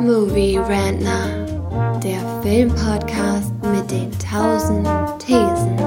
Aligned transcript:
Movie 0.00 0.58
Rantner, 0.58 1.46
der 2.02 2.20
Filmpodcast 2.42 3.52
mit 3.62 3.90
den 3.90 4.10
tausend 4.18 4.86
Thesen. 5.18 5.78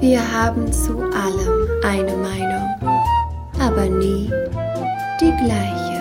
Wir 0.00 0.20
haben 0.32 0.72
zu 0.72 0.98
allem 0.98 1.68
eine 1.84 2.16
Meinung, 2.16 2.68
aber 3.60 3.86
nie 3.86 4.30
die 5.20 5.32
gleiche. 5.44 5.94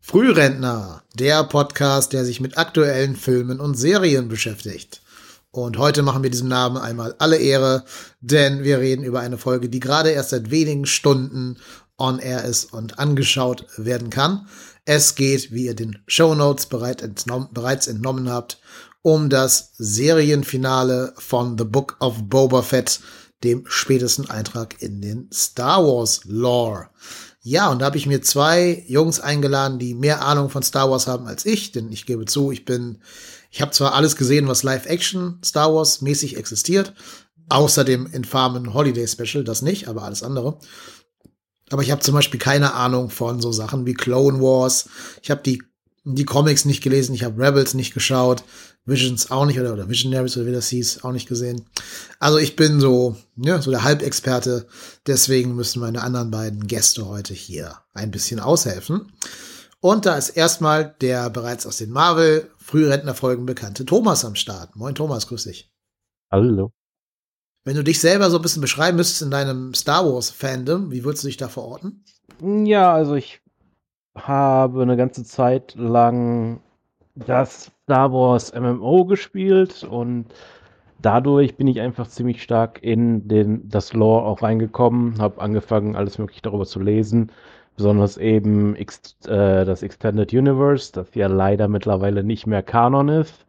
Frührentner, 0.00 1.02
der 1.14 1.44
Podcast, 1.44 2.14
der 2.14 2.24
sich 2.24 2.40
mit 2.40 2.56
aktuellen 2.56 3.16
Filmen 3.16 3.60
und 3.60 3.74
Serien 3.74 4.28
beschäftigt. 4.28 5.02
Und 5.50 5.78
heute 5.78 6.02
machen 6.02 6.22
wir 6.22 6.30
diesem 6.30 6.48
Namen 6.48 6.76
einmal 6.76 7.14
alle 7.18 7.38
Ehre, 7.38 7.84
denn 8.20 8.64
wir 8.64 8.80
reden 8.80 9.02
über 9.02 9.20
eine 9.20 9.38
Folge, 9.38 9.68
die 9.68 9.80
gerade 9.80 10.10
erst 10.10 10.30
seit 10.30 10.50
wenigen 10.50 10.84
Stunden 10.84 11.56
on 11.96 12.18
air 12.18 12.44
ist 12.44 12.72
und 12.72 12.98
angeschaut 12.98 13.66
werden 13.76 14.10
kann. 14.10 14.46
Es 14.84 15.14
geht, 15.14 15.50
wie 15.50 15.66
ihr 15.66 15.74
den 15.74 15.98
Show 16.06 16.34
Notes 16.34 16.66
bereit 16.66 17.02
entnom 17.02 17.48
bereits 17.52 17.86
entnommen 17.88 18.30
habt, 18.30 18.60
um 19.02 19.30
das 19.30 19.72
Serienfinale 19.78 21.14
von 21.16 21.56
The 21.56 21.64
Book 21.64 21.96
of 22.00 22.16
Boba 22.24 22.62
Fett, 22.62 23.00
dem 23.42 23.64
spätesten 23.66 24.28
Eintrag 24.28 24.82
in 24.82 25.00
den 25.00 25.30
Star 25.32 25.84
Wars 25.84 26.22
Lore. 26.24 26.88
Ja, 27.40 27.70
und 27.70 27.80
da 27.80 27.86
habe 27.86 27.96
ich 27.96 28.06
mir 28.06 28.20
zwei 28.20 28.84
Jungs 28.88 29.20
eingeladen, 29.20 29.78
die 29.78 29.94
mehr 29.94 30.22
Ahnung 30.22 30.50
von 30.50 30.62
Star 30.62 30.90
Wars 30.90 31.06
haben 31.06 31.26
als 31.26 31.46
ich, 31.46 31.72
denn 31.72 31.90
ich 31.90 32.04
gebe 32.04 32.26
zu, 32.26 32.50
ich 32.50 32.64
bin, 32.64 32.98
ich 33.50 33.60
habe 33.62 33.72
zwar 33.72 33.94
alles 33.94 34.16
gesehen, 34.16 34.48
was 34.48 34.62
Live-Action 34.62 35.40
Star 35.44 35.74
Wars 35.74 36.00
mäßig 36.00 36.36
existiert, 36.36 36.94
außer 37.48 37.84
dem 37.84 38.06
infamen 38.06 38.74
Holiday 38.74 39.06
Special, 39.06 39.44
das 39.44 39.62
nicht, 39.62 39.88
aber 39.88 40.02
alles 40.02 40.22
andere. 40.22 40.58
Aber 41.70 41.82
ich 41.82 41.90
habe 41.90 42.00
zum 42.00 42.14
Beispiel 42.14 42.40
keine 42.40 42.74
Ahnung 42.74 43.10
von 43.10 43.40
so 43.40 43.52
Sachen 43.52 43.86
wie 43.86 43.94
Clone 43.94 44.40
Wars. 44.40 44.88
Ich 45.22 45.30
habe 45.30 45.42
die 45.42 45.62
die 46.14 46.24
Comics 46.24 46.64
nicht 46.64 46.82
gelesen, 46.82 47.14
ich 47.14 47.24
habe 47.24 47.42
Rebels 47.42 47.74
nicht 47.74 47.92
geschaut, 47.92 48.42
Visions 48.86 49.30
auch 49.30 49.44
nicht 49.44 49.60
oder, 49.60 49.74
oder 49.74 49.88
Visionaries 49.88 50.36
oder 50.36 50.46
wie 50.46 50.52
das 50.52 50.68
hieß, 50.68 51.04
auch 51.04 51.12
nicht 51.12 51.28
gesehen. 51.28 51.66
Also 52.18 52.38
ich 52.38 52.56
bin 52.56 52.80
so, 52.80 53.16
ja, 53.36 53.60
so 53.60 53.70
der 53.70 53.84
Halbexperte, 53.84 54.66
deswegen 55.06 55.54
müssen 55.54 55.80
meine 55.80 56.02
anderen 56.02 56.30
beiden 56.30 56.66
Gäste 56.66 57.06
heute 57.06 57.34
hier 57.34 57.76
ein 57.92 58.10
bisschen 58.10 58.40
aushelfen. 58.40 59.12
Und 59.80 60.06
da 60.06 60.16
ist 60.16 60.30
erstmal 60.30 60.96
der 61.00 61.30
bereits 61.30 61.66
aus 61.66 61.76
den 61.76 61.90
Marvel 61.90 62.50
Frührentnerfolgen 62.58 63.46
bekannte 63.46 63.84
Thomas 63.84 64.24
am 64.24 64.34
Start. 64.34 64.74
Moin 64.74 64.96
Thomas, 64.96 65.28
grüß 65.28 65.44
dich. 65.44 65.70
Hallo. 66.32 66.72
Wenn 67.64 67.76
du 67.76 67.84
dich 67.84 68.00
selber 68.00 68.28
so 68.28 68.38
ein 68.38 68.42
bisschen 68.42 68.62
beschreiben 68.62 68.96
müsstest 68.96 69.22
in 69.22 69.30
deinem 69.30 69.74
Star 69.74 70.04
Wars 70.04 70.30
Fandom, 70.30 70.90
wie 70.90 71.04
würdest 71.04 71.22
du 71.22 71.28
dich 71.28 71.36
da 71.36 71.48
verorten? 71.48 72.04
Ja, 72.42 72.92
also 72.92 73.14
ich 73.14 73.40
habe 74.16 74.82
eine 74.82 74.96
ganze 74.96 75.24
Zeit 75.24 75.74
lang 75.76 76.60
das 77.14 77.70
Star 77.84 78.12
Wars 78.12 78.52
MMO 78.52 79.04
gespielt 79.04 79.84
und 79.84 80.26
dadurch 81.00 81.56
bin 81.56 81.68
ich 81.68 81.80
einfach 81.80 82.08
ziemlich 82.08 82.42
stark 82.42 82.82
in 82.82 83.28
den, 83.28 83.68
das 83.68 83.92
Lore 83.92 84.24
auch 84.24 84.42
reingekommen, 84.42 85.20
habe 85.20 85.40
angefangen, 85.40 85.94
alles 85.94 86.18
mögliche 86.18 86.42
darüber 86.42 86.66
zu 86.66 86.80
lesen, 86.80 87.30
besonders 87.78 88.18
eben 88.18 88.76
ex, 88.76 89.16
äh, 89.26 89.64
das 89.64 89.82
Extended 89.82 90.32
Universe, 90.34 90.92
das 90.92 91.14
ja 91.14 91.28
leider 91.28 91.68
mittlerweile 91.68 92.22
nicht 92.22 92.46
mehr 92.46 92.62
Kanon 92.62 93.08
ist. 93.08 93.46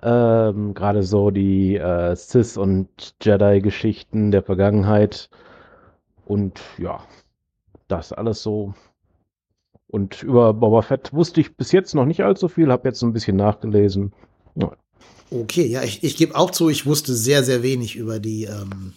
Ähm, 0.00 0.74
Gerade 0.74 1.02
so 1.02 1.32
die 1.32 1.76
äh, 1.76 2.14
Sith- 2.14 2.56
und 2.56 2.88
Jedi-Geschichten 3.20 4.30
der 4.30 4.44
Vergangenheit. 4.44 5.28
Und 6.24 6.60
ja, 6.78 7.00
das 7.88 8.12
alles 8.12 8.42
so 8.42 8.74
und 9.88 10.22
über 10.22 10.52
Boba 10.52 10.82
Fett 10.82 11.12
wusste 11.14 11.40
ich 11.40 11.56
bis 11.56 11.72
jetzt 11.72 11.94
noch 11.94 12.04
nicht 12.04 12.22
allzu 12.22 12.48
viel, 12.48 12.70
habe 12.70 12.88
jetzt 12.88 13.02
ein 13.02 13.14
bisschen 13.14 13.36
nachgelesen. 13.36 14.12
Ja. 14.54 14.76
Okay, 15.30 15.66
ja, 15.66 15.82
ich, 15.82 16.04
ich 16.04 16.16
gebe 16.16 16.36
auch 16.36 16.50
zu, 16.50 16.68
ich 16.68 16.84
wusste 16.84 17.14
sehr, 17.14 17.42
sehr 17.42 17.62
wenig 17.62 17.96
über 17.96 18.20
die, 18.20 18.44
ähm, 18.44 18.92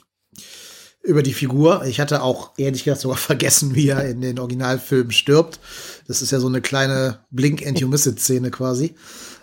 über 1.04 1.24
die 1.24 1.34
Figur. 1.34 1.84
Ich 1.86 2.00
hatte 2.00 2.22
auch 2.22 2.52
ehrlich 2.58 2.84
gesagt 2.84 3.02
sogar 3.02 3.18
vergessen, 3.18 3.76
wie 3.76 3.90
er 3.90 4.08
in 4.08 4.22
den 4.22 4.40
Originalfilmen 4.40 5.12
stirbt. 5.12 5.60
Das 6.08 6.22
ist 6.22 6.32
ja 6.32 6.40
so 6.40 6.48
eine 6.48 6.62
kleine 6.62 7.20
Blink 7.30 7.66
and 7.66 7.80
You 7.80 7.88
Miss 7.88 8.06
It 8.06 8.20
Szene 8.20 8.52
quasi. 8.52 8.96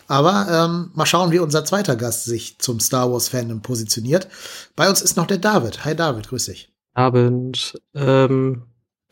Aber 0.06 0.46
ähm, 0.50 0.90
mal 0.94 1.04
schauen, 1.04 1.32
wie 1.32 1.38
unser 1.38 1.64
zweiter 1.64 1.94
Gast 1.94 2.24
sich 2.24 2.58
zum 2.58 2.80
Star 2.80 3.12
Wars 3.12 3.28
Fandom 3.28 3.60
positioniert. 3.60 4.28
Bei 4.74 4.88
uns 4.88 5.02
ist 5.02 5.16
noch 5.16 5.26
der 5.26 5.36
David. 5.36 5.84
Hi 5.84 5.94
David, 5.94 6.28
grüß 6.28 6.46
dich. 6.46 6.72
Abend. 6.94 7.78
Ähm, 7.94 8.62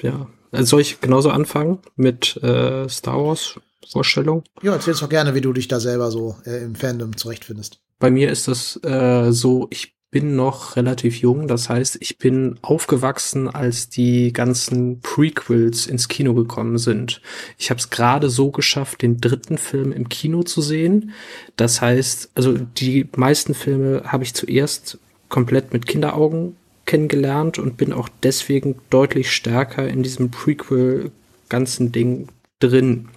ja, 0.01 0.27
also 0.53 0.71
soll 0.71 0.81
ich 0.81 1.01
genauso 1.03 1.31
anfangen 1.31 1.81
mit 1.97 2.37
äh, 2.43 2.89
Star 2.89 3.23
Wars 3.23 3.61
Vorstellung? 3.91 4.43
Ja, 4.63 4.73
erzähl 4.73 4.95
doch 4.95 5.09
gerne, 5.09 5.35
wie 5.35 5.41
du 5.41 5.53
dich 5.53 5.69
da 5.69 5.81
selber 5.81 6.11
so 6.11 6.37
äh, 6.45 6.65
im 6.65 6.75
Fandom 6.75 7.17
zurechtfindest. 7.17 7.81
Bei 7.99 8.11
mir 8.11 8.31
ist 8.31 8.49
das 8.49 8.81
äh, 8.83 9.33
so, 9.33 9.69
ich 9.71 9.96
bin 10.17 10.35
noch 10.35 10.77
relativ 10.77 11.21
jung, 11.21 11.47
das 11.47 11.69
heißt, 11.69 11.99
ich 12.01 12.17
bin 12.17 12.59
aufgewachsen, 12.63 13.51
als 13.51 13.91
die 13.91 14.33
ganzen 14.33 15.01
Prequels 15.01 15.87
ins 15.87 16.09
Kino 16.09 16.33
gekommen 16.33 16.79
sind. 16.79 17.21
Ich 17.59 17.69
habe 17.69 17.81
es 17.81 17.91
gerade 17.91 18.31
so 18.31 18.51
geschafft, 18.51 19.03
den 19.03 19.21
dritten 19.21 19.59
Film 19.59 19.93
im 19.93 20.09
Kino 20.09 20.43
zu 20.43 20.63
sehen. 20.63 21.13
Das 21.57 21.83
heißt, 21.83 22.31
also 22.35 22.55
die 22.55 23.07
meisten 23.15 23.53
Filme 23.53 24.05
habe 24.07 24.25
ich 24.25 24.33
zuerst 24.33 24.97
komplett 25.29 25.75
mit 25.75 25.87
Kinderaugen 25.87 26.57
kennengelernt 26.87 27.59
und 27.59 27.77
bin 27.77 27.93
auch 27.93 28.09
deswegen 28.23 28.77
deutlich 28.89 29.31
stärker 29.31 29.87
in 29.87 30.03
diesem 30.03 30.31
Prequel-ganzen 30.31 31.93
Ding 31.93 32.29
drin. 32.59 33.11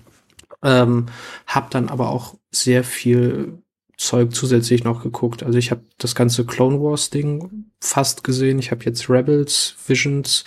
Ähm, 0.61 1.05
hab 1.47 1.71
dann 1.71 1.87
aber 1.87 2.09
auch 2.09 2.35
sehr 2.51 2.83
viel 2.83 3.53
Zeug 3.99 4.33
zusätzlich 4.33 4.85
noch 4.85 5.03
geguckt. 5.03 5.43
Also 5.43 5.59
ich 5.59 5.71
habe 5.71 5.81
das 5.97 6.15
ganze 6.15 6.45
Clone 6.45 6.81
Wars 6.81 7.09
Ding 7.09 7.65
fast 7.81 8.23
gesehen. 8.23 8.57
Ich 8.57 8.71
habe 8.71 8.85
jetzt 8.85 9.09
Rebels, 9.09 9.75
Visions 9.85 10.45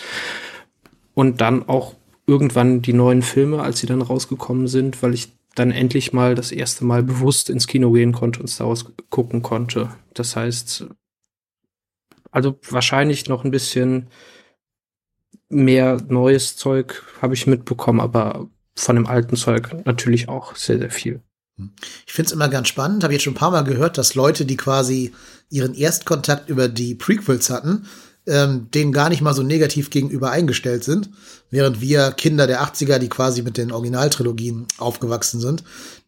und 1.12 1.42
dann 1.42 1.68
auch 1.68 1.94
irgendwann 2.26 2.80
die 2.80 2.94
neuen 2.94 3.20
Filme, 3.20 3.62
als 3.62 3.80
sie 3.80 3.86
dann 3.86 4.00
rausgekommen 4.00 4.68
sind, 4.68 5.02
weil 5.02 5.12
ich 5.12 5.32
dann 5.54 5.70
endlich 5.70 6.14
mal 6.14 6.34
das 6.34 6.50
erste 6.50 6.86
Mal 6.86 7.02
bewusst 7.02 7.50
ins 7.50 7.66
Kino 7.66 7.92
gehen 7.92 8.12
konnte 8.12 8.40
und 8.40 8.48
Star 8.48 8.68
Wars 8.68 8.86
gucken 9.10 9.42
konnte. 9.42 9.90
Das 10.14 10.34
heißt, 10.34 10.86
also 12.30 12.58
wahrscheinlich 12.70 13.28
noch 13.28 13.44
ein 13.44 13.50
bisschen 13.50 14.08
mehr 15.50 16.00
neues 16.08 16.56
Zeug 16.56 17.04
habe 17.20 17.34
ich 17.34 17.46
mitbekommen, 17.46 18.00
aber 18.00 18.48
von 18.74 18.96
dem 18.96 19.06
alten 19.06 19.36
Zeug 19.36 19.84
natürlich 19.84 20.30
auch 20.30 20.56
sehr, 20.56 20.78
sehr 20.78 20.90
viel. 20.90 21.20
Hm. 21.58 21.72
Ich 22.06 22.12
finde 22.12 22.26
es 22.28 22.32
immer 22.32 22.48
ganz 22.48 22.68
spannend, 22.68 23.04
habe 23.04 23.12
jetzt 23.12 23.22
schon 23.22 23.34
ein 23.34 23.36
paar 23.36 23.50
Mal 23.50 23.62
gehört, 23.62 23.98
dass 23.98 24.14
Leute, 24.14 24.44
die 24.44 24.56
quasi 24.56 25.12
ihren 25.50 25.74
Erstkontakt 25.74 26.48
über 26.48 26.68
die 26.68 26.94
Prequels 26.94 27.50
hatten, 27.50 27.86
ähm, 28.26 28.68
denen 28.72 28.92
gar 28.92 29.08
nicht 29.08 29.20
mal 29.20 29.34
so 29.34 29.42
negativ 29.42 29.90
gegenüber 29.90 30.30
eingestellt 30.30 30.84
sind, 30.84 31.10
während 31.50 31.80
wir 31.80 32.12
Kinder 32.12 32.46
der 32.46 32.62
80er, 32.62 32.98
die 32.98 33.08
quasi 33.08 33.42
mit 33.42 33.56
den 33.56 33.72
Originaltrilogien 33.72 34.66
aufgewachsen 34.78 35.40
sind, 35.40 35.64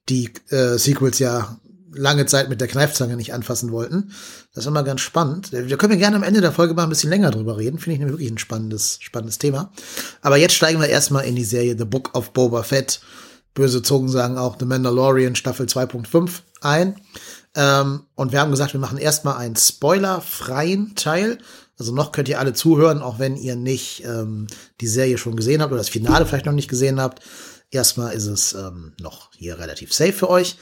die 0.09 0.31
äh, 0.51 0.79
Sequels 0.79 1.19
ja 1.19 1.59
lange 1.97 2.27
Zeit 2.27 2.49
mit 2.49 2.61
der 2.61 2.69
Kneifzange 2.69 3.17
nicht 3.17 3.33
anfassen 3.33 3.71
wollten. 3.71 4.11
Das 4.53 4.65
ist 4.65 4.69
immer 4.69 4.83
ganz 4.83 5.01
spannend. 5.01 5.53
Wir 5.53 5.77
können 5.77 5.93
ja 5.95 5.99
gerne 5.99 6.17
am 6.17 6.23
Ende 6.23 6.41
der 6.41 6.53
Folge 6.53 6.75
mal 6.75 6.85
ein 6.85 6.89
bisschen 6.89 7.11
länger 7.11 7.31
drüber 7.31 7.57
reden. 7.57 7.79
Finde 7.79 7.95
ich 7.95 7.99
nämlich 7.99 8.15
wirklich 8.15 8.31
ein 8.31 8.39
spannendes, 8.39 8.99
spannendes 9.01 9.39
Thema. 9.39 9.73
Aber 10.21 10.37
jetzt 10.37 10.55
steigen 10.55 10.81
wir 10.81 10.89
erstmal 10.89 11.25
in 11.25 11.37
die 11.37 11.45
Serie 11.45 11.77
The 11.79 11.85
Book 11.85 12.15
of 12.15 12.33
Boba 12.33 12.63
Fett. 12.63 13.01
Böse 13.55 13.83
Zungen 13.83 14.09
sagen 14.09 14.37
auch 14.37 14.57
The 14.59 14.67
Mandalorian 14.67 15.37
Staffel 15.37 15.67
2.5 15.67 16.41
ein. 16.61 16.97
Ähm, 17.55 18.03
und 18.15 18.33
wir 18.33 18.41
haben 18.41 18.51
gesagt, 18.51 18.73
wir 18.73 18.81
machen 18.81 18.99
erstmal 18.99 19.37
einen 19.37 19.57
spoilerfreien 19.57 20.95
Teil. 20.97 21.39
Also 21.79 21.95
noch 21.95 22.13
könnt 22.13 22.29
ihr 22.29 22.41
alle 22.41 22.53
zuhören, 22.53 23.01
auch 23.01 23.19
wenn 23.19 23.37
ihr 23.37 23.57
nicht 23.57 24.05
ähm, 24.05 24.47
die 24.81 24.87
Serie 24.87 25.19
schon 25.19 25.37
gesehen 25.37 25.63
habt 25.63 25.73
oder 25.73 25.81
das 25.81 25.89
Finale 25.89 26.27
vielleicht 26.27 26.47
noch 26.47 26.53
nicht 26.53 26.69
gesehen 26.69 27.01
habt. 27.01 27.23
Erstmal 27.71 28.15
ist 28.15 28.27
es 28.27 28.53
ähm, 28.53 28.93
noch 29.01 29.31
hier 29.33 29.59
relativ 29.59 29.93
safe 29.93 30.13
für 30.13 30.31
euch 30.31 30.57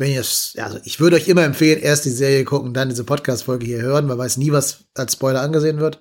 wenn 0.00 0.12
ihr 0.12 0.20
also 0.20 0.78
ich 0.82 0.98
würde 0.98 1.16
euch 1.16 1.28
immer 1.28 1.44
empfehlen, 1.44 1.78
erst 1.78 2.06
die 2.06 2.10
Serie 2.10 2.44
gucken, 2.44 2.72
dann 2.72 2.88
diese 2.88 3.04
Podcast-Folge 3.04 3.66
hier 3.66 3.82
hören. 3.82 4.06
Man 4.06 4.16
weiß 4.16 4.38
nie, 4.38 4.50
was 4.50 4.84
als 4.94 5.12
Spoiler 5.12 5.42
angesehen 5.42 5.78
wird. 5.78 6.00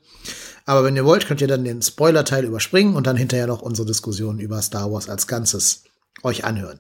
Aber 0.66 0.86
wenn 0.86 0.96
ihr 0.96 1.04
wollt, 1.04 1.28
könnt 1.28 1.42
ihr 1.42 1.50
dann 1.50 1.66
den 1.66 1.82
Spoiler-Teil 1.82 2.46
überspringen 2.46 2.96
und 2.96 3.08
dann 3.08 3.18
hinterher 3.18 3.48
noch 3.48 3.62
unsere 3.62 3.86
Diskussion 3.86 4.40
über 4.40 4.62
Star 4.62 4.90
Wars 4.90 5.10
als 5.10 5.28
Ganzes 5.28 5.84
euch 6.24 6.46
anhören. 6.46 6.80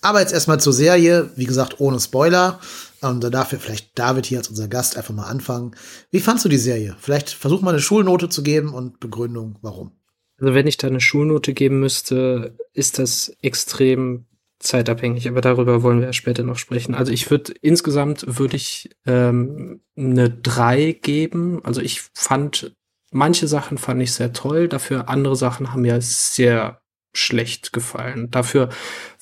Aber 0.00 0.20
jetzt 0.20 0.32
erstmal 0.32 0.60
zur 0.60 0.72
Serie, 0.72 1.30
wie 1.36 1.46
gesagt, 1.46 1.80
ohne 1.80 2.00
Spoiler. 2.00 2.60
Und 3.00 3.22
da 3.22 3.30
darf 3.30 3.48
vielleicht 3.48 3.98
David 3.98 4.26
hier 4.26 4.38
als 4.38 4.48
unser 4.48 4.68
Gast 4.68 4.96
einfach 4.96 5.14
mal 5.14 5.26
anfangen. 5.26 5.76
Wie 6.10 6.20
fandst 6.20 6.44
du 6.44 6.48
die 6.48 6.56
Serie? 6.56 6.96
Vielleicht 6.98 7.30
versuch 7.30 7.60
mal 7.60 7.70
eine 7.70 7.80
Schulnote 7.80 8.28
zu 8.28 8.42
geben 8.42 8.72
und 8.72 8.98
Begründung, 9.00 9.58
warum. 9.60 9.92
Also 10.38 10.54
wenn 10.54 10.66
ich 10.66 10.78
da 10.78 10.88
eine 10.88 11.00
Schulnote 11.00 11.52
geben 11.52 11.80
müsste, 11.80 12.56
ist 12.72 12.98
das 12.98 13.36
extrem 13.42 14.26
zeitabhängig, 14.58 15.28
aber 15.28 15.42
darüber 15.42 15.82
wollen 15.82 16.00
wir 16.00 16.06
ja 16.06 16.12
später 16.12 16.42
noch 16.42 16.56
sprechen. 16.56 16.94
Also 16.94 17.12
ich 17.12 17.30
würde 17.30 17.54
insgesamt 17.60 18.24
würde 18.38 18.56
ich 18.56 18.90
ähm, 19.04 19.82
eine 19.96 20.30
drei 20.30 20.92
geben. 20.92 21.60
Also 21.64 21.82
ich 21.82 22.02
fand 22.14 22.74
manche 23.14 23.46
Sachen 23.46 23.78
fand 23.78 24.02
ich 24.02 24.12
sehr 24.12 24.32
toll, 24.32 24.68
dafür 24.68 25.08
andere 25.08 25.36
Sachen 25.36 25.72
haben 25.72 25.82
mir 25.82 26.00
sehr 26.00 26.80
schlecht 27.14 27.72
gefallen. 27.72 28.30
Dafür 28.30 28.68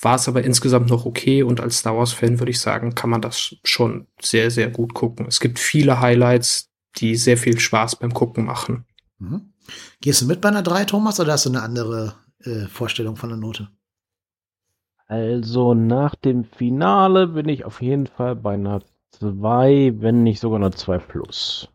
war 0.01 0.17
es 0.17 0.29
aber 0.29 0.43
insgesamt 0.43 0.91
noch 0.91 1.05
okay 1.05 1.43
und 1.43 1.61
als 1.61 1.79
Star 1.79 1.97
Wars 1.97 2.13
Fan 2.13 2.39
würde 2.39 2.51
ich 2.51 2.61
sagen, 2.61 2.95
kann 2.95 3.11
man 3.11 3.21
das 3.21 3.57
schon 3.65 4.07
sehr 4.21 4.51
sehr 4.51 4.71
gut 4.71 4.95
gucken. 4.95 5.27
Es 5.27 5.41
gibt 5.41 5.59
viele 5.59 6.01
Highlights, 6.01 6.71
die 6.97 7.17
sehr 7.17 7.37
viel 7.37 7.59
Spaß 7.59 7.97
beim 7.97 8.13
Gucken 8.13 8.45
machen. 8.45 8.85
Mhm. 9.19 9.53
Gehst 10.01 10.21
du 10.21 10.27
mit 10.27 10.41
bei 10.41 10.49
einer 10.49 10.63
3, 10.63 10.85
Thomas, 10.85 11.21
oder 11.21 11.33
hast 11.33 11.47
du 11.47 11.51
eine 11.51 11.63
andere 11.63 12.15
äh, 12.45 12.67
Vorstellung 12.67 13.17
von 13.17 13.29
der 13.29 13.39
Note? 13.39 13.69
Also 15.07 15.75
nach 15.75 16.15
dem 16.15 16.45
Finale 16.45 17.29
bin 17.29 17.49
ich 17.49 17.65
auf 17.65 17.83
jeden 17.83 18.07
Fall 18.07 18.35
bei 18.35 18.55
einer 18.55 18.83
2, 19.19 19.95
wenn 19.99 20.23
nicht 20.23 20.41
sogar 20.41 20.59
einer 20.59 20.73
2 20.73 20.99
plus. 20.99 21.69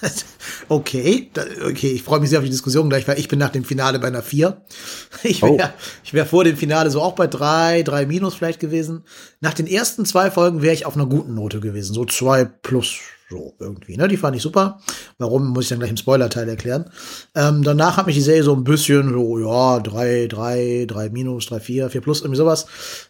okay, 0.68 1.30
okay, 1.64 1.90
ich 1.92 2.02
freue 2.02 2.20
mich 2.20 2.30
sehr 2.30 2.38
auf 2.38 2.44
die 2.44 2.50
Diskussion 2.50 2.88
gleich, 2.88 3.06
weil 3.08 3.18
ich 3.18 3.28
bin 3.28 3.38
nach 3.38 3.50
dem 3.50 3.64
Finale 3.64 3.98
bei 3.98 4.08
einer 4.08 4.22
4. 4.22 4.62
Ich 5.22 5.42
wäre 5.42 5.52
oh. 5.52 5.60
ich 6.04 6.12
wär 6.14 6.26
vor 6.26 6.44
dem 6.44 6.56
Finale 6.56 6.90
so 6.90 7.00
auch 7.00 7.14
bei 7.14 7.26
3, 7.26 7.82
3 7.82 8.06
minus 8.06 8.34
vielleicht 8.34 8.60
gewesen. 8.60 9.04
Nach 9.40 9.54
den 9.54 9.66
ersten 9.66 10.04
zwei 10.04 10.30
Folgen 10.30 10.62
wäre 10.62 10.74
ich 10.74 10.86
auf 10.86 10.94
einer 10.94 11.06
guten 11.06 11.34
Note 11.34 11.60
gewesen, 11.60 11.94
so 11.94 12.04
2 12.04 12.44
plus 12.44 12.98
so 13.28 13.54
irgendwie, 13.58 13.96
ne? 13.96 14.06
Die 14.06 14.16
fand 14.16 14.36
ich 14.36 14.42
super. 14.42 14.78
Warum, 15.18 15.48
muss 15.48 15.64
ich 15.64 15.68
dann 15.70 15.80
gleich 15.80 15.90
im 15.90 15.96
Spoiler-Teil 15.96 16.48
erklären. 16.48 16.90
Ähm, 17.34 17.64
danach 17.64 17.96
hat 17.96 18.06
mich 18.06 18.14
die 18.14 18.22
Serie 18.22 18.44
so 18.44 18.54
ein 18.54 18.62
bisschen 18.62 19.12
so, 19.12 19.38
ja, 19.38 19.80
3, 19.80 20.28
3, 20.28 20.86
3 20.86 21.08
minus, 21.08 21.46
3, 21.46 21.60
4, 21.60 21.90
4 21.90 22.00
plus, 22.02 22.20
irgendwie 22.20 22.36
sowas. 22.36 22.66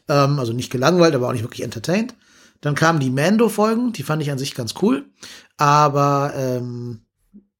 Ähm, 0.09 0.39
also 0.39 0.55
nicht 0.55 0.73
gelangweilt, 0.73 1.15
aber 1.15 1.29
auch 1.29 1.33
nicht 1.33 1.45
wirklich 1.45 1.65
entertained. 1.65 2.15
Dann 2.61 2.75
kamen 2.75 3.01
die 3.01 3.11
Mando-Folgen, 3.11 3.93
die 3.93 4.03
fand 4.03 4.23
ich 4.23 4.31
an 4.31 4.39
sich 4.39 4.55
ganz 4.55 4.75
cool, 4.83 5.07
aber 5.57 6.33
ähm, 6.37 7.01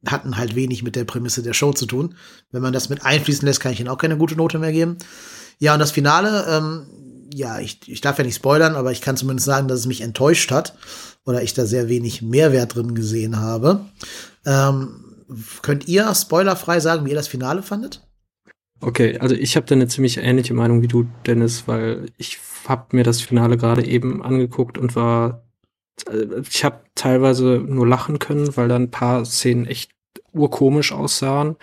hatten 0.07 0.37
halt 0.37 0.55
wenig 0.55 0.83
mit 0.83 0.97
der 0.97 1.05
Prämisse 1.05 1.43
der 1.43 1.53
Show 1.53 1.73
zu 1.73 1.87
tun. 1.87 2.15
Wenn 2.51 2.63
man 2.63 2.73
das 2.73 2.89
mit 2.89 3.05
einfließen 3.05 3.47
lässt, 3.47 3.61
kann 3.61 3.73
ich 3.73 3.81
ihnen 3.81 3.89
auch 3.89 3.99
keine 3.99 4.17
gute 4.17 4.37
Note 4.37 4.59
mehr 4.59 4.73
geben. 4.73 4.97
Ja, 5.59 5.75
und 5.75 5.81
das 5.81 5.91
Finale, 5.91 6.47
ähm, 6.49 6.87
ja, 7.35 7.59
ich, 7.59 7.81
ich 7.89 8.01
darf 8.01 8.19
ja 8.19 8.25
nicht 8.25 8.37
spoilern, 8.37 8.77
aber 8.77 8.93
ich 8.93 9.01
kann 9.01 9.17
zumindest 9.17 9.47
sagen, 9.47 9.69
dass 9.69 9.81
es 9.81 9.87
mich 9.87 10.01
enttäuscht 10.01 10.51
hat 10.51 10.75
oder 11.25 11.43
ich 11.43 11.55
da 11.55 11.67
sehr 11.67 11.89
wenig 11.89 12.23
Mehrwert 12.23 12.75
drin 12.75 12.95
gesehen 12.95 13.41
habe. 13.41 13.87
Ähm, 14.45 15.05
könnt 15.63 15.89
ihr 15.89 16.15
spoilerfrei 16.15 16.81
sagen, 16.81 17.05
wie 17.05 17.11
ihr 17.11 17.17
das 17.17 17.29
Finale 17.29 17.63
fandet? 17.63 18.06
Okay, 18.81 19.19
also 19.19 19.35
ich 19.35 19.57
habe 19.57 19.67
da 19.67 19.75
eine 19.75 19.89
ziemlich 19.89 20.19
ähnliche 20.19 20.55
Meinung 20.55 20.83
wie 20.83 20.89
du, 20.89 21.07
Dennis, 21.27 21.67
weil 21.67 22.07
ich 22.19 22.39
habe 22.69 22.97
mir 22.97 23.05
das 23.05 23.21
Finale 23.21 23.57
gerade 23.57 23.85
eben 23.85 24.23
angeguckt 24.23 24.77
und 24.77 24.95
war, 24.97 25.45
äh, 26.11 26.41
ich 26.49 26.65
habe 26.65 26.81
teilweise 26.95 27.65
nur 27.67 27.87
lachen 27.87 28.19
können, 28.19 28.57
weil 28.57 28.69
da 28.69 28.77
ein 28.77 28.91
paar 28.91 29.25
Szenen 29.25 29.67
echt 29.67 29.93
urkomisch 30.33 30.93
aussahen 30.93 31.57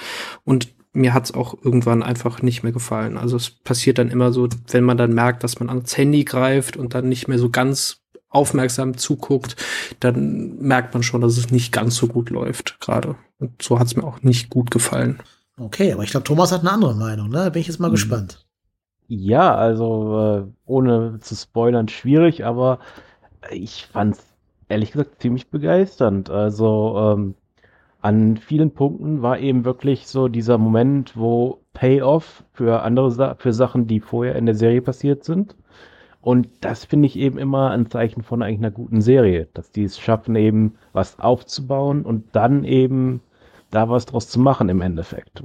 und 0.43 0.73
mir 0.93 1.13
hat's 1.13 1.33
auch 1.33 1.55
irgendwann 1.63 2.03
einfach 2.03 2.41
nicht 2.41 2.63
mehr 2.63 2.71
gefallen. 2.71 3.17
Also 3.17 3.35
es 3.37 3.49
passiert 3.49 3.97
dann 3.97 4.11
immer 4.11 4.31
so, 4.31 4.47
wenn 4.69 4.83
man 4.83 4.97
dann 4.97 5.13
merkt, 5.13 5.43
dass 5.43 5.59
man 5.59 5.69
ans 5.69 5.97
Handy 5.97 6.23
greift 6.23 6.77
und 6.77 6.93
dann 6.93 7.09
nicht 7.09 7.27
mehr 7.27 7.39
so 7.39 7.49
ganz 7.49 8.01
aufmerksam 8.29 8.97
zuguckt, 8.97 9.55
dann 9.99 10.57
merkt 10.59 10.93
man 10.93 11.03
schon, 11.03 11.21
dass 11.21 11.37
es 11.37 11.51
nicht 11.51 11.71
ganz 11.71 11.95
so 11.95 12.07
gut 12.07 12.29
läuft 12.29 12.79
gerade. 12.79 13.15
Und 13.39 13.61
so 13.61 13.79
hat 13.79 13.87
es 13.87 13.95
mir 13.95 14.03
auch 14.03 14.21
nicht 14.23 14.49
gut 14.49 14.71
gefallen. 14.71 15.19
Okay, 15.57 15.93
aber 15.93 16.03
ich 16.03 16.11
glaube, 16.11 16.23
Thomas 16.23 16.51
hat 16.51 16.61
eine 16.61 16.71
andere 16.71 16.95
Meinung, 16.95 17.29
ne? 17.29 17.37
Da 17.37 17.49
bin 17.49 17.61
ich 17.61 17.67
jetzt 17.67 17.79
mal 17.79 17.89
mhm. 17.89 17.93
gespannt. 17.93 18.45
Ja, 19.07 19.55
also 19.55 20.47
äh, 20.47 20.51
ohne 20.65 21.19
zu 21.19 21.35
spoilern, 21.35 21.87
schwierig, 21.87 22.45
aber 22.45 22.79
ich 23.51 23.85
fand 23.85 24.15
es 24.15 24.25
ehrlich 24.69 24.91
gesagt 24.91 25.21
ziemlich 25.21 25.49
begeisternd. 25.49 26.29
Also 26.29 27.13
ähm, 27.15 27.35
an 28.01 28.37
vielen 28.37 28.71
Punkten 28.71 29.21
war 29.21 29.39
eben 29.39 29.65
wirklich 29.65 30.07
so 30.07 30.27
dieser 30.27 30.57
Moment, 30.57 31.15
wo 31.15 31.59
Payoff 31.73 32.43
für 32.53 32.81
andere 32.81 33.11
Sa 33.11 33.35
für 33.35 33.53
Sachen, 33.53 33.87
die 33.87 33.99
vorher 33.99 34.35
in 34.35 34.45
der 34.45 34.55
Serie 34.55 34.81
passiert 34.81 35.23
sind, 35.23 35.55
und 36.23 36.47
das 36.61 36.85
finde 36.85 37.07
ich 37.07 37.17
eben 37.17 37.37
immer 37.37 37.71
ein 37.71 37.89
Zeichen 37.89 38.23
von 38.23 38.41
eigentlich 38.41 38.59
einer 38.59 38.71
guten 38.71 39.01
Serie, 39.01 39.49
dass 39.53 39.71
die 39.71 39.83
es 39.83 39.99
schaffen, 39.99 40.37
eben 40.37 40.75
was 40.93 41.19
aufzubauen 41.19 42.03
und 42.03 42.33
dann 42.33 42.63
eben 42.63 43.19
da 43.73 43.89
was 43.89 44.05
draus 44.05 44.27
zu 44.27 44.39
machen 44.39 44.69
im 44.69 44.81
Endeffekt. 44.81 45.41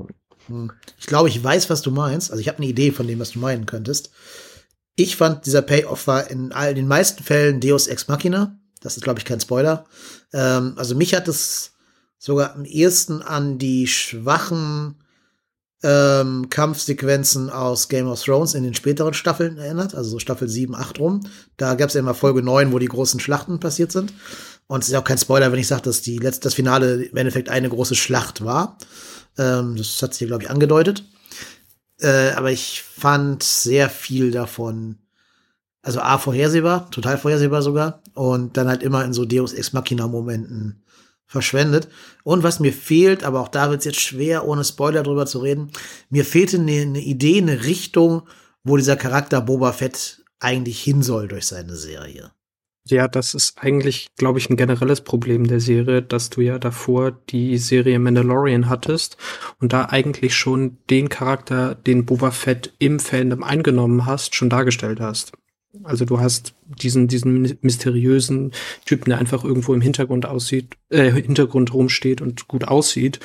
Hm. 0.47 0.73
Ich 0.99 1.07
glaube, 1.07 1.29
ich 1.29 1.43
weiß, 1.43 1.71
was 1.71 1.83
du 1.83 1.91
meinst. 1.91 2.31
Also 2.31 2.41
ich 2.41 2.49
habe 2.49 2.59
eine 2.59 2.67
Idee 2.67 2.91
von 2.93 3.07
dem, 3.07 3.19
was 3.19 3.33
du 3.33 3.39
meinen 3.39 3.67
könntest. 3.67 4.11
Ich 4.97 5.17
fand, 5.17 5.47
dieser 5.47 5.63
Payoff 5.63 6.07
war 6.07 6.31
in 6.31 6.53
all 6.53 6.75
den 6.75 6.89
meisten 6.89 7.23
Fällen 7.23 7.61
Deus 7.61 7.87
Ex 7.87 8.09
Machina. 8.09 8.59
Das 8.81 8.97
ist, 8.97 9.03
glaube 9.03 9.19
ich, 9.19 9.25
kein 9.25 9.41
Spoiler. 9.41 9.87
Ähm, 10.33 10.75
also 10.77 10.95
mich 10.95 11.15
hat 11.15 11.29
es 11.29 11.73
sogar 12.19 12.55
am 12.55 12.65
ehesten 12.65 13.23
an 13.23 13.59
die 13.59 13.87
schwachen 13.87 14.97
ähm, 15.83 16.51
Kampfsequenzen 16.51 17.51
aus 17.51 17.89
Game 17.89 18.09
of 18.09 18.23
Thrones 18.23 18.55
in 18.55 18.65
den 18.65 18.75
späteren 18.75 19.15
Staffeln 19.15 19.59
erinnert, 19.59 19.95
also 19.95 20.11
so 20.11 20.19
Staffel 20.19 20.49
7, 20.49 20.75
8 20.75 20.99
rum. 20.99 21.21
Da 21.57 21.75
gab 21.75 21.89
es 21.89 21.95
ja 21.95 22.01
immer 22.01 22.15
Folge 22.15 22.43
9, 22.43 22.73
wo 22.73 22.81
die 22.81 22.87
großen 22.87 23.21
Schlachten 23.21 23.61
passiert 23.61 23.93
sind. 23.93 24.13
Und 24.69 24.85
es 24.85 24.91
ist 24.91 24.95
auch 24.95 25.05
kein 25.05 25.19
Spoiler, 25.19 25.51
wenn 25.51 25.59
ich 25.59 25.67
sage, 25.67 25.83
dass 25.83 26.03
die 26.03 26.19
letzte, 26.19 26.43
das 26.43 26.55
Finale 26.55 27.03
im 27.05 27.17
Endeffekt 27.17 27.49
eine 27.49 27.71
große 27.71 27.95
Schlacht 27.95 28.45
war. 28.45 28.79
Ähm, 29.37 29.77
das 29.77 30.01
hat 30.03 30.15
sich, 30.15 30.29
glaube 30.29 30.45
ich, 30.45 30.51
angedeutet. 30.51 31.05
Äh, 32.01 32.31
aber 32.33 32.53
ich 32.53 32.83
fand 32.83 33.43
sehr 33.43 33.89
viel 33.89 34.31
davon, 34.31 34.99
also 35.83 36.01
A, 36.01 36.19
vorhersehbar, 36.19 36.91
total 36.91 37.17
vorhersehbar 37.17 37.63
sogar. 37.63 38.03
Und 38.13 38.59
dann 38.59 38.69
halt 38.69 38.83
immer 38.83 39.05
in 39.05 39.15
so 39.15 39.25
Deus 39.25 39.55
Ex 39.55 39.73
Machina-Momenten 39.73 40.85
verschwendet. 41.27 41.89
Und 42.23 42.43
was 42.43 42.61
mir 42.61 42.73
fehlt, 42.73 43.25
aber 43.25 43.41
auch 43.41 43.49
da 43.49 43.71
wird 43.71 43.81
es 43.81 43.87
jetzt 43.87 44.01
schwer, 44.01 44.47
ohne 44.47 44.65
Spoiler 44.65 45.03
drüber 45.03 45.25
zu 45.25 45.39
reden, 45.39 45.71
mir 46.11 46.27
fehlte 46.27 46.59
eine, 46.59 46.83
eine 46.83 47.01
Idee, 47.01 47.39
eine 47.39 47.65
Richtung, 47.65 48.29
wo 48.65 48.77
dieser 48.77 48.97
Charakter 48.97 49.41
Boba 49.41 49.73
Fett 49.73 50.23
eigentlich 50.41 50.83
hin 50.83 51.03
soll 51.03 51.27
durch 51.27 51.47
seine 51.47 51.75
Serie. 51.75 52.33
Ja, 52.91 53.07
das 53.07 53.35
ist 53.35 53.59
eigentlich, 53.59 54.09
glaube 54.17 54.39
ich, 54.39 54.49
ein 54.49 54.57
generelles 54.57 55.03
Problem 55.03 55.47
der 55.47 55.61
Serie, 55.61 56.01
dass 56.01 56.31
du 56.31 56.41
ja 56.41 56.59
davor 56.59 57.13
die 57.29 57.59
Serie 57.59 57.99
Mandalorian 57.99 58.69
hattest 58.69 59.19
und 59.61 59.75
da 59.75 59.87
eigentlich 59.87 60.35
schon 60.35 60.79
den 60.89 61.11
Charakter, 61.11 61.75
den 61.75 62.07
Boba 62.07 62.31
Fett 62.31 62.73
im 62.79 62.99
Fandom 62.99 63.43
eingenommen 63.43 64.07
hast, 64.07 64.35
schon 64.35 64.49
dargestellt 64.49 65.01
hast. 65.01 65.33
Also 65.85 66.07
du 66.07 66.19
hast 66.19 66.55
diesen, 66.65 67.09
diesen 67.09 67.59
mysteriösen 67.61 68.53
Typen, 68.87 69.11
der 69.11 69.19
einfach 69.19 69.45
irgendwo 69.45 69.75
im 69.75 69.83
Hintergrund 69.83 70.25
aussieht, 70.25 70.77
äh, 70.89 71.13
Hintergrund 71.13 71.75
rumsteht 71.75 72.23
und 72.23 72.49
gut 72.49 72.65
aussieht 72.65 73.21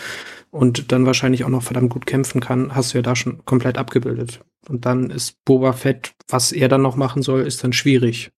und 0.51 0.91
dann 0.91 1.05
wahrscheinlich 1.05 1.45
auch 1.45 1.49
noch 1.49 1.63
verdammt 1.63 1.89
gut 1.89 2.05
kämpfen 2.05 2.41
kann, 2.41 2.75
hast 2.75 2.93
du 2.93 2.97
ja 2.97 3.01
da 3.01 3.15
schon 3.15 3.45
komplett 3.45 3.77
abgebildet. 3.77 4.41
Und 4.67 4.85
dann 4.85 5.09
ist 5.09 5.43
Boba 5.45 5.71
Fett, 5.71 6.15
was 6.27 6.51
er 6.51 6.67
dann 6.67 6.81
noch 6.81 6.97
machen 6.97 7.21
soll, 7.21 7.41
ist 7.41 7.63
dann 7.63 7.73
schwierig. 7.73 8.31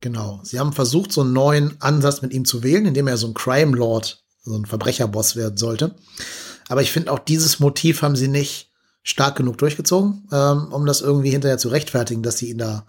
Genau. 0.00 0.40
Sie 0.44 0.58
haben 0.58 0.72
versucht, 0.72 1.12
so 1.12 1.22
einen 1.22 1.32
neuen 1.32 1.80
Ansatz 1.80 2.22
mit 2.22 2.32
ihm 2.32 2.44
zu 2.44 2.62
wählen, 2.62 2.86
indem 2.86 3.08
er 3.08 3.16
so 3.16 3.26
ein 3.26 3.34
Crime 3.34 3.76
Lord, 3.76 4.24
so 4.44 4.54
ein 4.56 4.64
Verbrecherboss 4.64 5.36
werden 5.36 5.56
sollte. 5.56 5.94
Aber 6.68 6.82
ich 6.82 6.92
finde 6.92 7.12
auch 7.12 7.18
dieses 7.18 7.60
Motiv 7.60 8.02
haben 8.02 8.16
sie 8.16 8.28
nicht 8.28 8.70
stark 9.02 9.36
genug 9.36 9.58
durchgezogen, 9.58 10.28
ähm, 10.32 10.68
um 10.70 10.86
das 10.86 11.00
irgendwie 11.00 11.30
hinterher 11.30 11.58
zu 11.58 11.68
rechtfertigen, 11.68 12.22
dass 12.22 12.38
sie 12.38 12.50
ihn 12.50 12.58
da 12.58 12.86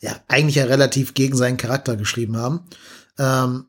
ja, 0.00 0.14
eigentlich 0.28 0.56
ja 0.56 0.64
relativ 0.64 1.14
gegen 1.14 1.36
seinen 1.36 1.56
Charakter 1.56 1.96
geschrieben 1.96 2.36
haben. 2.36 2.60
Ähm, 3.18 3.66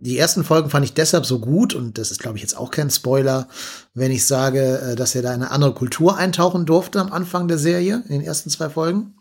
die 0.00 0.18
ersten 0.18 0.44
Folgen 0.44 0.70
fand 0.70 0.84
ich 0.84 0.94
deshalb 0.94 1.26
so 1.26 1.40
gut, 1.40 1.74
und 1.74 1.98
das 1.98 2.12
ist, 2.12 2.20
glaube 2.20 2.36
ich, 2.36 2.42
jetzt 2.42 2.56
auch 2.56 2.70
kein 2.70 2.90
Spoiler, 2.90 3.48
wenn 3.94 4.12
ich 4.12 4.24
sage, 4.26 4.78
äh, 4.78 4.96
dass 4.96 5.14
er 5.14 5.22
da 5.22 5.34
in 5.34 5.42
eine 5.42 5.50
andere 5.50 5.74
Kultur 5.74 6.16
eintauchen 6.16 6.66
durfte 6.66 7.00
am 7.00 7.12
Anfang 7.12 7.48
der 7.48 7.58
Serie, 7.58 8.04
in 8.06 8.12
den 8.12 8.22
ersten 8.22 8.50
zwei 8.50 8.70
Folgen. 8.70 9.17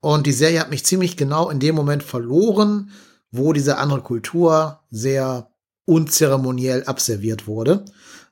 Und 0.00 0.26
die 0.26 0.32
Serie 0.32 0.60
hat 0.60 0.70
mich 0.70 0.84
ziemlich 0.84 1.16
genau 1.16 1.50
in 1.50 1.60
dem 1.60 1.74
Moment 1.74 2.02
verloren, 2.02 2.90
wo 3.30 3.52
diese 3.52 3.78
andere 3.78 4.02
Kultur 4.02 4.80
sehr 4.90 5.50
unzeremoniell 5.84 6.84
abserviert 6.84 7.46
wurde. 7.46 7.84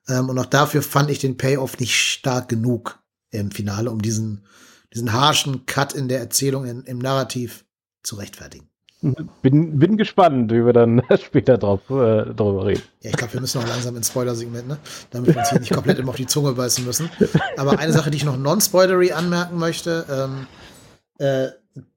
Ähm, 0.09 0.29
und 0.29 0.39
auch 0.39 0.47
dafür 0.47 0.83
fand 0.83 1.11
ich 1.11 1.19
den 1.19 1.37
Payoff 1.37 1.79
nicht 1.79 1.97
stark 1.97 2.49
genug 2.49 2.99
im 3.31 3.51
Finale, 3.51 3.91
um 3.91 4.01
diesen 4.01 4.47
diesen 4.97 5.13
harschen 5.13 5.67
Cut 5.67 5.93
in 5.93 6.09
der 6.09 6.21
Erzählung, 6.21 6.65
in, 6.65 6.83
im 6.85 6.99
Narrativ 6.99 7.65
zu 8.03 8.17
rechtfertigen. 8.17 8.69
Bin, 9.43 9.79
bin 9.79 9.99
gespannt, 9.99 10.51
wie 10.51 10.65
wir 10.65 10.73
dann 10.73 11.03
später 11.23 11.59
drauf, 11.59 11.81
äh, 11.91 12.33
darüber 12.35 12.67
reden. 12.67 12.83
Ja, 13.03 13.11
ich 13.11 13.17
glaube, 13.17 13.35
wir 13.35 13.41
müssen 13.43 13.61
auch 13.61 13.69
langsam 13.69 13.95
ins 13.95 14.09
Spoiler-Segment, 14.09 14.67
ne? 14.67 14.79
damit 15.11 15.35
wir 15.35 15.39
uns 15.39 15.51
hier 15.51 15.61
nicht 15.61 15.73
komplett 15.73 15.99
immer 15.99 16.11
auf 16.11 16.17
die 16.17 16.27
Zunge 16.27 16.53
beißen 16.53 16.85
müssen. 16.85 17.11
Aber 17.59 17.79
eine 17.79 17.93
Sache, 17.93 18.11
die 18.11 18.17
ich 18.17 18.25
noch 18.25 18.39
non-spoilery 18.39 19.13
anmerken 19.13 19.59
möchte, 19.59 20.07
ähm, 20.11 20.47
äh, 21.19 21.49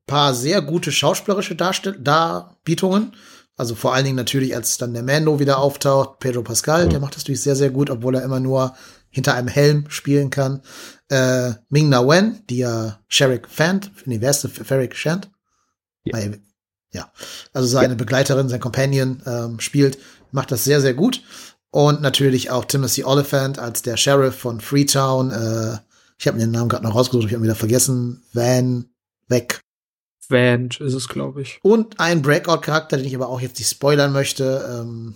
paar 0.05 0.33
sehr 0.33 0.61
gute 0.61 0.91
schauspielerische 0.91 1.55
Darstell 1.55 1.97
Darbietungen. 1.99 3.13
Also 3.55 3.75
vor 3.75 3.93
allen 3.93 4.05
Dingen 4.05 4.15
natürlich, 4.15 4.55
als 4.55 4.77
dann 4.77 4.93
der 4.93 5.03
Mando 5.03 5.39
wieder 5.39 5.59
auftaucht, 5.59 6.19
Pedro 6.19 6.43
Pascal, 6.43 6.85
mhm. 6.85 6.89
der 6.91 6.99
macht 6.99 7.15
das 7.15 7.23
natürlich 7.23 7.41
sehr, 7.41 7.55
sehr 7.55 7.69
gut, 7.69 7.89
obwohl 7.89 8.15
er 8.15 8.23
immer 8.23 8.39
nur 8.39 8.73
hinter 9.09 9.33
einem 9.33 9.47
Helm 9.47 9.89
spielen 9.89 10.29
kann. 10.29 10.61
Äh, 11.09 11.51
Ming 11.69 11.89
Na 11.89 12.07
Wen, 12.07 12.41
die 12.49 12.59
ja 12.59 12.99
Sherrick 13.07 13.47
Fant, 13.49 13.91
nee, 14.05 14.21
wer 14.21 14.29
ist 14.29 14.47
Ferrick 14.47 14.95
Shant? 14.95 15.29
Ja. 16.05 16.19
Ja. 16.91 17.11
Also 17.53 17.67
seine 17.67 17.93
ja. 17.93 17.95
Begleiterin, 17.95 18.49
sein 18.49 18.59
Companion 18.59 19.21
ähm, 19.25 19.59
spielt, 19.59 19.99
macht 20.31 20.51
das 20.51 20.63
sehr, 20.63 20.81
sehr 20.81 20.93
gut. 20.93 21.21
Und 21.71 22.01
natürlich 22.01 22.49
auch 22.49 22.65
Timothy 22.65 23.03
Oliphant 23.03 23.59
als 23.59 23.83
der 23.83 23.97
Sheriff 23.97 24.35
von 24.35 24.59
Freetown. 24.59 25.31
Äh, 25.31 25.77
ich 26.17 26.27
habe 26.27 26.37
mir 26.37 26.45
den 26.45 26.51
Namen 26.51 26.69
gerade 26.69 26.83
noch 26.83 26.95
rausgesucht, 26.95 27.27
ich 27.27 27.33
habe 27.33 27.41
ihn 27.41 27.43
wieder 27.43 27.55
vergessen. 27.55 28.23
Van 28.33 28.89
weg. 29.29 29.61
Van 30.27 30.67
ist 30.67 30.93
es, 30.93 31.07
glaube 31.07 31.41
ich. 31.41 31.59
Und 31.63 31.99
ein 31.99 32.21
Breakout-Charakter, 32.21 32.97
den 32.97 33.05
ich 33.05 33.15
aber 33.15 33.29
auch 33.29 33.41
jetzt 33.41 33.57
nicht 33.57 33.69
spoilern 33.69 34.11
möchte. 34.11 34.67
Ähm, 34.71 35.15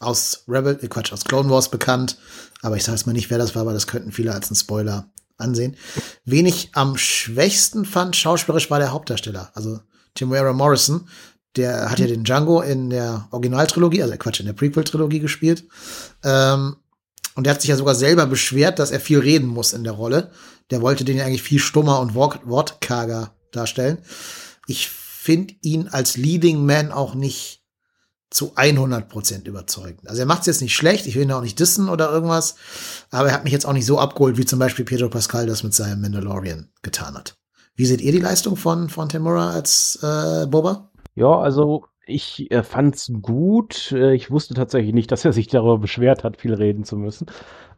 aus 0.00 0.44
Rebel, 0.48 0.78
äh 0.82 0.88
Quatsch, 0.88 1.12
aus 1.12 1.24
Clone 1.24 1.50
Wars 1.50 1.70
bekannt. 1.70 2.18
Aber 2.62 2.76
ich 2.76 2.84
sage 2.84 2.96
es 2.96 3.06
mal 3.06 3.12
nicht, 3.12 3.30
wer 3.30 3.38
das 3.38 3.54
war, 3.54 3.62
aber 3.62 3.72
das 3.72 3.86
könnten 3.86 4.12
viele 4.12 4.32
als 4.32 4.48
einen 4.48 4.56
Spoiler 4.56 5.10
ansehen. 5.36 5.76
Wen 6.24 6.46
ich 6.46 6.70
am 6.72 6.96
schwächsten 6.96 7.84
fand, 7.84 8.16
schauspielerisch, 8.16 8.70
war 8.70 8.78
der 8.78 8.92
Hauptdarsteller. 8.92 9.50
Also 9.54 9.80
Timuera 10.14 10.52
Morrison. 10.52 11.08
Der 11.56 11.90
hat 11.90 11.98
ja 11.98 12.06
den 12.06 12.24
Django 12.24 12.60
in 12.60 12.90
der 12.90 13.28
Originaltrilogie, 13.30 14.02
also 14.02 14.14
Quatsch, 14.16 14.40
in 14.40 14.46
der 14.46 14.52
Prequel-Trilogie 14.52 15.20
gespielt. 15.20 15.64
Ähm, 16.22 16.76
und 17.34 17.44
der 17.44 17.54
hat 17.54 17.62
sich 17.62 17.70
ja 17.70 17.76
sogar 17.76 17.94
selber 17.94 18.26
beschwert, 18.26 18.78
dass 18.78 18.90
er 18.90 19.00
viel 19.00 19.20
reden 19.20 19.46
muss 19.46 19.72
in 19.72 19.84
der 19.84 19.94
Rolle. 19.94 20.30
Der 20.70 20.82
wollte 20.82 21.04
den 21.04 21.16
ja 21.16 21.24
eigentlich 21.24 21.42
viel 21.42 21.58
stummer 21.58 22.00
und 22.00 22.14
wort 22.14 22.40
wortkarger 22.44 23.35
darstellen. 23.52 23.98
Ich 24.66 24.88
finde 24.88 25.54
ihn 25.62 25.88
als 25.88 26.16
Leading 26.16 26.64
Man 26.64 26.92
auch 26.92 27.14
nicht 27.14 27.62
zu 28.30 28.52
100 28.56 29.08
Prozent 29.08 29.46
überzeugend. 29.46 30.08
Also 30.08 30.20
er 30.20 30.26
macht 30.26 30.40
es 30.40 30.46
jetzt 30.46 30.62
nicht 30.62 30.74
schlecht, 30.74 31.06
ich 31.06 31.14
will 31.14 31.22
ihn 31.22 31.32
auch 31.32 31.42
nicht 31.42 31.58
dissen 31.58 31.88
oder 31.88 32.10
irgendwas, 32.10 32.56
aber 33.10 33.28
er 33.28 33.34
hat 33.34 33.44
mich 33.44 33.52
jetzt 33.52 33.66
auch 33.66 33.72
nicht 33.72 33.86
so 33.86 33.98
abgeholt, 33.98 34.36
wie 34.36 34.44
zum 34.44 34.58
Beispiel 34.58 34.84
Pedro 34.84 35.08
Pascal 35.08 35.46
das 35.46 35.62
mit 35.62 35.74
seinem 35.74 36.00
Mandalorian 36.00 36.68
getan 36.82 37.14
hat. 37.14 37.36
Wie 37.76 37.86
seht 37.86 38.00
ihr 38.00 38.12
die 38.12 38.20
Leistung 38.20 38.56
von, 38.56 38.88
von 38.88 39.08
Temura 39.08 39.50
als 39.50 39.98
äh, 40.02 40.46
Boba? 40.46 40.90
Ja, 41.14 41.38
also 41.38 41.84
ich 42.06 42.50
äh, 42.50 42.62
fand's 42.62 43.10
gut. 43.20 43.92
Äh, 43.92 44.14
ich 44.14 44.30
wusste 44.30 44.54
tatsächlich 44.54 44.94
nicht, 44.94 45.12
dass 45.12 45.24
er 45.24 45.32
sich 45.32 45.48
darüber 45.48 45.78
beschwert 45.78 46.24
hat, 46.24 46.38
viel 46.38 46.54
reden 46.54 46.84
zu 46.84 46.96
müssen. 46.96 47.26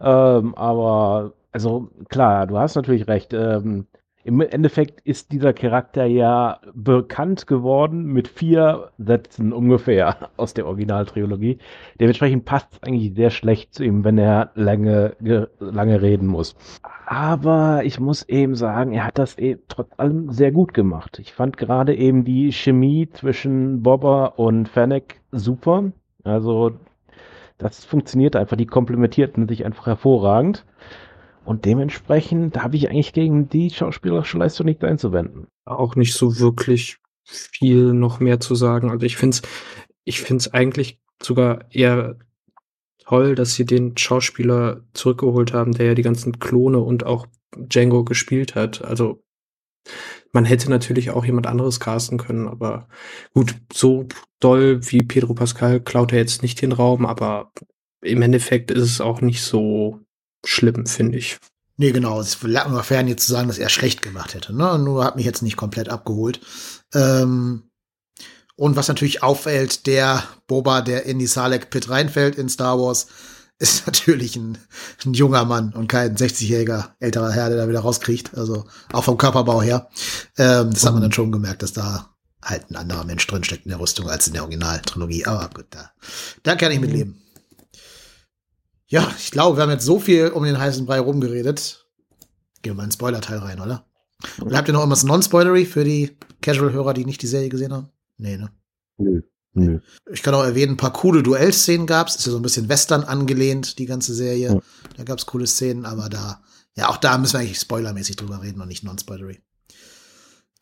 Ähm, 0.01 0.55
aber 0.55 1.33
also 1.51 1.91
klar, 2.09 2.47
du 2.47 2.59
hast 2.59 2.77
natürlich 2.77 3.09
recht. 3.09 3.33
Ähm, 3.33 3.87
im 4.29 4.43
Endeffekt 4.43 5.01
ist 5.07 5.33
dieser 5.33 5.55
Charakter 5.55 6.05
ja 6.05 6.61
bekannt 6.75 7.47
geworden 7.47 8.05
mit 8.05 8.29
vier 8.29 8.91
Sätzen 8.99 9.55
ungefähr 9.55 10.29
aus 10.37 10.53
der 10.53 10.67
Originaltrilogie. 10.67 11.57
Dementsprechend 11.99 12.45
passt 12.45 12.69
es 12.75 12.83
eigentlich 12.83 13.15
sehr 13.15 13.31
schlecht 13.31 13.73
zu 13.73 13.85
ihm, 13.85 14.05
wenn 14.05 14.19
er 14.19 14.51
lange, 14.55 15.17
lange 15.59 16.03
reden 16.03 16.27
muss. 16.27 16.57
Aber 17.07 17.85
ich 17.85 17.99
muss 18.01 18.29
eben 18.29 18.55
sagen, 18.55 18.93
er 18.93 19.07
hat 19.07 19.19
das 19.19 19.39
eben 19.39 19.63
trotz 19.67 19.89
allem 19.97 20.31
sehr 20.31 20.53
gut 20.53 20.75
gemacht. 20.75 21.19
Ich 21.19 21.33
fand 21.33 21.57
gerade 21.57 21.97
eben 21.97 22.25
die 22.25 22.53
Chemie 22.53 23.09
zwischen 23.11 23.83
Bobber 23.83 24.39
und 24.39 24.69
Fennec 24.69 25.23
super. 25.33 25.91
Also 26.23 26.73
das 27.57 27.83
funktioniert 27.87 28.37
einfach. 28.37 28.59
Die 28.59 28.67
komplementierten 28.67 29.49
sich 29.49 29.65
einfach 29.65 29.87
hervorragend. 29.87 30.67
Und 31.49 31.65
dementsprechend 31.65 32.63
habe 32.63 32.77
ich 32.77 32.91
eigentlich 32.91 33.15
gegen 33.15 33.49
die 33.49 33.71
schauspielerische 33.71 34.37
Leistung 34.37 34.67
nichts 34.67 34.85
einzuwenden. 34.85 35.47
Auch 35.65 35.97
nicht 35.97 36.13
so 36.13 36.39
wirklich 36.39 36.99
viel 37.25 37.95
noch 37.95 38.21
mehr 38.21 38.39
zu 38.39 38.55
sagen. 38.55 38.91
Also 38.91 39.07
ich 39.07 39.17
finde 39.17 39.37
es 39.37 39.43
ich 40.05 40.21
find's 40.21 40.49
eigentlich 40.49 41.01
sogar 41.23 41.65
eher 41.71 42.19
toll, 42.99 43.35
dass 43.35 43.55
sie 43.55 43.65
den 43.65 43.97
Schauspieler 43.97 44.83
zurückgeholt 44.93 45.55
haben, 45.55 45.73
der 45.73 45.87
ja 45.87 45.95
die 45.95 46.03
ganzen 46.03 46.39
Klone 46.39 46.81
und 46.81 47.07
auch 47.07 47.27
Django 47.57 48.05
gespielt 48.05 48.55
hat. 48.55 48.85
Also 48.85 49.25
man 50.33 50.45
hätte 50.45 50.69
natürlich 50.69 51.13
auch 51.13 51.25
jemand 51.25 51.47
anderes 51.47 51.81
casten 51.81 52.19
können, 52.19 52.47
aber 52.47 52.89
gut, 53.33 53.55
so 53.73 54.07
doll 54.39 54.81
wie 54.91 54.99
Pedro 54.99 55.33
Pascal 55.33 55.81
klaut 55.81 56.13
er 56.13 56.19
jetzt 56.19 56.43
nicht 56.43 56.61
den 56.61 56.73
Raum, 56.73 57.07
aber 57.07 57.53
im 58.03 58.21
Endeffekt 58.21 58.71
ist 58.71 58.83
es 58.83 59.01
auch 59.01 59.23
nicht 59.23 59.41
so 59.41 60.01
schlimm, 60.45 60.87
finde 60.87 61.19
ich. 61.19 61.39
Nee, 61.77 61.93
genau. 61.93 62.21
Es 62.21 62.43
lag 62.43 62.69
nur 62.69 62.83
fern, 62.83 63.07
jetzt 63.07 63.27
zu 63.27 63.33
sagen, 63.33 63.49
dass 63.49 63.59
er 63.59 63.69
schlecht 63.69 64.03
gemacht 64.03 64.35
hätte. 64.35 64.53
Ne? 64.55 64.79
Nur 64.79 65.05
hat 65.05 65.17
mich 65.17 65.25
jetzt 65.25 65.43
nicht 65.43 65.57
komplett 65.57 65.89
abgeholt. 65.89 66.41
Ähm, 66.93 67.71
und 68.57 68.75
was 68.75 68.89
natürlich 68.89 69.23
auffällt, 69.23 69.87
der 69.87 70.25
Boba, 70.49 70.81
der 70.81 71.07
in 71.07 71.21
die 71.21 71.29
Salek-Pit 71.29 71.89
reinfällt 71.89 72.37
in 72.37 72.49
Star 72.49 72.79
Wars, 72.81 73.07
ist 73.61 73.87
natürlich 73.87 74.37
ein, 74.37 74.59
ein 75.05 75.15
junger 75.15 75.45
Mann 75.45 75.73
und 75.73 75.89
kein 75.89 76.17
60-jähriger 76.17 76.91
älterer 77.01 77.33
Herr, 77.33 77.49
der 77.49 77.59
da 77.59 77.69
wieder 77.69 77.81
rauskriegt. 77.81 78.37
Also 78.37 78.67
auch 78.93 79.05
vom 79.05 79.17
Körperbau 79.17 79.63
her. 79.63 79.89
Ähm, 80.37 80.71
das 80.73 80.85
hat 80.85 80.93
man 80.93 81.03
dann 81.03 81.13
schon 81.13 81.33
gemerkt, 81.33 81.63
dass 81.63 81.73
da 81.73 82.11
halt 82.43 82.71
ein 82.71 82.77
anderer 82.77 83.05
Mensch 83.05 83.27
drinsteckt 83.27 83.67
in 83.67 83.71
der 83.71 83.81
Rüstung 83.81 84.09
als 84.09 84.27
in 84.27 84.33
der 84.33 84.43
Originaltrilogie. 84.43 85.27
Aber 85.27 85.49
gut, 85.55 85.67
da, 85.71 85.91
da 86.43 86.57
kann 86.57 86.73
ich 86.73 86.81
mit 86.81 86.93
leben. 86.93 87.23
Ja, 88.91 89.13
ich 89.19 89.31
glaube, 89.31 89.59
wir 89.59 89.63
haben 89.63 89.71
jetzt 89.71 89.85
so 89.85 90.01
viel 90.01 90.29
um 90.29 90.45
den 90.45 90.59
heißen 90.59 90.87
Brei 90.87 90.99
rumgeredet. 90.99 91.87
Gehen 92.63 92.73
wir 92.73 92.75
mal 92.75 92.85
in 92.85 92.89
den 92.89 92.95
Spoiler-Teil 92.95 93.39
rein, 93.39 93.61
oder? 93.61 93.87
Oder 94.41 94.57
habt 94.57 94.69
ihr 94.69 94.73
noch 94.73 94.81
irgendwas 94.81 95.05
non-spoilery 95.05 95.67
für 95.67 95.85
die 95.85 96.17
Casual-Hörer, 96.41 96.95
die 96.95 97.05
nicht 97.05 97.23
die 97.23 97.27
Serie 97.27 97.51
gesehen 97.51 97.73
haben? 97.73 97.91
Nee, 98.17 98.39
ne? 98.39 98.51
Nö. 98.97 99.21
Nö. 99.53 99.81
Ich 100.11 100.23
kann 100.23 100.35
auch 100.35 100.43
erwähnen, 100.43 100.73
ein 100.73 100.77
paar 100.79 100.93
coole 100.93 101.23
Duellszenen 101.23 101.87
gab's. 101.87 102.17
Ist 102.17 102.27
ja 102.27 102.33
so 102.33 102.39
ein 102.39 102.43
bisschen 102.43 102.69
Western 102.69 103.05
angelehnt, 103.05 103.79
die 103.79 103.87
ganze 103.87 104.15
Serie. 104.15 104.55
Ja. 104.55 104.61
Da 104.97 105.05
gab's 105.05 105.27
coole 105.27 105.47
Szenen, 105.47 105.85
aber 105.85 106.09
da, 106.09 106.43
ja, 106.75 106.89
auch 106.89 106.97
da 106.97 107.19
müssen 107.19 107.35
wir 107.35 107.41
eigentlich 107.41 107.61
spoilermäßig 107.61 108.17
drüber 108.17 108.43
reden 108.43 108.61
und 108.61 108.69
nicht 108.69 108.85
non-spoilery. 108.85 109.41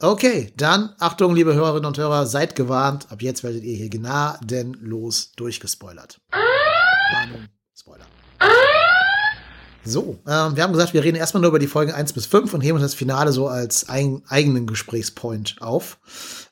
Okay, 0.00 0.52
dann, 0.56 0.94
Achtung, 0.98 1.34
liebe 1.34 1.54
Hörerinnen 1.54 1.86
und 1.86 1.96
Hörer, 1.96 2.26
seid 2.26 2.54
gewarnt. 2.56 3.10
Ab 3.10 3.22
jetzt 3.22 3.44
werdet 3.44 3.62
ihr 3.62 3.76
hier 3.76 3.88
gnadenlos 3.88 5.32
durchgespoilert. 5.36 6.20
Warnung, 6.30 7.46
Spoiler. 7.46 7.55
So, 9.84 10.18
ähm, 10.26 10.56
wir 10.56 10.64
haben 10.64 10.72
gesagt, 10.72 10.94
wir 10.94 11.04
reden 11.04 11.16
erstmal 11.16 11.42
nur 11.42 11.50
über 11.50 11.60
die 11.60 11.68
Folgen 11.68 11.92
1 11.92 12.12
bis 12.12 12.26
5 12.26 12.52
und 12.54 12.60
heben 12.60 12.74
uns 12.74 12.82
das 12.82 12.94
Finale 12.94 13.30
so 13.30 13.46
als 13.46 13.88
ein, 13.88 14.22
eigenen 14.26 14.66
Gesprächspoint 14.66 15.58
auf. 15.60 15.98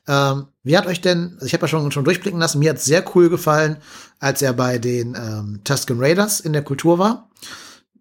Ähm, 0.07 0.45
wie 0.63 0.77
hat 0.77 0.87
euch 0.87 1.01
denn, 1.01 1.33
also 1.33 1.45
ich 1.45 1.53
habe 1.53 1.63
ja 1.63 1.67
schon, 1.67 1.91
schon 1.91 2.05
durchblicken 2.05 2.39
lassen, 2.39 2.59
mir 2.59 2.69
hat 2.69 2.79
sehr 2.79 3.03
cool 3.13 3.29
gefallen, 3.29 3.77
als 4.19 4.41
er 4.41 4.53
bei 4.53 4.77
den 4.77 5.15
ähm, 5.15 5.59
Tusken 5.65 5.99
Raiders 5.99 6.39
in 6.39 6.53
der 6.53 6.63
Kultur 6.63 6.97
war. 6.97 7.29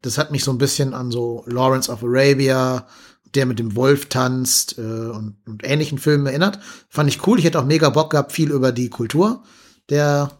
Das 0.02 0.18
hat 0.18 0.30
mich 0.30 0.44
so 0.44 0.52
ein 0.52 0.58
bisschen 0.58 0.94
an 0.94 1.10
so 1.10 1.42
Lawrence 1.46 1.90
of 1.90 2.04
Arabia, 2.04 2.86
der 3.34 3.46
mit 3.46 3.58
dem 3.58 3.74
Wolf 3.74 4.06
tanzt 4.06 4.78
äh, 4.78 4.82
und, 4.82 5.36
und 5.46 5.64
ähnlichen 5.64 5.98
Filmen 5.98 6.26
erinnert. 6.26 6.60
Fand 6.88 7.08
ich 7.08 7.26
cool. 7.26 7.40
Ich 7.40 7.44
hätte 7.44 7.58
auch 7.58 7.64
mega 7.64 7.90
Bock 7.90 8.10
gehabt, 8.10 8.30
viel 8.30 8.52
über 8.52 8.70
die 8.70 8.88
Kultur 8.88 9.42
der, 9.88 10.30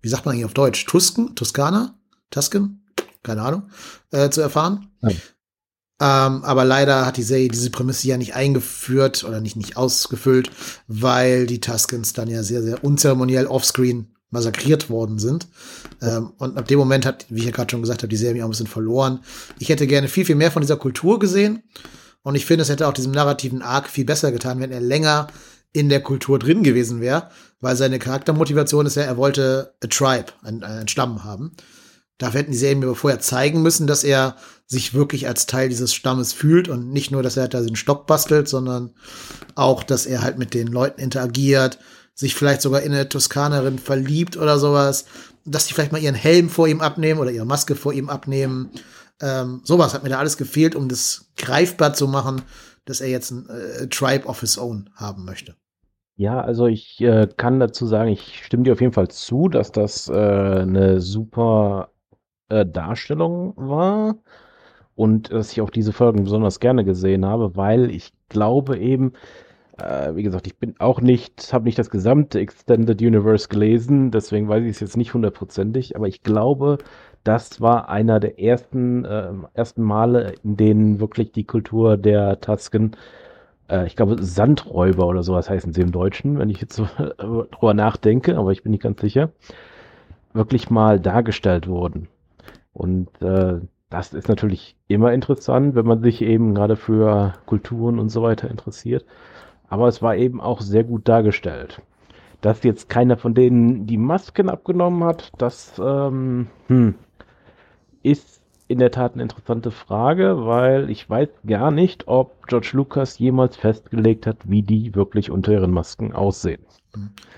wie 0.00 0.08
sagt 0.08 0.24
man 0.24 0.34
eigentlich 0.34 0.44
auf 0.44 0.54
Deutsch, 0.54 0.84
Tusken, 0.86 1.34
Toskana? 1.34 1.94
Tusken, 2.30 2.84
keine 3.22 3.42
Ahnung, 3.42 3.70
äh, 4.10 4.30
zu 4.30 4.40
erfahren. 4.40 4.88
Ähm, 6.00 6.44
aber 6.44 6.64
leider 6.64 7.04
hat 7.04 7.16
die 7.16 7.24
Serie 7.24 7.48
diese 7.48 7.70
Prämisse 7.70 8.06
ja 8.06 8.16
nicht 8.16 8.34
eingeführt 8.34 9.24
oder 9.24 9.40
nicht, 9.40 9.56
nicht 9.56 9.76
ausgefüllt, 9.76 10.50
weil 10.86 11.46
die 11.46 11.60
Tuskens 11.60 12.12
dann 12.12 12.28
ja 12.28 12.42
sehr, 12.44 12.62
sehr 12.62 12.84
unzeremoniell 12.84 13.46
offscreen 13.46 14.14
massakriert 14.30 14.90
worden 14.90 15.18
sind. 15.18 15.48
Ähm, 16.00 16.32
und 16.38 16.56
ab 16.56 16.68
dem 16.68 16.78
Moment 16.78 17.04
hat, 17.04 17.26
wie 17.30 17.40
ich 17.40 17.46
ja 17.46 17.50
gerade 17.50 17.70
schon 17.70 17.80
gesagt 17.80 18.02
habe, 18.02 18.08
die 18.08 18.16
Serie 18.16 18.34
mich 18.34 18.42
auch 18.42 18.48
ein 18.48 18.50
bisschen 18.50 18.66
verloren. 18.66 19.20
Ich 19.58 19.70
hätte 19.70 19.86
gerne 19.86 20.08
viel, 20.08 20.24
viel 20.24 20.36
mehr 20.36 20.52
von 20.52 20.62
dieser 20.62 20.76
Kultur 20.76 21.18
gesehen. 21.18 21.62
Und 22.22 22.34
ich 22.34 22.46
finde, 22.46 22.62
es 22.62 22.68
hätte 22.68 22.86
auch 22.86 22.92
diesem 22.92 23.12
narrativen 23.12 23.62
Arc 23.62 23.88
viel 23.88 24.04
besser 24.04 24.30
getan, 24.30 24.60
wenn 24.60 24.70
er 24.70 24.80
länger 24.80 25.28
in 25.72 25.88
der 25.88 26.02
Kultur 26.02 26.38
drin 26.38 26.62
gewesen 26.62 27.00
wäre, 27.00 27.30
weil 27.60 27.76
seine 27.76 27.98
Charaktermotivation 27.98 28.86
ist 28.86 28.96
ja, 28.96 29.02
er 29.02 29.16
wollte 29.16 29.74
a 29.82 29.86
tribe, 29.86 30.32
einen, 30.42 30.62
einen 30.62 30.88
Stamm 30.88 31.24
haben. 31.24 31.52
Dafür 32.18 32.40
hätten 32.40 32.52
die 32.52 32.58
Serien 32.58 32.80
mir 32.80 32.94
vorher 32.94 33.20
zeigen 33.20 33.62
müssen, 33.62 33.86
dass 33.86 34.02
er 34.02 34.36
sich 34.66 34.92
wirklich 34.92 35.28
als 35.28 35.46
Teil 35.46 35.68
dieses 35.68 35.94
Stammes 35.94 36.32
fühlt 36.32 36.68
und 36.68 36.92
nicht 36.92 37.10
nur, 37.10 37.22
dass 37.22 37.36
er 37.36 37.44
halt 37.44 37.54
da 37.54 37.60
den 37.60 37.76
Stock 37.76 38.06
bastelt, 38.06 38.48
sondern 38.48 38.90
auch, 39.54 39.82
dass 39.84 40.04
er 40.04 40.22
halt 40.22 40.36
mit 40.36 40.52
den 40.52 40.66
Leuten 40.66 41.00
interagiert, 41.00 41.78
sich 42.14 42.34
vielleicht 42.34 42.60
sogar 42.60 42.82
in 42.82 42.92
eine 42.92 43.08
Toskanerin 43.08 43.78
verliebt 43.78 44.36
oder 44.36 44.58
sowas, 44.58 45.06
dass 45.44 45.66
die 45.66 45.74
vielleicht 45.74 45.92
mal 45.92 46.02
ihren 46.02 46.16
Helm 46.16 46.50
vor 46.50 46.66
ihm 46.66 46.80
abnehmen 46.80 47.20
oder 47.20 47.30
ihre 47.30 47.46
Maske 47.46 47.76
vor 47.76 47.92
ihm 47.92 48.10
abnehmen. 48.10 48.70
Ähm, 49.20 49.60
sowas 49.64 49.94
hat 49.94 50.02
mir 50.02 50.10
da 50.10 50.18
alles 50.18 50.36
gefehlt, 50.36 50.74
um 50.74 50.88
das 50.88 51.30
greifbar 51.36 51.94
zu 51.94 52.08
machen, 52.08 52.42
dass 52.84 53.00
er 53.00 53.08
jetzt 53.08 53.30
ein 53.30 53.48
äh, 53.48 53.86
Tribe 53.88 54.26
of 54.26 54.40
his 54.40 54.58
own 54.58 54.90
haben 54.96 55.24
möchte. 55.24 55.54
Ja, 56.16 56.40
also 56.40 56.66
ich 56.66 57.00
äh, 57.00 57.28
kann 57.36 57.60
dazu 57.60 57.86
sagen, 57.86 58.10
ich 58.10 58.44
stimme 58.44 58.64
dir 58.64 58.72
auf 58.72 58.80
jeden 58.80 58.92
Fall 58.92 59.08
zu, 59.08 59.48
dass 59.48 59.70
das 59.70 60.08
äh, 60.08 60.12
eine 60.12 61.00
super 61.00 61.92
äh, 62.48 62.66
Darstellung 62.66 63.54
war 63.56 64.16
und 64.96 65.32
dass 65.32 65.52
ich 65.52 65.60
auch 65.60 65.70
diese 65.70 65.92
Folgen 65.92 66.24
besonders 66.24 66.60
gerne 66.60 66.84
gesehen 66.84 67.24
habe, 67.24 67.56
weil 67.56 67.90
ich 67.90 68.12
glaube 68.28 68.78
eben, 68.78 69.12
äh, 69.78 70.14
wie 70.16 70.22
gesagt, 70.22 70.46
ich 70.46 70.56
bin 70.58 70.74
auch 70.78 71.00
nicht, 71.00 71.52
habe 71.52 71.64
nicht 71.64 71.78
das 71.78 71.90
gesamte 71.90 72.40
Extended 72.40 73.00
Universe 73.00 73.48
gelesen, 73.48 74.10
deswegen 74.10 74.48
weiß 74.48 74.64
ich 74.64 74.70
es 74.70 74.80
jetzt 74.80 74.96
nicht 74.96 75.14
hundertprozentig, 75.14 75.96
aber 75.96 76.08
ich 76.08 76.22
glaube, 76.22 76.78
das 77.24 77.60
war 77.60 77.88
einer 77.88 78.20
der 78.20 78.40
ersten, 78.40 79.04
äh, 79.04 79.32
ersten 79.54 79.82
Male, 79.82 80.34
in 80.44 80.56
denen 80.56 81.00
wirklich 81.00 81.32
die 81.32 81.44
Kultur 81.44 81.96
der 81.96 82.40
Tusken 82.40 82.96
äh, 83.68 83.86
ich 83.86 83.96
glaube, 83.96 84.22
Sandräuber 84.22 85.06
oder 85.06 85.22
sowas 85.22 85.48
heißen 85.50 85.72
sie 85.72 85.82
im 85.82 85.92
Deutschen, 85.92 86.38
wenn 86.38 86.50
ich 86.50 86.60
jetzt 86.60 86.74
so 86.74 86.88
drüber 87.18 87.74
nachdenke, 87.74 88.36
aber 88.36 88.52
ich 88.52 88.62
bin 88.62 88.72
nicht 88.72 88.82
ganz 88.82 89.00
sicher, 89.00 89.30
wirklich 90.32 90.70
mal 90.70 91.00
dargestellt 91.00 91.68
wurden. 91.68 92.08
Und 92.72 93.08
äh, 93.22 93.60
das 93.90 94.12
ist 94.12 94.28
natürlich 94.28 94.76
immer 94.86 95.12
interessant, 95.12 95.74
wenn 95.74 95.86
man 95.86 96.02
sich 96.02 96.22
eben 96.22 96.54
gerade 96.54 96.76
für 96.76 97.34
Kulturen 97.46 97.98
und 97.98 98.10
so 98.10 98.22
weiter 98.22 98.50
interessiert. 98.50 99.04
Aber 99.68 99.88
es 99.88 100.02
war 100.02 100.16
eben 100.16 100.40
auch 100.40 100.60
sehr 100.60 100.84
gut 100.84 101.08
dargestellt. 101.08 101.82
Dass 102.40 102.62
jetzt 102.62 102.88
keiner 102.88 103.16
von 103.16 103.34
denen 103.34 103.86
die 103.86 103.98
Masken 103.98 104.48
abgenommen 104.48 105.04
hat, 105.04 105.32
das 105.38 105.80
ähm, 105.82 106.48
hm, 106.68 106.94
ist 108.02 108.42
in 108.68 108.78
der 108.78 108.90
Tat 108.90 109.14
eine 109.14 109.22
interessante 109.22 109.70
Frage, 109.70 110.46
weil 110.46 110.90
ich 110.90 111.08
weiß 111.08 111.28
gar 111.46 111.70
nicht, 111.70 112.06
ob 112.06 112.46
George 112.46 112.70
Lucas 112.74 113.18
jemals 113.18 113.56
festgelegt 113.56 114.26
hat, 114.26 114.36
wie 114.48 114.62
die 114.62 114.94
wirklich 114.94 115.30
unter 115.30 115.52
ihren 115.52 115.72
Masken 115.72 116.12
aussehen. 116.12 116.60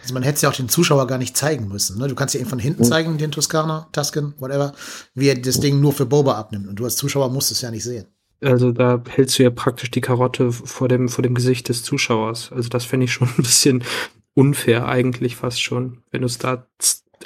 Also 0.02 0.14
man 0.14 0.22
hätte 0.22 0.36
es 0.36 0.42
ja 0.42 0.48
auch 0.48 0.54
den 0.54 0.68
Zuschauer 0.68 1.06
gar 1.06 1.18
nicht 1.18 1.36
zeigen 1.36 1.68
müssen. 1.68 1.98
Ne? 1.98 2.08
Du 2.08 2.14
kannst 2.14 2.34
ja 2.34 2.40
eben 2.40 2.48
von 2.48 2.58
hinten 2.58 2.84
zeigen, 2.84 3.18
den 3.18 3.32
Toskana, 3.32 3.88
Tusken, 3.92 4.34
whatever, 4.38 4.72
wie 5.14 5.28
er 5.28 5.34
das 5.34 5.60
Ding 5.60 5.80
nur 5.80 5.92
für 5.92 6.06
Boba 6.06 6.34
abnimmt. 6.34 6.68
Und 6.68 6.76
du 6.76 6.84
als 6.84 6.96
Zuschauer 6.96 7.30
musst 7.30 7.50
es 7.50 7.60
ja 7.60 7.70
nicht 7.70 7.84
sehen. 7.84 8.06
Also 8.42 8.72
da 8.72 9.02
hältst 9.06 9.38
du 9.38 9.42
ja 9.42 9.50
praktisch 9.50 9.90
die 9.90 10.00
Karotte 10.00 10.50
vor 10.52 10.88
dem, 10.88 11.08
vor 11.08 11.22
dem 11.22 11.34
Gesicht 11.34 11.68
des 11.68 11.82
Zuschauers. 11.82 12.52
Also 12.52 12.68
das 12.68 12.84
fände 12.84 13.04
ich 13.04 13.12
schon 13.12 13.28
ein 13.28 13.42
bisschen 13.42 13.84
unfair 14.34 14.86
eigentlich 14.86 15.36
fast 15.36 15.60
schon, 15.62 16.02
wenn 16.10 16.22
du 16.22 16.26
es 16.26 16.38
da, 16.38 16.66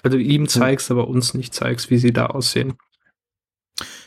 also 0.03 0.17
ihm 0.17 0.49
zeigst, 0.49 0.91
aber 0.91 1.07
uns 1.07 1.35
nicht 1.35 1.55
zeigst, 1.55 1.91
wie 1.91 1.99
sie 1.99 2.13
da 2.13 2.27
aussehen. 2.27 2.75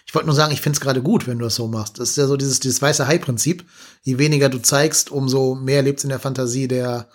Ich 0.06 0.16
wollte 0.16 0.28
nur 0.28 0.36
sagen, 0.36 0.54
ich 0.54 0.62
finde 0.62 0.78
es 0.78 0.82
gerade 0.82 1.02
gut, 1.02 1.28
wenn 1.28 1.38
du 1.38 1.46
das 1.46 1.56
so 1.56 1.68
machst. 1.68 2.00
Das 2.00 2.12
ist 2.12 2.18
ja 2.18 2.28
so 2.28 2.38
dieses, 2.38 2.60
dieses 2.60 2.82
weiße 2.82 3.08
Hai-Prinzip. 3.08 3.66
Je 4.04 4.18
weniger 4.18 4.50
du 4.50 4.60
zeigst, 4.60 5.12
umso 5.12 5.56
mehr 5.56 5.82
lebt 5.82 6.04
in 6.04 6.10
der 6.10 6.20
Fantasie 6.20 6.68
der, 6.68 7.10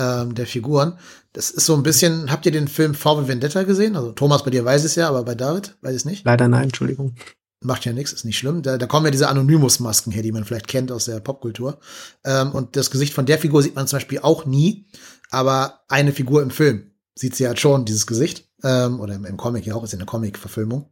ähm, 0.00 0.34
der 0.34 0.46
Figuren. 0.46 0.98
Das 1.32 1.50
ist 1.50 1.66
so 1.66 1.74
ein 1.74 1.82
bisschen, 1.82 2.30
habt 2.30 2.46
ihr 2.46 2.52
den 2.52 2.68
Film 2.68 2.94
V 2.94 3.28
Vendetta 3.28 3.62
gesehen? 3.64 3.94
Also 3.94 4.12
Thomas, 4.12 4.42
bei 4.42 4.50
dir 4.50 4.64
weiß 4.64 4.82
es 4.84 4.94
ja, 4.94 5.08
aber 5.08 5.22
bei 5.24 5.34
David 5.34 5.76
weiß 5.82 5.94
es 5.94 6.04
nicht. 6.04 6.24
Leider 6.24 6.48
nein, 6.48 6.64
Entschuldigung. 6.64 7.14
Macht 7.62 7.84
ja 7.84 7.92
nichts, 7.92 8.12
ist 8.12 8.24
nicht 8.24 8.38
schlimm. 8.38 8.62
Da, 8.62 8.78
da 8.78 8.86
kommen 8.86 9.04
ja 9.04 9.10
diese 9.10 9.28
Anonymous-Masken 9.28 10.12
her, 10.12 10.22
die 10.22 10.32
man 10.32 10.44
vielleicht 10.44 10.66
kennt 10.66 10.90
aus 10.90 11.04
der 11.04 11.20
Popkultur. 11.20 11.78
Ähm, 12.24 12.52
und 12.52 12.74
das 12.74 12.90
Gesicht 12.90 13.12
von 13.12 13.26
der 13.26 13.38
Figur 13.38 13.62
sieht 13.62 13.74
man 13.74 13.86
zum 13.86 13.98
Beispiel 13.98 14.20
auch 14.20 14.46
nie, 14.46 14.86
aber 15.30 15.80
eine 15.88 16.12
Figur 16.12 16.42
im 16.42 16.50
Film 16.50 16.92
sieht 17.14 17.36
sie 17.36 17.46
halt 17.46 17.60
schon, 17.60 17.84
dieses 17.84 18.06
Gesicht. 18.06 18.48
Ähm, 18.64 18.98
oder 18.98 19.14
im, 19.14 19.26
im 19.26 19.36
Comic 19.36 19.66
ja 19.66 19.74
auch, 19.74 19.84
ist 19.84 19.92
ja 19.92 19.98
eine 19.98 20.06
Comic-Verfilmung. 20.06 20.90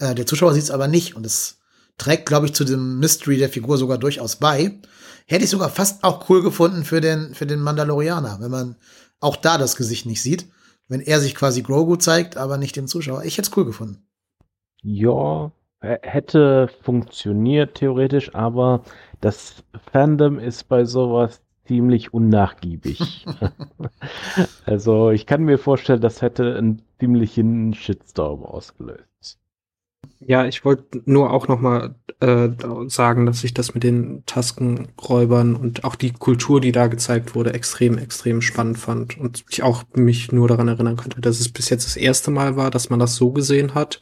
Äh, 0.00 0.16
der 0.16 0.26
Zuschauer 0.26 0.52
sieht 0.52 0.64
es 0.64 0.70
aber 0.72 0.88
nicht 0.88 1.14
und 1.14 1.24
es 1.24 1.58
trägt, 1.98 2.26
glaube 2.26 2.46
ich, 2.46 2.54
zu 2.54 2.64
dem 2.64 2.98
Mystery 2.98 3.38
der 3.38 3.48
Figur 3.48 3.78
sogar 3.78 3.98
durchaus 3.98 4.36
bei. 4.36 4.78
Hätte 5.26 5.44
ich 5.44 5.50
sogar 5.50 5.70
fast 5.70 6.04
auch 6.04 6.28
cool 6.28 6.42
gefunden 6.42 6.84
für 6.84 7.00
den, 7.00 7.34
für 7.34 7.46
den 7.46 7.60
Mandalorianer, 7.60 8.38
wenn 8.40 8.50
man 8.50 8.76
auch 9.20 9.36
da 9.36 9.58
das 9.58 9.76
Gesicht 9.76 10.06
nicht 10.06 10.22
sieht. 10.22 10.46
Wenn 10.88 11.00
er 11.00 11.20
sich 11.20 11.34
quasi 11.34 11.62
Grogu 11.62 11.96
zeigt, 11.96 12.36
aber 12.36 12.58
nicht 12.58 12.76
dem 12.76 12.86
Zuschauer. 12.86 13.24
Ich 13.24 13.38
hätte 13.38 13.50
es 13.50 13.56
cool 13.56 13.64
gefunden. 13.64 14.06
Ja, 14.82 15.50
hätte 15.80 16.68
funktioniert 16.82 17.76
theoretisch, 17.76 18.34
aber 18.34 18.84
das 19.20 19.64
Fandom 19.92 20.38
ist 20.38 20.68
bei 20.68 20.84
sowas 20.84 21.40
ziemlich 21.66 22.12
unnachgiebig. 22.12 23.26
also 24.66 25.10
ich 25.10 25.26
kann 25.26 25.44
mir 25.44 25.58
vorstellen, 25.58 26.00
das 26.00 26.20
hätte 26.20 26.56
einen 26.56 26.82
ziemlichen 26.98 27.74
Shitstorm 27.74 28.42
ausgelöst. 28.44 29.38
Ja, 30.26 30.46
ich 30.46 30.64
wollte 30.64 31.02
nur 31.04 31.32
auch 31.32 31.48
noch 31.48 31.60
mal 31.60 31.94
äh, 32.20 32.48
sagen, 32.86 33.26
dass 33.26 33.44
ich 33.44 33.52
das 33.52 33.74
mit 33.74 33.82
den 33.82 34.22
Taskenräubern 34.26 35.54
und 35.54 35.84
auch 35.84 35.94
die 35.96 36.12
Kultur, 36.12 36.60
die 36.60 36.72
da 36.72 36.86
gezeigt 36.86 37.34
wurde, 37.34 37.52
extrem, 37.52 37.98
extrem 37.98 38.40
spannend 38.40 38.78
fand 38.78 39.18
und 39.18 39.44
ich 39.50 39.62
auch 39.62 39.84
mich 39.94 40.32
nur 40.32 40.48
daran 40.48 40.68
erinnern 40.68 40.96
könnte, 40.96 41.20
dass 41.20 41.40
es 41.40 41.50
bis 41.50 41.68
jetzt 41.68 41.86
das 41.86 41.96
erste 41.96 42.30
Mal 42.30 42.56
war, 42.56 42.70
dass 42.70 42.90
man 42.90 42.98
das 42.98 43.16
so 43.16 43.32
gesehen 43.32 43.74
hat 43.74 44.00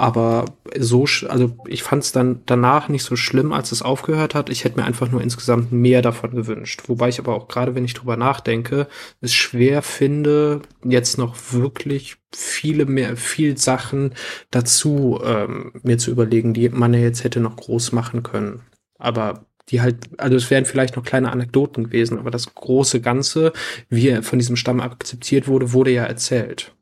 aber 0.00 0.46
so, 0.78 1.04
also 1.28 1.58
ich 1.66 1.82
fand 1.82 2.02
es 2.02 2.12
dann 2.12 2.40
danach 2.46 2.88
nicht 2.88 3.02
so 3.04 3.16
schlimm, 3.16 3.52
als 3.52 3.70
es 3.70 3.82
aufgehört 3.82 4.34
hat. 4.34 4.48
Ich 4.48 4.64
hätte 4.64 4.80
mir 4.80 4.86
einfach 4.86 5.10
nur 5.10 5.20
insgesamt 5.20 5.72
mehr 5.72 6.00
davon 6.00 6.30
gewünscht. 6.30 6.84
Wobei 6.86 7.10
ich 7.10 7.18
aber 7.18 7.34
auch 7.34 7.48
gerade, 7.48 7.74
wenn 7.74 7.84
ich 7.84 7.92
drüber 7.92 8.16
nachdenke, 8.16 8.88
es 9.20 9.34
schwer 9.34 9.82
finde, 9.82 10.62
jetzt 10.82 11.18
noch 11.18 11.36
wirklich 11.52 12.16
viele 12.34 12.86
mehr, 12.86 13.18
viel 13.18 13.58
Sachen 13.58 14.14
dazu 14.50 15.20
ähm, 15.22 15.72
mir 15.82 15.98
zu 15.98 16.10
überlegen, 16.10 16.54
die 16.54 16.70
man 16.70 16.94
ja 16.94 17.00
jetzt 17.00 17.22
hätte 17.22 17.40
noch 17.40 17.56
groß 17.56 17.92
machen 17.92 18.22
können. 18.22 18.62
Aber 18.98 19.44
die 19.68 19.82
halt, 19.82 20.08
also 20.16 20.34
es 20.34 20.50
wären 20.50 20.64
vielleicht 20.64 20.96
noch 20.96 21.04
kleine 21.04 21.30
Anekdoten 21.30 21.84
gewesen, 21.84 22.18
aber 22.18 22.30
das 22.30 22.54
große 22.54 23.02
Ganze, 23.02 23.52
wie 23.90 24.08
er 24.08 24.22
von 24.22 24.38
diesem 24.38 24.56
Stamm 24.56 24.80
akzeptiert 24.80 25.46
wurde, 25.46 25.74
wurde 25.74 25.90
ja 25.90 26.04
erzählt. 26.04 26.74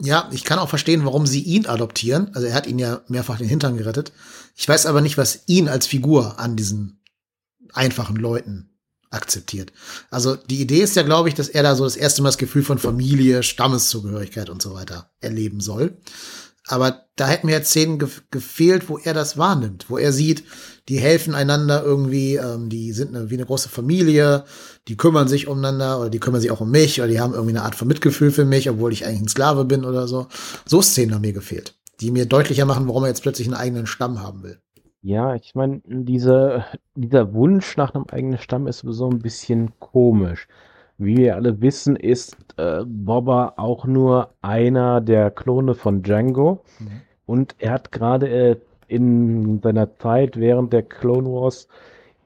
Ja, 0.00 0.28
ich 0.32 0.44
kann 0.44 0.58
auch 0.58 0.68
verstehen, 0.68 1.04
warum 1.04 1.26
sie 1.26 1.42
ihn 1.42 1.66
adoptieren. 1.66 2.30
Also 2.34 2.46
er 2.46 2.54
hat 2.54 2.66
ihn 2.66 2.78
ja 2.78 3.02
mehrfach 3.08 3.38
den 3.38 3.48
Hintern 3.48 3.76
gerettet. 3.76 4.12
Ich 4.54 4.68
weiß 4.68 4.86
aber 4.86 5.00
nicht, 5.00 5.18
was 5.18 5.40
ihn 5.46 5.68
als 5.68 5.86
Figur 5.86 6.38
an 6.38 6.56
diesen 6.56 7.00
einfachen 7.72 8.16
Leuten 8.16 8.70
akzeptiert. 9.10 9.72
Also 10.10 10.36
die 10.36 10.60
Idee 10.60 10.82
ist 10.82 10.96
ja, 10.96 11.02
glaube 11.02 11.28
ich, 11.28 11.34
dass 11.34 11.48
er 11.48 11.62
da 11.62 11.74
so 11.74 11.84
das 11.84 11.96
erste 11.96 12.22
Mal 12.22 12.28
das 12.28 12.38
Gefühl 12.38 12.62
von 12.62 12.78
Familie, 12.78 13.42
Stammeszugehörigkeit 13.42 14.50
und 14.50 14.62
so 14.62 14.74
weiter 14.74 15.10
erleben 15.20 15.60
soll. 15.60 15.96
Aber 16.66 17.06
da 17.16 17.26
hätten 17.26 17.46
mir 17.46 17.54
jetzt 17.54 17.70
Szenen 17.70 17.98
ge 17.98 18.08
gefehlt, 18.30 18.88
wo 18.88 18.98
er 18.98 19.14
das 19.14 19.38
wahrnimmt, 19.38 19.86
wo 19.88 19.96
er 19.96 20.12
sieht, 20.12 20.44
die 20.88 20.98
helfen 20.98 21.34
einander 21.34 21.82
irgendwie, 21.84 22.36
ähm, 22.36 22.68
die 22.68 22.92
sind 22.92 23.14
eine, 23.14 23.30
wie 23.30 23.34
eine 23.34 23.44
große 23.44 23.68
Familie, 23.68 24.44
die 24.88 24.96
kümmern 24.96 25.28
sich 25.28 25.46
umeinander 25.46 26.00
oder 26.00 26.10
die 26.10 26.18
kümmern 26.18 26.40
sich 26.40 26.50
auch 26.50 26.62
um 26.62 26.70
mich 26.70 27.00
oder 27.00 27.08
die 27.08 27.20
haben 27.20 27.34
irgendwie 27.34 27.56
eine 27.56 27.64
Art 27.64 27.74
von 27.74 27.88
Mitgefühl 27.88 28.30
für 28.30 28.44
mich, 28.44 28.70
obwohl 28.70 28.92
ich 28.92 29.06
eigentlich 29.06 29.22
ein 29.22 29.28
Sklave 29.28 29.64
bin 29.64 29.84
oder 29.84 30.08
so. 30.08 30.26
So 30.64 30.80
Szenen 30.80 31.14
haben 31.14 31.20
mir 31.20 31.32
gefehlt, 31.32 31.74
die 32.00 32.10
mir 32.10 32.26
deutlicher 32.26 32.64
machen, 32.64 32.88
warum 32.88 33.04
er 33.04 33.08
jetzt 33.08 33.22
plötzlich 33.22 33.46
einen 33.46 33.56
eigenen 33.56 33.86
Stamm 33.86 34.22
haben 34.22 34.42
will. 34.42 34.58
Ja, 35.02 35.34
ich 35.34 35.54
meine, 35.54 35.80
diese, 35.84 36.64
dieser 36.94 37.32
Wunsch 37.32 37.76
nach 37.76 37.94
einem 37.94 38.06
eigenen 38.10 38.38
Stamm 38.38 38.66
ist 38.66 38.82
so 38.84 39.08
ein 39.08 39.20
bisschen 39.20 39.72
komisch. 39.78 40.48
Wie 40.96 41.16
wir 41.16 41.36
alle 41.36 41.60
wissen, 41.60 41.94
ist 41.94 42.36
äh, 42.56 42.82
Boba 42.84 43.54
auch 43.56 43.84
nur 43.84 44.34
einer 44.42 45.00
der 45.00 45.30
Klone 45.30 45.74
von 45.74 46.02
Django. 46.02 46.64
Mhm. 46.80 47.02
Und 47.26 47.54
er 47.58 47.72
hat 47.72 47.92
gerade 47.92 48.28
äh, 48.28 48.56
in 48.88 49.60
seiner 49.62 49.96
Zeit 49.98 50.36
während 50.36 50.72
der 50.72 50.82
Clone 50.82 51.28
Wars 51.28 51.68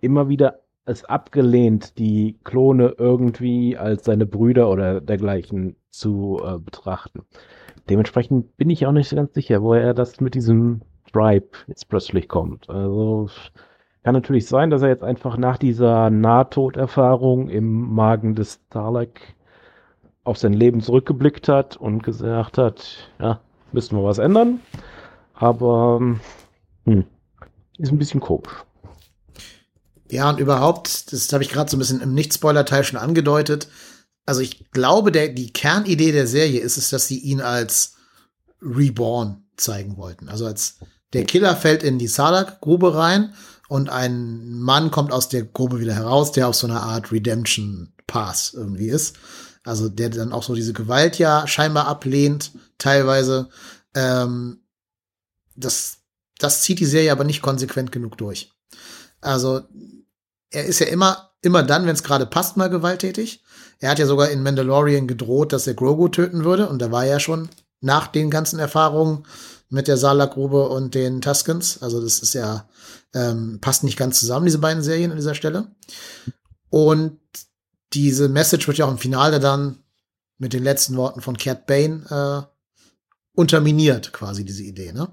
immer 0.01 0.29
wieder 0.29 0.61
es 0.85 1.05
abgelehnt, 1.05 1.99
die 1.99 2.39
Klone 2.45 2.95
irgendwie 2.99 3.77
als 3.77 4.05
seine 4.05 4.27
Brüder 4.27 4.71
oder 4.71 5.01
dergleichen 5.01 5.77
zu 5.91 6.41
äh, 6.45 6.59
betrachten. 6.59 7.23
Dementsprechend 7.89 8.57
bin 8.57 8.71
ich 8.71 8.87
auch 8.87 8.93
nicht 8.93 9.15
ganz 9.15 9.35
sicher, 9.35 9.63
woher 9.63 9.95
das 9.95 10.21
mit 10.21 10.35
diesem 10.35 10.83
Tribe 11.13 11.49
jetzt 11.67 11.89
plötzlich 11.89 12.29
kommt. 12.29 12.69
Also 12.69 13.29
kann 14.03 14.15
natürlich 14.15 14.47
sein, 14.47 14.71
dass 14.71 14.83
er 14.83 14.89
jetzt 14.89 15.05
einfach 15.05 15.37
nach 15.37 15.59
dieser 15.59 16.11
Nahtoderfahrung 16.11 17.49
im 17.49 17.95
Magen 17.95 18.35
des 18.35 18.61
Dalek 18.69 19.37
auf 20.25 20.39
sein 20.39 20.53
Leben 20.53 20.81
zurückgeblickt 20.81 21.49
hat 21.49 21.77
und 21.77 22.03
gesagt 22.03 22.59
hat, 22.59 23.11
ja, 23.21 23.41
müssen 23.73 23.97
wir 23.97 24.05
was 24.05 24.19
ändern. 24.19 24.61
Aber 25.35 26.01
hm, 26.85 27.05
ist 27.79 27.93
ein 27.93 27.99
bisschen 27.99 28.21
komisch. 28.21 28.53
Ja, 30.11 30.29
und 30.29 30.41
überhaupt, 30.41 31.13
das 31.13 31.33
habe 31.33 31.43
ich 31.43 31.51
gerade 31.51 31.71
so 31.71 31.77
ein 31.77 31.81
bisschen 31.81 32.03
im 32.03 32.13
Nicht-Spoiler-Teil 32.13 32.85
schon 32.85 32.99
angedeutet. 32.99 33.69
Also 34.27 34.41
ich 34.43 34.71
glaube, 34.71 35.11
der, 35.11 35.29
die 35.29 35.53
Kernidee 35.53 36.13
der 36.13 36.27
Serie 36.27 36.61
ist 36.61 36.77
es, 36.77 36.91
dass 36.91 37.07
sie 37.07 37.19
ihn 37.19 37.41
als 37.41 37.95
Reborn 38.61 39.45
zeigen 39.57 39.97
wollten. 39.97 40.29
Also 40.29 40.47
als 40.47 40.79
der 41.13 41.25
Killer 41.25 41.57
fällt 41.57 41.83
in 41.83 41.99
die 41.99 42.09
Sarlacc-Grube 42.09 42.95
rein 42.95 43.35
und 43.69 43.89
ein 43.89 44.61
Mann 44.61 44.91
kommt 44.91 45.13
aus 45.13 45.29
der 45.29 45.45
Grube 45.45 45.81
wieder 45.81 45.95
heraus, 45.95 46.33
der 46.33 46.49
auf 46.49 46.57
so 46.57 46.67
einer 46.67 46.83
Art 46.83 47.11
Redemption 47.11 47.93
Pass 48.07 48.53
irgendwie 48.55 48.89
ist. 48.89 49.17
Also 49.65 49.89
der 49.89 50.11
dann 50.11 50.33
auch 50.33 50.43
so 50.43 50.55
diese 50.55 50.73
Gewalt 50.73 51.19
ja 51.19 51.47
scheinbar 51.47 51.87
ablehnt, 51.87 52.53
teilweise. 52.79 53.49
Ähm, 53.95 54.61
das, 55.57 56.02
das 56.43 56.63
zieht 56.63 56.81
die 56.81 56.87
Serie 56.87 57.13
aber 57.13 57.25
nicht 57.25 57.43
konsequent 57.43 57.93
genug 57.93 58.19
durch. 58.19 58.53
Also 59.21 59.63
er 60.51 60.65
ist 60.65 60.81
ja 60.81 60.87
immer, 60.87 61.31
immer 61.43 61.63
dann, 61.63 61.87
wenn 61.87 61.95
es 61.95 62.03
gerade 62.03 62.27
passt, 62.27 62.57
mal 62.57 62.71
gewalttätig. 62.71 63.43
Er 63.79 63.91
hat 63.91 63.99
ja 63.99 64.07
sogar 64.07 64.31
in 64.31 64.43
Mandalorian 64.43 65.07
gedroht, 65.07 65.53
dass 65.53 65.67
er 65.67 65.75
Grogu 65.75 66.09
töten 66.09 66.45
würde. 66.45 66.69
Und 66.69 66.81
da 66.81 66.91
war 66.91 67.05
er 67.05 67.13
ja 67.13 67.21
schon 67.21 67.49
nach 67.81 68.07
den 68.07 68.31
ganzen 68.31 68.59
Erfahrungen 68.59 69.25
mit 69.69 69.89
der 69.89 69.97
Salak-Grube 69.97 70.69
und 70.69 70.95
den 70.95 71.21
Tuskens. 71.21 71.81
Also 71.83 72.03
das 72.03 72.19
ist 72.19 72.35
ja 72.35 72.69
ähm, 73.15 73.59
passt 73.61 73.85
nicht 73.85 73.97
ganz 73.97 74.21
zusammen, 74.21 74.47
diese 74.47 74.59
beiden 74.59 74.83
Serien 74.83 75.11
an 75.11 75.17
dieser 75.17 75.35
Stelle. 75.35 75.69
Und 76.71 77.19
diese 77.93 78.29
Message 78.29 78.67
wird 78.67 78.79
ja 78.79 78.87
auch 78.87 78.91
im 78.91 78.99
Finale 78.99 79.41
dann 79.41 79.79
mit 80.39 80.53
den 80.53 80.65
letzten 80.65 80.97
Worten 80.97 81.21
von 81.21 81.37
Cat 81.37 81.67
Bane 81.67 82.05
äh, 82.11 82.47
unterminiert, 83.35 84.13
quasi 84.13 84.45
diese 84.45 84.63
Idee, 84.63 84.93
ne? 84.93 85.09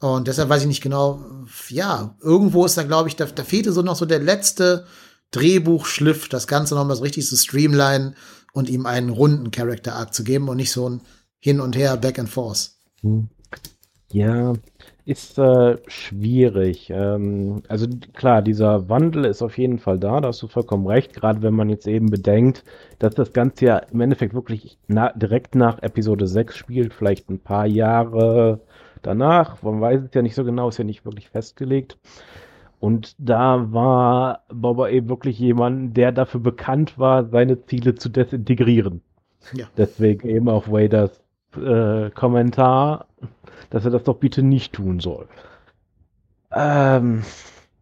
Und 0.00 0.28
deshalb 0.28 0.48
weiß 0.48 0.62
ich 0.62 0.68
nicht 0.68 0.82
genau, 0.82 1.24
ja, 1.68 2.16
irgendwo 2.20 2.64
ist 2.64 2.76
da, 2.76 2.82
glaube 2.82 3.08
ich, 3.08 3.16
da, 3.16 3.26
da 3.26 3.44
fehlte 3.44 3.72
so 3.72 3.82
noch 3.82 3.96
so 3.96 4.04
der 4.04 4.18
letzte 4.18 4.86
Drehbuchschliff, 5.30 6.28
das 6.28 6.46
Ganze 6.46 6.74
nochmal 6.74 6.96
so 6.96 7.02
richtig 7.02 7.26
zu 7.26 7.36
streamline 7.36 8.14
und 8.52 8.68
ihm 8.68 8.86
einen 8.86 9.10
runden 9.10 9.50
Character 9.50 9.94
Arc 9.96 10.14
zu 10.14 10.24
geben 10.24 10.48
und 10.48 10.56
nicht 10.56 10.72
so 10.72 10.88
ein 10.88 11.00
Hin 11.40 11.60
und 11.60 11.76
Her, 11.76 11.96
Back 11.96 12.18
and 12.18 12.28
Forth. 12.28 12.72
Hm. 13.02 13.28
Ja, 14.12 14.52
ist 15.06 15.38
äh, 15.38 15.76
schwierig. 15.86 16.88
Ähm, 16.90 17.62
also 17.68 17.86
klar, 18.14 18.42
dieser 18.42 18.88
Wandel 18.88 19.24
ist 19.24 19.42
auf 19.42 19.58
jeden 19.58 19.78
Fall 19.78 19.98
da, 19.98 20.20
da 20.20 20.28
hast 20.28 20.40
du 20.42 20.48
vollkommen 20.48 20.86
recht, 20.86 21.12
gerade 21.14 21.42
wenn 21.42 21.54
man 21.54 21.68
jetzt 21.68 21.86
eben 21.86 22.10
bedenkt, 22.10 22.64
dass 23.00 23.14
das 23.14 23.32
Ganze 23.32 23.66
ja 23.66 23.78
im 23.78 24.00
Endeffekt 24.00 24.34
wirklich 24.34 24.78
na 24.86 25.12
direkt 25.12 25.56
nach 25.56 25.82
Episode 25.82 26.26
6 26.26 26.56
spielt, 26.56 26.94
vielleicht 26.94 27.28
ein 27.28 27.40
paar 27.40 27.66
Jahre 27.66 28.60
danach, 29.06 29.62
man 29.62 29.80
weiß 29.80 30.02
es 30.02 30.14
ja 30.14 30.22
nicht 30.22 30.34
so 30.34 30.44
genau, 30.44 30.68
ist 30.68 30.78
ja 30.78 30.84
nicht 30.84 31.04
wirklich 31.04 31.28
festgelegt. 31.28 31.98
Und 32.80 33.14
da 33.18 33.72
war 33.72 34.40
Boba 34.52 34.88
eben 34.88 35.08
wirklich 35.08 35.38
jemand, 35.38 35.96
der 35.96 36.12
dafür 36.12 36.40
bekannt 36.40 36.98
war, 36.98 37.24
seine 37.24 37.64
Ziele 37.64 37.94
zu 37.94 38.08
desintegrieren. 38.08 39.00
Ja. 39.54 39.66
Deswegen 39.76 40.28
eben 40.28 40.48
auch 40.48 40.68
Waders 40.68 41.22
äh, 41.56 42.10
Kommentar, 42.10 43.06
dass 43.70 43.84
er 43.84 43.90
das 43.90 44.04
doch 44.04 44.16
bitte 44.16 44.42
nicht 44.42 44.74
tun 44.74 45.00
soll. 45.00 45.28
Ähm, 46.52 47.22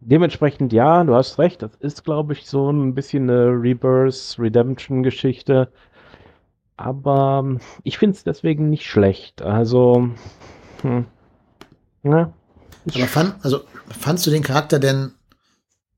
dementsprechend, 0.00 0.72
ja, 0.72 1.02
du 1.04 1.14
hast 1.14 1.38
recht, 1.38 1.62
das 1.62 1.74
ist, 1.76 2.04
glaube 2.04 2.32
ich, 2.32 2.46
so 2.46 2.70
ein 2.70 2.94
bisschen 2.94 3.28
eine 3.28 3.50
Rebirth, 3.50 4.36
Redemption-Geschichte. 4.38 5.68
Aber 6.76 7.56
ich 7.82 7.98
finde 7.98 8.16
es 8.16 8.24
deswegen 8.24 8.70
nicht 8.70 8.86
schlecht. 8.86 9.42
Also, 9.42 10.10
hm, 10.82 11.06
ja, 12.04 12.32
aber 12.94 13.06
fand, 13.06 13.44
also, 13.44 13.60
fandst 13.98 14.26
du 14.26 14.30
den 14.30 14.42
Charakter 14.42 14.78
denn 14.78 15.12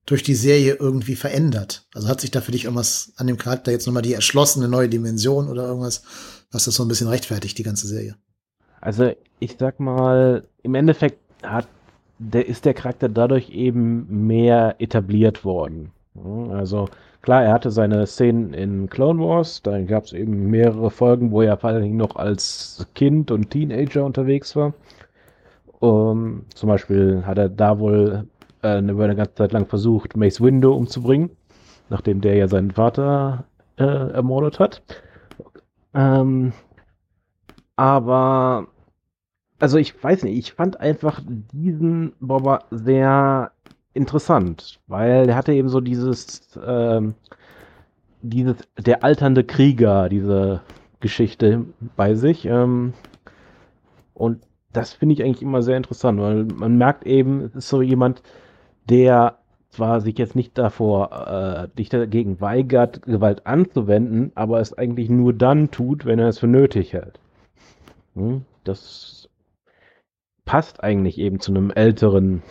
durch 0.06 0.22
die 0.22 0.34
Serie 0.34 0.74
irgendwie 0.74 1.16
verändert? 1.16 1.86
Also 1.94 2.08
hat 2.08 2.20
sich 2.20 2.30
da 2.30 2.40
für 2.40 2.52
dich 2.52 2.64
irgendwas 2.64 3.12
an 3.16 3.26
dem 3.26 3.38
Charakter 3.38 3.72
jetzt 3.72 3.86
nochmal 3.86 4.02
die 4.02 4.12
erschlossene 4.12 4.68
neue 4.68 4.88
Dimension 4.88 5.48
oder 5.48 5.66
irgendwas, 5.66 6.02
was 6.50 6.64
das 6.64 6.74
so 6.74 6.84
ein 6.84 6.88
bisschen 6.88 7.08
rechtfertigt, 7.08 7.56
die 7.56 7.62
ganze 7.62 7.86
Serie? 7.86 8.16
Also 8.80 9.12
ich 9.38 9.56
sag 9.58 9.80
mal, 9.80 10.46
im 10.62 10.74
Endeffekt 10.74 11.18
hat, 11.42 11.68
der, 12.18 12.46
ist 12.46 12.66
der 12.66 12.74
Charakter 12.74 13.08
dadurch 13.08 13.50
eben 13.50 14.26
mehr 14.26 14.76
etabliert 14.78 15.44
worden. 15.44 15.90
Also 16.50 16.88
klar, 17.24 17.42
er 17.42 17.54
hatte 17.54 17.70
seine 17.70 18.06
Szenen 18.06 18.52
in 18.52 18.90
Clone 18.90 19.18
Wars, 19.18 19.62
da 19.62 19.80
gab 19.82 20.04
es 20.04 20.12
eben 20.12 20.50
mehrere 20.50 20.90
Folgen, 20.90 21.30
wo 21.32 21.40
er 21.40 21.56
vor 21.56 21.70
allen 21.70 21.82
Dingen 21.82 21.96
noch 21.96 22.16
als 22.16 22.86
Kind 22.94 23.30
und 23.30 23.50
Teenager 23.50 24.04
unterwegs 24.04 24.54
war. 24.54 24.74
Um, 25.80 26.44
zum 26.54 26.68
Beispiel 26.68 27.24
hat 27.26 27.38
er 27.38 27.48
da 27.48 27.78
wohl 27.78 28.26
äh, 28.62 28.68
eine 28.68 29.16
ganze 29.16 29.34
Zeit 29.34 29.52
lang 29.52 29.66
versucht, 29.66 30.16
Mace 30.16 30.40
Windu 30.40 30.72
umzubringen, 30.74 31.30
nachdem 31.88 32.20
der 32.20 32.36
ja 32.36 32.46
seinen 32.46 32.70
Vater 32.72 33.44
äh, 33.78 33.84
ermordet 33.84 34.60
hat. 34.60 34.82
Ähm, 35.94 36.52
aber, 37.76 38.66
also 39.58 39.78
ich 39.78 40.02
weiß 40.02 40.24
nicht, 40.24 40.38
ich 40.38 40.52
fand 40.52 40.78
einfach 40.78 41.22
diesen 41.26 42.12
Boba 42.20 42.64
sehr 42.70 43.50
interessant, 43.94 44.80
weil 44.86 45.28
er 45.28 45.36
hatte 45.36 45.52
eben 45.52 45.68
so 45.68 45.80
dieses, 45.80 46.58
ähm, 46.64 47.14
dieses, 48.22 48.56
der 48.78 49.04
alternde 49.04 49.44
Krieger, 49.44 50.08
diese 50.08 50.60
Geschichte 51.00 51.64
bei 51.96 52.14
sich. 52.14 52.44
Ähm, 52.46 52.92
und 54.12 54.42
das 54.72 54.92
finde 54.92 55.14
ich 55.14 55.22
eigentlich 55.22 55.42
immer 55.42 55.62
sehr 55.62 55.76
interessant, 55.76 56.20
weil 56.20 56.44
man 56.44 56.76
merkt 56.76 57.06
eben, 57.06 57.40
es 57.40 57.54
ist 57.54 57.68
so 57.68 57.80
jemand, 57.82 58.22
der 58.88 59.38
zwar 59.70 60.00
sich 60.00 60.18
jetzt 60.18 60.36
nicht 60.36 60.56
davor, 60.56 61.10
äh, 61.28 61.68
nicht 61.78 61.92
dagegen 61.92 62.40
weigert, 62.40 63.02
Gewalt 63.02 63.46
anzuwenden, 63.46 64.32
aber 64.34 64.60
es 64.60 64.76
eigentlich 64.76 65.10
nur 65.10 65.32
dann 65.32 65.70
tut, 65.70 66.04
wenn 66.06 66.18
er 66.18 66.28
es 66.28 66.38
für 66.38 66.46
nötig 66.46 66.92
hält. 66.92 67.18
Hm? 68.14 68.42
Das 68.62 69.28
passt 70.44 70.82
eigentlich 70.82 71.18
eben 71.18 71.40
zu 71.40 71.52
einem 71.52 71.70
älteren 71.70 72.42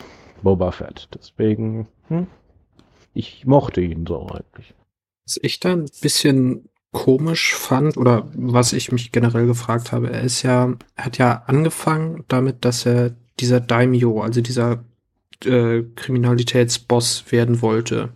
Boba 0.44 0.70
Fett. 0.70 1.08
Deswegen, 1.12 1.88
hm? 2.06 2.28
ich 3.12 3.44
mochte 3.46 3.80
ihn 3.80 4.06
so 4.06 4.28
eigentlich. 4.28 4.74
Was 5.26 5.40
ich 5.42 5.58
da 5.58 5.72
ein 5.72 5.90
bisschen 6.00 6.68
komisch 6.92 7.54
fand 7.54 7.96
oder 7.96 8.28
was 8.36 8.72
ich 8.72 8.92
mich 8.92 9.10
generell 9.10 9.46
gefragt 9.46 9.90
habe, 9.90 10.10
er 10.10 10.20
ist 10.20 10.42
ja, 10.42 10.72
er 10.94 11.04
hat 11.04 11.18
ja 11.18 11.42
angefangen 11.46 12.24
damit, 12.28 12.64
dass 12.64 12.86
er 12.86 13.16
dieser 13.40 13.60
Daimyo, 13.60 14.20
also 14.20 14.40
dieser 14.40 14.84
äh, 15.44 15.82
Kriminalitätsboss 15.96 17.32
werden 17.32 17.60
wollte. 17.62 18.12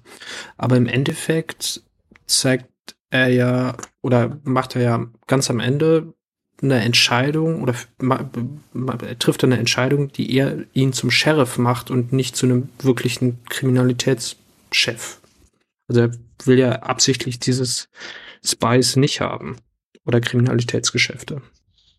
Aber 0.56 0.76
im 0.76 0.86
Endeffekt 0.86 1.82
zeigt 2.26 2.68
er 3.10 3.28
ja 3.28 3.76
oder 4.02 4.38
macht 4.44 4.76
er 4.76 4.82
ja 4.82 5.06
ganz 5.26 5.50
am 5.50 5.60
Ende 5.60 6.14
eine 6.62 6.80
Entscheidung 6.80 7.62
oder 7.62 7.74
er 8.00 9.18
trifft 9.18 9.44
eine 9.44 9.58
Entscheidung, 9.58 10.10
die 10.12 10.34
er 10.36 10.64
ihn 10.72 10.92
zum 10.92 11.10
Sheriff 11.10 11.58
macht 11.58 11.90
und 11.90 12.12
nicht 12.12 12.36
zu 12.36 12.46
einem 12.46 12.68
wirklichen 12.80 13.38
Kriminalitätschef. 13.48 15.20
Also 15.88 16.00
er 16.00 16.10
will 16.44 16.58
ja 16.58 16.72
absichtlich 16.82 17.38
dieses 17.38 17.88
Spies 18.44 18.96
nicht 18.96 19.20
haben 19.20 19.56
oder 20.04 20.20
Kriminalitätsgeschäfte. 20.20 21.42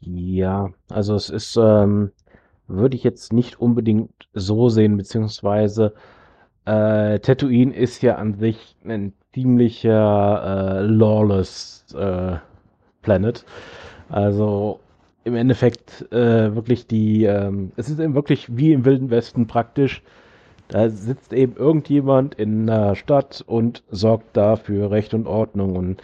Ja, 0.02 0.72
also 0.89 1.15
es 1.15 1.30
ist, 1.30 1.58
ähm, 1.58 2.12
würde 2.67 2.95
ich 2.95 3.04
jetzt 3.04 3.34
nicht 3.34 3.60
unbedingt 3.60 4.12
so 4.34 4.69
sehen, 4.69 4.98
beziehungsweise 4.98 5.93
äh, 6.65 7.19
Tatooine 7.19 7.76
ist 7.76 8.02
ja 8.02 8.15
an 8.15 8.36
sich 8.36 8.76
ein 8.86 9.13
ziemlicher 9.34 10.80
äh, 10.80 10.86
lawless 10.86 11.86
äh, 11.95 12.38
Planet. 13.02 13.45
Also 14.10 14.80
im 15.24 15.36
Endeffekt 15.36 16.12
äh, 16.12 16.56
wirklich 16.56 16.88
die, 16.88 17.26
ähm, 17.26 17.72
es 17.76 17.89
ist 17.89 18.00
eben 18.00 18.15
wirklich 18.15 18.56
wie 18.56 18.74
im 18.74 18.86
Wilden 18.86 19.10
Westen 19.10 19.48
praktisch. 19.48 20.02
Da 20.67 20.89
sitzt 20.89 21.34
eben 21.34 21.56
irgendjemand 21.56 22.36
in 22.36 22.67
der 22.67 22.95
Stadt 22.95 23.43
und 23.48 23.84
sorgt 23.89 24.38
dafür 24.38 24.91
Recht 24.91 25.13
und 25.13 25.28
Ordnung 25.28 25.76
und 25.76 26.04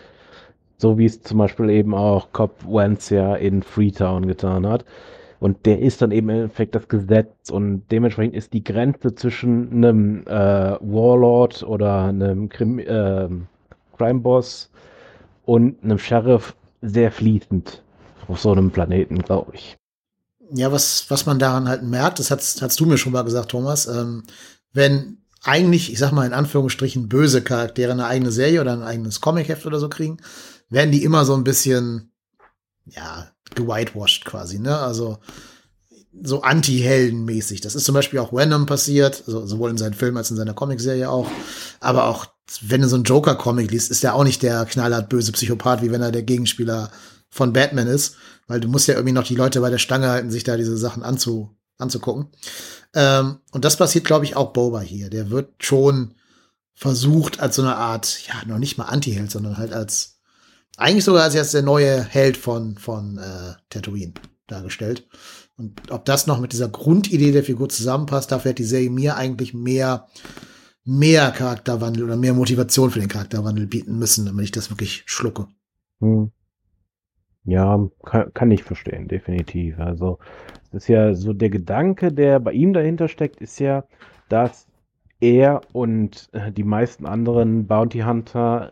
so 0.77 0.97
wie 0.97 1.05
es 1.05 1.21
zum 1.21 1.37
Beispiel 1.37 1.69
eben 1.69 1.93
auch 1.93 2.31
Cobb 2.33 2.65
Wentz 2.67 3.09
ja 3.09 3.35
in 3.35 3.63
Freetown 3.63 4.27
getan 4.27 4.67
hat. 4.67 4.85
Und 5.39 5.65
der 5.65 5.79
ist 5.79 6.01
dann 6.01 6.11
eben 6.11 6.29
im 6.29 6.35
Endeffekt 6.35 6.75
das 6.75 6.87
Gesetz 6.87 7.49
und 7.49 7.83
dementsprechend 7.91 8.35
ist 8.35 8.53
die 8.53 8.63
Grenze 8.63 9.13
zwischen 9.15 9.71
einem 9.71 10.23
äh, 10.27 10.31
Warlord 10.81 11.63
oder 11.63 12.05
einem 12.05 12.49
Krim 12.49 12.79
äh, 12.79 13.27
Crime 13.97 14.19
Boss 14.19 14.71
und 15.45 15.83
einem 15.83 15.99
Sheriff 15.99 16.55
sehr 16.81 17.11
fließend 17.11 17.84
auf 18.29 18.41
so 18.41 18.51
einem 18.51 18.71
Planeten, 18.71 19.19
glaube 19.19 19.53
ich. 19.55 19.77
Ja, 20.51 20.71
was, 20.71 21.05
was 21.09 21.25
man 21.25 21.39
daran 21.39 21.67
halt 21.67 21.83
merkt, 21.83 22.19
das 22.19 22.31
hast, 22.31 22.61
hast 22.61 22.79
du 22.79 22.85
mir 22.85 22.97
schon 22.97 23.13
mal 23.13 23.23
gesagt, 23.23 23.51
Thomas, 23.51 23.87
ähm, 23.87 24.23
wenn 24.73 25.17
eigentlich, 25.43 25.91
ich 25.91 25.99
sag 25.99 26.11
mal 26.11 26.25
in 26.25 26.33
Anführungsstrichen, 26.33 27.07
böse 27.07 27.41
Charaktere 27.41 27.91
eine 27.91 28.07
eigene 28.07 28.31
Serie 28.31 28.61
oder 28.61 28.73
ein 28.73 28.83
eigenes 28.83 29.21
Comic-Heft 29.21 29.65
oder 29.65 29.79
so 29.79 29.89
kriegen, 29.89 30.17
werden 30.69 30.91
die 30.91 31.03
immer 31.03 31.25
so 31.25 31.35
ein 31.35 31.43
bisschen, 31.43 32.11
ja, 32.85 33.31
gewhitewashed 33.53 34.25
quasi, 34.25 34.59
ne? 34.59 34.77
Also 34.77 35.19
so 36.23 36.41
anti-Helden-mäßig. 36.41 37.61
Das 37.61 37.75
ist 37.75 37.85
zum 37.85 37.93
Beispiel 37.93 38.19
auch 38.19 38.33
Venom 38.33 38.65
passiert, 38.65 39.23
also 39.27 39.45
sowohl 39.45 39.69
in 39.69 39.77
seinen 39.77 39.93
Filmen 39.93 40.17
als 40.17 40.31
in 40.31 40.37
seiner 40.37 40.53
Comicserie 40.53 41.09
auch. 41.09 41.29
Aber 41.79 42.05
auch, 42.05 42.25
wenn 42.61 42.81
du 42.81 42.87
so 42.87 42.95
einen 42.95 43.03
Joker-Comic 43.03 43.71
liest, 43.71 43.91
ist 43.91 44.03
der 44.03 44.15
auch 44.15 44.23
nicht 44.23 44.41
der 44.41 44.65
knallhart 44.65 45.09
böse 45.09 45.31
Psychopath, 45.31 45.81
wie 45.81 45.91
wenn 45.91 46.01
er 46.01 46.11
der 46.11 46.23
Gegenspieler 46.23 46.89
von 47.35 47.51
Batman 47.51 47.87
ist. 47.87 48.15
Weil 48.47 48.61
du 48.61 48.67
musst 48.69 48.87
ja 48.87 48.93
irgendwie 48.93 49.13
noch 49.13 49.25
die 49.25 49.35
Leute 49.35 49.59
bei 49.59 49.69
der 49.69 49.77
Stange 49.77 50.07
halten, 50.07 50.31
sich 50.31 50.43
da 50.43 50.55
diese 50.55 50.77
Sachen 50.77 51.03
anzu, 51.03 51.55
anzugucken. 51.77 52.27
Ähm, 52.93 53.39
und 53.51 53.65
das 53.65 53.75
passiert, 53.75 54.05
glaube 54.05 54.23
ich, 54.23 54.35
auch 54.35 54.53
Boba 54.53 54.79
hier. 54.79 55.09
Der 55.09 55.29
wird 55.29 55.63
schon 55.63 56.15
versucht 56.73 57.39
als 57.39 57.57
so 57.57 57.61
eine 57.61 57.75
Art, 57.75 58.25
ja, 58.27 58.35
noch 58.47 58.57
nicht 58.57 58.77
mal 58.77 58.85
Anti-Held, 58.85 59.31
sondern 59.31 59.57
halt 59.57 59.73
als 59.73 60.19
eigentlich 60.77 61.03
sogar 61.03 61.23
als 61.23 61.33
jetzt 61.33 61.53
der 61.53 61.61
neue 61.61 62.03
Held 62.03 62.37
von, 62.37 62.77
von 62.77 63.17
äh, 63.17 63.53
Tatooine 63.69 64.13
dargestellt. 64.47 65.07
Und 65.57 65.91
ob 65.91 66.05
das 66.05 66.27
noch 66.27 66.39
mit 66.39 66.53
dieser 66.53 66.69
Grundidee 66.69 67.31
der 67.31 67.43
Figur 67.43 67.69
zusammenpasst, 67.69 68.31
dafür 68.31 68.51
hätte 68.51 68.63
die 68.63 68.69
Serie 68.69 68.89
mir 68.89 69.15
eigentlich 69.15 69.53
mehr, 69.53 70.07
mehr 70.83 71.31
Charakterwandel 71.31 72.03
oder 72.03 72.17
mehr 72.17 72.33
Motivation 72.33 72.91
für 72.91 72.99
den 72.99 73.09
Charakterwandel 73.09 73.67
bieten 73.67 73.97
müssen, 73.97 74.25
damit 74.25 74.45
ich 74.45 74.51
das 74.51 74.69
wirklich 74.69 75.03
schlucke. 75.05 75.47
Hm. 76.01 76.31
Ja, 77.45 77.87
kann, 78.03 78.33
kann 78.33 78.51
ich 78.51 78.63
verstehen, 78.63 79.07
definitiv. 79.07 79.79
Also, 79.79 80.17
es 80.71 80.83
ist 80.83 80.87
ja 80.87 81.13
so 81.13 81.33
der 81.33 81.49
Gedanke, 81.49 82.11
der 82.11 82.39
bei 82.39 82.53
ihm 82.53 82.73
dahinter 82.73 83.07
steckt, 83.07 83.39
ist 83.41 83.59
ja, 83.59 83.83
dass 84.29 84.67
er 85.21 85.61
und 85.73 86.29
äh, 86.33 86.51
die 86.51 86.63
meisten 86.63 87.05
anderen 87.05 87.67
Bounty 87.67 87.99
Hunter 87.99 88.71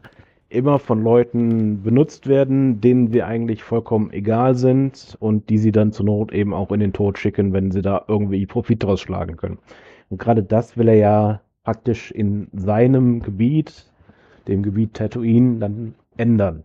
immer 0.50 0.80
von 0.80 1.04
Leuten 1.04 1.82
benutzt 1.84 2.28
werden, 2.28 2.82
denen 2.82 3.14
wir 3.14 3.28
eigentlich 3.28 3.64
vollkommen 3.64 4.12
egal 4.12 4.56
sind 4.56 5.18
und 5.20 5.50
die 5.50 5.58
sie 5.58 5.72
dann 5.72 5.92
zur 5.92 6.06
Not 6.06 6.32
eben 6.34 6.54
auch 6.54 6.72
in 6.72 6.80
den 6.80 6.94
Tod 6.94 7.18
schicken, 7.20 7.54
wenn 7.54 7.72
sie 7.72 7.82
da 7.82 8.06
irgendwie 8.08 8.46
Profit 8.46 8.84
draus 8.84 9.02
schlagen 9.02 9.38
können. 9.38 9.60
Und 10.10 10.20
gerade 10.20 10.44
das 10.44 10.78
will 10.78 10.90
er 10.90 10.96
ja 10.96 11.42
praktisch 11.64 12.12
in 12.12 12.50
seinem 12.54 13.22
Gebiet 13.22 13.92
dem 14.48 14.64
Gebiet 14.64 14.94
Tatooine 14.96 15.60
dann 15.60 15.96
ändern. 16.18 16.64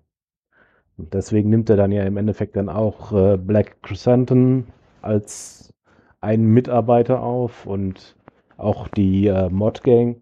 Deswegen 0.98 1.48
nimmt 1.48 1.70
er 1.70 1.76
dann 1.76 1.92
ja 1.92 2.02
im 2.02 2.16
Endeffekt 2.16 2.56
dann 2.56 2.68
auch 2.68 3.12
äh, 3.12 3.36
Black 3.36 3.82
Chrysanthemum 3.82 4.64
als 5.00 5.72
einen 6.20 6.52
Mitarbeiter 6.52 7.22
auf 7.22 7.66
und 7.66 8.16
auch 8.56 8.88
die 8.88 9.28
äh, 9.28 9.48
Mod 9.48 9.84
Gang. 9.84 10.16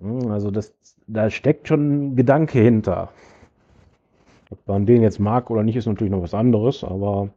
Hm, 0.00 0.30
also 0.30 0.52
das, 0.52 0.72
da 1.08 1.28
steckt 1.28 1.66
schon 1.66 2.12
ein 2.12 2.16
Gedanke 2.16 2.60
hinter. 2.60 3.10
Ob 4.50 4.68
man 4.68 4.86
den 4.86 5.02
jetzt 5.02 5.18
mag 5.18 5.50
oder 5.50 5.64
nicht, 5.64 5.76
ist 5.76 5.86
natürlich 5.86 6.12
noch 6.12 6.22
was 6.22 6.34
anderes, 6.34 6.84
aber 6.84 7.30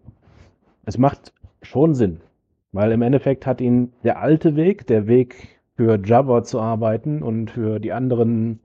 es 0.85 0.99
macht 0.99 1.33
schon 1.63 1.95
Sinn. 1.95 2.21
Weil 2.71 2.91
im 2.91 3.01
Endeffekt 3.01 3.47
hat 3.47 3.61
ihn 3.61 3.93
der 4.03 4.19
alte 4.19 4.55
Weg, 4.55 4.85
der 4.85 5.07
Weg 5.07 5.59
für 5.75 5.99
Jabba 6.03 6.43
zu 6.43 6.59
arbeiten 6.59 7.23
und 7.23 7.51
für 7.51 7.79
die 7.79 7.93
anderen 7.93 8.59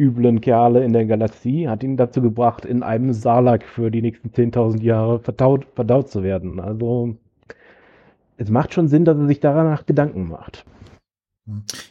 üblen 0.00 0.40
Kerle 0.40 0.82
in 0.82 0.94
der 0.94 1.04
Galaxie, 1.04 1.68
hat 1.68 1.82
ihn 1.82 1.98
dazu 1.98 2.22
gebracht, 2.22 2.64
in 2.64 2.82
einem 2.82 3.12
Salak 3.12 3.64
für 3.64 3.90
die 3.90 4.00
nächsten 4.00 4.30
10.000 4.30 4.82
Jahre 4.82 5.20
verdaut, 5.20 5.66
verdaut 5.74 6.10
zu 6.10 6.22
werden. 6.22 6.58
Also 6.58 7.16
es 8.38 8.48
macht 8.48 8.72
schon 8.72 8.88
Sinn, 8.88 9.04
dass 9.04 9.18
er 9.18 9.26
sich 9.26 9.40
danach 9.40 9.84
Gedanken 9.84 10.28
macht. 10.28 10.64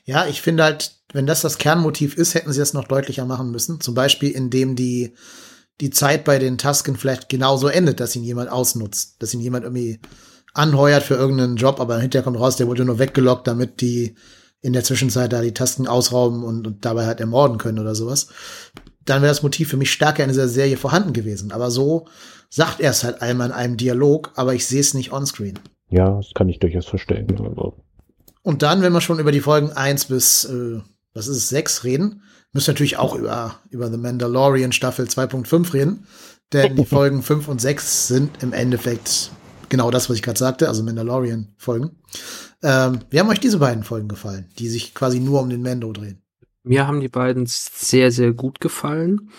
Ja, 0.05 0.25
ich 0.25 0.41
finde 0.41 0.63
halt, 0.63 0.95
wenn 1.13 1.27
das 1.27 1.41
das 1.41 1.59
Kernmotiv 1.59 2.17
ist, 2.17 2.33
hätten 2.33 2.51
sie 2.51 2.61
es 2.61 2.73
noch 2.73 2.87
deutlicher 2.87 3.25
machen 3.25 3.51
müssen. 3.51 3.79
Zum 3.79 3.93
Beispiel, 3.93 4.31
indem 4.31 4.75
die, 4.75 5.13
die 5.79 5.91
Zeit 5.91 6.23
bei 6.23 6.39
den 6.39 6.57
Tasken 6.57 6.95
vielleicht 6.95 7.29
genauso 7.29 7.67
endet, 7.67 7.99
dass 7.99 8.15
ihn 8.15 8.23
jemand 8.23 8.51
ausnutzt, 8.51 9.21
dass 9.21 9.33
ihn 9.33 9.41
jemand 9.41 9.65
irgendwie 9.65 9.99
anheuert 10.53 11.03
für 11.03 11.15
irgendeinen 11.15 11.57
Job, 11.57 11.79
aber 11.79 11.99
hinterher 11.99 12.23
kommt 12.23 12.39
raus, 12.39 12.55
der 12.55 12.67
wurde 12.67 12.85
nur 12.85 12.99
weggelockt, 12.99 13.47
damit 13.47 13.81
die 13.81 14.15
in 14.61 14.73
der 14.73 14.83
Zwischenzeit 14.83 15.31
da 15.31 15.41
die 15.41 15.53
Tasten 15.53 15.87
ausrauben 15.87 16.43
und, 16.43 16.67
und 16.67 16.85
dabei 16.85 17.05
halt 17.05 17.19
ermorden 17.19 17.57
können 17.57 17.79
oder 17.79 17.95
sowas, 17.95 18.27
dann 19.05 19.21
wäre 19.21 19.31
das 19.31 19.43
Motiv 19.43 19.69
für 19.69 19.77
mich 19.77 19.91
stärker 19.91 20.23
in 20.23 20.29
dieser 20.29 20.47
Serie 20.47 20.77
vorhanden 20.77 21.13
gewesen. 21.13 21.51
Aber 21.51 21.71
so 21.71 22.07
sagt 22.49 22.79
er 22.79 22.91
es 22.91 23.03
halt 23.03 23.21
einmal 23.21 23.47
in 23.47 23.53
einem 23.53 23.77
Dialog, 23.77 24.31
aber 24.35 24.53
ich 24.53 24.67
sehe 24.67 24.81
es 24.81 24.93
nicht 24.93 25.11
onscreen. 25.11 25.59
Ja, 25.89 26.17
das 26.17 26.31
kann 26.35 26.49
ich 26.49 26.59
durchaus 26.59 26.85
verstehen. 26.85 27.27
Also. 27.31 27.77
Und 28.41 28.61
dann, 28.61 28.81
wenn 28.81 28.93
wir 28.93 29.01
schon 29.01 29.19
über 29.19 29.31
die 29.31 29.41
Folgen 29.41 29.71
eins 29.71 30.05
bis, 30.05 30.45
äh, 30.45 30.79
was 31.13 31.27
ist 31.27 31.37
es, 31.37 31.49
6 31.49 31.83
reden, 31.83 32.21
müssen 32.53 32.67
wir 32.67 32.73
natürlich 32.73 32.97
auch 32.97 33.15
über, 33.15 33.55
über 33.69 33.89
The 33.89 33.97
Mandalorian 33.97 34.71
Staffel 34.71 35.05
2.5 35.05 35.73
reden. 35.73 36.07
Denn 36.53 36.75
die 36.75 36.85
Folgen 36.85 37.23
5 37.23 37.47
und 37.47 37.61
6 37.61 38.07
sind 38.07 38.43
im 38.43 38.53
Endeffekt 38.53 39.31
genau 39.69 39.91
das, 39.91 40.09
was 40.09 40.17
ich 40.17 40.23
gerade 40.23 40.39
sagte, 40.39 40.67
also 40.67 40.83
Mandalorian-Folgen. 40.83 41.91
Ähm, 42.61 42.99
wie 43.09 43.19
haben 43.19 43.29
euch 43.29 43.39
diese 43.39 43.59
beiden 43.59 43.83
Folgen 43.83 44.07
gefallen, 44.07 44.49
die 44.57 44.67
sich 44.67 44.93
quasi 44.93 45.19
nur 45.19 45.41
um 45.41 45.49
den 45.49 45.61
Mando 45.61 45.91
drehen? 45.93 46.21
Mir 46.63 46.87
haben 46.87 46.99
die 46.99 47.07
beiden 47.07 47.45
sehr, 47.47 48.11
sehr 48.11 48.33
gut 48.33 48.59
gefallen. 48.59 49.31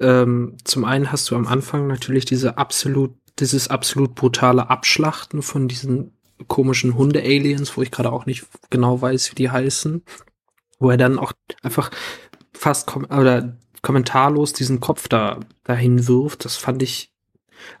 Ähm, 0.00 0.56
zum 0.64 0.84
einen 0.84 1.10
hast 1.10 1.30
du 1.30 1.36
am 1.36 1.46
Anfang 1.46 1.86
natürlich 1.86 2.24
diese 2.24 2.58
absolut, 2.58 3.14
dieses 3.38 3.68
absolut 3.68 4.14
brutale 4.14 4.68
Abschlachten 4.70 5.42
von 5.42 5.66
diesen 5.66 6.12
komischen 6.46 6.96
Hunde-Aliens, 6.96 7.76
wo 7.76 7.82
ich 7.82 7.90
gerade 7.90 8.12
auch 8.12 8.26
nicht 8.26 8.46
genau 8.70 9.00
weiß, 9.00 9.30
wie 9.32 9.34
die 9.34 9.50
heißen, 9.50 10.02
wo 10.78 10.90
er 10.90 10.96
dann 10.96 11.18
auch 11.18 11.32
einfach 11.62 11.90
fast 12.52 12.86
kom 12.86 13.04
oder 13.04 13.56
kommentarlos 13.82 14.52
diesen 14.52 14.80
Kopf 14.80 15.08
da 15.08 15.40
dahin 15.64 16.06
wirft. 16.06 16.44
Das 16.44 16.56
fand 16.56 16.82
ich 16.82 17.12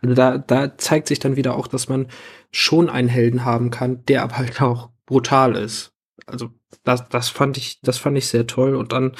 also 0.00 0.14
da, 0.14 0.38
da 0.38 0.76
zeigt 0.76 1.08
sich 1.08 1.18
dann 1.18 1.36
wieder 1.36 1.56
auch, 1.56 1.66
dass 1.66 1.88
man 1.88 2.08
schon 2.50 2.88
einen 2.88 3.08
Helden 3.08 3.44
haben 3.44 3.70
kann, 3.70 4.04
der 4.06 4.22
aber 4.22 4.38
halt 4.38 4.60
auch 4.62 4.90
brutal 5.06 5.56
ist. 5.56 5.92
Also 6.26 6.50
das, 6.84 7.08
das 7.08 7.28
fand 7.28 7.56
ich, 7.56 7.80
das 7.82 7.98
fand 7.98 8.16
ich 8.18 8.26
sehr 8.26 8.46
toll. 8.46 8.74
Und 8.74 8.92
dann 8.92 9.12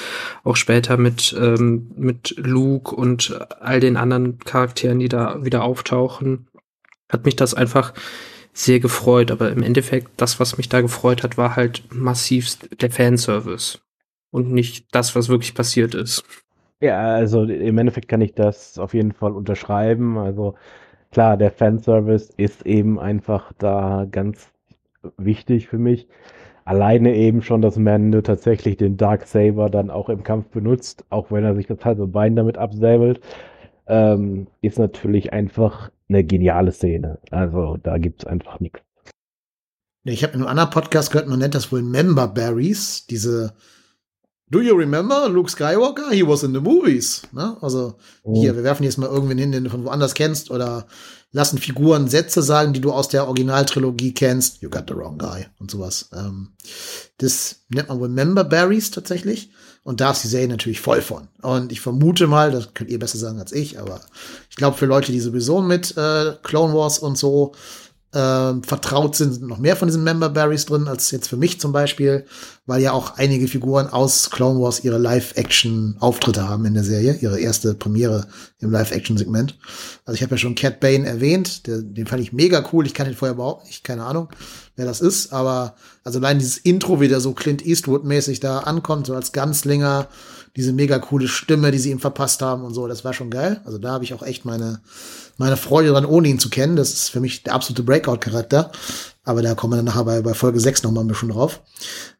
auch 0.43 0.55
später 0.55 0.97
mit, 0.97 1.35
ähm, 1.39 1.91
mit 1.95 2.35
Luke 2.37 2.95
und 2.95 3.39
all 3.59 3.79
den 3.79 3.97
anderen 3.97 4.39
Charakteren, 4.39 4.99
die 4.99 5.09
da 5.09 5.43
wieder 5.43 5.63
auftauchen, 5.63 6.47
hat 7.09 7.25
mich 7.25 7.35
das 7.35 7.53
einfach 7.53 7.93
sehr 8.53 8.79
gefreut. 8.79 9.31
Aber 9.31 9.51
im 9.51 9.63
Endeffekt, 9.63 10.09
das, 10.17 10.39
was 10.39 10.57
mich 10.57 10.69
da 10.69 10.81
gefreut 10.81 11.23
hat, 11.23 11.37
war 11.37 11.55
halt 11.55 11.83
massivst 11.91 12.81
der 12.81 12.91
Fanservice. 12.91 13.79
Und 14.31 14.51
nicht 14.51 14.87
das, 14.91 15.15
was 15.15 15.27
wirklich 15.27 15.55
passiert 15.55 15.95
ist. 15.95 16.23
Ja, 16.81 17.13
also 17.13 17.43
im 17.43 17.77
Endeffekt 17.77 18.07
kann 18.07 18.21
ich 18.21 18.33
das 18.33 18.79
auf 18.79 18.93
jeden 18.93 19.11
Fall 19.11 19.33
unterschreiben. 19.33 20.17
Also 20.17 20.55
klar, 21.11 21.35
der 21.35 21.51
Fanservice 21.51 22.31
ist 22.37 22.65
eben 22.65 22.99
einfach 22.99 23.51
da 23.57 24.05
ganz 24.09 24.51
wichtig 25.17 25.67
für 25.67 25.77
mich. 25.77 26.07
Alleine 26.63 27.15
eben 27.15 27.41
schon, 27.41 27.61
dass 27.61 27.77
Mando 27.77 28.21
tatsächlich 28.21 28.77
den 28.77 28.95
Dark 28.95 29.25
Saber 29.25 29.69
dann 29.69 29.89
auch 29.89 30.07
im 30.07 30.23
Kampf 30.23 30.49
benutzt, 30.49 31.03
auch 31.09 31.31
wenn 31.31 31.43
er 31.43 31.55
sich 31.55 31.67
das 31.67 31.83
halbe 31.83 32.07
Bein 32.07 32.35
damit 32.35 32.57
absäbelt, 32.57 33.21
ähm, 33.87 34.47
ist 34.61 34.77
natürlich 34.77 35.33
einfach 35.33 35.89
eine 36.07 36.23
geniale 36.23 36.71
Szene. 36.71 37.19
Also 37.31 37.77
da 37.81 37.97
gibt 37.97 38.21
es 38.21 38.27
einfach 38.27 38.59
nichts. 38.59 38.81
Ich 40.05 40.23
habe 40.23 40.33
in 40.33 40.41
einem 40.41 40.49
anderen 40.49 40.69
Podcast 40.69 41.11
gehört, 41.11 41.27
man 41.27 41.39
nennt 41.39 41.55
das 41.55 41.71
wohl 41.71 41.81
Member 41.81 42.27
Berries, 42.27 43.05
diese 43.07 43.53
Do 44.51 44.61
you 44.61 44.75
remember 44.75 45.29
Luke 45.29 45.49
Skywalker? 45.49 46.11
He 46.11 46.23
was 46.23 46.43
in 46.43 46.53
the 46.53 46.59
movies. 46.59 47.21
Ne? 47.31 47.55
Also 47.61 47.95
oh. 48.23 48.33
hier, 48.33 48.55
wir 48.55 48.63
werfen 48.63 48.83
jetzt 48.83 48.97
mal 48.97 49.09
irgendwen 49.09 49.37
hin, 49.37 49.51
den 49.51 49.65
du 49.65 49.69
von 49.69 49.85
woanders 49.85 50.15
kennst 50.15 50.49
oder 50.49 50.87
lassen 51.31 51.59
Figuren 51.59 52.07
Sätze 52.07 52.41
sagen, 52.41 52.73
die 52.73 52.81
du 52.81 52.91
aus 52.91 53.09
der 53.09 53.27
Originaltrilogie 53.27 54.13
kennst. 54.13 54.61
You 54.61 54.69
got 54.69 54.85
the 54.87 54.95
wrong 54.95 55.19
guy 55.19 55.45
und 55.59 55.69
sowas. 55.69 56.09
Ähm, 56.13 56.53
das 57.17 57.57
nennt 57.69 57.89
man 57.89 57.99
wohl 57.99 58.09
Member 58.09 58.43
Berries 58.43 58.89
tatsächlich. 58.89 59.51
Und 59.83 60.01
da 60.01 60.11
ist 60.11 60.23
die 60.23 60.27
Serie 60.27 60.47
natürlich 60.47 60.81
voll 60.81 61.01
von. 61.01 61.29
Und 61.41 61.71
ich 61.71 61.81
vermute 61.81 62.27
mal, 62.27 62.51
das 62.51 62.73
könnt 62.73 62.89
ihr 62.89 62.99
besser 62.99 63.17
sagen 63.17 63.39
als 63.39 63.51
ich, 63.51 63.79
aber 63.79 64.01
ich 64.49 64.55
glaube, 64.55 64.77
für 64.77 64.85
Leute, 64.85 65.11
die 65.11 65.19
sowieso 65.19 65.61
mit 65.61 65.95
äh, 65.97 66.33
Clone 66.43 66.73
Wars 66.73 66.99
und 66.99 67.17
so 67.17 67.53
äh, 68.11 68.53
vertraut 68.63 69.15
sind, 69.15 69.33
sind 69.33 69.47
noch 69.47 69.59
mehr 69.59 69.75
von 69.75 69.87
diesen 69.87 70.03
Member 70.03 70.29
Berries 70.29 70.65
drin 70.65 70.87
als 70.87 71.11
jetzt 71.11 71.27
für 71.27 71.37
mich 71.37 71.59
zum 71.59 71.71
Beispiel, 71.71 72.25
weil 72.65 72.81
ja 72.81 72.91
auch 72.91 73.17
einige 73.17 73.47
Figuren 73.47 73.87
aus 73.87 74.31
Clone 74.31 74.59
Wars 74.59 74.83
ihre 74.83 74.97
Live-Action-Auftritte 74.97 76.47
haben 76.47 76.65
in 76.65 76.73
der 76.73 76.83
Serie, 76.83 77.17
ihre 77.21 77.39
erste 77.39 77.75
Premiere 77.75 78.27
im 78.59 78.71
Live-Action-Segment. 78.71 79.57
Also 80.05 80.15
ich 80.15 80.23
habe 80.23 80.31
ja 80.31 80.37
schon 80.37 80.55
Cat 80.55 80.79
Bane 80.79 81.05
erwähnt, 81.05 81.67
der, 81.67 81.81
den 81.81 82.07
fand 82.07 82.21
ich 82.21 82.33
mega 82.33 82.67
cool. 82.73 82.85
Ich 82.87 82.95
kann 82.95 83.05
den 83.05 83.15
vorher 83.15 83.35
überhaupt 83.35 83.67
nicht, 83.67 83.83
keine 83.83 84.05
Ahnung, 84.05 84.29
wer 84.75 84.85
das 84.85 85.01
ist, 85.01 85.31
aber 85.31 85.75
also 86.03 86.17
allein 86.19 86.39
dieses 86.39 86.57
Intro 86.57 86.99
wieder 86.99 87.21
so 87.21 87.33
Clint 87.33 87.63
Eastwood-mäßig 87.63 88.39
da 88.39 88.59
ankommt, 88.59 89.05
so 89.05 89.13
als 89.13 89.33
Ganzlinger, 89.33 90.07
diese 90.55 90.73
mega 90.73 90.99
coole 90.99 91.27
Stimme, 91.27 91.71
die 91.71 91.77
sie 91.77 91.91
ihm 91.91 91.99
verpasst 91.99 92.41
haben 92.41 92.63
und 92.63 92.73
so, 92.73 92.87
das 92.87 93.05
war 93.05 93.13
schon 93.13 93.29
geil. 93.29 93.61
Also 93.65 93.77
da 93.77 93.91
habe 93.91 94.03
ich 94.03 94.13
auch 94.13 94.23
echt 94.23 94.45
meine 94.45 94.81
meine 95.39 95.57
Freude 95.57 95.89
dran, 95.89 96.05
ohne 96.05 96.27
ihn 96.27 96.37
zu 96.37 96.49
kennen. 96.49 96.75
Das 96.75 96.93
ist 96.93 97.09
für 97.09 97.21
mich 97.21 97.43
der 97.43 97.55
absolute 97.55 97.81
Breakout-Charakter. 97.81 98.71
Aber 99.23 99.41
da 99.41 99.55
kommen 99.55 99.73
wir 99.73 99.77
dann 99.77 99.85
nachher 99.85 100.03
bei, 100.03 100.21
bei 100.21 100.33
Folge 100.33 100.59
6 100.59 100.83
noch 100.83 100.91
mal 100.91 101.01
ein 101.01 101.07
bisschen 101.07 101.29
drauf. 101.29 101.63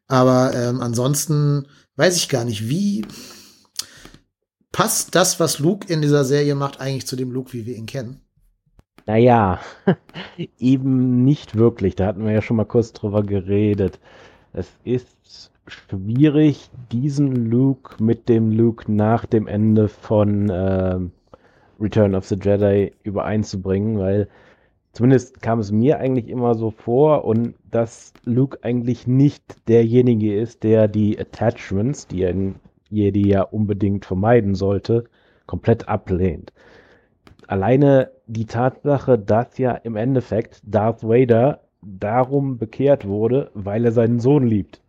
Aber 0.08 0.52
ähm, 0.54 0.80
ansonsten 0.80 1.68
weiß 1.96 2.16
ich 2.16 2.30
gar 2.30 2.44
nicht, 2.44 2.68
wie 2.68 3.04
passt 4.72 5.14
das, 5.14 5.38
was 5.38 5.58
Luke 5.58 5.92
in 5.92 6.00
dieser 6.00 6.24
Serie 6.24 6.54
macht, 6.54 6.80
eigentlich 6.80 7.06
zu 7.06 7.14
dem 7.14 7.30
Luke, 7.30 7.52
wie 7.52 7.66
wir 7.66 7.76
ihn 7.76 7.86
kennen? 7.86 8.22
Naja, 9.06 9.60
eben 10.58 11.22
nicht 11.24 11.56
wirklich. 11.56 11.96
Da 11.96 12.06
hatten 12.06 12.24
wir 12.24 12.32
ja 12.32 12.42
schon 12.42 12.56
mal 12.56 12.64
kurz 12.64 12.92
drüber 12.92 13.22
geredet. 13.22 14.00
Es 14.52 14.66
ist 14.84 15.08
schwierig, 15.70 16.70
diesen 16.92 17.50
Luke 17.50 18.02
mit 18.02 18.28
dem 18.28 18.50
Luke 18.50 18.90
nach 18.92 19.26
dem 19.26 19.46
Ende 19.46 19.88
von 19.88 20.50
äh, 20.50 20.98
Return 21.80 22.14
of 22.14 22.26
the 22.26 22.36
Jedi 22.40 22.92
übereinzubringen, 23.02 23.98
weil 23.98 24.28
zumindest 24.92 25.40
kam 25.40 25.58
es 25.60 25.72
mir 25.72 25.98
eigentlich 25.98 26.28
immer 26.28 26.54
so 26.54 26.70
vor 26.70 27.24
und 27.24 27.54
dass 27.70 28.12
Luke 28.24 28.58
eigentlich 28.62 29.06
nicht 29.06 29.68
derjenige 29.68 30.38
ist, 30.38 30.62
der 30.62 30.88
die 30.88 31.18
Attachments, 31.18 32.06
die 32.06 32.26
ein 32.26 32.56
Jedi 32.90 33.28
ja 33.28 33.42
unbedingt 33.42 34.04
vermeiden 34.04 34.54
sollte, 34.54 35.04
komplett 35.46 35.88
ablehnt. 35.88 36.52
Alleine 37.46 38.10
die 38.26 38.46
Tatsache, 38.46 39.18
dass 39.18 39.58
ja 39.58 39.72
im 39.72 39.96
Endeffekt 39.96 40.60
Darth 40.64 41.02
Vader 41.02 41.60
darum 41.82 42.58
bekehrt 42.58 43.06
wurde, 43.06 43.50
weil 43.54 43.84
er 43.84 43.92
seinen 43.92 44.20
Sohn 44.20 44.46
liebt. 44.46 44.80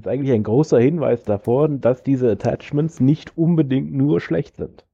Ist 0.00 0.08
eigentlich 0.08 0.32
ein 0.32 0.44
großer 0.44 0.80
Hinweis 0.80 1.24
davor, 1.24 1.68
dass 1.68 2.02
diese 2.02 2.30
Attachments 2.30 3.00
nicht 3.00 3.36
unbedingt 3.36 3.92
nur 3.92 4.18
schlecht 4.22 4.56
sind. 4.56 4.86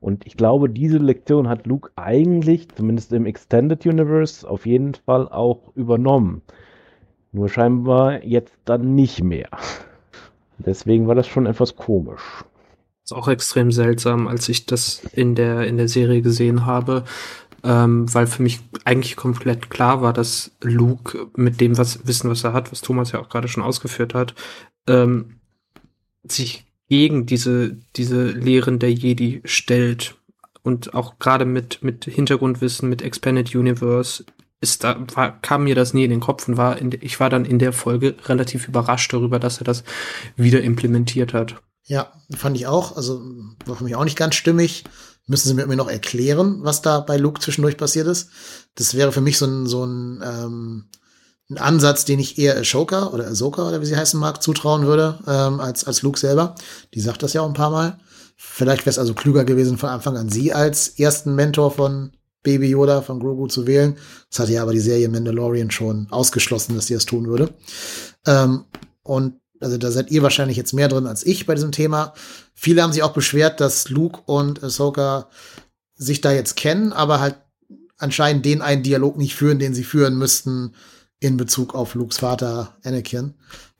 Und 0.00 0.26
ich 0.26 0.38
glaube, 0.38 0.70
diese 0.70 0.96
Lektion 0.96 1.46
hat 1.46 1.66
Luke 1.66 1.90
eigentlich, 1.94 2.70
zumindest 2.70 3.12
im 3.12 3.26
Extended 3.26 3.84
Universe, 3.84 4.48
auf 4.48 4.64
jeden 4.64 4.94
Fall 4.94 5.28
auch 5.28 5.72
übernommen. 5.74 6.40
Nur 7.32 7.50
scheinbar 7.50 8.24
jetzt 8.24 8.54
dann 8.64 8.94
nicht 8.94 9.22
mehr. 9.22 9.50
Deswegen 10.58 11.06
war 11.06 11.14
das 11.14 11.26
schon 11.26 11.44
etwas 11.44 11.76
komisch. 11.76 12.42
Ist 13.04 13.12
auch 13.12 13.28
extrem 13.28 13.70
seltsam, 13.70 14.26
als 14.26 14.48
ich 14.48 14.64
das 14.64 15.04
in 15.12 15.34
der, 15.34 15.66
in 15.66 15.76
der 15.76 15.88
Serie 15.88 16.22
gesehen 16.22 16.64
habe, 16.64 17.04
ähm, 17.66 18.12
weil 18.14 18.28
für 18.28 18.42
mich 18.42 18.60
eigentlich 18.84 19.16
komplett 19.16 19.70
klar 19.70 20.00
war, 20.00 20.12
dass 20.12 20.52
Luke 20.62 21.26
mit 21.34 21.60
dem 21.60 21.76
was, 21.76 22.06
Wissen, 22.06 22.30
was 22.30 22.44
er 22.44 22.52
hat, 22.52 22.70
was 22.70 22.80
Thomas 22.80 23.10
ja 23.10 23.20
auch 23.20 23.28
gerade 23.28 23.48
schon 23.48 23.64
ausgeführt 23.64 24.14
hat, 24.14 24.34
ähm, 24.86 25.40
sich 26.22 26.64
gegen 26.88 27.26
diese, 27.26 27.76
diese 27.96 28.26
Lehren 28.30 28.78
der 28.78 28.92
Jedi 28.92 29.42
stellt. 29.44 30.14
Und 30.62 30.94
auch 30.94 31.18
gerade 31.18 31.44
mit, 31.44 31.82
mit 31.82 32.04
Hintergrundwissen, 32.04 32.88
mit 32.88 33.02
Expanded 33.02 33.54
Universe, 33.54 34.24
ist 34.60 34.84
da, 34.84 34.96
war, 35.14 35.40
kam 35.40 35.64
mir 35.64 35.74
das 35.74 35.92
nie 35.92 36.04
in 36.04 36.10
den 36.10 36.20
Kopf 36.20 36.46
und 36.46 36.56
war 36.56 36.78
in, 36.78 36.96
ich 37.00 37.18
war 37.18 37.30
dann 37.30 37.44
in 37.44 37.58
der 37.58 37.72
Folge 37.72 38.14
relativ 38.26 38.68
überrascht 38.68 39.12
darüber, 39.12 39.40
dass 39.40 39.58
er 39.58 39.64
das 39.64 39.82
wieder 40.36 40.62
implementiert 40.62 41.34
hat. 41.34 41.56
Ja, 41.84 42.12
fand 42.30 42.56
ich 42.56 42.68
auch. 42.68 42.96
Also 42.96 43.22
war 43.64 43.76
für 43.76 43.84
mich 43.84 43.96
auch 43.96 44.04
nicht 44.04 44.16
ganz 44.16 44.36
stimmig. 44.36 44.84
Müssen 45.26 45.48
Sie 45.48 45.54
mir 45.54 45.76
noch 45.76 45.90
erklären, 45.90 46.58
was 46.60 46.82
da 46.82 47.00
bei 47.00 47.16
Luke 47.16 47.40
zwischendurch 47.40 47.76
passiert 47.76 48.06
ist? 48.06 48.30
Das 48.76 48.94
wäre 48.94 49.10
für 49.10 49.20
mich 49.20 49.38
so 49.38 49.46
ein, 49.46 49.66
so 49.66 49.84
ein, 49.84 50.22
ähm, 50.24 50.84
ein 51.50 51.58
Ansatz, 51.58 52.04
den 52.04 52.20
ich 52.20 52.38
eher 52.38 52.56
Ashoka 52.56 53.08
oder 53.08 53.26
Ahsoka 53.26 53.68
oder 53.68 53.80
wie 53.80 53.86
sie 53.86 53.96
heißen 53.96 54.18
mag, 54.18 54.42
zutrauen 54.42 54.86
würde, 54.86 55.18
ähm, 55.26 55.60
als, 55.60 55.84
als 55.84 56.02
Luke 56.02 56.18
selber. 56.18 56.54
Die 56.94 57.00
sagt 57.00 57.22
das 57.22 57.32
ja 57.32 57.42
auch 57.42 57.48
ein 57.48 57.54
paar 57.54 57.70
Mal. 57.70 57.98
Vielleicht 58.36 58.82
wäre 58.82 58.90
es 58.90 58.98
also 58.98 59.14
klüger 59.14 59.44
gewesen, 59.44 59.78
von 59.78 59.88
Anfang 59.88 60.16
an 60.16 60.28
sie 60.28 60.52
als 60.52 60.88
ersten 60.88 61.34
Mentor 61.34 61.70
von 61.70 62.12
Baby 62.42 62.68
Yoda, 62.68 63.02
von 63.02 63.18
Grogu 63.18 63.48
zu 63.48 63.66
wählen. 63.66 63.96
Das 64.30 64.40
hatte 64.40 64.52
ja 64.52 64.62
aber 64.62 64.72
die 64.72 64.80
Serie 64.80 65.08
Mandalorian 65.08 65.70
schon 65.70 66.06
ausgeschlossen, 66.10 66.76
dass 66.76 66.86
sie 66.86 66.94
das 66.94 67.06
tun 67.06 67.26
würde. 67.26 67.54
Ähm, 68.26 68.64
und 69.02 69.40
also 69.60 69.78
da 69.78 69.90
seid 69.90 70.10
ihr 70.10 70.22
wahrscheinlich 70.22 70.56
jetzt 70.56 70.72
mehr 70.72 70.88
drin 70.88 71.06
als 71.06 71.24
ich 71.24 71.46
bei 71.46 71.54
diesem 71.54 71.72
Thema. 71.72 72.14
Viele 72.58 72.82
haben 72.82 72.92
sich 72.92 73.02
auch 73.02 73.12
beschwert, 73.12 73.60
dass 73.60 73.90
Luke 73.90 74.20
und 74.24 74.64
Ahsoka 74.64 75.28
sich 75.94 76.22
da 76.22 76.32
jetzt 76.32 76.56
kennen, 76.56 76.92
aber 76.92 77.20
halt 77.20 77.36
anscheinend 77.98 78.46
den 78.46 78.62
einen 78.62 78.82
Dialog 78.82 79.18
nicht 79.18 79.34
führen, 79.34 79.58
den 79.58 79.74
sie 79.74 79.84
führen 79.84 80.16
müssten 80.16 80.74
in 81.20 81.36
Bezug 81.36 81.74
auf 81.74 81.94
Lukes 81.94 82.18
Vater 82.18 82.74
Anakin. 82.82 83.34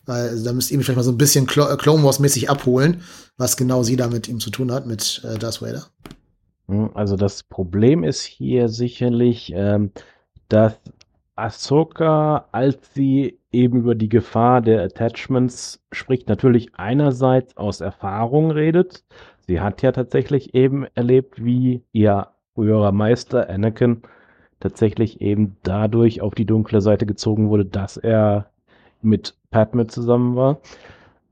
Weil 0.05 0.29
also, 0.29 0.45
da 0.45 0.53
müsst 0.53 0.71
ihr 0.71 0.77
mich 0.77 0.87
vielleicht 0.87 0.99
mal 0.99 1.03
so 1.03 1.11
ein 1.11 1.19
bisschen 1.19 1.49
Cl 1.49 1.77
Clone 1.79 2.05
Wars 2.05 2.21
mäßig 2.21 2.49
abholen, 2.51 3.03
was 3.39 3.57
genau 3.57 3.83
sie 3.83 3.97
da 3.97 4.09
mit 4.09 4.29
ihm 4.29 4.41
zu 4.41 4.51
tun 4.51 4.71
hat, 4.71 4.87
mit 4.87 5.23
äh, 5.25 5.39
Darth 5.39 5.63
Vader. 5.63 5.87
Hm, 6.69 6.91
also 6.95 7.17
das 7.17 7.43
Problem 7.43 8.05
ist 8.05 8.23
hier 8.23 8.69
sicherlich, 8.69 9.53
ähm, 9.55 9.91
dass 10.49 10.75
Ahsoka, 11.37 12.47
als 12.53 12.95
sie 12.95 13.39
eben 13.53 13.79
über 13.79 13.95
die 13.95 14.09
Gefahr 14.09 14.61
der 14.61 14.83
Attachments 14.83 15.85
spricht, 15.93 16.29
natürlich 16.29 16.75
einerseits 16.77 17.57
aus 17.57 17.81
Erfahrung 17.81 18.51
redet. 18.51 19.05
Sie 19.47 19.61
hat 19.61 19.83
ja 19.83 19.93
tatsächlich 19.93 20.55
eben 20.55 20.87
erlebt, 20.95 21.45
wie 21.45 21.83
ihr 21.93 22.29
früherer 22.55 22.93
Meister 22.93 23.49
Anakin 23.49 24.03
tatsächlich 24.61 25.21
eben 25.21 25.57
dadurch 25.63 26.23
auf 26.23 26.35
die 26.35 26.47
dunkle 26.47 26.81
Seite 26.81 27.07
gezogen 27.07 27.51
wurde, 27.51 27.67
dass 27.67 27.97
er 27.97 28.51
mit 29.03 29.37
Padme 29.51 29.87
zusammen 29.87 30.37
war. 30.37 30.59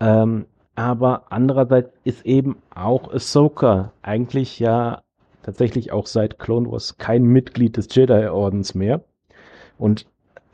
Ähm, 0.01 0.47
aber 0.75 1.25
andererseits 1.31 1.91
ist 2.05 2.27
eben 2.27 2.57
auch 2.75 3.13
Ahsoka 3.13 3.93
eigentlich 4.03 4.59
ja 4.59 5.03
tatsächlich 5.43 5.93
auch 5.93 6.07
seit 6.07 6.39
Clone 6.39 6.71
Wars 6.71 6.99
kein 6.99 7.25
Mitglied 7.25 7.77
des 7.77 7.95
Jedi-Ordens 7.95 8.75
mehr. 8.75 9.03
Und 9.79 10.07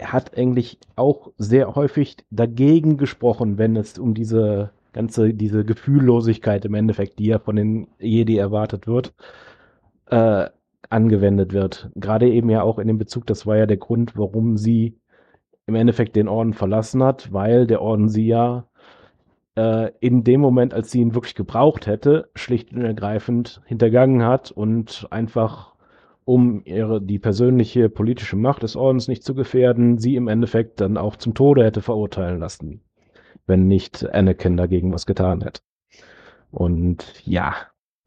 hat 0.02 0.36
eigentlich 0.36 0.78
auch 0.96 1.30
sehr 1.36 1.74
häufig 1.74 2.16
dagegen 2.30 2.96
gesprochen, 2.96 3.58
wenn 3.58 3.76
es 3.76 3.98
um 3.98 4.14
diese 4.14 4.70
ganze, 4.92 5.34
diese 5.34 5.64
Gefühllosigkeit 5.64 6.64
im 6.64 6.74
Endeffekt, 6.74 7.18
die 7.18 7.26
ja 7.26 7.38
von 7.38 7.56
den 7.56 7.88
Jedi 7.98 8.36
erwartet 8.36 8.86
wird, 8.86 9.14
äh, 10.06 10.46
angewendet 10.88 11.52
wird. 11.52 11.90
Gerade 11.94 12.28
eben 12.28 12.50
ja 12.50 12.62
auch 12.62 12.78
in 12.78 12.88
dem 12.88 12.98
Bezug, 12.98 13.26
das 13.26 13.46
war 13.46 13.56
ja 13.56 13.66
der 13.66 13.76
Grund, 13.76 14.16
warum 14.16 14.56
sie 14.56 14.98
im 15.66 15.76
Endeffekt 15.76 16.16
den 16.16 16.28
Orden 16.28 16.52
verlassen 16.52 17.02
hat, 17.02 17.32
weil 17.32 17.66
der 17.66 17.80
Orden 17.80 18.08
sie 18.08 18.26
ja 18.26 18.66
äh, 19.54 19.92
in 20.00 20.24
dem 20.24 20.40
Moment, 20.40 20.74
als 20.74 20.90
sie 20.90 21.00
ihn 21.00 21.14
wirklich 21.14 21.36
gebraucht 21.36 21.86
hätte, 21.86 22.28
schlicht 22.34 22.72
und 22.72 22.82
ergreifend 22.82 23.60
hintergangen 23.66 24.24
hat 24.24 24.50
und 24.50 25.06
einfach 25.10 25.69
um 26.30 26.62
ihre, 26.64 27.02
die 27.02 27.18
persönliche 27.18 27.88
politische 27.88 28.36
Macht 28.36 28.62
des 28.62 28.76
Ordens 28.76 29.08
nicht 29.08 29.24
zu 29.24 29.34
gefährden, 29.34 29.98
sie 29.98 30.14
im 30.14 30.28
Endeffekt 30.28 30.80
dann 30.80 30.96
auch 30.96 31.16
zum 31.16 31.34
Tode 31.34 31.64
hätte 31.64 31.82
verurteilen 31.82 32.38
lassen, 32.38 32.82
wenn 33.48 33.66
nicht 33.66 34.08
Anakin 34.08 34.56
dagegen 34.56 34.92
was 34.92 35.06
getan 35.06 35.42
hätte. 35.42 35.60
Und 36.52 37.04
ja, 37.26 37.56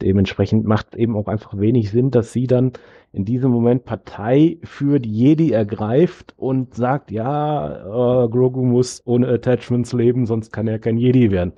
dementsprechend 0.01 0.63
macht 0.65 0.95
eben 0.95 1.17
auch 1.17 1.27
einfach 1.27 1.59
wenig 1.59 1.91
Sinn, 1.91 2.11
dass 2.11 2.31
sie 2.31 2.47
dann 2.47 2.71
in 3.11 3.25
diesem 3.25 3.51
Moment 3.51 3.83
Partei 3.83 4.57
für 4.63 5.01
die 5.01 5.11
Jedi 5.11 5.51
ergreift 5.51 6.33
und 6.37 6.75
sagt, 6.75 7.11
ja, 7.11 8.23
äh, 8.23 8.29
Grogu 8.29 8.63
muss 8.63 9.01
ohne 9.03 9.27
Attachments 9.27 9.91
leben, 9.91 10.27
sonst 10.27 10.53
kann 10.53 10.69
er 10.69 10.79
kein 10.79 10.97
Jedi 10.97 11.29
werden. 11.29 11.51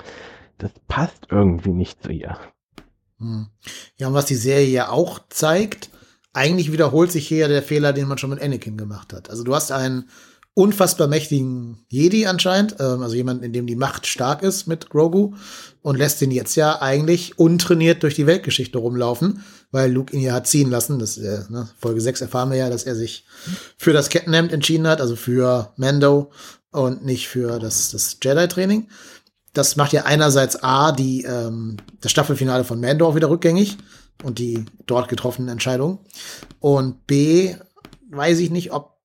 Das 0.58 0.71
passt 0.88 1.28
irgendwie 1.30 1.73
nicht 1.73 2.01
zu 2.01 2.12
ihr. 2.12 2.39
Hm. 3.19 3.49
Ja, 3.97 4.08
und 4.08 4.15
was 4.15 4.25
die 4.25 4.34
Serie 4.34 4.67
ja 4.67 4.89
auch 4.89 5.19
zeigt, 5.30 5.91
eigentlich 6.35 6.71
wiederholt 6.71 7.11
sich 7.11 7.27
hier 7.27 7.47
der 7.47 7.63
Fehler, 7.63 7.93
den 7.93 8.07
man 8.07 8.17
schon 8.17 8.29
mit 8.29 8.41
Anakin 8.41 8.77
gemacht 8.77 9.13
hat. 9.13 9.29
Also 9.29 9.43
du 9.43 9.55
hast 9.55 9.71
einen 9.71 10.09
unfassbar 10.53 11.07
mächtigen 11.07 11.85
Jedi 11.89 12.27
anscheinend, 12.27 12.77
ähm, 12.79 13.03
also 13.03 13.15
jemanden, 13.15 13.43
in 13.43 13.53
dem 13.53 13.67
die 13.67 13.75
Macht 13.75 14.07
stark 14.07 14.41
ist 14.41 14.67
mit 14.67 14.89
Grogu 14.89 15.33
und 15.81 15.97
lässt 15.97 16.21
ihn 16.21 16.31
jetzt 16.31 16.55
ja 16.55 16.81
eigentlich 16.81 17.37
untrainiert 17.37 18.03
durch 18.03 18.15
die 18.15 18.25
Weltgeschichte 18.25 18.77
rumlaufen, 18.77 19.43
weil 19.71 19.91
Luke 19.91 20.15
ihn 20.15 20.21
ja 20.21 20.33
hat 20.33 20.47
ziehen 20.47 20.69
lassen. 20.69 20.97
Das 20.97 21.17
äh, 21.17 21.43
ne, 21.49 21.67
Folge 21.77 21.99
6 21.99 22.21
erfahren 22.21 22.49
wir 22.51 22.57
ja, 22.57 22.69
dass 22.69 22.85
er 22.85 22.95
sich 22.95 23.25
für 23.77 23.91
das 23.91 24.09
Kettenhemd 24.09 24.53
entschieden 24.53 24.87
hat, 24.87 25.01
also 25.01 25.17
für 25.17 25.73
Mando 25.75 26.31
und 26.71 27.05
nicht 27.05 27.27
für 27.27 27.59
das, 27.59 27.91
das 27.91 28.17
Jedi-Training. 28.23 28.87
Das 29.53 29.75
macht 29.75 29.93
ja 29.93 30.03
einerseits 30.03 30.61
A, 30.63 30.93
die, 30.93 31.23
ähm, 31.23 31.77
das 31.99 32.11
Staffelfinale 32.11 32.63
von 32.63 32.79
Mando 32.79 33.07
auch 33.07 33.15
wieder 33.15 33.29
rückgängig 33.29 33.77
und 34.23 34.39
die 34.39 34.65
dort 34.86 35.10
getroffenen 35.10 35.49
Entscheidungen. 35.49 35.99
Und 36.60 37.06
B, 37.08 37.56
weiß 38.10 38.39
ich 38.39 38.49
nicht, 38.49 38.71
ob 38.71 38.95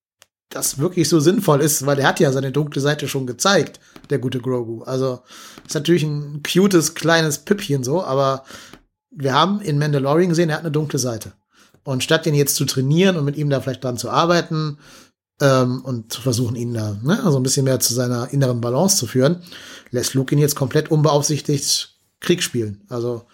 das 0.49 0.79
wirklich 0.79 1.07
so 1.09 1.19
sinnvoll 1.19 1.61
ist, 1.61 1.85
weil 1.85 1.99
er 1.99 2.07
hat 2.07 2.19
ja 2.19 2.31
seine 2.31 2.51
dunkle 2.51 2.81
Seite 2.81 3.07
schon 3.07 3.25
gezeigt, 3.25 3.79
der 4.09 4.19
gute 4.19 4.39
Grogu. 4.39 4.83
Also 4.83 5.21
ist 5.65 5.75
natürlich 5.75 6.03
ein 6.03 6.43
cutes 6.43 6.93
kleines 6.93 7.39
Püppchen 7.39 7.83
so, 7.83 8.03
aber 8.03 8.43
wir 9.09 9.33
haben 9.33 9.61
in 9.61 9.79
Mandalorian 9.79 10.29
gesehen, 10.29 10.49
er 10.49 10.55
hat 10.55 10.63
eine 10.63 10.71
dunkle 10.71 10.99
Seite. 10.99 11.33
Und 11.83 12.03
statt 12.03 12.25
den 12.25 12.35
jetzt 12.35 12.55
zu 12.55 12.65
trainieren 12.65 13.17
und 13.17 13.25
mit 13.25 13.37
ihm 13.37 13.49
da 13.49 13.59
vielleicht 13.59 13.83
dran 13.83 13.97
zu 13.97 14.09
arbeiten 14.09 14.77
ähm, 15.41 15.81
und 15.81 16.13
zu 16.13 16.21
versuchen, 16.21 16.55
ihn 16.55 16.73
da 16.73 16.97
ne, 17.01 17.17
so 17.17 17.23
also 17.23 17.39
ein 17.39 17.43
bisschen 17.43 17.63
mehr 17.63 17.79
zu 17.79 17.93
seiner 17.93 18.31
inneren 18.31 18.61
Balance 18.61 18.97
zu 18.97 19.07
führen, 19.07 19.41
lässt 19.89 20.13
Luke 20.13 20.33
ihn 20.33 20.39
jetzt 20.39 20.55
komplett 20.55 20.91
unbeaufsichtigt 20.91 21.97
Krieg 22.19 22.43
spielen. 22.43 22.81
Also 22.89 23.25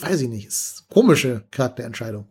weiß 0.00 0.22
ich 0.22 0.28
nicht, 0.28 0.46
ist 0.46 0.88
komische 0.88 1.44
Charakterentscheidung. 1.50 2.26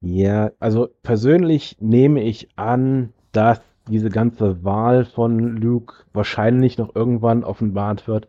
Ja, 0.00 0.50
also 0.60 0.88
persönlich 1.02 1.76
nehme 1.80 2.22
ich 2.22 2.48
an, 2.56 3.12
dass 3.32 3.60
diese 3.88 4.08
ganze 4.10 4.64
Wahl 4.64 5.04
von 5.04 5.56
Luke 5.56 5.94
wahrscheinlich 6.12 6.78
noch 6.78 6.94
irgendwann 6.94 7.44
offenbart 7.44 8.06
wird 8.06 8.28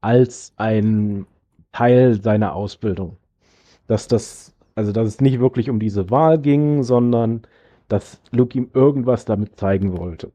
als 0.00 0.52
ein 0.56 1.26
Teil 1.72 2.20
seiner 2.20 2.54
Ausbildung. 2.54 3.16
Dass 3.86 4.08
das, 4.08 4.54
also 4.74 4.92
dass 4.92 5.08
es 5.08 5.20
nicht 5.20 5.40
wirklich 5.40 5.70
um 5.70 5.80
diese 5.80 6.10
Wahl 6.10 6.38
ging, 6.38 6.82
sondern 6.82 7.42
dass 7.88 8.20
Luke 8.30 8.56
ihm 8.56 8.70
irgendwas 8.74 9.24
damit 9.24 9.56
zeigen 9.56 9.96
wollte. 9.96 10.30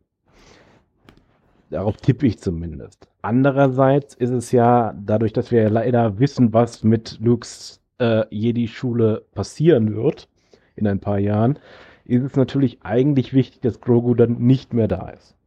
Darauf 1.69 1.97
tippe 1.97 2.27
ich 2.27 2.39
zumindest. 2.39 3.07
Andererseits 3.23 4.15
ist 4.15 4.31
es 4.31 4.51
ja, 4.51 4.93
dadurch, 5.01 5.31
dass 5.31 5.49
wir 5.49 5.69
leider 5.69 6.19
wissen, 6.19 6.51
was 6.51 6.83
mit 6.83 7.19
Lukes 7.21 7.81
äh, 7.97 8.25
Jedi-Schule 8.29 9.23
passieren 9.33 9.95
wird 9.95 10.27
in 10.75 10.87
ein 10.87 10.99
paar 10.99 11.19
Jahren, 11.19 11.57
ist 12.03 12.23
es 12.23 12.35
natürlich 12.35 12.79
eigentlich 12.83 13.33
wichtig, 13.33 13.61
dass 13.61 13.79
Grogu 13.79 14.13
dann 14.13 14.39
nicht 14.39 14.73
mehr 14.73 14.89
da 14.89 15.07
ist. 15.07 15.37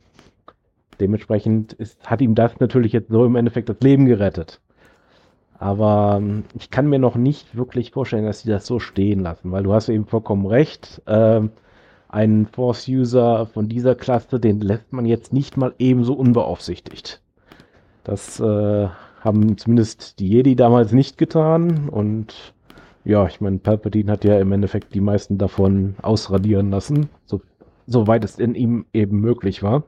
Dementsprechend 1.00 1.74
ist, 1.74 2.08
hat 2.08 2.22
ihm 2.22 2.34
das 2.34 2.58
natürlich 2.60 2.94
jetzt 2.94 3.10
so 3.10 3.26
im 3.26 3.36
Endeffekt 3.36 3.68
das 3.68 3.80
Leben 3.80 4.06
gerettet. 4.06 4.62
Aber 5.58 6.16
ähm, 6.18 6.44
ich 6.54 6.70
kann 6.70 6.88
mir 6.88 6.98
noch 6.98 7.16
nicht 7.16 7.58
wirklich 7.58 7.90
vorstellen, 7.90 8.24
dass 8.24 8.40
sie 8.40 8.48
das 8.48 8.66
so 8.66 8.78
stehen 8.78 9.20
lassen, 9.20 9.52
weil 9.52 9.64
du 9.64 9.74
hast 9.74 9.90
eben 9.90 10.06
vollkommen 10.06 10.46
recht. 10.46 11.02
Ähm, 11.06 11.50
einen 12.08 12.46
Force-User 12.46 13.44
von 13.44 13.68
dieser 13.68 13.94
Klasse, 13.94 14.40
den 14.40 14.62
lässt 14.62 14.94
man 14.94 15.04
jetzt 15.04 15.34
nicht 15.34 15.58
mal 15.58 15.74
ebenso 15.78 16.14
unbeaufsichtigt. 16.14 17.20
Das 18.06 18.38
äh, 18.38 18.88
haben 19.20 19.58
zumindest 19.58 20.20
die 20.20 20.28
Jedi 20.28 20.54
damals 20.54 20.92
nicht 20.92 21.18
getan 21.18 21.88
und 21.88 22.54
ja, 23.04 23.26
ich 23.26 23.40
meine, 23.40 23.58
Palpatine 23.58 24.12
hat 24.12 24.24
ja 24.24 24.38
im 24.38 24.52
Endeffekt 24.52 24.94
die 24.94 25.00
meisten 25.00 25.38
davon 25.38 25.96
ausradieren 26.02 26.70
lassen, 26.70 27.08
so, 27.24 27.40
soweit 27.88 28.22
es 28.22 28.38
in 28.38 28.54
ihm 28.54 28.86
eben 28.92 29.20
möglich 29.20 29.64
war, 29.64 29.82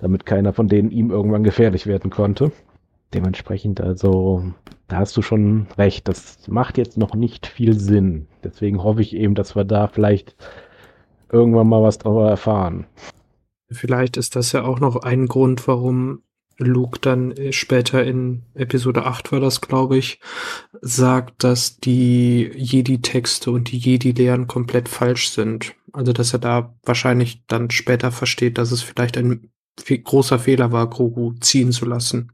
damit 0.00 0.26
keiner 0.26 0.52
von 0.52 0.66
denen 0.66 0.90
ihm 0.90 1.12
irgendwann 1.12 1.44
gefährlich 1.44 1.86
werden 1.86 2.10
konnte. 2.10 2.50
Dementsprechend, 3.14 3.80
also, 3.80 4.42
da 4.88 4.96
hast 4.96 5.16
du 5.16 5.22
schon 5.22 5.68
recht, 5.78 6.08
das 6.08 6.48
macht 6.48 6.76
jetzt 6.76 6.98
noch 6.98 7.14
nicht 7.14 7.46
viel 7.46 7.78
Sinn. 7.78 8.26
Deswegen 8.42 8.82
hoffe 8.82 9.00
ich 9.00 9.14
eben, 9.14 9.36
dass 9.36 9.54
wir 9.54 9.64
da 9.64 9.86
vielleicht 9.86 10.34
irgendwann 11.30 11.68
mal 11.68 11.84
was 11.84 11.98
darüber 11.98 12.28
erfahren. 12.28 12.86
Vielleicht 13.70 14.16
ist 14.16 14.34
das 14.34 14.50
ja 14.50 14.64
auch 14.64 14.80
noch 14.80 14.96
ein 14.96 15.26
Grund, 15.26 15.68
warum 15.68 16.22
Luke 16.60 16.98
dann 17.00 17.32
äh, 17.32 17.52
später 17.52 18.04
in 18.04 18.42
Episode 18.54 19.04
8 19.04 19.32
war 19.32 19.40
das, 19.40 19.60
glaube 19.60 19.98
ich, 19.98 20.20
sagt, 20.80 21.42
dass 21.42 21.78
die 21.78 22.50
Jedi-Texte 22.54 23.50
und 23.50 23.70
die 23.70 23.78
Jedi-Lehren 23.78 24.46
komplett 24.46 24.88
falsch 24.88 25.30
sind. 25.30 25.74
Also, 25.92 26.12
dass 26.12 26.32
er 26.32 26.38
da 26.38 26.74
wahrscheinlich 26.84 27.44
dann 27.46 27.70
später 27.70 28.12
versteht, 28.12 28.58
dass 28.58 28.70
es 28.70 28.82
vielleicht 28.82 29.16
ein 29.16 29.50
großer 29.88 30.38
Fehler 30.38 30.72
war, 30.72 30.88
Grogu 30.88 31.34
ziehen 31.40 31.72
zu 31.72 31.86
lassen. 31.86 32.32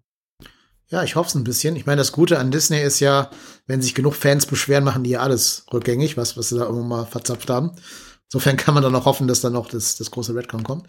Ja, 0.89 1.03
ich 1.03 1.17
hoffe 1.17 1.29
es 1.29 1.35
ein 1.35 1.45
bisschen. 1.45 1.75
Ich 1.75 1.87
meine, 1.87 1.99
das 1.99 2.13
Gute 2.13 2.39
an 2.39 2.51
Disney 2.51 2.81
ist 2.81 3.01
ja, 3.01 3.31
wenn 3.67 3.83
sich 3.83 3.95
genug 3.95 4.15
Fans 4.15 4.47
beschweren, 4.47 4.85
machen 4.85 5.03
die 5.03 5.11
ja 5.11 5.21
alles 5.21 5.67
rückgängig, 5.73 6.17
was, 6.17 6.37
was 6.37 6.51
sie 6.51 6.59
da 6.59 6.65
irgendwann 6.65 6.89
mal 6.89 7.07
verzapft 7.07 7.51
haben. 7.51 7.73
Insofern 8.29 8.57
kann 8.57 8.75
man 8.75 8.83
dann 8.83 8.95
auch 8.95 9.05
hoffen, 9.05 9.29
dass 9.29 9.41
dann 9.41 9.53
noch 9.53 9.69
das, 9.69 9.97
das 9.97 10.11
große 10.11 10.35
Redcon 10.35 10.65
kommt. 10.65 10.87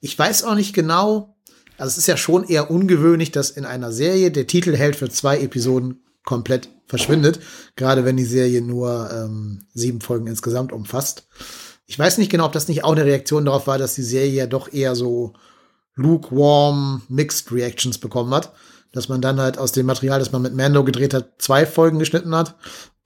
Ich 0.00 0.16
weiß 0.18 0.44
auch 0.44 0.54
nicht 0.54 0.72
genau, 0.72 1.36
also 1.80 1.90
es 1.90 1.98
ist 1.98 2.06
ja 2.06 2.16
schon 2.16 2.44
eher 2.44 2.70
ungewöhnlich, 2.70 3.32
dass 3.32 3.50
in 3.50 3.64
einer 3.64 3.92
Serie 3.92 4.30
der 4.30 4.46
Titel 4.46 4.76
hält 4.76 4.96
für 4.96 5.08
zwei 5.10 5.40
Episoden 5.40 6.02
komplett 6.24 6.68
verschwindet, 6.86 7.40
gerade 7.76 8.04
wenn 8.04 8.16
die 8.16 8.24
Serie 8.24 8.62
nur 8.62 9.10
ähm, 9.12 9.66
sieben 9.74 10.00
Folgen 10.00 10.26
insgesamt 10.26 10.72
umfasst. 10.72 11.28
Ich 11.86 11.98
weiß 11.98 12.18
nicht 12.18 12.30
genau, 12.30 12.46
ob 12.46 12.52
das 12.52 12.68
nicht 12.68 12.84
auch 12.84 12.92
eine 12.92 13.04
Reaktion 13.04 13.44
darauf 13.44 13.66
war, 13.66 13.78
dass 13.78 13.94
die 13.94 14.02
Serie 14.02 14.32
ja 14.32 14.46
doch 14.46 14.72
eher 14.72 14.94
so 14.94 15.32
lukewarm 15.94 17.02
Mixed 17.08 17.50
Reactions 17.52 17.98
bekommen 17.98 18.32
hat 18.34 18.52
dass 18.92 19.08
man 19.08 19.20
dann 19.20 19.40
halt 19.40 19.58
aus 19.58 19.72
dem 19.72 19.86
Material, 19.86 20.18
das 20.18 20.32
man 20.32 20.42
mit 20.42 20.54
Mando 20.54 20.84
gedreht 20.84 21.14
hat, 21.14 21.34
zwei 21.38 21.66
Folgen 21.66 21.98
geschnitten 21.98 22.34
hat 22.34 22.56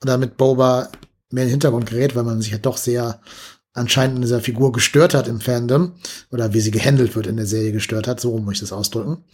und 0.00 0.08
damit 0.08 0.36
Boba 0.36 0.88
mehr 1.30 1.44
in 1.44 1.48
den 1.48 1.52
Hintergrund 1.52 1.86
gerät, 1.86 2.14
weil 2.16 2.24
man 2.24 2.40
sich 2.40 2.50
ja 2.50 2.54
halt 2.54 2.66
doch 2.66 2.76
sehr 2.76 3.20
anscheinend 3.74 4.16
in 4.16 4.22
dieser 4.22 4.40
Figur 4.40 4.72
gestört 4.72 5.14
hat 5.14 5.28
im 5.28 5.40
Fandom 5.40 5.92
oder 6.30 6.54
wie 6.54 6.60
sie 6.60 6.70
gehandelt 6.70 7.14
wird 7.14 7.26
in 7.26 7.36
der 7.36 7.46
Serie 7.46 7.72
gestört 7.72 8.06
hat, 8.06 8.20
so 8.20 8.38
muss 8.38 8.54
ich 8.54 8.60
das 8.60 8.72
ausdrücken. 8.72 9.24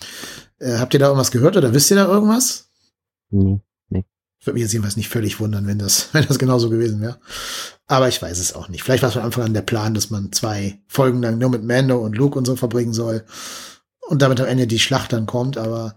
Äh, 0.59 0.79
habt 0.79 0.95
ihr 0.95 1.01
da 1.01 1.07
irgendwas 1.07 1.31
gehört 1.31 1.57
oder 1.57 1.73
wisst 1.75 1.91
ihr 1.91 1.97
da 1.97 2.07
irgendwas? 2.07 2.71
Nee, 3.31 3.61
nee. 3.91 4.05
Würde 4.43 4.55
mich 4.55 4.63
jetzt 4.63 4.73
jedenfalls 4.73 4.97
nicht 4.97 5.11
völlig 5.11 5.39
wundern, 5.39 5.67
wenn 5.67 5.79
das, 5.79 6.09
wenn 6.13 6.27
das 6.27 6.39
genauso 6.39 6.71
gewesen 6.71 7.01
wäre. 7.01 7.21
Aber 7.87 8.09
ich 8.09 8.21
weiß 8.21 8.39
es 8.39 8.55
auch 8.55 8.69
nicht. 8.69 8.83
Vielleicht 8.83 9.03
war 9.03 9.09
es 9.09 9.15
von 9.15 9.23
Anfang 9.23 9.45
an 9.45 9.55
der 9.55 9.63
Plan, 9.63 9.95
dass 9.95 10.11
man 10.11 10.33
zwei 10.33 10.81
Folgen 10.89 11.23
lang 11.23 11.39
nur 11.39 11.51
mit 11.51 11.63
Mando 11.63 11.99
und 11.99 12.17
Luke 12.17 12.39
und 12.39 12.47
so 12.47 12.57
verbringen 12.57 12.95
soll 12.95 13.25
und 14.09 14.23
damit 14.23 14.41
am 14.41 14.47
Ende 14.47 14.67
die 14.67 14.79
Schlacht 14.79 15.13
dann 15.13 15.27
kommt, 15.27 15.59
aber 15.59 15.97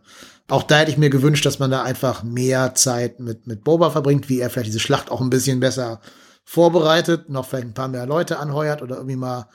auch 0.50 0.64
da 0.64 0.80
hätte 0.80 0.92
ich 0.92 0.98
mir 0.98 1.10
gewünscht, 1.10 1.46
dass 1.46 1.60
man 1.60 1.72
da 1.72 1.84
einfach 1.84 2.24
mehr 2.24 2.76
Zeit 2.76 3.20
mit, 3.20 3.48
mit 3.48 3.64
Boba 3.64 3.92
verbringt, 3.92 4.28
wie 4.28 4.40
er 4.40 4.50
vielleicht 4.50 4.68
diese 4.68 4.80
Schlacht 4.80 5.10
auch 5.10 5.22
ein 5.22 5.30
bisschen 5.30 5.62
besser 5.62 6.02
vorbereitet, 6.46 7.30
noch 7.30 7.48
vielleicht 7.48 7.68
ein 7.68 7.74
paar 7.74 7.88
mehr 7.88 8.06
Leute 8.06 8.40
anheuert 8.40 8.82
oder 8.82 8.96
irgendwie 8.98 9.16
mal 9.16 9.48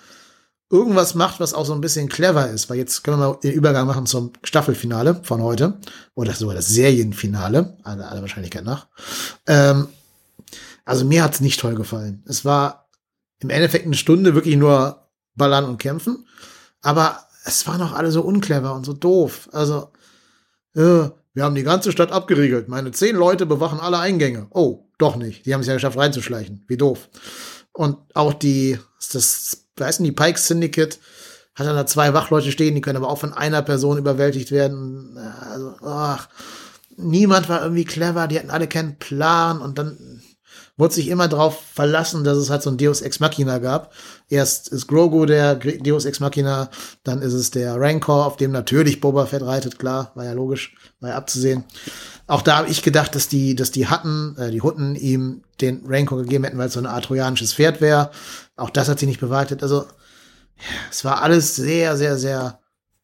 irgendwas 0.71 1.15
macht, 1.15 1.41
was 1.41 1.55
auch 1.55 1.65
so 1.65 1.73
ein 1.73 1.81
bisschen 1.81 2.09
clever 2.09 2.49
ist. 2.49 2.69
Weil 2.69 2.79
jetzt 2.79 3.03
können 3.03 3.19
wir 3.19 3.29
mal 3.29 3.39
den 3.43 3.53
Übergang 3.53 3.87
machen 3.87 4.07
zum 4.07 4.33
Staffelfinale 4.43 5.21
von 5.23 5.43
heute. 5.43 5.79
Oder 6.15 6.35
sogar 6.35 6.55
das 6.55 6.69
Serienfinale, 6.69 7.77
aller, 7.85 8.11
aller 8.11 8.21
Wahrscheinlichkeit 8.21 8.65
nach. 8.65 8.87
Ähm, 9.47 9.89
also 10.85 11.05
mir 11.05 11.23
hat's 11.23 11.41
nicht 11.41 11.61
toll 11.61 11.75
gefallen. 11.75 12.23
Es 12.27 12.45
war 12.45 12.89
im 13.41 13.51
Endeffekt 13.51 13.87
eine 13.87 13.95
Stunde 13.95 14.35
wirklich 14.35 14.57
nur 14.57 15.09
ballern 15.35 15.65
und 15.65 15.79
kämpfen. 15.79 16.27
Aber 16.83 17.27
es 17.45 17.67
war 17.67 17.79
noch 17.79 17.93
alle 17.93 18.11
so 18.11 18.23
unclever 18.23 18.75
und 18.75 18.85
so 18.85 18.93
doof. 18.93 19.49
Also 19.53 19.91
äh, 20.75 21.09
wir 21.39 21.45
haben 21.45 21.55
die 21.55 21.63
ganze 21.63 21.93
Stadt 21.93 22.11
abgeriegelt. 22.11 22.69
Meine 22.69 22.91
zehn 22.91 23.15
Leute 23.15 23.47
bewachen 23.47 23.79
alle 23.79 24.01
Eingänge. 24.01 24.49
Oh, 24.51 24.89
doch 24.99 25.15
nicht. 25.15 25.47
Die 25.47 25.55
haben 25.55 25.61
es 25.61 25.69
ja 25.69 25.75
geschafft, 25.75 25.97
reinzuschleichen. 25.97 26.65
Wie 26.67 26.77
doof. 26.77 27.09
Und 27.71 27.97
auch 28.15 28.33
die, 28.33 28.77
das, 29.13 29.69
weißt 29.77 30.01
du, 30.01 30.03
die 30.03 30.11
Pike 30.11 30.37
Syndicate 30.37 30.99
hat 31.55 31.69
dann 31.69 31.77
da 31.77 31.87
zwei 31.87 32.13
Wachleute 32.13 32.51
stehen, 32.51 32.75
die 32.75 32.81
können 32.81 32.97
aber 32.97 33.09
auch 33.09 33.19
von 33.19 33.35
einer 33.35 33.63
Person 33.63 33.99
überwältigt 33.99 34.51
werden. 34.51 35.17
Also, 35.17 35.77
ach, 35.85 36.29
niemand 36.97 37.49
war 37.49 37.63
irgendwie 37.63 37.85
clever, 37.85 38.27
die 38.27 38.37
hatten 38.37 38.51
alle 38.51 38.67
keinen 38.67 38.99
Plan 38.99 39.61
und 39.61 39.79
dann 39.79 40.21
wurde 40.77 40.95
sich 40.95 41.09
immer 41.09 41.29
darauf 41.29 41.61
verlassen, 41.75 42.25
dass 42.25 42.39
es 42.39 42.51
halt 42.51 42.63
so 42.63 42.71
ein 42.71 42.79
Deus 42.79 43.01
Ex 43.01 43.21
Machina 43.21 43.59
gab. 43.59 43.93
Erst 44.29 44.69
ist 44.69 44.87
Grogu 44.87 45.27
der 45.27 45.57
Deus 45.57 46.05
Ex 46.05 46.21
Machina, 46.21 46.71
dann 47.05 47.21
ist 47.21 47.35
es 47.35 47.51
der 47.51 47.77
Rancor, 47.81 48.27
auf 48.27 48.37
dem 48.37 48.53
natürlich 48.53 49.01
Boba 49.01 49.27
Fett 49.27 49.43
reitet, 49.43 49.79
klar, 49.79 50.13
war 50.15 50.25
ja 50.25 50.33
logisch, 50.33 50.75
war 51.01 51.11
ja 51.11 51.17
abzusehen. 51.17 51.65
Auch 52.27 52.43
da 52.43 52.59
habe 52.59 52.69
ich 52.69 52.83
gedacht, 52.83 53.15
dass 53.15 53.29
die, 53.29 53.55
dass 53.55 53.71
die 53.71 53.87
Hatten, 53.87 54.37
äh, 54.39 54.51
die 54.51 54.61
Hutten 54.61 54.95
ihm 54.97 55.43
den 55.61 55.83
Rancor 55.87 56.19
gegeben 56.23 56.45
hätten, 56.45 56.59
weil 56.59 56.69
es 56.69 56.75
so 56.75 56.81
ein 56.81 56.87
Art 56.87 57.05
trojanisches 57.05 57.55
Pferd 57.55 57.81
wäre. 57.81 58.11
Auch 58.57 58.71
das 58.71 58.89
hat 58.89 58.99
sich 58.99 59.09
nicht 59.09 59.21
bewahrheitet. 59.21 59.63
Also, 59.63 59.87
es 60.91 61.05
war 61.05 61.23
alles 61.23 61.57
sehr, 61.57 61.97
sehr, 61.97 62.17
sehr 62.17 62.59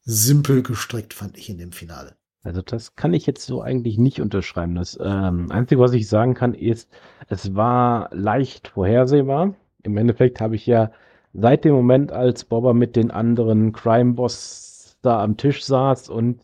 simpel 0.05 0.63
gestrickt, 0.63 1.15
fand 1.15 1.39
ich 1.39 1.49
in 1.49 1.59
dem 1.59 1.73
Finale. 1.73 2.17
Also 2.43 2.61
das 2.61 2.95
kann 2.95 3.15
ich 3.15 3.25
jetzt 3.25 3.47
so 3.47 3.63
eigentlich 3.63 3.97
nicht 3.97 4.21
unterschreiben. 4.21 4.75
Das 4.75 4.99
ähm, 5.01 5.51
Einzige, 5.51 5.81
was 5.81 5.95
ich 5.95 6.09
sagen 6.09 6.35
kann, 6.35 6.53
ist, 6.53 6.91
es 7.29 7.55
war 7.55 8.11
leicht 8.13 8.69
vorhersehbar. 8.69 9.55
Im 9.83 9.97
Endeffekt 9.97 10.43
habe 10.43 10.55
ich 10.55 10.67
ja 10.67 10.91
seit 11.33 11.65
dem 11.65 11.73
Moment, 11.73 12.13
als 12.13 12.45
Bobber 12.45 12.75
mit 12.75 12.97
den 12.97 13.11
anderen 13.11 13.73
Crime-Boss 13.73 14.99
da 15.01 15.23
am 15.23 15.39
Tisch 15.39 15.65
saß 15.65 16.11
und 16.11 16.43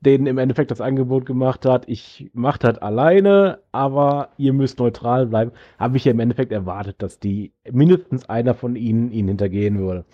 denen 0.00 0.26
im 0.26 0.38
Endeffekt 0.38 0.70
das 0.70 0.80
Angebot 0.80 1.26
gemacht 1.26 1.64
hat, 1.66 1.88
ich 1.88 2.30
mache 2.32 2.58
das 2.58 2.78
alleine, 2.78 3.58
aber 3.72 4.30
ihr 4.36 4.52
müsst 4.52 4.78
neutral 4.78 5.26
bleiben, 5.26 5.52
habe 5.78 5.96
ich 5.96 6.04
ja 6.04 6.12
im 6.12 6.20
Endeffekt 6.20 6.52
erwartet, 6.52 6.96
dass 6.98 7.18
die 7.18 7.52
mindestens 7.70 8.28
einer 8.28 8.54
von 8.54 8.76
ihnen 8.76 9.10
ihn 9.12 9.28
hintergehen 9.28 9.78
würde. 9.78 10.04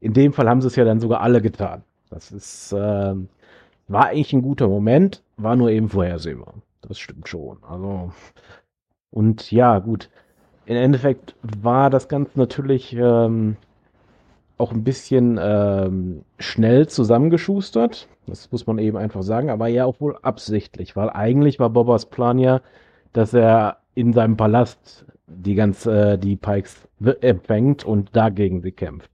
In 0.00 0.12
dem 0.12 0.32
Fall 0.32 0.48
haben 0.48 0.60
sie 0.60 0.68
es 0.68 0.76
ja 0.76 0.84
dann 0.84 1.00
sogar 1.00 1.20
alle 1.20 1.40
getan. 1.40 1.82
Das 2.10 2.30
ist, 2.30 2.72
äh, 2.72 3.14
war 3.88 4.06
eigentlich 4.06 4.32
ein 4.32 4.42
guter 4.42 4.68
Moment, 4.68 5.22
war 5.36 5.56
nur 5.56 5.70
eben 5.70 5.88
vorhersehbar. 5.88 6.54
Das 6.82 6.98
stimmt 6.98 7.28
schon. 7.28 7.58
Also, 7.62 8.12
und 9.10 9.50
ja, 9.50 9.78
gut. 9.78 10.10
Im 10.66 10.76
Endeffekt 10.76 11.36
war 11.42 11.90
das 11.90 12.08
Ganze 12.08 12.38
natürlich 12.38 12.92
ähm, 12.92 13.56
auch 14.58 14.72
ein 14.72 14.84
bisschen 14.84 15.38
ähm, 15.40 16.22
schnell 16.38 16.88
zusammengeschustert. 16.88 18.08
Das 18.26 18.50
muss 18.50 18.66
man 18.66 18.78
eben 18.78 18.96
einfach 18.96 19.22
sagen, 19.22 19.50
aber 19.50 19.68
ja 19.68 19.84
auch 19.84 20.00
wohl 20.00 20.16
absichtlich, 20.22 20.96
weil 20.96 21.10
eigentlich 21.10 21.58
war 21.58 21.70
Bobbers 21.70 22.06
Plan 22.06 22.38
ja, 22.38 22.60
dass 23.12 23.34
er 23.34 23.78
in 23.94 24.12
seinem 24.12 24.36
Palast 24.36 25.06
die 25.26 25.54
ganze, 25.54 26.12
äh, 26.12 26.18
die 26.18 26.36
Pikes 26.36 26.88
empfängt 27.20 27.84
und 27.84 28.16
dagegen 28.16 28.62
sie 28.62 28.72
kämpft. 28.72 29.10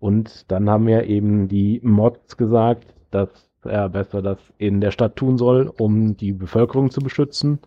Und 0.00 0.50
dann 0.50 0.68
haben 0.68 0.88
ja 0.88 1.02
eben 1.02 1.48
die 1.48 1.80
Mods 1.82 2.36
gesagt, 2.36 2.94
dass 3.10 3.28
er 3.64 3.88
besser 3.88 4.20
das 4.20 4.38
in 4.58 4.80
der 4.80 4.90
Stadt 4.90 5.16
tun 5.16 5.38
soll, 5.38 5.72
um 5.78 6.16
die 6.16 6.32
Bevölkerung 6.32 6.90
zu 6.90 7.00
beschützen 7.00 7.60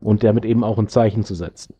und 0.00 0.24
damit 0.24 0.44
eben 0.44 0.64
auch 0.64 0.78
ein 0.78 0.88
Zeichen 0.88 1.22
zu 1.22 1.34
setzen. 1.34 1.74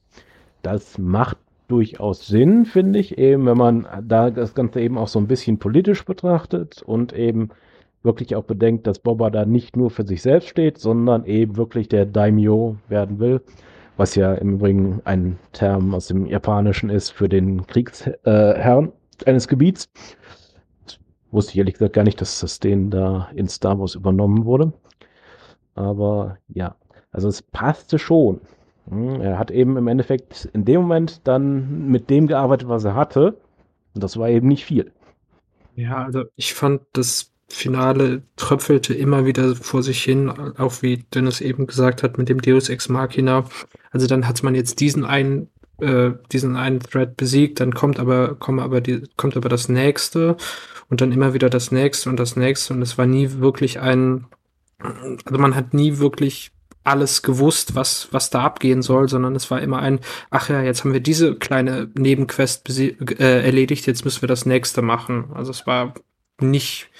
Das 0.62 0.98
macht 0.98 1.38
durchaus 1.68 2.26
Sinn, 2.26 2.64
finde 2.64 2.98
ich, 2.98 3.18
eben, 3.18 3.46
wenn 3.46 3.56
man 3.56 3.86
da 4.02 4.30
das 4.30 4.54
Ganze 4.54 4.80
eben 4.80 4.98
auch 4.98 5.08
so 5.08 5.18
ein 5.18 5.28
bisschen 5.28 5.58
politisch 5.58 6.04
betrachtet 6.04 6.82
und 6.82 7.12
eben 7.12 7.50
wirklich 8.02 8.34
auch 8.36 8.44
bedenkt, 8.44 8.86
dass 8.86 8.98
Boba 8.98 9.30
da 9.30 9.44
nicht 9.44 9.76
nur 9.76 9.90
für 9.90 10.06
sich 10.06 10.22
selbst 10.22 10.48
steht, 10.48 10.78
sondern 10.78 11.24
eben 11.24 11.56
wirklich 11.56 11.88
der 11.88 12.06
Daimyo 12.06 12.76
werden 12.88 13.18
will, 13.18 13.42
was 13.96 14.14
ja 14.14 14.34
im 14.34 14.54
Übrigen 14.54 15.02
ein 15.04 15.38
Term 15.52 15.94
aus 15.94 16.06
dem 16.08 16.26
Japanischen 16.26 16.90
ist 16.90 17.10
für 17.10 17.28
den 17.28 17.66
Kriegsherrn 17.66 18.92
äh, 19.24 19.28
eines 19.28 19.48
Gebiets. 19.48 19.90
Wusste 21.30 21.52
ich 21.52 21.58
ehrlich 21.58 21.74
gesagt 21.74 21.92
gar 21.92 22.04
nicht, 22.04 22.20
dass 22.20 22.40
das 22.40 22.60
denen 22.60 22.90
da 22.90 23.28
in 23.34 23.48
Star 23.48 23.78
Wars 23.78 23.94
übernommen 23.94 24.46
wurde. 24.46 24.72
Aber 25.74 26.38
ja, 26.48 26.76
also 27.12 27.28
es 27.28 27.42
passte 27.42 27.98
schon. 27.98 28.40
Hm, 28.88 29.20
er 29.20 29.38
hat 29.38 29.50
eben 29.50 29.76
im 29.76 29.88
Endeffekt 29.88 30.48
in 30.52 30.64
dem 30.64 30.82
Moment 30.82 31.20
dann 31.24 31.88
mit 31.88 32.10
dem 32.10 32.26
gearbeitet, 32.26 32.68
was 32.68 32.84
er 32.84 32.94
hatte. 32.94 33.38
Und 33.94 34.04
das 34.04 34.16
war 34.16 34.28
eben 34.28 34.48
nicht 34.48 34.64
viel. 34.64 34.92
Ja, 35.74 36.04
also 36.04 36.24
ich 36.36 36.54
fand, 36.54 36.82
das 36.92 37.32
Finale 37.48 38.22
tröpfelte 38.36 38.94
immer 38.94 39.24
wieder 39.24 39.54
vor 39.56 39.82
sich 39.82 40.02
hin, 40.02 40.28
auch 40.58 40.82
wie 40.82 41.04
Dennis 41.14 41.40
eben 41.40 41.66
gesagt 41.66 42.02
hat, 42.02 42.18
mit 42.18 42.28
dem 42.28 42.42
Deus 42.42 42.68
Ex 42.68 42.88
Machina. 42.88 43.44
Also 43.90 44.06
dann 44.06 44.28
hat 44.28 44.42
man 44.42 44.54
jetzt 44.54 44.80
diesen 44.80 45.04
einen 45.04 45.48
äh, 45.80 46.12
diesen 46.32 46.56
einen 46.56 46.80
Thread 46.80 47.16
besiegt, 47.16 47.60
dann 47.60 47.72
kommt 47.72 48.00
aber, 48.00 48.34
kommt 48.34 48.60
aber 48.60 48.80
die, 48.80 49.04
kommt 49.16 49.36
aber 49.36 49.48
das 49.48 49.68
nächste 49.68 50.36
und 50.90 51.00
dann 51.00 51.12
immer 51.12 51.34
wieder 51.34 51.48
das 51.50 51.70
nächste 51.70 52.10
und 52.10 52.18
das 52.18 52.36
nächste 52.36 52.74
und 52.74 52.82
es 52.82 52.98
war 52.98 53.06
nie 53.06 53.34
wirklich 53.34 53.78
ein, 53.80 54.26
also 54.80 55.38
man 55.38 55.54
hat 55.54 55.74
nie 55.74 55.98
wirklich 55.98 56.50
alles 56.88 57.22
gewusst, 57.22 57.74
was, 57.74 58.08
was 58.12 58.30
da 58.30 58.42
abgehen 58.42 58.82
soll, 58.82 59.08
sondern 59.08 59.36
es 59.36 59.50
war 59.50 59.60
immer 59.60 59.78
ein, 59.80 60.00
ach 60.30 60.48
ja, 60.48 60.62
jetzt 60.62 60.84
haben 60.84 60.92
wir 60.92 61.00
diese 61.00 61.36
kleine 61.36 61.90
Nebenquest 61.94 62.68
äh, 62.78 63.44
erledigt, 63.44 63.86
jetzt 63.86 64.04
müssen 64.04 64.22
wir 64.22 64.28
das 64.28 64.46
nächste 64.46 64.82
machen. 64.82 65.30
Also 65.34 65.50
es 65.50 65.66
war 65.66 65.94
nicht, 66.40 66.90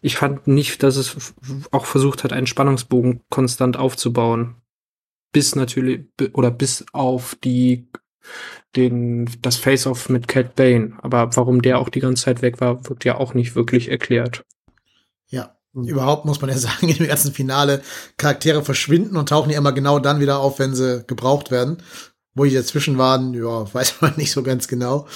ich 0.00 0.16
fand 0.16 0.46
nicht, 0.46 0.82
dass 0.82 0.96
es 0.96 1.34
auch 1.70 1.86
versucht 1.86 2.24
hat, 2.24 2.32
einen 2.32 2.46
Spannungsbogen 2.46 3.20
konstant 3.30 3.76
aufzubauen. 3.76 4.56
Bis 5.32 5.56
natürlich, 5.56 6.06
oder 6.32 6.50
bis 6.50 6.86
auf 6.92 7.36
die 7.42 7.88
den, 8.76 9.30
das 9.42 9.56
Face-Off 9.56 10.08
mit 10.08 10.28
Cat 10.28 10.56
Bane. 10.56 10.94
Aber 11.02 11.36
warum 11.36 11.62
der 11.62 11.78
auch 11.78 11.88
die 11.88 12.00
ganze 12.00 12.24
Zeit 12.24 12.42
weg 12.42 12.60
war, 12.60 12.88
wird 12.88 13.04
ja 13.04 13.16
auch 13.16 13.34
nicht 13.34 13.54
wirklich 13.54 13.90
erklärt. 13.90 14.44
Ja, 15.74 15.82
Überhaupt 15.82 16.24
muss 16.24 16.40
man 16.40 16.50
ja 16.50 16.58
sagen, 16.58 16.88
in 16.88 16.96
dem 16.96 17.08
ganzen 17.08 17.32
Finale 17.32 17.82
Charaktere 18.16 18.64
verschwinden 18.64 19.16
und 19.16 19.28
tauchen 19.28 19.50
ja 19.50 19.58
immer 19.58 19.72
genau 19.72 19.98
dann 19.98 20.20
wieder 20.20 20.38
auf, 20.38 20.58
wenn 20.58 20.74
sie 20.74 21.04
gebraucht 21.06 21.50
werden. 21.50 21.78
Wo 22.36 22.44
die 22.44 22.54
dazwischen 22.54 22.98
waren, 22.98 23.32
ja, 23.32 23.72
weiß 23.74 24.00
man 24.00 24.14
nicht 24.16 24.32
so 24.32 24.42
ganz 24.42 24.66
genau. 24.66 25.06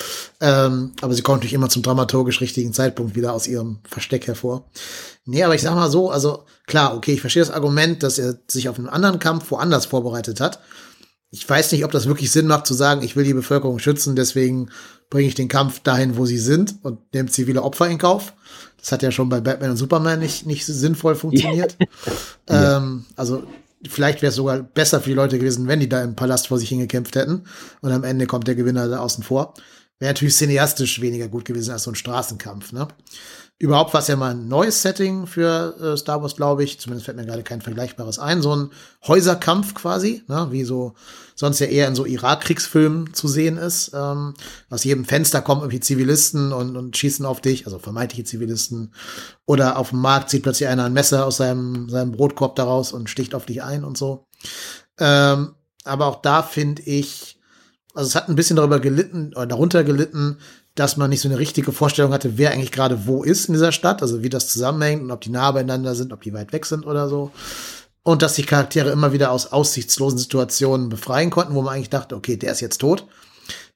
Ähm, 0.41 0.93
aber 1.01 1.15
sie 1.15 1.23
kommen 1.23 1.39
natürlich 1.39 1.55
immer 1.55 1.69
zum 1.69 1.83
dramaturgisch 1.83 2.41
richtigen 2.41 2.73
Zeitpunkt 2.73 3.17
wieder 3.17 3.33
aus 3.33 3.49
ihrem 3.49 3.81
Versteck 3.89 4.27
hervor. 4.29 4.71
Nee, 5.25 5.43
aber 5.43 5.55
ich 5.55 5.63
sag 5.63 5.75
mal 5.75 5.91
so, 5.91 6.11
also 6.11 6.45
klar, 6.67 6.97
okay, 6.97 7.15
ich 7.15 7.21
verstehe 7.21 7.43
das 7.43 7.51
Argument, 7.51 8.03
dass 8.03 8.19
er 8.19 8.39
sich 8.49 8.69
auf 8.69 8.79
einen 8.79 8.89
anderen 8.89 9.19
Kampf 9.19 9.51
woanders 9.51 9.87
vorbereitet 9.87 10.41
hat. 10.41 10.61
Ich 11.31 11.47
weiß 11.47 11.73
nicht, 11.73 11.85
ob 11.85 11.91
das 11.91 12.07
wirklich 12.07 12.31
Sinn 12.31 12.47
macht 12.47 12.67
zu 12.67 12.73
sagen, 12.73 13.03
ich 13.03 13.15
will 13.15 13.25
die 13.25 13.35
Bevölkerung 13.35 13.79
schützen, 13.79 14.17
deswegen 14.17 14.71
bringe 15.11 15.29
ich 15.29 15.35
den 15.35 15.49
Kampf 15.49 15.81
dahin, 15.81 16.17
wo 16.17 16.25
sie 16.25 16.39
sind 16.39 16.77
und 16.83 17.13
nehme 17.13 17.29
zivile 17.29 17.63
Opfer 17.63 17.89
in 17.89 17.99
Kauf. 17.99 18.33
Das 18.79 18.93
hat 18.93 19.03
ja 19.03 19.11
schon 19.11 19.29
bei 19.29 19.41
Batman 19.41 19.71
und 19.71 19.77
Superman 19.77 20.21
nicht, 20.21 20.47
nicht 20.47 20.65
sinnvoll 20.65 21.15
funktioniert. 21.15 21.77
ja. 22.49 22.77
ähm, 22.77 23.05
also 23.17 23.43
vielleicht 23.89 24.23
wäre 24.23 24.31
es 24.31 24.37
sogar 24.37 24.63
besser 24.63 25.01
für 25.01 25.11
die 25.11 25.17
Leute 25.17 25.39
gewesen, 25.39 25.67
wenn 25.69 25.81
die 25.81 25.89
da 25.89 26.03
im 26.03 26.17
Palast 26.17 26.49
vor 26.49 26.59
sich 26.59 26.69
hingekämpft 26.69 27.17
hätten. 27.17 27.45
Und 27.81 27.93
am 27.93 28.05
Ende 28.05 28.27
kommt 28.27 28.47
der 28.47 28.55
Gewinner 28.55 28.89
da 28.89 29.01
außen 29.01 29.25
vor. 29.25 29.55
Wäre 29.99 30.13
natürlich 30.13 30.37
cineastisch 30.37 31.01
weniger 31.01 31.29
gut 31.29 31.45
gewesen 31.45 31.73
als 31.73 31.83
so 31.85 31.91
ein 31.91 31.97
Straßenkampf, 31.97 32.73
ne? 32.73 32.89
Überhaupt 33.61 33.93
war 33.93 34.01
es 34.01 34.07
ja 34.07 34.15
mal 34.15 34.31
ein 34.31 34.47
neues 34.47 34.83
Setting 34.83 35.27
für 35.27 35.75
äh, 35.81 35.97
Star 35.97 36.23
Wars, 36.23 36.37
glaube 36.37 36.63
ich. 36.63 36.79
Zumindest 36.79 37.07
fällt 37.07 37.17
mir 37.17 37.27
gerade 37.27 37.43
kein 37.43 37.61
vergleichbares 37.61 38.21
ein. 38.21 38.41
So 38.41 38.55
ein 38.55 38.71
Häuserkampf 39.05 39.75
quasi, 39.75 40.23
ne? 40.29 40.47
wie 40.53 40.63
so 40.63 40.95
sonst 41.35 41.59
ja 41.59 41.67
eher 41.67 41.89
in 41.89 41.97
so 41.97 42.07
Irakkriegsfilmen 42.07 43.15
zu 43.15 43.27
sehen 43.27 43.57
ist. 43.57 43.91
Ähm, 43.95 44.35
aus 44.71 44.85
jedem 44.85 45.05
Fenster 45.05 45.43
kommen 45.43 45.63
irgendwie 45.63 45.81
Zivilisten 45.81 46.53
und, 46.53 46.77
und 46.77 46.97
schießen 46.97 47.27
auf 47.27 47.41
dich, 47.41 47.67
also 47.67 47.81
vermeintliche 47.81 48.23
Zivilisten. 48.23 48.95
Oder 49.45 49.77
auf 49.77 49.91
dem 49.91 50.01
Markt 50.03 50.31
zieht 50.31 50.45
plötzlich 50.45 50.69
einer 50.69 50.85
ein 50.85 50.93
Messer 50.93 51.27
aus 51.27 51.39
seinem, 51.39 51.89
seinem 51.89 52.13
Brotkorb 52.13 52.55
daraus 52.55 52.93
und 52.93 53.11
sticht 53.11 53.35
auf 53.35 53.45
dich 53.45 53.65
ein 53.65 53.83
und 53.83 53.99
so. 53.99 54.29
Ähm, 55.01 55.57
aber 55.83 56.07
auch 56.07 56.23
da 56.23 56.45
finde 56.45 56.83
ich, 56.83 57.38
also 57.99 58.11
es 58.11 58.15
hat 58.15 58.29
ein 58.29 58.37
bisschen 58.37 58.55
darüber 58.55 58.79
gelitten 58.79 59.33
oder 59.35 59.47
darunter 59.47 59.83
gelitten, 59.83 60.39
dass 60.77 60.97
man 60.97 61.11
nicht 61.11 61.21
so 61.21 61.29
eine 61.29 61.41
richtige 61.41 61.73
Vorstellung 61.73 62.13
hatte, 62.13 62.39
wer 62.39 62.53
eigentlich 62.53 62.71
gerade 62.71 63.09
wo 63.09 63.25
ist 63.25 63.47
in 63.47 63.55
dieser 63.55 63.73
Stadt, 63.73 64.03
also 64.03 64.23
wie 64.23 64.29
das 64.29 64.49
zusammenhängt 64.49 65.03
und 65.03 65.11
ob 65.11 65.21
die 65.21 65.31
nah 65.31 65.51
beieinander 65.51 65.97
sind, 65.97 66.13
ob 66.13 66.23
die 66.23 66.33
weit 66.33 66.53
weg 66.53 66.65
sind 66.65 66.87
oder 66.87 67.09
so. 67.09 67.33
Und 68.05 68.23
dass 68.23 68.37
sich 68.37 68.47
Charaktere 68.47 68.91
immer 68.91 69.13
wieder 69.13 69.33
aus 69.33 69.51
aussichtslosen 69.51 70.21
Situationen 70.21 70.91
befreien 70.91 71.31
konnten, 71.31 71.57
wo 71.57 71.63
man 71.63 71.75
eigentlich 71.75 71.91
dachte, 71.91 72.15
okay, 72.15 72.37
der 72.37 72.53
ist 72.53 72.61
jetzt 72.61 72.79
tot. 72.79 73.05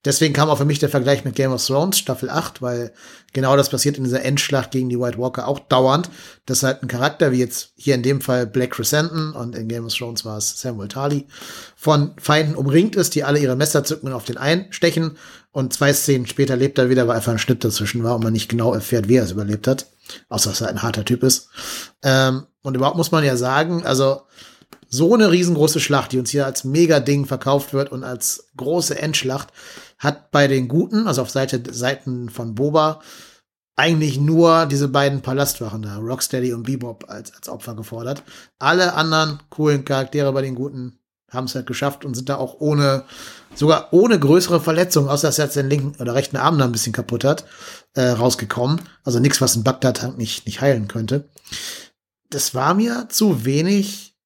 Deswegen 0.05 0.35
kam 0.35 0.49
auch 0.49 0.59
für 0.59 0.65
mich 0.65 0.81
der 0.81 0.89
Vergleich 0.89 1.25
mit 1.25 1.37
Game 1.37 1.53
of 1.53 1.65
Thrones, 1.65 1.99
Staffel 1.99 2.29
8, 2.29 2.61
weil 2.61 2.93
genau 3.33 3.57
das 3.57 3.71
passiert 3.71 3.99
in 3.99 4.05
dieser 4.05 4.25
Endschlacht 4.25 4.73
gegen 4.73 4.89
die 4.89 4.99
White 4.99 5.19
Walker 5.19 5.47
auch 5.47 5.61
dauernd, 5.61 6.11
dass 6.45 6.65
halt 6.65 6.83
ein 6.83 6.89
Charakter, 6.89 7.31
wie 7.31 7.39
jetzt 7.39 7.71
hier 7.77 7.95
in 7.95 8.03
dem 8.03 8.21
Fall 8.21 8.47
Black 8.47 8.73
Crescenten 8.73 9.33
und 9.33 9.55
in 9.55 9.69
Game 9.69 9.87
of 9.87 9.95
Thrones 9.95 10.25
war 10.25 10.39
es 10.39 10.61
Samuel 10.61 10.89
Tarly, 10.89 11.27
von 11.77 12.15
Feinden 12.19 12.57
umringt 12.57 12.97
ist, 12.97 13.15
die 13.15 13.23
alle 13.23 13.39
ihre 13.39 13.55
Messer 13.55 13.85
zücken 13.85 14.09
und 14.09 14.13
auf 14.13 14.25
den 14.25 14.39
einstechen 14.39 15.17
und 15.53 15.75
zwei 15.75 15.93
Szenen 15.93 16.27
später 16.27 16.57
lebt 16.57 16.79
er 16.79 16.89
wieder, 16.89 17.07
weil 17.07 17.17
einfach 17.17 17.33
ein 17.33 17.39
Schnitt 17.39 17.63
dazwischen 17.63 18.03
war 18.03 18.17
und 18.17 18.25
man 18.25 18.33
nicht 18.33 18.49
genau 18.49 18.75
erfährt, 18.75 19.09
wie 19.09 19.17
er 19.17 19.25
es 19.25 19.31
überlebt 19.31 19.69
hat. 19.69 19.87
Außer 20.29 20.51
dass 20.51 20.63
er 20.63 20.69
ein 20.69 20.83
harter 20.83 21.05
Typ 21.05 21.23
ist. 21.23 21.49
Ähm, 22.03 22.47
und 22.63 22.75
überhaupt 22.75 22.97
muss 22.97 23.13
man 23.13 23.23
ja 23.23 23.37
sagen, 23.37 23.85
also 23.87 24.23
so 24.89 25.15
eine 25.15 25.31
riesengroße 25.31 25.81
Schlacht, 25.81 26.13
die 26.13 26.19
uns 26.19 26.31
hier 26.31 26.45
als 26.45 26.65
Mega-Ding 26.65 27.27
verkauft 27.27 27.73
wird 27.73 27.93
und 27.93 28.05
als 28.05 28.49
große 28.57 28.99
Endschlacht, 28.99 29.49
hat 30.03 30.33
bei 30.33 30.49
den 30.49 30.67
Guten, 30.67 31.07
also 31.07 31.23
auf 31.23 31.31
Seite, 31.31 31.63
Seiten 31.73 32.29
von 32.29 32.55
Boba, 32.55 33.01
eigentlich 33.77 34.19
nur 34.19 34.67
diese 34.67 34.89
beiden 34.89 35.23
Palastwachen 35.23 35.83
da, 35.83 35.97
Rocksteady 35.97 36.53
und 36.53 36.65
Bebop, 36.65 37.05
als, 37.09 37.33
als 37.35 37.49
Opfer 37.49 37.75
gefordert. 37.75 38.23
Alle 38.59 38.95
anderen 38.95 39.39
coolen 39.49 39.85
Charaktere 39.85 40.33
bei 40.33 40.43
den 40.43 40.57
Guten 40.57 40.99
haben 41.31 41.47
es 41.47 41.55
halt 41.55 41.67
geschafft 41.67 42.05
und 42.05 42.15
sind 42.15 42.29
da 42.29 42.37
auch 42.37 42.57
ohne, 42.59 43.05
sogar 43.55 43.93
ohne 43.93 44.19
größere 44.19 44.61
Verletzungen, 44.61 45.09
außer 45.09 45.29
dass 45.29 45.39
er 45.39 45.47
jetzt 45.47 45.57
den 45.57 45.71
linken 45.71 46.01
oder 46.01 46.15
rechten 46.15 46.37
Arm 46.37 46.59
da 46.59 46.65
ein 46.65 46.73
bisschen 46.73 46.93
kaputt 46.93 47.25
hat, 47.25 47.47
äh, 47.95 48.09
rausgekommen. 48.09 48.83
Also 49.05 49.21
nichts, 49.21 49.41
was 49.41 49.57
ein 49.57 49.65
Bagdad 49.65 50.19
nicht, 50.19 50.47
nicht 50.47 50.61
heilen 50.61 50.89
könnte. 50.89 51.29
Das 52.29 52.55
war 52.55 52.75
mir 52.75 53.07
zu 53.09 53.45
wenig 53.45 54.17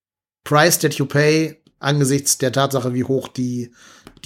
Price 0.42 0.78
that 0.78 0.94
you 0.94 1.06
pay 1.06 1.62
angesichts 1.78 2.38
der 2.38 2.52
Tatsache, 2.52 2.94
wie 2.94 3.04
hoch 3.04 3.28
die, 3.28 3.72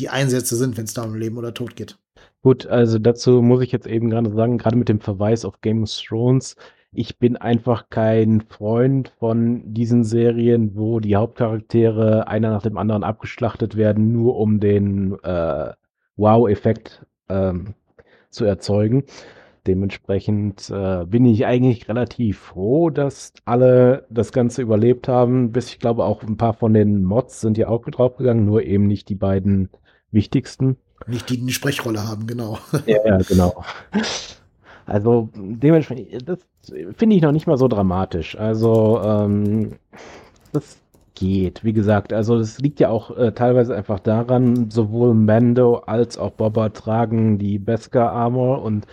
die 0.01 0.09
Einsätze 0.09 0.57
sind, 0.57 0.77
wenn 0.77 0.85
es 0.85 0.95
da 0.95 1.03
um 1.03 1.15
Leben 1.15 1.39
oder 1.39 1.55
Tod 1.55 1.77
geht. 1.77 1.99
Gut, 2.43 2.67
also 2.67 2.99
dazu 2.99 3.43
muss 3.43 3.63
ich 3.63 3.71
jetzt 3.71 3.87
eben 3.87 4.11
gerade 4.11 4.33
sagen, 4.33 4.59
gerade 4.59 4.77
mit 4.77 4.89
dem 4.89 5.01
Verweis 5.01 5.45
auf 5.45 5.61
Game 5.61 5.83
of 5.83 5.91
Thrones, 5.91 6.57
ich 6.93 7.19
bin 7.19 7.37
einfach 7.37 7.89
kein 7.89 8.41
Freund 8.41 9.13
von 9.19 9.63
diesen 9.75 10.03
Serien, 10.03 10.75
wo 10.75 10.99
die 10.99 11.17
Hauptcharaktere 11.17 12.27
einer 12.27 12.51
nach 12.51 12.63
dem 12.63 12.79
anderen 12.79 13.05
abgeschlachtet 13.05 13.77
werden, 13.77 14.13
nur 14.13 14.37
um 14.37 14.59
den 14.59 15.17
äh, 15.23 15.73
Wow-Effekt 16.17 17.07
ähm, 17.29 17.75
zu 18.31 18.45
erzeugen. 18.45 19.05
Dementsprechend 19.67 20.71
äh, 20.71 21.05
bin 21.05 21.27
ich 21.27 21.47
eigentlich 21.47 21.89
relativ 21.89 22.39
froh, 22.39 22.91
dass 22.91 23.35
alle 23.45 24.07
das 24.11 24.33
Ganze 24.33 24.63
überlebt 24.63 25.07
haben. 25.07 25.53
Bis 25.53 25.69
ich 25.69 25.79
glaube, 25.79 26.05
auch 26.05 26.23
ein 26.23 26.39
paar 26.39 26.55
von 26.55 26.73
den 26.73 27.05
Mods 27.05 27.41
sind 27.41 27.59
ja 27.59 27.69
auch 27.69 27.85
draufgegangen, 27.85 28.47
nur 28.47 28.63
eben 28.63 28.87
nicht 28.87 29.09
die 29.11 29.15
beiden 29.15 29.69
wichtigsten. 30.13 30.77
Nicht 31.07 31.31
die, 31.31 31.37
die 31.37 31.43
eine 31.43 31.53
Sprechrolle 31.53 32.07
haben, 32.07 32.27
genau. 32.27 32.59
Ja, 32.87 32.99
ja 33.05 33.19
genau. 33.19 33.65
Also 34.87 35.29
dementsprechend, 35.35 36.29
das 36.29 36.41
finde 36.97 37.17
ich 37.17 37.23
noch 37.23 37.33
nicht 37.33 37.47
mal 37.47 37.57
so 37.57 37.69
dramatisch. 37.69 38.37
Also 38.37 39.01
ähm, 39.03 39.73
das 40.53 40.79
geht, 41.15 41.65
wie 41.65 41.73
gesagt. 41.73 42.13
Also 42.13 42.39
das 42.39 42.59
liegt 42.59 42.81
ja 42.81 42.89
auch 42.89 43.17
äh, 43.17 43.33
teilweise 43.33 43.75
einfach 43.77 44.01
daran, 44.01 44.71
sowohl 44.71 45.15
Mando 45.15 45.77
als 45.77 46.19
auch 46.19 46.33
Boba 46.33 46.71
tragen 46.71 47.39
die 47.39 47.59
Beskar 47.59 48.13
Armor 48.13 48.63
und 48.63 48.87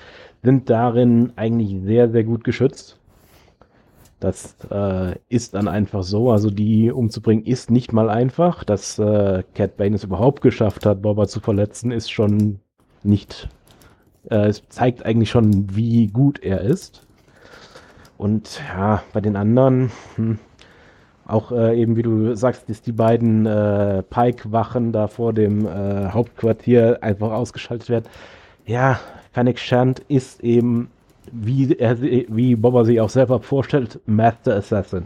sind 0.44 0.70
darin 0.70 1.34
eigentlich 1.36 1.82
sehr, 1.84 2.10
sehr 2.10 2.24
gut 2.24 2.44
geschützt. 2.44 2.98
Das 4.20 4.56
äh, 4.72 5.16
ist 5.30 5.54
dann 5.54 5.68
einfach 5.68 6.04
so. 6.04 6.32
Also 6.32 6.50
die 6.50 6.92
umzubringen 6.92 7.46
ist 7.46 7.70
nicht 7.70 7.94
mal 7.94 8.10
einfach. 8.10 8.64
Dass 8.64 8.98
äh, 9.00 9.44
Cat 9.54 9.78
Bane 9.78 9.96
es 9.96 10.04
überhaupt 10.04 10.42
geschafft 10.42 10.86
hat, 10.86 11.02
Boba 11.02 11.28
zu 11.28 11.40
verletzen, 11.40 11.92
ist 11.92 12.12
schon 12.12 12.60
nicht 13.04 13.50
äh, 14.30 14.48
es 14.48 14.68
zeigt 14.70 15.06
eigentlich 15.06 15.30
schon, 15.30 15.76
wie 15.76 16.08
gut 16.08 16.40
er 16.40 16.62
ist. 16.62 17.06
Und 18.18 18.62
ja, 18.68 19.04
bei 19.14 19.22
den 19.22 19.36
anderen, 19.36 19.92
hm, 20.16 20.40
auch 21.26 21.52
äh, 21.52 21.80
eben 21.80 21.96
wie 21.96 22.02
du 22.04 22.36
sagst, 22.36 22.70
dass 22.70 22.82
die 22.82 22.92
beiden 22.92 23.46
äh, 23.46 24.02
Pike-Wachen 24.04 24.92
da 24.92 25.08
vor 25.08 25.34
dem 25.34 25.66
äh, 25.66 26.10
Hauptquartier 26.10 27.00
einfach 27.02 27.32
ausgeschaltet 27.32 27.90
werden. 27.90 28.06
Ja, 28.66 29.00
Fennec 29.34 29.60
Shand 29.60 30.00
ist 30.08 30.44
eben, 30.44 30.90
wie, 31.32 31.74
er, 31.74 32.02
wie 32.02 32.56
Boba 32.56 32.84
sich 32.84 33.00
auch 33.02 33.10
selber 33.10 33.42
vorstellt, 33.42 34.00
Master 34.06 34.56
Assassin. 34.56 35.06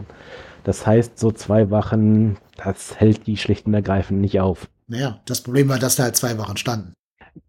Das 0.64 0.86
heißt, 0.86 1.18
so 1.18 1.32
zwei 1.32 1.70
Wachen, 1.70 2.38
das 2.56 2.98
hält 2.98 3.26
die 3.26 3.36
schlicht 3.36 3.66
und 3.66 3.74
ergreifend 3.74 4.20
nicht 4.20 4.40
auf. 4.40 4.68
Naja, 4.86 5.20
das 5.26 5.42
Problem 5.42 5.68
war, 5.68 5.78
dass 5.78 5.96
da 5.96 6.04
halt 6.04 6.16
zwei 6.16 6.38
Wachen 6.38 6.56
standen. 6.56 6.94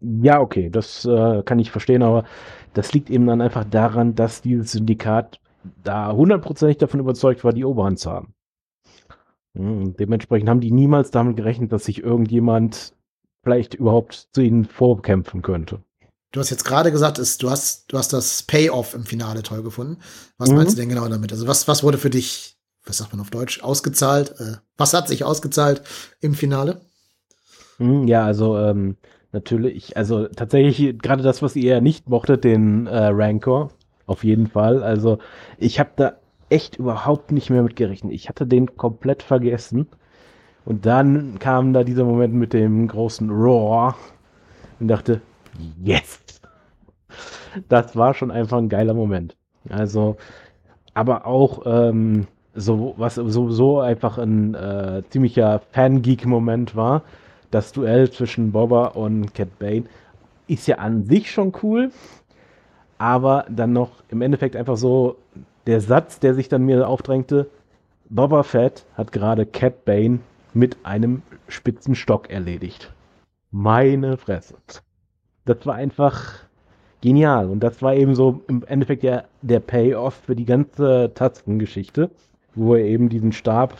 Ja, 0.00 0.40
okay, 0.40 0.70
das 0.70 1.04
äh, 1.04 1.42
kann 1.42 1.58
ich 1.58 1.70
verstehen, 1.70 2.02
aber 2.02 2.24
das 2.72 2.92
liegt 2.92 3.10
eben 3.10 3.26
dann 3.26 3.40
einfach 3.40 3.64
daran, 3.64 4.14
dass 4.14 4.42
dieses 4.42 4.72
Syndikat 4.72 5.38
da 5.82 6.12
hundertprozentig 6.12 6.78
davon 6.78 7.00
überzeugt 7.00 7.44
war, 7.44 7.52
die 7.52 7.64
Oberhand 7.64 7.98
zu 7.98 8.10
haben. 8.10 8.34
Und 9.56 10.00
dementsprechend 10.00 10.48
haben 10.48 10.60
die 10.60 10.72
niemals 10.72 11.10
damit 11.10 11.36
gerechnet, 11.36 11.72
dass 11.72 11.84
sich 11.84 12.02
irgendjemand 12.02 12.94
vielleicht 13.44 13.74
überhaupt 13.74 14.28
zu 14.32 14.42
ihnen 14.42 14.64
vorkämpfen 14.64 15.42
könnte. 15.42 15.82
Du 16.34 16.40
hast 16.40 16.50
jetzt 16.50 16.64
gerade 16.64 16.90
gesagt, 16.90 17.20
ist, 17.20 17.44
du, 17.44 17.50
hast, 17.50 17.92
du 17.92 17.96
hast 17.96 18.12
das 18.12 18.42
Payoff 18.42 18.92
im 18.94 19.04
Finale 19.04 19.44
toll 19.44 19.62
gefunden. 19.62 19.98
Was 20.36 20.50
mhm. 20.50 20.56
meinst 20.56 20.72
du 20.72 20.80
denn 20.80 20.88
genau 20.88 21.06
damit? 21.06 21.30
Also 21.30 21.46
was, 21.46 21.68
was 21.68 21.84
wurde 21.84 21.96
für 21.96 22.10
dich, 22.10 22.56
was 22.84 22.98
sagt 22.98 23.12
man 23.12 23.20
auf 23.20 23.30
Deutsch, 23.30 23.62
ausgezahlt? 23.62 24.34
Äh, 24.40 24.56
was 24.76 24.94
hat 24.94 25.06
sich 25.06 25.22
ausgezahlt 25.22 25.82
im 26.20 26.34
Finale? 26.34 26.80
Mhm, 27.78 28.08
ja, 28.08 28.24
also 28.24 28.58
ähm, 28.58 28.96
natürlich, 29.30 29.96
also 29.96 30.26
tatsächlich 30.26 30.98
gerade 30.98 31.22
das, 31.22 31.40
was 31.40 31.54
ihr 31.54 31.74
ja 31.74 31.80
nicht 31.80 32.08
mochtet, 32.08 32.42
den 32.42 32.88
äh, 32.88 33.10
Rancor, 33.12 33.70
auf 34.06 34.24
jeden 34.24 34.48
Fall. 34.48 34.82
Also 34.82 35.18
ich 35.56 35.78
habe 35.78 35.90
da 35.94 36.14
echt 36.48 36.74
überhaupt 36.74 37.30
nicht 37.30 37.48
mehr 37.48 37.62
mit 37.62 37.76
gerechnet. 37.76 38.12
Ich 38.12 38.28
hatte 38.28 38.44
den 38.44 38.74
komplett 38.74 39.22
vergessen. 39.22 39.86
Und 40.64 40.84
dann 40.84 41.38
kam 41.38 41.72
da 41.72 41.84
dieser 41.84 42.04
Moment 42.04 42.34
mit 42.34 42.54
dem 42.54 42.88
großen 42.88 43.30
Roar 43.30 43.96
und 44.80 44.88
dachte, 44.88 45.20
yes! 45.82 46.20
Das 47.68 47.96
war 47.96 48.14
schon 48.14 48.30
einfach 48.30 48.58
ein 48.58 48.68
geiler 48.68 48.94
Moment. 48.94 49.36
Also, 49.68 50.16
aber 50.94 51.26
auch 51.26 51.62
ähm, 51.66 52.26
so, 52.54 52.94
was 52.96 53.16
sowieso 53.16 53.80
einfach 53.80 54.18
ein 54.18 54.54
äh, 54.54 55.02
ziemlicher 55.10 55.60
Fangeek-Moment 55.72 56.76
war, 56.76 57.02
das 57.50 57.72
Duell 57.72 58.10
zwischen 58.10 58.52
Boba 58.52 58.86
und 58.88 59.34
Cat 59.34 59.58
Bane 59.58 59.84
ist 60.46 60.66
ja 60.66 60.76
an 60.76 61.04
sich 61.04 61.30
schon 61.30 61.52
cool, 61.62 61.90
aber 62.98 63.46
dann 63.48 63.72
noch 63.72 64.02
im 64.08 64.22
Endeffekt 64.22 64.56
einfach 64.56 64.76
so 64.76 65.16
der 65.66 65.80
Satz, 65.80 66.20
der 66.20 66.34
sich 66.34 66.48
dann 66.48 66.64
mir 66.64 66.86
aufdrängte, 66.86 67.48
Boba 68.10 68.42
Fett 68.42 68.84
hat 68.96 69.12
gerade 69.12 69.46
Cat 69.46 69.84
Bane 69.84 70.20
mit 70.52 70.76
einem 70.84 71.22
spitzen 71.48 71.94
Stock 71.94 72.30
erledigt. 72.30 72.92
Meine 73.50 74.16
Fresse. 74.16 74.56
Das 75.44 75.64
war 75.66 75.74
einfach 75.74 76.44
genial. 77.00 77.50
Und 77.50 77.60
das 77.60 77.82
war 77.82 77.94
eben 77.94 78.14
so 78.14 78.42
im 78.48 78.64
Endeffekt 78.66 79.02
der, 79.02 79.24
der 79.42 79.60
Payoff 79.60 80.14
für 80.14 80.34
die 80.34 80.46
ganze 80.46 81.12
Tastengeschichte, 81.14 82.10
wo 82.54 82.74
er 82.74 82.84
eben 82.84 83.08
diesen 83.08 83.32
Stab 83.32 83.76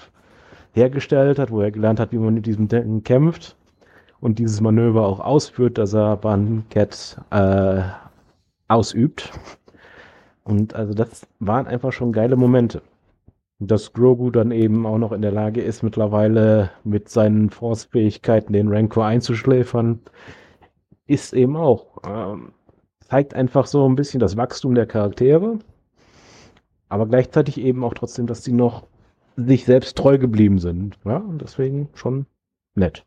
hergestellt 0.74 1.38
hat, 1.38 1.50
wo 1.50 1.62
er 1.62 1.70
gelernt 1.70 2.00
hat, 2.00 2.12
wie 2.12 2.18
man 2.18 2.34
mit 2.34 2.46
diesem 2.46 2.68
Ding 2.68 3.02
kämpft 3.02 3.56
und 4.20 4.38
dieses 4.38 4.60
Manöver 4.60 5.06
auch 5.06 5.20
ausführt, 5.20 5.78
dass 5.78 5.94
er 5.94 6.18
Cat 6.70 7.20
äh, 7.30 7.82
ausübt. 8.68 9.30
Und 10.44 10.74
also 10.74 10.92
das 10.92 11.26
waren 11.38 11.66
einfach 11.66 11.92
schon 11.92 12.12
geile 12.12 12.36
Momente. 12.36 12.82
Dass 13.60 13.92
Grogu 13.92 14.30
dann 14.30 14.50
eben 14.50 14.84
auch 14.84 14.98
noch 14.98 15.12
in 15.12 15.22
der 15.22 15.30
Lage 15.30 15.62
ist, 15.62 15.82
mittlerweile 15.82 16.70
mit 16.82 17.08
seinen 17.08 17.50
Force-Fähigkeiten 17.50 18.52
den 18.52 18.68
Rancor 18.68 19.06
einzuschläfern, 19.06 20.00
ist 21.06 21.32
eben 21.32 21.56
auch, 21.56 21.98
ähm, 22.06 22.52
zeigt 23.00 23.34
einfach 23.34 23.66
so 23.66 23.88
ein 23.88 23.96
bisschen 23.96 24.20
das 24.20 24.36
Wachstum 24.36 24.74
der 24.74 24.86
Charaktere, 24.86 25.58
aber 26.88 27.06
gleichzeitig 27.06 27.58
eben 27.58 27.84
auch 27.84 27.94
trotzdem, 27.94 28.26
dass 28.26 28.44
sie 28.44 28.52
noch 28.52 28.86
sich 29.36 29.64
selbst 29.64 29.96
treu 29.96 30.18
geblieben 30.18 30.58
sind. 30.58 30.98
Ja, 31.04 31.18
und 31.18 31.42
deswegen 31.42 31.88
schon 31.94 32.26
nett. 32.74 33.04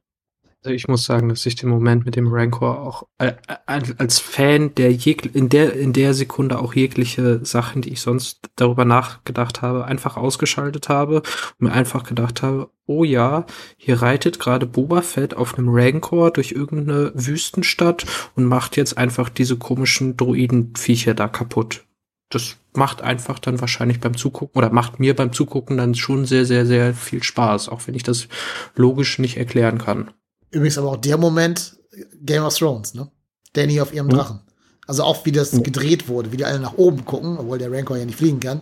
Also 0.67 0.75
ich 0.75 0.89
muss 0.89 1.05
sagen, 1.05 1.29
dass 1.29 1.45
ich 1.45 1.55
den 1.55 1.69
Moment 1.69 2.03
mit 2.03 2.17
dem 2.17 2.27
Rancor 2.27 2.81
auch 2.81 3.07
äh, 3.19 3.31
äh 3.47 3.93
als 3.99 4.19
Fan 4.19 4.75
der 4.75 4.89
in 4.89 5.47
der 5.47 5.71
in 5.71 5.93
der 5.93 6.13
Sekunde 6.13 6.59
auch 6.59 6.73
jegliche 6.73 7.39
Sachen, 7.45 7.81
die 7.81 7.93
ich 7.93 8.01
sonst 8.01 8.41
darüber 8.57 8.83
nachgedacht 8.83 9.61
habe, 9.61 9.85
einfach 9.85 10.17
ausgeschaltet 10.17 10.89
habe 10.89 11.21
und 11.57 11.67
mir 11.67 11.71
einfach 11.71 12.03
gedacht 12.03 12.43
habe, 12.43 12.69
oh 12.85 13.05
ja, 13.05 13.45
hier 13.77 14.01
reitet 14.01 14.41
gerade 14.41 14.65
Boba 14.65 15.03
Fett 15.03 15.37
auf 15.37 15.57
einem 15.57 15.69
Rancor 15.69 16.31
durch 16.31 16.51
irgendeine 16.51 17.13
Wüstenstadt 17.15 18.05
und 18.35 18.43
macht 18.43 18.75
jetzt 18.75 18.97
einfach 18.97 19.29
diese 19.29 19.55
komischen 19.55 20.17
Droidenviecher 20.17 21.13
da 21.13 21.29
kaputt. 21.29 21.85
Das 22.27 22.57
macht 22.75 23.01
einfach 23.01 23.39
dann 23.39 23.61
wahrscheinlich 23.61 24.01
beim 24.01 24.17
Zugucken 24.17 24.57
oder 24.57 24.69
macht 24.69 24.99
mir 24.99 25.15
beim 25.15 25.31
Zugucken 25.31 25.77
dann 25.77 25.95
schon 25.95 26.25
sehr, 26.25 26.45
sehr, 26.45 26.65
sehr 26.65 26.93
viel 26.93 27.23
Spaß, 27.23 27.69
auch 27.69 27.87
wenn 27.87 27.95
ich 27.95 28.03
das 28.03 28.27
logisch 28.75 29.17
nicht 29.17 29.37
erklären 29.37 29.77
kann. 29.77 30.11
Übrigens 30.51 30.77
aber 30.77 30.91
auch 30.91 30.97
der 30.97 31.17
Moment 31.17 31.77
Game 32.21 32.43
of 32.43 32.55
Thrones, 32.57 32.93
ne? 32.93 33.09
Danny 33.53 33.81
auf 33.81 33.93
ihrem 33.93 34.09
Drachen. 34.09 34.41
Also 34.85 35.03
auch 35.03 35.25
wie 35.25 35.31
das 35.31 35.51
gedreht 35.51 36.07
wurde, 36.07 36.31
wie 36.31 36.37
die 36.37 36.45
alle 36.45 36.59
nach 36.59 36.77
oben 36.77 37.03
gucken, 37.03 37.37
obwohl 37.37 37.57
der 37.57 37.71
Rancor 37.71 37.97
ja 37.97 38.05
nicht 38.05 38.17
fliegen 38.17 38.39
kann, 38.39 38.61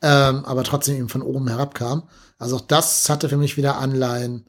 ähm, 0.00 0.44
aber 0.44 0.64
trotzdem 0.64 0.96
eben 0.96 1.08
von 1.08 1.22
oben 1.22 1.48
herabkam. 1.48 2.04
Also 2.38 2.56
auch 2.56 2.60
das 2.62 3.08
hatte 3.10 3.28
für 3.28 3.36
mich 3.36 3.56
wieder 3.56 3.76
Anleihen 3.76 4.46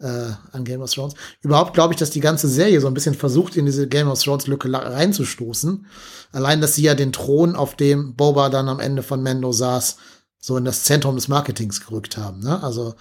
äh, 0.00 0.30
an 0.52 0.64
Game 0.64 0.80
of 0.80 0.92
Thrones. 0.92 1.14
Überhaupt 1.42 1.74
glaube 1.74 1.92
ich, 1.92 2.00
dass 2.00 2.10
die 2.10 2.20
ganze 2.20 2.48
Serie 2.48 2.80
so 2.80 2.86
ein 2.86 2.94
bisschen 2.94 3.14
versucht, 3.14 3.56
in 3.56 3.66
diese 3.66 3.88
Game 3.88 4.08
of 4.08 4.22
Thrones 4.22 4.46
Lücke 4.46 4.72
reinzustoßen. 4.72 5.86
Allein, 6.32 6.60
dass 6.60 6.74
sie 6.74 6.82
ja 6.82 6.94
den 6.94 7.12
Thron, 7.12 7.56
auf 7.56 7.76
dem 7.76 8.14
Boba 8.14 8.48
dann 8.48 8.68
am 8.68 8.80
Ende 8.80 9.02
von 9.02 9.22
Mendo 9.22 9.52
saß, 9.52 9.96
so 10.44 10.58
in 10.58 10.66
das 10.66 10.82
Zentrum 10.82 11.14
des 11.14 11.28
Marketings 11.28 11.80
gerückt 11.80 12.18
haben. 12.18 12.40
Ne? 12.40 12.62
Also 12.62 12.96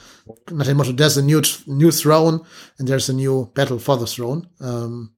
nach 0.50 0.66
dem 0.66 0.78
Motto, 0.78 0.94
there's 0.94 1.18
a 1.18 1.22
new, 1.22 1.42
new 1.66 1.92
throne 1.92 2.40
and 2.80 2.88
there's 2.88 3.10
a 3.10 3.14
new 3.14 3.48
battle 3.54 3.80
for 3.80 4.00
the 4.00 4.06
throne. 4.06 4.48
Ähm, 4.62 5.10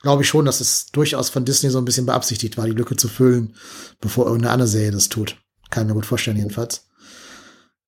Glaube 0.00 0.22
ich 0.22 0.28
schon, 0.28 0.44
dass 0.44 0.60
es 0.60 0.86
durchaus 0.92 1.30
von 1.30 1.44
Disney 1.44 1.70
so 1.70 1.78
ein 1.78 1.84
bisschen 1.84 2.06
beabsichtigt 2.06 2.56
war, 2.56 2.66
die 2.66 2.70
Lücke 2.72 2.94
zu 2.94 3.08
füllen, 3.08 3.56
bevor 4.00 4.26
irgendeine 4.26 4.52
andere 4.52 4.68
Serie 4.68 4.92
das 4.92 5.08
tut. 5.08 5.36
Kann 5.70 5.82
ich 5.82 5.88
mir 5.88 5.94
gut 5.94 6.06
vorstellen, 6.06 6.36
jedenfalls. 6.36 6.86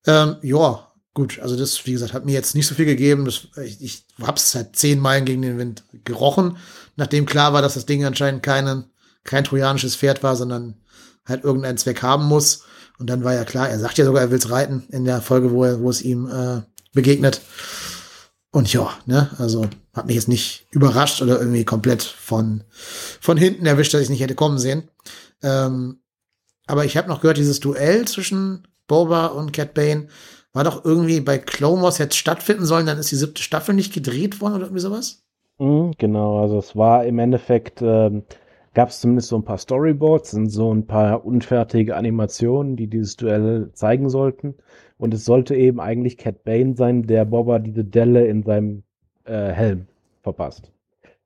Ähm, 0.09 0.39
ja, 0.43 0.91
gut, 1.15 1.39
also 1.39 1.57
das, 1.57 1.87
wie 1.87 1.93
gesagt, 1.93 2.15
hat 2.15 2.27
mir 2.27 2.33
jetzt 2.33 2.57
nicht 2.57 2.67
so 2.67 2.75
viel 2.75 2.87
gegeben. 2.87 3.27
Das, 3.27 3.47
ich, 3.65 3.81
ich 3.81 4.07
hab's 4.21 4.51
seit 4.51 4.75
zehn 4.75 4.99
Meilen 4.99 5.25
gegen 5.25 5.43
den 5.43 5.59
Wind 5.59 5.85
gerochen, 6.03 6.57
nachdem 6.97 7.27
klar 7.27 7.53
war, 7.53 7.63
dass 7.63 7.75
das 7.75 7.87
Ding 7.87 8.05
anscheinend 8.05 8.43
keinen, 8.43 8.91
kein 9.23 9.45
trojanisches 9.45 9.95
Pferd 9.95 10.25
war, 10.25 10.35
sondern 10.35 10.81
halt 11.25 11.45
irgendeinen 11.45 11.79
Zweck 11.79 12.03
haben 12.03 12.25
muss. 12.25 12.65
Und 12.99 13.11
dann 13.11 13.25
war 13.25 13.35
ja 13.35 13.45
klar, 13.45 13.69
er 13.69 13.79
sagt 13.79 13.99
ja 13.99 14.05
sogar, 14.05 14.23
er 14.23 14.31
will's 14.31 14.51
reiten 14.51 14.85
in 14.91 15.05
der 15.05 15.21
Folge, 15.21 15.53
wo 15.53 15.65
er, 15.65 15.81
wo 15.81 15.91
es 15.91 16.03
ihm 16.03 16.29
äh, 16.29 16.63
begegnet. 16.93 17.41
Und 18.53 18.73
ja, 18.73 18.91
ne, 19.05 19.31
also 19.39 19.67
hat 19.93 20.07
mich 20.07 20.17
jetzt 20.17 20.29
nicht 20.29 20.67
überrascht 20.71 21.21
oder 21.21 21.39
irgendwie 21.39 21.65
komplett 21.65 22.03
von, 22.03 22.65
von 23.21 23.37
hinten 23.37 23.67
erwischt, 23.67 23.93
dass 23.93 24.01
ich 24.01 24.09
nicht 24.09 24.21
hätte 24.21 24.35
kommen 24.35 24.59
sehen. 24.59 24.89
Ähm, 25.43 26.01
aber 26.67 26.85
ich 26.85 26.97
habe 26.97 27.09
noch 27.09 27.21
gehört, 27.21 27.37
dieses 27.37 27.61
Duell 27.61 28.07
zwischen 28.07 28.67
Boba 28.87 29.27
und 29.27 29.53
Cat 29.53 29.75
Bane 29.75 30.09
war 30.53 30.65
doch 30.65 30.85
irgendwie 30.87 31.21
bei 31.21 31.43
Wars 31.61 31.99
jetzt 31.99 32.17
stattfinden 32.17 32.65
sollen, 32.65 32.87
dann 32.87 32.99
ist 32.99 33.11
die 33.11 33.17
siebte 33.17 33.43
Staffel 33.43 33.75
nicht 33.75 33.93
gedreht 33.93 34.41
worden 34.41 34.55
oder 34.55 34.65
irgendwie 34.65 34.81
sowas? 34.81 35.23
Mhm, 35.59 35.93
genau, 35.99 36.41
also 36.41 36.59
es 36.59 36.75
war 36.75 37.05
im 37.05 37.19
Endeffekt, 37.19 37.83
ähm, 37.83 38.25
gab 38.77 38.91
es 38.91 39.01
zumindest 39.01 39.29
so 39.29 39.37
ein 39.37 39.43
paar 39.43 39.57
Storyboards 39.57 40.35
und 40.35 40.51
so 40.51 40.71
ein 40.71 40.87
paar 40.87 41.25
unfertige 41.25 41.97
Animationen, 41.97 42.77
die 42.77 42.89
dieses 42.89 43.17
Duell 43.17 43.71
zeigen 43.73 44.11
sollten. 44.11 44.55
Und 44.99 45.15
es 45.15 45.25
sollte 45.25 45.57
eben 45.57 45.81
eigentlich 45.81 46.19
Cat 46.19 46.45
Bane 46.45 46.77
sein, 46.77 47.05
der 47.05 47.25
Boba 47.25 47.59
diese 47.59 47.85
Delle 47.85 48.27
in 48.27 48.43
seinem 48.43 48.83
äh, 49.25 49.49
Helm 49.49 49.87
verpasst. 50.23 50.73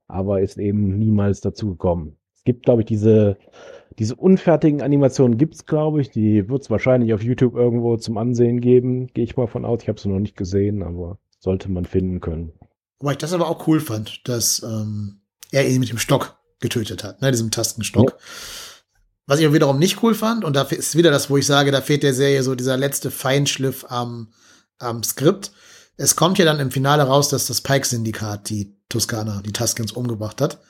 Aber 0.07 0.40
ist 0.40 0.59
eben 0.59 0.96
niemals 0.96 1.40
dazu 1.40 1.70
gekommen. 1.70 2.16
Es 2.36 2.44
gibt, 2.44 2.66
glaube 2.66 2.82
ich, 2.82 2.86
diese, 2.86 3.36
diese 3.98 4.14
unfertigen 4.14 4.80
Animationen 4.80 5.36
gibt 5.36 5.57
es, 5.57 5.66
glaube 5.66 6.01
ich. 6.03 6.11
Die 6.11 6.48
wird 6.48 6.62
es 6.62 6.70
wahrscheinlich 6.70 7.12
auf 7.14 7.22
YouTube 7.24 7.57
irgendwo 7.57 7.96
zum 7.96 8.16
Ansehen 8.16 8.61
geben. 8.61 9.09
Gehe 9.09 9.24
ich 9.24 9.36
mal 9.36 9.48
von 9.48 9.64
aus. 9.64 9.82
Ich 9.82 9.88
habe 9.88 9.98
sie 9.98 10.09
noch 10.09 10.20
nicht 10.20 10.36
gesehen, 10.36 10.84
aber 10.84 11.18
sollte 11.40 11.68
man 11.68 11.84
finden 11.84 12.20
können. 12.20 12.53
Wobei 13.01 13.12
ich 13.12 13.18
das 13.18 13.32
aber 13.32 13.48
auch 13.48 13.66
cool 13.66 13.80
fand, 13.80 14.28
dass 14.28 14.62
ähm, 14.62 15.22
er 15.51 15.68
ihn 15.68 15.80
mit 15.80 15.90
dem 15.90 15.98
Stock 15.98 16.39
getötet 16.61 17.04
hat, 17.04 17.20
ne, 17.22 17.30
diesem 17.30 17.50
Tastenstock. 17.50 18.11
Ja. 18.11 18.16
Was 19.26 19.40
ich 19.40 19.46
auch 19.46 19.52
wiederum 19.52 19.78
nicht 19.78 20.02
cool 20.02 20.14
fand, 20.14 20.44
und 20.44 20.56
da 20.56 20.62
ist 20.62 20.96
wieder 20.96 21.11
das, 21.11 21.30
wo 21.30 21.36
ich 21.36 21.46
sage, 21.46 21.70
da 21.70 21.80
fehlt 21.80 22.02
der 22.02 22.14
Serie 22.14 22.42
so 22.42 22.54
dieser 22.54 22.76
letzte 22.76 23.11
Feinschliff 23.11 23.86
am, 23.88 24.32
am 24.78 25.02
Skript. 25.02 25.52
Es 25.96 26.16
kommt 26.16 26.38
ja 26.38 26.44
dann 26.44 26.58
im 26.58 26.70
Finale 26.70 27.04
raus, 27.04 27.28
dass 27.28 27.46
das 27.46 27.61
Pike-Syndikat 27.61 28.48
die 28.48 28.76
Toskana, 28.88 29.42
die 29.44 29.52
Tuskens 29.52 29.92
umgebracht 29.92 30.40
hat. 30.40 30.61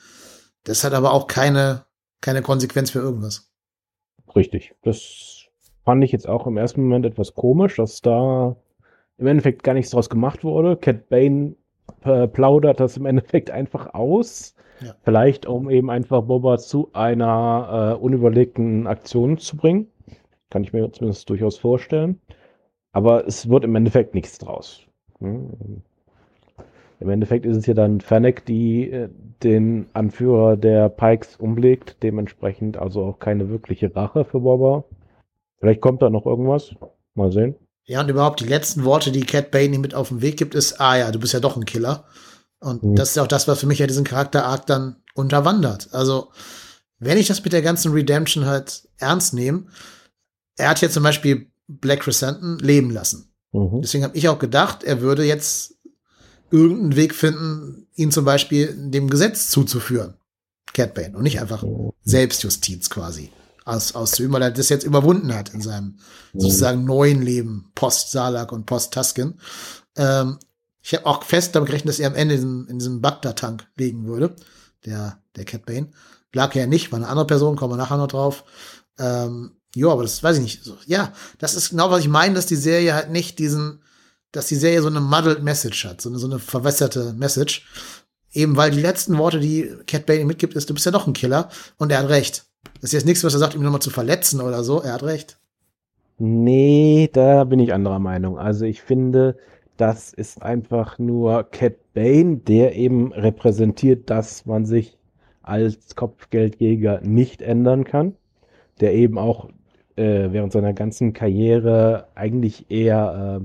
Das 0.63 0.83
hat 0.83 0.93
aber 0.93 1.11
auch 1.13 1.27
keine, 1.27 1.85
keine 2.21 2.41
Konsequenz 2.41 2.91
für 2.91 2.99
irgendwas. 2.99 3.51
Richtig. 4.35 4.75
Das 4.83 5.45
fand 5.83 6.03
ich 6.03 6.11
jetzt 6.11 6.27
auch 6.27 6.45
im 6.47 6.57
ersten 6.57 6.83
Moment 6.83 7.05
etwas 7.05 7.33
komisch, 7.33 7.77
dass 7.77 8.01
da 8.01 8.55
im 9.17 9.27
Endeffekt 9.27 9.63
gar 9.63 9.73
nichts 9.73 9.91
draus 9.91 10.09
gemacht 10.09 10.43
wurde. 10.43 10.77
Cat 10.77 11.09
Bane 11.09 11.55
äh, 12.03 12.27
plaudert 12.27 12.79
das 12.79 12.97
im 12.97 13.05
Endeffekt 13.05 13.49
einfach 13.49 13.93
aus. 13.93 14.53
Ja. 14.81 14.95
Vielleicht, 15.03 15.45
um 15.45 15.69
eben 15.69 15.89
einfach 15.89 16.23
Boba 16.23 16.57
zu 16.57 16.89
einer 16.93 17.97
äh, 17.97 18.01
unüberlegten 18.01 18.87
Aktion 18.87 19.37
zu 19.37 19.57
bringen. 19.57 19.87
Kann 20.49 20.63
ich 20.63 20.73
mir 20.73 20.91
zumindest 20.91 21.29
durchaus 21.29 21.57
vorstellen. 21.57 22.19
Aber 22.91 23.25
es 23.25 23.47
wird 23.49 23.63
im 23.63 23.75
Endeffekt 23.75 24.15
nichts 24.15 24.37
draus. 24.37 24.81
Hm. 25.19 25.81
Im 26.99 27.09
Endeffekt 27.09 27.45
ist 27.45 27.57
es 27.57 27.65
ja 27.65 27.73
dann 27.73 28.01
Fennec, 28.01 28.45
die 28.45 28.91
äh, 28.91 29.09
den 29.43 29.87
Anführer 29.93 30.57
der 30.57 30.89
Pikes 30.89 31.35
umlegt. 31.35 31.97
Dementsprechend 32.03 32.77
also 32.77 33.03
auch 33.05 33.19
keine 33.19 33.49
wirkliche 33.49 33.95
Rache 33.95 34.25
für 34.25 34.41
Boba. 34.41 34.83
Vielleicht 35.59 35.81
kommt 35.81 36.01
da 36.01 36.09
noch 36.09 36.25
irgendwas. 36.25 36.75
Mal 37.15 37.31
sehen. 37.31 37.55
Ja, 37.85 38.01
und 38.01 38.09
überhaupt 38.09 38.39
die 38.39 38.47
letzten 38.47 38.83
Worte, 38.85 39.11
die 39.11 39.25
Cat 39.25 39.51
Bane 39.51 39.75
ihm 39.75 39.81
mit 39.81 39.95
auf 39.95 40.09
den 40.09 40.21
Weg 40.21 40.37
gibt, 40.37 40.55
ist, 40.55 40.79
ah 40.79 40.97
ja, 40.97 41.11
du 41.11 41.19
bist 41.19 41.33
ja 41.33 41.39
doch 41.39 41.57
ein 41.57 41.65
Killer. 41.65 42.05
Und 42.61 42.83
mhm. 42.83 42.95
das 42.95 43.11
ist 43.11 43.17
auch 43.17 43.27
das, 43.27 43.47
was 43.47 43.59
für 43.59 43.67
mich 43.67 43.79
ja 43.79 43.87
diesen 43.87 44.05
Charakter-Arc 44.05 44.65
dann 44.67 44.95
unterwandert. 45.13 45.89
Also, 45.91 46.31
wenn 46.99 47.17
ich 47.17 47.27
das 47.27 47.43
mit 47.43 47.51
der 47.51 47.63
ganzen 47.63 47.91
Redemption 47.91 48.45
halt 48.45 48.87
ernst 48.97 49.33
nehme, 49.33 49.65
er 50.55 50.69
hat 50.69 50.81
jetzt 50.81 50.93
zum 50.93 51.03
Beispiel 51.03 51.51
Black 51.67 52.01
Crescenton 52.01 52.59
leben 52.59 52.91
lassen. 52.91 53.33
Mhm. 53.51 53.81
Deswegen 53.81 54.03
habe 54.03 54.15
ich 54.15 54.29
auch 54.29 54.39
gedacht, 54.39 54.83
er 54.83 55.01
würde 55.01 55.25
jetzt 55.25 55.75
irgendeinen 56.51 56.95
Weg 56.95 57.15
finden, 57.15 57.87
ihn 57.95 58.11
zum 58.11 58.25
Beispiel 58.25 58.73
dem 58.77 59.09
Gesetz 59.09 59.49
zuzuführen. 59.49 60.15
Cat 60.73 60.93
Bane. 60.93 61.17
Und 61.17 61.23
nicht 61.23 61.41
einfach 61.41 61.63
mhm. 61.63 61.91
Selbstjustiz 62.03 62.89
quasi 62.89 63.31
aus, 63.65 63.95
auszuüben, 63.95 64.33
weil 64.33 64.43
er 64.43 64.51
das 64.51 64.69
jetzt 64.69 64.85
überwunden 64.85 65.33
hat 65.33 65.53
in 65.53 65.61
seinem 65.61 65.97
mhm. 66.33 66.39
sozusagen 66.39 66.85
neuen 66.85 67.21
Leben, 67.21 67.71
post-Salak 67.75 68.51
und 68.51 68.65
post-Tusken. 68.65 69.39
Ähm, 69.95 70.37
ich 70.81 70.93
habe 70.93 71.05
auch 71.05 71.23
fest 71.23 71.55
damit 71.55 71.67
gerechnet, 71.67 71.89
dass 71.89 71.99
er 71.99 72.07
am 72.07 72.15
Ende 72.15 72.35
in 72.35 72.41
diesem, 72.41 72.67
in 72.67 72.79
diesem 72.79 73.01
Bagdad-Tank 73.01 73.67
liegen 73.77 74.05
würde, 74.05 74.35
der, 74.85 75.19
der 75.35 75.45
Cat 75.45 75.65
Bane. 75.65 75.89
Lag 76.33 76.55
er 76.55 76.67
nicht, 76.67 76.91
war 76.91 76.97
eine 76.97 77.07
andere 77.07 77.27
Person, 77.27 77.55
kommen 77.55 77.73
wir 77.73 77.77
nachher 77.77 77.97
noch 77.97 78.07
drauf. 78.07 78.43
Ähm, 78.97 79.51
ja, 79.75 79.89
aber 79.89 80.03
das 80.03 80.21
weiß 80.23 80.37
ich 80.37 80.43
nicht. 80.43 80.73
Ja, 80.85 81.13
das 81.39 81.55
ist 81.55 81.69
genau, 81.69 81.91
was 81.91 82.01
ich 82.01 82.07
meine, 82.07 82.35
dass 82.35 82.45
die 82.45 82.55
Serie 82.55 82.93
halt 82.93 83.11
nicht 83.11 83.39
diesen, 83.39 83.83
dass 84.31 84.47
die 84.47 84.55
Serie 84.55 84.81
so 84.81 84.87
eine 84.87 85.01
muddled 85.01 85.43
Message 85.43 85.85
hat, 85.85 86.01
so 86.01 86.09
eine, 86.09 86.19
so 86.19 86.27
eine 86.27 86.39
verwässerte 86.39 87.13
Message. 87.13 87.67
Eben 88.33 88.55
weil 88.55 88.71
die 88.71 88.81
letzten 88.81 89.17
Worte, 89.17 89.39
die 89.39 89.69
Cat 89.87 90.05
Bane 90.05 90.25
mitgibt, 90.25 90.55
ist, 90.55 90.69
du 90.69 90.73
bist 90.73 90.85
ja 90.85 90.91
doch 90.91 91.05
ein 91.05 91.13
Killer 91.13 91.49
und 91.77 91.91
er 91.91 91.99
hat 91.99 92.09
recht. 92.09 92.45
Das 92.75 92.85
ist 92.85 92.93
jetzt 92.93 93.05
nichts, 93.05 93.23
was 93.23 93.33
er 93.33 93.39
sagt, 93.39 93.55
ihn 93.55 93.61
nochmal 93.61 93.81
zu 93.81 93.89
verletzen 93.89 94.39
oder 94.41 94.63
so. 94.63 94.81
Er 94.81 94.93
hat 94.93 95.03
recht. 95.03 95.37
Nee, 96.17 97.09
da 97.11 97.43
bin 97.43 97.59
ich 97.59 97.73
anderer 97.73 97.99
Meinung. 97.99 98.37
Also 98.37 98.65
ich 98.65 98.81
finde, 98.81 99.37
das 99.77 100.13
ist 100.13 100.41
einfach 100.43 100.99
nur 100.99 101.43
Cat 101.43 101.75
Bane, 101.93 102.37
der 102.37 102.75
eben 102.75 103.11
repräsentiert, 103.11 104.09
dass 104.09 104.45
man 104.45 104.65
sich 104.65 104.97
als 105.41 105.95
Kopfgeldjäger 105.95 107.01
nicht 107.01 107.41
ändern 107.41 107.83
kann, 107.83 108.15
der 108.79 108.93
eben 108.93 109.17
auch 109.17 109.49
äh, 109.95 110.31
während 110.31 110.53
seiner 110.53 110.73
ganzen 110.73 111.13
Karriere 111.13 112.07
eigentlich 112.15 112.69
eher, 112.69 113.41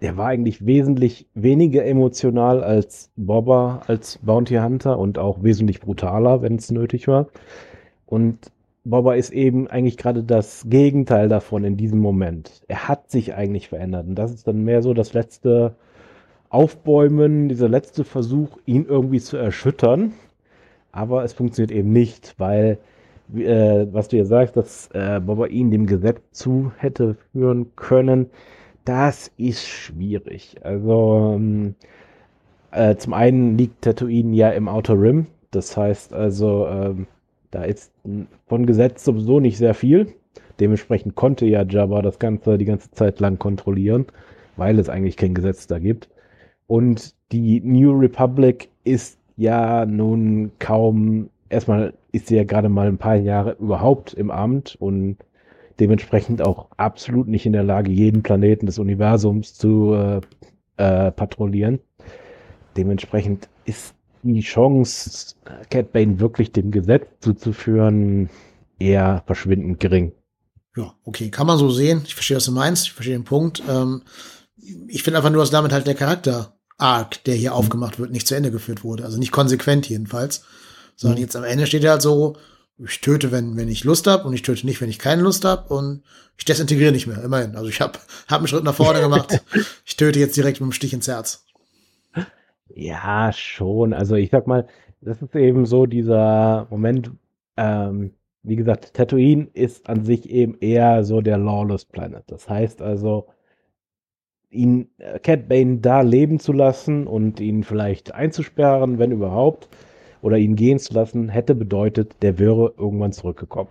äh, 0.00 0.06
er 0.06 0.16
war 0.16 0.28
eigentlich 0.28 0.66
wesentlich 0.66 1.28
weniger 1.34 1.84
emotional 1.84 2.62
als 2.62 3.10
Bobber, 3.16 3.82
als 3.86 4.18
Bounty 4.18 4.56
Hunter 4.56 4.98
und 4.98 5.18
auch 5.18 5.42
wesentlich 5.42 5.80
brutaler, 5.80 6.42
wenn 6.42 6.56
es 6.56 6.70
nötig 6.70 7.08
war. 7.08 7.28
Und 8.06 8.52
Bobber 8.88 9.16
ist 9.16 9.30
eben 9.30 9.68
eigentlich 9.68 9.98
gerade 9.98 10.24
das 10.24 10.64
Gegenteil 10.68 11.28
davon 11.28 11.64
in 11.64 11.76
diesem 11.76 11.98
Moment. 11.98 12.62
Er 12.68 12.88
hat 12.88 13.10
sich 13.10 13.34
eigentlich 13.34 13.68
verändert. 13.68 14.06
Und 14.06 14.14
das 14.14 14.32
ist 14.32 14.48
dann 14.48 14.64
mehr 14.64 14.82
so 14.82 14.94
das 14.94 15.12
letzte 15.12 15.74
Aufbäumen, 16.48 17.48
dieser 17.48 17.68
letzte 17.68 18.04
Versuch, 18.04 18.58
ihn 18.64 18.86
irgendwie 18.86 19.20
zu 19.20 19.36
erschüttern. 19.36 20.14
Aber 20.90 21.22
es 21.22 21.34
funktioniert 21.34 21.70
eben 21.70 21.92
nicht, 21.92 22.34
weil, 22.38 22.78
äh, 23.34 23.86
was 23.92 24.08
du 24.08 24.16
ja 24.16 24.24
sagst, 24.24 24.56
dass 24.56 24.88
äh, 24.92 25.20
Bobber 25.20 25.50
ihn 25.50 25.70
dem 25.70 25.86
Gesetz 25.86 26.20
zu 26.32 26.72
hätte 26.78 27.16
führen 27.32 27.76
können, 27.76 28.30
das 28.86 29.30
ist 29.36 29.66
schwierig. 29.66 30.56
Also, 30.62 31.34
ähm, 31.36 31.74
äh, 32.70 32.96
zum 32.96 33.12
einen 33.12 33.58
liegt 33.58 33.82
Tatooine 33.82 34.34
ja 34.34 34.50
im 34.50 34.66
Outer 34.68 34.98
Rim. 35.00 35.26
Das 35.50 35.76
heißt 35.76 36.14
also, 36.14 36.66
ähm, 36.68 37.06
da 37.50 37.64
ist 37.64 37.92
von 38.46 38.66
Gesetz 38.66 39.04
sowieso 39.04 39.40
nicht 39.40 39.58
sehr 39.58 39.74
viel. 39.74 40.14
Dementsprechend 40.60 41.14
konnte 41.14 41.46
ja 41.46 41.64
Jabba 41.64 42.02
das 42.02 42.18
Ganze 42.18 42.58
die 42.58 42.64
ganze 42.64 42.90
Zeit 42.90 43.20
lang 43.20 43.38
kontrollieren, 43.38 44.06
weil 44.56 44.78
es 44.78 44.88
eigentlich 44.88 45.16
kein 45.16 45.34
Gesetz 45.34 45.66
da 45.66 45.78
gibt. 45.78 46.08
Und 46.66 47.14
die 47.32 47.60
New 47.60 47.92
Republic 47.98 48.68
ist 48.84 49.18
ja 49.36 49.86
nun 49.86 50.50
kaum, 50.58 51.30
erstmal 51.48 51.94
ist 52.12 52.26
sie 52.26 52.36
ja 52.36 52.44
gerade 52.44 52.68
mal 52.68 52.88
ein 52.88 52.98
paar 52.98 53.16
Jahre 53.16 53.56
überhaupt 53.60 54.14
im 54.14 54.30
Amt 54.30 54.76
und 54.78 55.16
dementsprechend 55.80 56.44
auch 56.44 56.66
absolut 56.76 57.28
nicht 57.28 57.46
in 57.46 57.52
der 57.52 57.62
Lage, 57.62 57.90
jeden 57.90 58.22
Planeten 58.22 58.66
des 58.66 58.78
Universums 58.78 59.54
zu 59.54 59.94
äh, 59.94 60.20
äh, 60.76 61.12
patrouillieren. 61.12 61.78
Dementsprechend 62.76 63.48
ist 63.64 63.94
die 64.22 64.40
Chance, 64.40 65.34
Cat 65.70 65.92
Bane 65.92 66.20
wirklich 66.20 66.52
dem 66.52 66.70
Gesetz 66.70 67.06
zuzuführen, 67.20 68.30
eher 68.78 69.22
verschwindend 69.26 69.80
gering. 69.80 70.12
Ja, 70.76 70.94
okay, 71.04 71.30
kann 71.30 71.46
man 71.46 71.58
so 71.58 71.70
sehen. 71.70 72.02
Ich 72.06 72.14
verstehe, 72.14 72.36
was 72.36 72.44
du 72.44 72.52
meinst. 72.52 72.86
Ich 72.86 72.92
verstehe 72.92 73.16
den 73.16 73.24
Punkt. 73.24 73.62
Ähm, 73.68 74.02
ich 74.86 75.02
finde 75.02 75.18
einfach 75.18 75.30
nur, 75.30 75.42
dass 75.42 75.50
damit 75.50 75.72
halt 75.72 75.86
der 75.86 75.94
Charakter-Arc, 75.94 77.24
der 77.24 77.34
hier 77.34 77.50
mhm. 77.50 77.56
aufgemacht 77.56 77.98
wird, 77.98 78.12
nicht 78.12 78.28
zu 78.28 78.34
Ende 78.34 78.50
geführt 78.50 78.84
wurde. 78.84 79.04
Also 79.04 79.18
nicht 79.18 79.32
konsequent 79.32 79.88
jedenfalls. 79.88 80.44
Sondern 80.94 81.18
mhm. 81.18 81.22
jetzt 81.22 81.36
am 81.36 81.44
Ende 81.44 81.66
steht 81.66 81.84
er 81.84 81.92
halt 81.92 82.02
so, 82.02 82.36
ich 82.78 83.00
töte, 83.00 83.32
wenn, 83.32 83.56
wenn 83.56 83.68
ich 83.68 83.84
Lust 83.84 84.06
habe 84.06 84.24
und 84.24 84.34
ich 84.34 84.42
töte 84.42 84.66
nicht, 84.66 84.80
wenn 84.80 84.90
ich 84.90 85.00
keine 85.00 85.22
Lust 85.22 85.44
habe 85.44 85.74
und 85.74 86.04
ich 86.36 86.44
desintegriere 86.44 86.92
nicht 86.92 87.08
mehr, 87.08 87.22
immerhin. 87.22 87.56
Also 87.56 87.68
ich 87.68 87.80
habe 87.80 87.98
hab 88.28 88.38
einen 88.38 88.46
Schritt 88.46 88.62
nach 88.62 88.74
vorne 88.74 89.00
gemacht. 89.00 89.42
ich 89.84 89.96
töte 89.96 90.20
jetzt 90.20 90.36
direkt 90.36 90.60
mit 90.60 90.70
dem 90.70 90.72
Stich 90.72 90.92
ins 90.92 91.08
Herz. 91.08 91.44
Ja, 92.74 93.32
schon. 93.32 93.92
Also 93.92 94.14
ich 94.16 94.30
sag 94.30 94.46
mal, 94.46 94.66
das 95.00 95.22
ist 95.22 95.34
eben 95.34 95.66
so 95.66 95.86
dieser 95.86 96.66
Moment, 96.70 97.10
ähm, 97.56 98.12
wie 98.42 98.56
gesagt, 98.56 98.94
Tatooine 98.94 99.48
ist 99.54 99.88
an 99.88 100.04
sich 100.04 100.28
eben 100.30 100.56
eher 100.60 101.04
so 101.04 101.20
der 101.20 101.38
Lawless 101.38 101.84
Planet. 101.84 102.24
Das 102.28 102.48
heißt 102.48 102.82
also, 102.82 103.26
ihn, 104.50 104.88
äh, 104.98 105.18
Cat 105.18 105.48
Bane 105.48 105.78
da 105.78 106.00
leben 106.02 106.38
zu 106.40 106.52
lassen 106.52 107.06
und 107.06 107.40
ihn 107.40 107.64
vielleicht 107.64 108.14
einzusperren, 108.14 108.98
wenn 108.98 109.12
überhaupt, 109.12 109.68
oder 110.22 110.36
ihn 110.38 110.56
gehen 110.56 110.78
zu 110.78 110.94
lassen, 110.94 111.28
hätte 111.28 111.54
bedeutet, 111.54 112.16
der 112.22 112.38
wäre 112.38 112.74
irgendwann 112.76 113.12
zurückgekommen. 113.12 113.70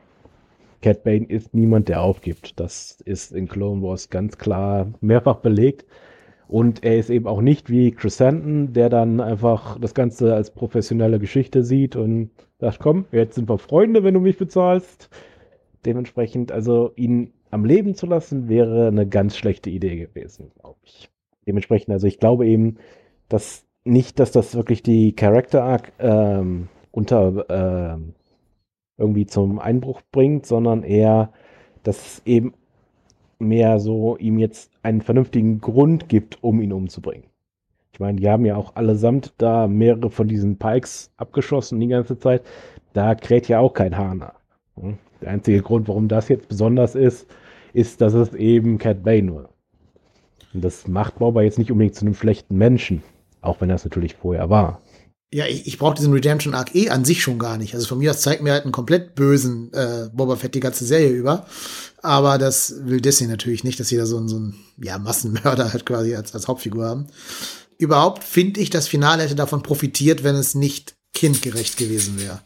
Cat 0.81 1.03
Bane 1.03 1.25
ist 1.27 1.53
niemand, 1.53 1.89
der 1.89 2.01
aufgibt. 2.01 2.59
Das 2.59 3.01
ist 3.05 3.31
in 3.33 3.47
Clone 3.47 3.81
Wars 3.81 4.09
ganz 4.09 4.37
klar 4.37 4.87
mehrfach 5.01 5.37
belegt. 5.37 5.85
Und 6.47 6.83
er 6.83 6.97
ist 6.97 7.09
eben 7.09 7.27
auch 7.27 7.41
nicht 7.41 7.69
wie 7.69 7.91
Chrysanthemum, 7.91 8.73
der 8.73 8.89
dann 8.89 9.19
einfach 9.19 9.77
das 9.79 9.93
Ganze 9.93 10.33
als 10.33 10.51
professionelle 10.51 11.19
Geschichte 11.19 11.63
sieht 11.63 11.95
und 11.95 12.31
sagt, 12.59 12.79
komm, 12.79 13.05
jetzt 13.11 13.35
sind 13.35 13.49
wir 13.49 13.57
Freunde, 13.57 14.03
wenn 14.03 14.13
du 14.13 14.21
mich 14.21 14.37
bezahlst. 14.37 15.09
Dementsprechend, 15.85 16.51
also 16.51 16.91
ihn 16.95 17.33
am 17.51 17.65
Leben 17.65 17.95
zu 17.95 18.05
lassen, 18.05 18.47
wäre 18.47 18.87
eine 18.87 19.07
ganz 19.07 19.37
schlechte 19.37 19.69
Idee 19.69 19.97
gewesen, 19.97 20.51
glaube 20.59 20.79
ich. 20.83 21.09
Dementsprechend, 21.45 21.91
also 21.91 22.07
ich 22.07 22.19
glaube 22.19 22.47
eben, 22.47 22.77
dass 23.29 23.65
nicht, 23.83 24.19
dass 24.19 24.31
das 24.31 24.55
wirklich 24.55 24.83
die 24.83 25.13
Character 25.13 25.63
Arc 25.63 25.93
ähm, 25.99 26.67
unter 26.91 27.49
äh, 27.49 27.97
irgendwie 28.97 29.25
zum 29.25 29.59
Einbruch 29.59 30.01
bringt, 30.11 30.45
sondern 30.45 30.83
eher, 30.83 31.31
dass 31.83 32.21
eben 32.25 32.53
mehr 33.39 33.79
so 33.79 34.17
ihm 34.17 34.39
jetzt 34.39 34.71
einen 34.83 35.01
vernünftigen 35.01 35.61
Grund 35.61 36.09
gibt, 36.09 36.43
um 36.43 36.61
ihn 36.61 36.73
umzubringen. 36.73 37.25
Ich 37.91 37.99
meine, 37.99 38.19
die 38.19 38.29
haben 38.29 38.45
ja 38.45 38.55
auch 38.55 38.75
allesamt 38.75 39.33
da 39.37 39.67
mehrere 39.67 40.11
von 40.11 40.27
diesen 40.27 40.57
Pikes 40.57 41.11
abgeschossen 41.17 41.79
die 41.79 41.87
ganze 41.87 42.19
Zeit. 42.19 42.43
Da 42.93 43.15
kräht 43.15 43.47
ja 43.47 43.59
auch 43.59 43.73
kein 43.73 43.97
Hahn. 43.97 44.23
Hm? 44.75 44.97
Der 45.21 45.31
einzige 45.31 45.61
Grund, 45.61 45.87
warum 45.87 46.07
das 46.07 46.29
jetzt 46.29 46.47
besonders 46.47 46.93
ist, 46.95 47.27
ist, 47.73 48.01
dass 48.01 48.13
es 48.13 48.33
eben 48.33 48.77
Cat 48.77 49.03
Bane 49.03 49.33
war. 49.33 49.49
Und 50.53 50.63
das 50.63 50.87
macht 50.87 51.19
Boba 51.19 51.41
jetzt 51.41 51.57
nicht 51.57 51.71
unbedingt 51.71 51.95
zu 51.95 52.05
einem 52.05 52.13
schlechten 52.13 52.57
Menschen, 52.57 53.03
auch 53.41 53.61
wenn 53.61 53.69
er 53.69 53.75
es 53.75 53.83
natürlich 53.83 54.15
vorher 54.15 54.49
war. 54.49 54.81
Ja, 55.33 55.45
ich, 55.45 55.67
ich 55.67 55.77
brauche 55.77 55.95
diesen 55.95 56.13
Redemption 56.13 56.53
Arc 56.53 56.73
eh 56.73 56.89
an 56.89 57.03
sich 57.03 57.21
schon 57.21 57.37
gar 57.37 57.57
nicht. 57.57 57.75
Also 57.75 57.85
von 57.85 57.97
mir 57.97 58.11
aus 58.11 58.21
zeigt 58.21 58.41
mir 58.41 58.53
halt 58.53 58.63
einen 58.63 58.71
komplett 58.71 59.13
bösen 59.15 59.73
äh, 59.73 60.09
Boba 60.13 60.37
Fett 60.37 60.55
die 60.55 60.61
ganze 60.61 60.85
Serie 60.85 61.09
über. 61.09 61.45
Aber 62.01 62.37
das 62.37 62.73
will 62.85 63.01
Disney 63.01 63.27
natürlich 63.27 63.65
nicht, 63.65 63.79
dass 63.79 63.89
sie 63.89 63.97
da 63.97 64.05
so, 64.05 64.17
einen, 64.17 64.29
so 64.29 64.37
einen 64.37 64.55
ja, 64.81 64.97
Massenmörder 64.97 65.73
halt 65.73 65.85
quasi 65.85 66.15
als, 66.15 66.33
als 66.33 66.47
Hauptfigur 66.47 66.85
haben. 66.85 67.07
Überhaupt 67.77 68.23
finde 68.23 68.61
ich, 68.61 68.69
das 68.69 68.87
Finale 68.87 69.23
hätte 69.23 69.35
davon 69.35 69.63
profitiert, 69.63 70.23
wenn 70.23 70.35
es 70.35 70.55
nicht 70.55 70.95
kindgerecht 71.13 71.77
gewesen 71.77 72.19
wäre. 72.19 72.39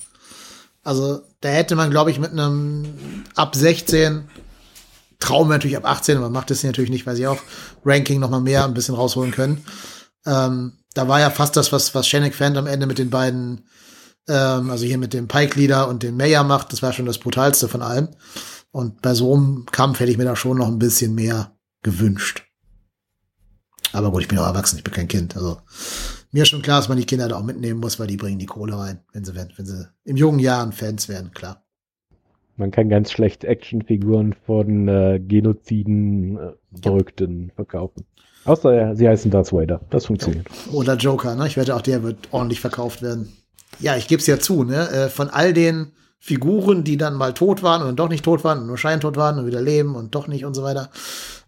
Also 0.83 1.21
da 1.41 1.49
hätte 1.49 1.75
man, 1.75 1.91
glaube 1.91 2.09
ich, 2.09 2.19
mit 2.19 2.31
einem 2.31 2.85
ab 3.35 3.55
16 3.55 4.27
Traum 5.19 5.49
natürlich 5.49 5.77
ab 5.77 5.85
18, 5.85 6.17
aber 6.17 6.29
macht 6.29 6.49
das 6.49 6.63
natürlich 6.63 6.89
nicht, 6.89 7.05
weil 7.05 7.15
sie 7.15 7.27
auch 7.27 7.39
Ranking 7.85 8.19
noch 8.19 8.31
mal 8.31 8.41
mehr 8.41 8.65
ein 8.65 8.73
bisschen 8.73 8.95
rausholen 8.95 9.31
können. 9.31 9.63
Ähm, 10.25 10.73
da 10.93 11.07
war 11.07 11.19
ja 11.19 11.29
fast 11.29 11.55
das, 11.55 11.71
was, 11.71 11.95
was 11.95 12.07
Shannick 12.07 12.35
Fand 12.35 12.57
am 12.57 12.67
Ende 12.67 12.85
mit 12.85 12.97
den 12.97 13.09
beiden, 13.09 13.65
ähm, 14.27 14.69
also 14.69 14.85
hier 14.85 14.97
mit 14.97 15.13
dem 15.13 15.27
Pike-Leader 15.27 15.87
und 15.87 16.03
dem 16.03 16.17
Mayor 16.17 16.43
macht, 16.43 16.73
das 16.73 16.81
war 16.81 16.93
schon 16.93 17.05
das 17.05 17.19
brutalste 17.19 17.67
von 17.67 17.81
allem. 17.81 18.09
Und 18.71 19.01
bei 19.01 19.13
so 19.13 19.33
einem 19.33 19.65
Kampf 19.65 19.99
hätte 19.99 20.11
ich 20.11 20.17
mir 20.17 20.25
da 20.25 20.35
schon 20.35 20.57
noch 20.57 20.67
ein 20.67 20.79
bisschen 20.79 21.13
mehr 21.15 21.55
gewünscht. 21.83 22.43
Aber 23.93 24.11
gut, 24.11 24.21
ich 24.21 24.27
bin 24.27 24.37
auch 24.37 24.47
erwachsen, 24.47 24.77
ich 24.77 24.83
bin 24.83 24.93
kein 24.93 25.07
Kind. 25.07 25.35
Also 25.35 25.57
mir 26.31 26.43
ist 26.43 26.49
schon 26.49 26.61
klar, 26.61 26.79
dass 26.79 26.87
man 26.87 26.97
die 26.97 27.05
Kinder 27.05 27.27
da 27.27 27.37
auch 27.37 27.43
mitnehmen 27.43 27.79
muss, 27.79 27.99
weil 27.99 28.07
die 28.07 28.17
bringen 28.17 28.39
die 28.39 28.45
Kohle 28.45 28.77
rein, 28.77 28.99
wenn 29.11 29.25
sie, 29.25 29.35
wenn 29.35 29.65
sie 29.65 29.89
im 30.05 30.15
jungen 30.15 30.39
Jahren 30.39 30.71
Fans 30.71 31.09
werden, 31.09 31.31
klar. 31.31 31.65
Man 32.55 32.71
kann 32.71 32.89
ganz 32.89 33.11
schlecht 33.11 33.43
Actionfiguren 33.43 34.33
von 34.45 34.87
äh, 34.87 35.19
Genoziden 35.19 36.37
äh, 36.37 36.53
Verrückten 36.81 37.51
verkaufen. 37.55 38.05
Außer 38.45 38.95
sie 38.95 39.07
heißen 39.07 39.31
Darth 39.31 39.53
Vader. 39.53 39.81
Das 39.89 40.05
funktioniert. 40.07 40.47
Oder 40.71 40.95
Joker, 40.95 41.35
ne? 41.35 41.47
Ich 41.47 41.57
wette, 41.57 41.75
auch 41.75 41.81
der 41.81 42.03
wird 42.03 42.17
ordentlich 42.31 42.59
verkauft 42.59 43.01
werden. 43.01 43.31
Ja, 43.79 43.95
ich 43.95 44.07
gebe 44.07 44.19
es 44.19 44.27
ja 44.27 44.39
zu, 44.39 44.63
ne? 44.63 44.89
Äh, 44.89 45.09
von 45.09 45.29
all 45.29 45.53
den 45.53 45.91
Figuren, 46.23 46.83
die 46.83 46.97
dann 46.97 47.15
mal 47.15 47.33
tot 47.33 47.63
waren 47.63 47.81
und 47.81 47.97
doch 47.97 48.07
nicht 48.07 48.23
tot 48.23 48.43
waren 48.43 48.59
und 48.59 48.67
nur 48.67 48.77
scheintot 48.77 49.17
waren 49.17 49.39
und 49.39 49.47
wieder 49.47 49.61
leben 49.61 49.95
und 49.95 50.13
doch 50.13 50.27
nicht 50.27 50.45
und 50.45 50.53
so 50.53 50.61
weiter. 50.61 50.91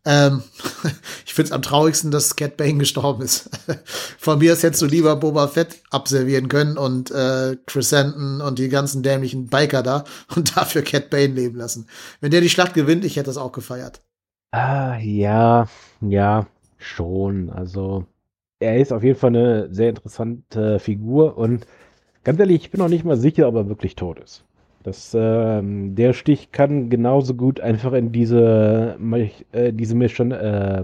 Ähm, 0.03 0.41
ich 1.25 1.33
finde 1.33 1.49
es 1.49 1.51
am 1.51 1.61
traurigsten, 1.61 2.09
dass 2.09 2.35
Cat 2.35 2.57
Bane 2.57 2.79
gestorben 2.79 3.21
ist. 3.21 3.51
Von 4.17 4.39
mir 4.39 4.53
aus 4.53 4.63
hättest 4.63 4.81
du 4.81 4.87
lieber 4.87 5.15
Boba 5.15 5.47
Fett 5.47 5.81
abservieren 5.91 6.47
können 6.47 6.77
und 6.77 7.11
äh, 7.11 7.55
Crescenten 7.67 8.41
und 8.41 8.57
die 8.57 8.69
ganzen 8.69 9.03
dämlichen 9.03 9.47
Biker 9.47 9.83
da 9.83 10.05
und 10.35 10.57
dafür 10.57 10.81
Cat 10.81 11.11
Bane 11.11 11.33
leben 11.33 11.57
lassen. 11.57 11.87
Wenn 12.19 12.31
der 12.31 12.41
die 12.41 12.49
Schlacht 12.49 12.73
gewinnt, 12.73 13.05
ich 13.05 13.15
hätte 13.15 13.27
das 13.27 13.37
auch 13.37 13.51
gefeiert. 13.51 14.01
Ah, 14.51 14.97
ja, 14.97 15.67
ja. 16.01 16.47
Schon, 16.83 17.49
also 17.49 18.05
er 18.59 18.77
ist 18.77 18.91
auf 18.91 19.03
jeden 19.03 19.17
Fall 19.17 19.29
eine 19.29 19.73
sehr 19.73 19.89
interessante 19.89 20.79
Figur 20.79 21.37
und 21.37 21.65
ganz 22.23 22.39
ehrlich, 22.39 22.63
ich 22.63 22.71
bin 22.71 22.79
noch 22.79 22.89
nicht 22.89 23.05
mal 23.05 23.17
sicher, 23.17 23.47
ob 23.47 23.55
er 23.55 23.69
wirklich 23.69 23.95
tot 23.95 24.19
ist. 24.19 24.45
Das, 24.83 25.15
ähm, 25.17 25.95
der 25.95 26.13
Stich 26.13 26.51
kann 26.51 26.89
genauso 26.89 27.35
gut 27.35 27.61
einfach 27.61 27.93
in 27.93 28.11
diese, 28.11 28.97
äh, 29.53 29.71
diese, 29.71 29.95
äh, 29.95 30.83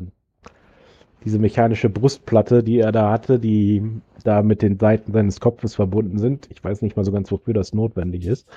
diese 1.25 1.39
mechanische 1.39 1.89
Brustplatte, 1.89 2.63
die 2.63 2.79
er 2.79 2.93
da 2.93 3.11
hatte, 3.11 3.39
die 3.39 3.83
da 4.23 4.41
mit 4.41 4.61
den 4.61 4.79
Seiten 4.79 5.11
seines 5.11 5.41
Kopfes 5.41 5.75
verbunden 5.75 6.17
sind. 6.17 6.47
Ich 6.51 6.63
weiß 6.63 6.81
nicht 6.81 6.95
mal 6.95 7.03
so 7.03 7.11
ganz, 7.11 7.29
wofür 7.31 7.53
das 7.53 7.73
notwendig 7.73 8.25
ist, 8.25 8.47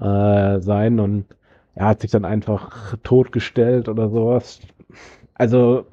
äh, 0.00 0.60
sein. 0.60 1.00
Und 1.00 1.26
er 1.74 1.86
hat 1.86 2.00
sich 2.00 2.10
dann 2.10 2.24
einfach 2.24 2.96
totgestellt 3.02 3.88
oder 3.90 4.08
sowas. 4.08 4.60
Also 5.34 5.84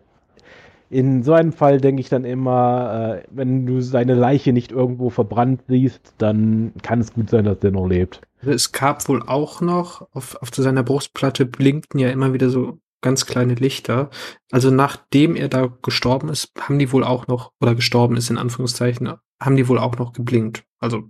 in 0.95 1.23
so 1.23 1.33
einem 1.33 1.51
Fall 1.51 1.81
denke 1.81 1.99
ich 1.99 2.07
dann 2.07 2.23
immer, 2.23 3.17
äh, 3.17 3.27
wenn 3.29 3.65
du 3.65 3.81
seine 3.81 4.13
Leiche 4.13 4.53
nicht 4.53 4.71
irgendwo 4.71 5.09
verbrannt 5.09 5.61
siehst, 5.67 6.13
dann 6.19 6.71
kann 6.83 7.01
es 7.01 7.13
gut 7.13 7.29
sein, 7.29 7.43
dass 7.43 7.59
der 7.59 7.71
noch 7.71 7.85
lebt. 7.85 8.21
Also 8.39 8.51
es 8.51 8.71
gab 8.71 9.05
wohl 9.09 9.21
auch 9.21 9.59
noch, 9.59 10.07
auf, 10.13 10.41
auf 10.41 10.49
seiner 10.55 10.83
Brustplatte 10.83 11.45
blinkten 11.45 11.99
ja 11.99 12.09
immer 12.11 12.31
wieder 12.31 12.49
so 12.49 12.79
ganz 13.01 13.25
kleine 13.25 13.55
Lichter. 13.55 14.09
Also 14.51 14.71
nachdem 14.71 15.35
er 15.35 15.49
da 15.49 15.69
gestorben 15.81 16.29
ist, 16.29 16.51
haben 16.57 16.79
die 16.79 16.89
wohl 16.93 17.03
auch 17.03 17.27
noch, 17.27 17.51
oder 17.59 17.75
gestorben 17.75 18.15
ist 18.15 18.29
in 18.29 18.37
Anführungszeichen, 18.37 19.15
haben 19.41 19.57
die 19.57 19.67
wohl 19.67 19.79
auch 19.79 19.97
noch 19.97 20.13
geblinkt. 20.13 20.63
Also 20.79 21.03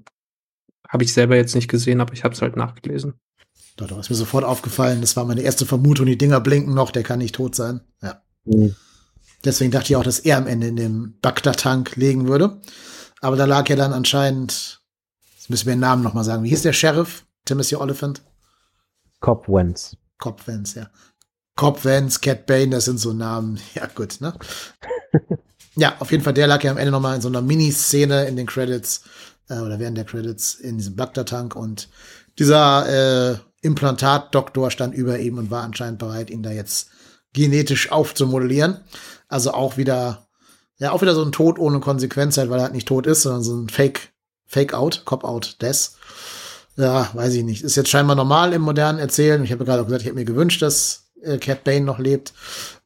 habe 0.89 1.03
ich 1.03 1.13
selber 1.13 1.35
jetzt 1.35 1.53
nicht 1.53 1.69
gesehen, 1.69 2.01
aber 2.01 2.13
ich 2.13 2.23
habe 2.23 2.33
es 2.33 2.41
halt 2.41 2.55
nachgelesen. 2.55 3.13
Doch, 3.77 3.87
doch, 3.87 3.99
ist 3.99 4.09
mir 4.09 4.15
sofort 4.15 4.45
aufgefallen. 4.45 5.01
Das 5.01 5.15
war 5.15 5.25
meine 5.25 5.41
erste 5.41 5.67
Vermutung. 5.67 6.07
Die 6.07 6.17
Dinger 6.17 6.39
blinken 6.39 6.73
noch, 6.73 6.89
der 6.89 7.03
kann 7.03 7.19
nicht 7.19 7.35
tot 7.35 7.53
sein. 7.53 7.81
Ja. 8.01 8.23
Mhm. 8.45 8.75
Deswegen 9.45 9.71
dachte 9.71 9.93
ich 9.93 9.95
auch, 9.95 10.03
dass 10.03 10.19
er 10.19 10.37
am 10.37 10.47
Ende 10.47 10.67
in 10.67 10.75
den 10.75 11.19
Bagdad-Tank 11.21 11.95
legen 11.95 12.27
würde. 12.27 12.59
Aber 13.21 13.35
da 13.35 13.45
lag 13.45 13.69
ja 13.69 13.75
dann 13.75 13.93
anscheinend, 13.93 14.81
jetzt 15.35 15.49
müssen 15.49 15.67
wir 15.67 15.75
den 15.75 15.79
Namen 15.79 16.03
nochmal 16.03 16.23
sagen. 16.23 16.43
Wie 16.43 16.49
hieß 16.49 16.63
der 16.63 16.73
Sheriff? 16.73 17.25
Timothy 17.45 17.75
Oliphant? 17.75 18.23
Cobb 19.19 19.47
Wentz. 19.47 19.95
Cobb 20.17 20.45
Wentz, 20.47 20.73
ja. 20.73 20.89
Cobb 21.55 21.85
Wentz, 21.85 22.19
Cat 22.19 22.45
Bane, 22.45 22.69
das 22.69 22.85
sind 22.85 22.99
so 22.99 23.13
Namen. 23.13 23.59
Ja, 23.75 23.87
gut, 23.87 24.19
ne? 24.19 24.33
ja, 25.75 25.95
auf 25.99 26.11
jeden 26.11 26.23
Fall, 26.23 26.33
der 26.33 26.47
lag 26.47 26.63
ja 26.63 26.71
am 26.71 26.77
Ende 26.77 26.91
nochmal 26.91 27.15
in 27.15 27.21
so 27.21 27.29
einer 27.29 27.41
Miniszene 27.41 28.25
in 28.25 28.35
den 28.35 28.47
Credits, 28.47 29.03
äh, 29.49 29.59
oder 29.59 29.79
während 29.79 29.97
der 29.97 30.05
Credits 30.05 30.55
in 30.55 30.77
diesem 30.77 30.95
Bagdad-Tank 30.95 31.55
und 31.55 31.87
dieser 32.37 33.31
äh, 33.31 33.37
Implantatdoktor 33.61 34.69
stand 34.69 34.93
über 34.95 35.19
ihm 35.19 35.37
und 35.37 35.49
war 35.49 35.63
anscheinend 35.63 35.99
bereit, 35.99 36.29
ihn 36.29 36.43
da 36.43 36.51
jetzt 36.51 36.89
genetisch 37.33 37.91
aufzumodellieren. 37.91 38.81
Also 39.27 39.51
auch 39.51 39.77
wieder, 39.77 40.27
ja, 40.77 40.91
auch 40.91 41.01
wieder 41.01 41.15
so 41.15 41.23
ein 41.23 41.31
Tod 41.31 41.59
ohne 41.59 41.79
Konsequenz 41.79 42.37
halt, 42.37 42.49
weil 42.49 42.59
er 42.59 42.63
halt 42.63 42.73
nicht 42.73 42.87
tot 42.87 43.07
ist, 43.07 43.23
sondern 43.23 43.43
so 43.43 43.55
ein 43.55 43.69
Fake, 43.69 44.13
Fake-Out, 44.45 45.03
Cop-Out, 45.05 45.61
Death. 45.61 45.91
Ja, 46.77 47.09
weiß 47.13 47.33
ich 47.35 47.43
nicht. 47.43 47.63
Ist 47.63 47.75
jetzt 47.75 47.89
scheinbar 47.89 48.15
normal 48.15 48.53
im 48.53 48.61
modernen 48.61 48.99
Erzählen. 48.99 49.43
Ich 49.43 49.51
habe 49.51 49.65
gerade 49.65 49.81
auch 49.81 49.85
gesagt, 49.85 50.01
ich 50.01 50.07
hätte 50.07 50.15
mir 50.15 50.25
gewünscht, 50.25 50.61
dass 50.61 51.05
äh, 51.21 51.37
Cat 51.37 51.63
Bane 51.63 51.85
noch 51.85 51.99
lebt. 51.99 52.33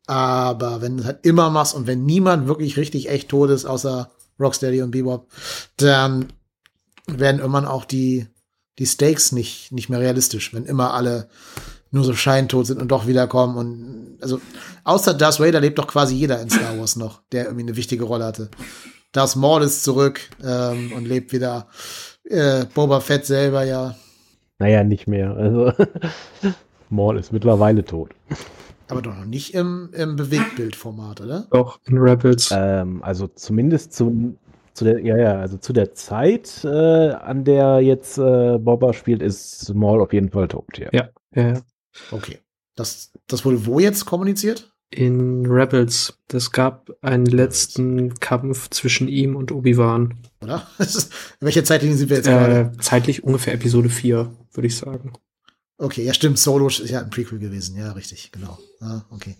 Aber 0.05 0.81
wenn 0.81 0.97
du 0.97 1.03
es 1.03 1.07
halt 1.07 1.25
immer 1.25 1.49
machst 1.49 1.75
und 1.75 1.87
wenn 1.87 2.05
niemand 2.05 2.47
wirklich 2.47 2.77
richtig 2.77 3.09
echt 3.09 3.29
tot 3.29 3.49
ist, 3.49 3.65
außer 3.65 4.09
Rocksteady 4.39 4.81
und 4.81 4.91
Bebop, 4.91 5.27
dann 5.77 6.33
werden 7.05 7.39
irgendwann 7.39 7.65
auch 7.65 7.85
die, 7.85 8.27
die 8.79 8.85
Stakes 8.85 9.31
nicht, 9.31 9.71
nicht 9.71 9.89
mehr 9.89 9.99
realistisch, 9.99 10.53
wenn 10.53 10.65
immer 10.65 10.93
alle 10.93 11.29
nur 11.91 12.03
so 12.03 12.13
scheintot 12.13 12.67
sind 12.67 12.81
und 12.81 12.89
doch 12.89 13.07
wiederkommen. 13.07 13.57
Und 13.57 14.17
also 14.21 14.39
außer 14.83 15.13
Darth 15.13 15.39
Vader 15.39 15.59
lebt 15.59 15.79
doch 15.79 15.87
quasi 15.87 16.15
jeder 16.15 16.41
in 16.41 16.49
Star 16.49 16.77
Wars 16.77 16.95
noch, 16.95 17.21
der 17.31 17.45
irgendwie 17.45 17.63
eine 17.63 17.75
wichtige 17.75 18.03
Rolle 18.03 18.25
hatte. 18.25 18.49
Darth 19.11 19.35
Maul 19.35 19.63
ist 19.63 19.83
zurück 19.83 20.21
ähm, 20.43 20.91
und 20.95 21.07
lebt 21.07 21.33
wieder. 21.33 21.67
Äh, 22.25 22.65
Boba 22.73 22.99
Fett 22.99 23.25
selber 23.25 23.63
ja. 23.63 23.95
Naja, 24.59 24.83
nicht 24.83 25.07
mehr. 25.07 25.35
Also 25.35 25.73
Maul 26.89 27.17
ist 27.17 27.31
mittlerweile 27.31 27.83
tot. 27.83 28.11
Aber 28.87 29.01
doch 29.01 29.15
noch 29.15 29.25
nicht 29.25 29.53
im, 29.53 29.89
im 29.93 30.15
Bewegtbildformat, 30.15 31.21
oder? 31.21 31.47
Doch, 31.51 31.79
in 31.85 31.97
Rebels. 31.97 32.49
Ähm, 32.51 33.03
also 33.03 33.27
zumindest 33.27 33.93
zu, 33.93 34.35
zu 34.73 34.83
der, 34.83 34.99
ja, 35.01 35.15
ja, 35.15 35.39
also 35.39 35.57
zu 35.57 35.73
der 35.73 35.93
Zeit, 35.93 36.63
äh, 36.63 37.11
an 37.11 37.43
der 37.43 37.81
jetzt 37.81 38.17
äh, 38.17 38.57
Boba 38.57 38.93
spielt, 38.93 39.21
ist 39.21 39.73
Maul 39.73 40.01
auf 40.01 40.11
jeden 40.11 40.31
Fall 40.31 40.47
tot, 40.47 40.77
ja. 40.77 40.89
Ja, 40.91 41.09
ja. 41.35 41.61
Okay. 42.11 42.39
Das, 42.75 43.11
das 43.27 43.45
wurde 43.45 43.65
wo 43.65 43.79
jetzt 43.79 44.05
kommuniziert? 44.05 44.71
In 44.89 45.45
Rebels. 45.45 46.17
Das 46.27 46.51
gab 46.51 46.91
einen 47.01 47.25
letzten 47.25 48.15
Kampf 48.19 48.69
zwischen 48.69 49.07
ihm 49.07 49.35
und 49.35 49.51
Obi-Wan. 49.51 50.15
Oder? 50.41 50.67
welche 51.39 51.63
Zeitlinie 51.63 51.97
sind 51.97 52.09
wir 52.09 52.17
jetzt 52.17 52.27
äh, 52.27 52.31
gerade? 52.31 52.71
Zeitlich 52.79 53.23
ungefähr 53.23 53.53
Episode 53.53 53.89
4, 53.89 54.31
würde 54.53 54.67
ich 54.67 54.77
sagen. 54.77 55.13
Okay, 55.77 56.03
ja 56.03 56.13
stimmt, 56.13 56.39
Solo 56.39 56.67
ist 56.67 56.89
ja 56.89 56.99
ein 56.99 57.09
Prequel 57.09 57.39
gewesen. 57.39 57.77
Ja, 57.77 57.91
richtig, 57.93 58.31
genau. 58.31 58.57
Ah, 58.81 59.01
okay. 59.11 59.37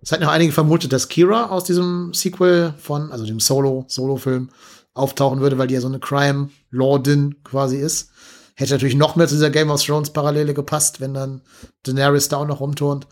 Es 0.00 0.12
hat 0.12 0.20
noch 0.20 0.28
einige 0.28 0.52
vermutet, 0.52 0.92
dass 0.92 1.08
Kira 1.08 1.46
aus 1.46 1.64
diesem 1.64 2.12
Sequel 2.12 2.74
von, 2.78 3.10
also 3.10 3.24
dem 3.24 3.40
Solo, 3.40 3.86
Solo-Film, 3.88 4.50
auftauchen 4.92 5.40
würde, 5.40 5.58
weil 5.58 5.66
die 5.66 5.74
ja 5.74 5.80
so 5.80 5.88
eine 5.88 5.98
Crime-Lordin 5.98 7.42
quasi 7.42 7.78
ist. 7.78 8.10
Hätte 8.56 8.74
natürlich 8.74 8.94
noch 8.94 9.16
mehr 9.16 9.26
zu 9.26 9.34
dieser 9.34 9.50
Game 9.50 9.70
of 9.70 9.82
Thrones 9.82 10.10
Parallele 10.10 10.54
gepasst, 10.54 11.00
wenn 11.00 11.12
dann 11.12 11.42
Daenerys 11.82 12.28
da 12.28 12.36
auch 12.36 12.46
noch 12.46 12.60
rumturnt. 12.60 13.08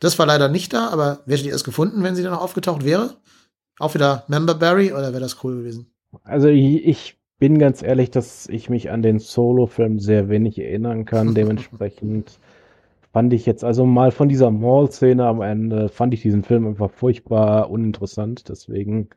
Das 0.00 0.18
war 0.18 0.26
leider 0.26 0.48
nicht 0.48 0.72
da, 0.72 0.88
aber 0.88 1.20
hättet 1.26 1.46
ihr 1.46 1.54
es 1.54 1.64
gefunden, 1.64 2.02
wenn 2.02 2.16
sie 2.16 2.22
dann 2.22 2.32
noch 2.32 2.40
aufgetaucht 2.40 2.84
wäre? 2.84 3.16
Auch 3.78 3.94
wieder 3.94 4.24
Member 4.28 4.54
Barry 4.54 4.92
oder 4.92 5.12
wäre 5.12 5.20
das 5.20 5.44
cool 5.44 5.56
gewesen? 5.56 5.92
Also 6.24 6.48
ich 6.48 7.18
bin 7.38 7.58
ganz 7.58 7.82
ehrlich, 7.82 8.10
dass 8.10 8.48
ich 8.48 8.70
mich 8.70 8.90
an 8.90 9.02
den 9.02 9.18
Solo-Film 9.18 9.98
sehr 9.98 10.28
wenig 10.28 10.58
erinnern 10.58 11.04
kann. 11.04 11.34
Dementsprechend 11.34 12.38
fand 13.12 13.32
ich 13.32 13.46
jetzt, 13.46 13.64
also 13.64 13.84
mal 13.84 14.10
von 14.10 14.28
dieser 14.28 14.50
Mall-Szene 14.50 15.26
am 15.26 15.42
Ende, 15.42 15.88
fand 15.88 16.14
ich 16.14 16.22
diesen 16.22 16.42
Film 16.42 16.66
einfach 16.66 16.90
furchtbar 16.90 17.70
uninteressant. 17.70 18.48
Deswegen 18.48 19.10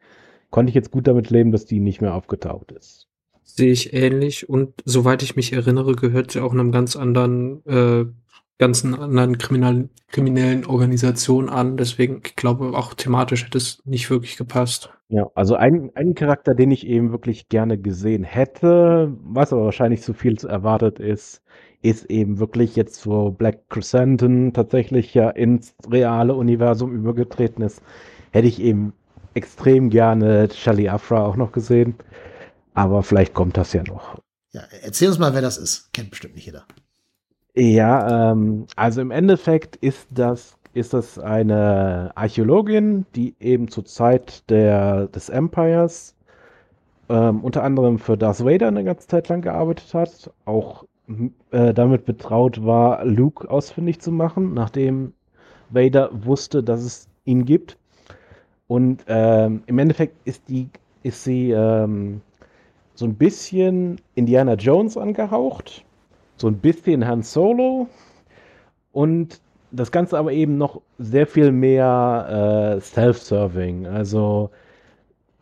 konnte 0.49 0.69
ich 0.69 0.75
jetzt 0.75 0.91
gut 0.91 1.07
damit 1.07 1.29
leben, 1.29 1.51
dass 1.51 1.65
die 1.65 1.79
nicht 1.79 2.01
mehr 2.01 2.13
aufgetaucht 2.13 2.71
ist. 2.71 3.08
Sehe 3.55 3.71
ich 3.71 3.93
ähnlich 3.93 4.47
und 4.47 4.73
soweit 4.85 5.23
ich 5.23 5.35
mich 5.35 5.53
erinnere, 5.53 5.95
gehört 5.95 6.31
sie 6.31 6.39
auch 6.39 6.53
einem 6.53 6.71
ganz 6.71 6.95
anderen, 6.95 7.65
äh, 7.65 8.05
ganzen 8.57 8.93
anderen 8.93 9.37
kriminal, 9.37 9.89
kriminellen 10.07 10.65
Organisation 10.65 11.49
an. 11.49 11.75
Deswegen, 11.75 12.21
ich 12.25 12.35
glaube, 12.35 12.77
auch 12.77 12.93
thematisch 12.93 13.45
hätte 13.45 13.57
es 13.57 13.81
nicht 13.85 14.09
wirklich 14.09 14.37
gepasst. 14.37 14.91
Ja, 15.09 15.29
also 15.33 15.55
ein, 15.55 15.89
ein 15.95 16.13
Charakter, 16.13 16.53
den 16.53 16.69
ich 16.69 16.85
eben 16.85 17.11
wirklich 17.11 17.49
gerne 17.49 17.77
gesehen 17.79 18.23
hätte, 18.23 19.11
was 19.23 19.51
aber 19.51 19.65
wahrscheinlich 19.65 20.03
zu 20.03 20.13
viel 20.13 20.37
erwartet 20.45 20.99
ist, 20.99 21.41
ist 21.81 22.05
eben 22.05 22.39
wirklich 22.39 22.75
jetzt 22.75 23.07
wo 23.07 23.31
Black 23.31 23.69
Chrysanthemum 23.69 24.53
tatsächlich 24.53 25.13
ja 25.13 25.29
ins 25.29 25.75
reale 25.89 26.35
Universum 26.35 26.93
übergetreten 26.93 27.63
ist, 27.63 27.81
hätte 28.31 28.47
ich 28.47 28.61
eben 28.61 28.93
extrem 29.33 29.89
gerne 29.89 30.49
Charlie 30.49 30.89
Afra 30.89 31.25
auch 31.25 31.35
noch 31.35 31.51
gesehen. 31.51 31.95
Aber 32.73 33.03
vielleicht 33.03 33.33
kommt 33.33 33.57
das 33.57 33.73
ja 33.73 33.83
noch. 33.83 34.19
Ja, 34.51 34.61
erzähl 34.81 35.09
uns 35.09 35.19
mal, 35.19 35.33
wer 35.33 35.41
das 35.41 35.57
ist. 35.57 35.93
Kennt 35.93 36.09
bestimmt 36.09 36.35
nicht 36.35 36.45
jeder. 36.45 36.65
Ja, 37.55 38.31
ähm, 38.31 38.67
also 38.75 39.01
im 39.01 39.11
Endeffekt 39.11 39.75
ist 39.77 40.07
das, 40.11 40.55
ist 40.73 40.93
das 40.93 41.19
eine 41.19 42.11
Archäologin, 42.15 43.05
die 43.15 43.35
eben 43.39 43.69
zur 43.69 43.85
Zeit 43.85 44.49
der, 44.49 45.07
des 45.07 45.29
Empires 45.29 46.15
ähm, 47.09 47.43
unter 47.43 47.63
anderem 47.63 47.99
für 47.99 48.17
Darth 48.17 48.45
Vader 48.45 48.67
eine 48.67 48.83
ganze 48.83 49.07
Zeit 49.07 49.27
lang 49.29 49.41
gearbeitet 49.41 49.93
hat, 49.93 50.31
auch 50.45 50.85
äh, 51.51 51.73
damit 51.73 52.05
betraut 52.05 52.63
war, 52.63 53.03
Luke 53.03 53.49
ausfindig 53.49 53.99
zu 53.99 54.11
machen, 54.11 54.53
nachdem 54.53 55.13
Vader 55.69 56.09
wusste, 56.13 56.63
dass 56.63 56.81
es 56.81 57.07
ihn 57.25 57.45
gibt. 57.45 57.77
Und 58.67 59.03
ähm, 59.07 59.63
im 59.65 59.79
Endeffekt 59.79 60.15
ist 60.25 60.47
die, 60.47 60.69
ist 61.01 61.23
sie 61.23 61.49
ähm, 61.51 62.21
so 62.99 63.05
ein 63.05 63.15
bisschen 63.15 64.01
Indiana 64.15 64.55
Jones 64.55 64.97
angehaucht, 64.97 65.85
so 66.35 66.47
ein 66.47 66.57
bisschen 66.57 67.07
Han 67.07 67.21
Solo 67.21 67.87
und 68.91 69.39
das 69.71 69.89
Ganze 69.89 70.17
aber 70.17 70.33
eben 70.33 70.57
noch 70.57 70.81
sehr 70.97 71.25
viel 71.25 71.53
mehr 71.53 72.75
äh, 72.75 72.81
Self-Serving. 72.81 73.87
Also 73.87 74.49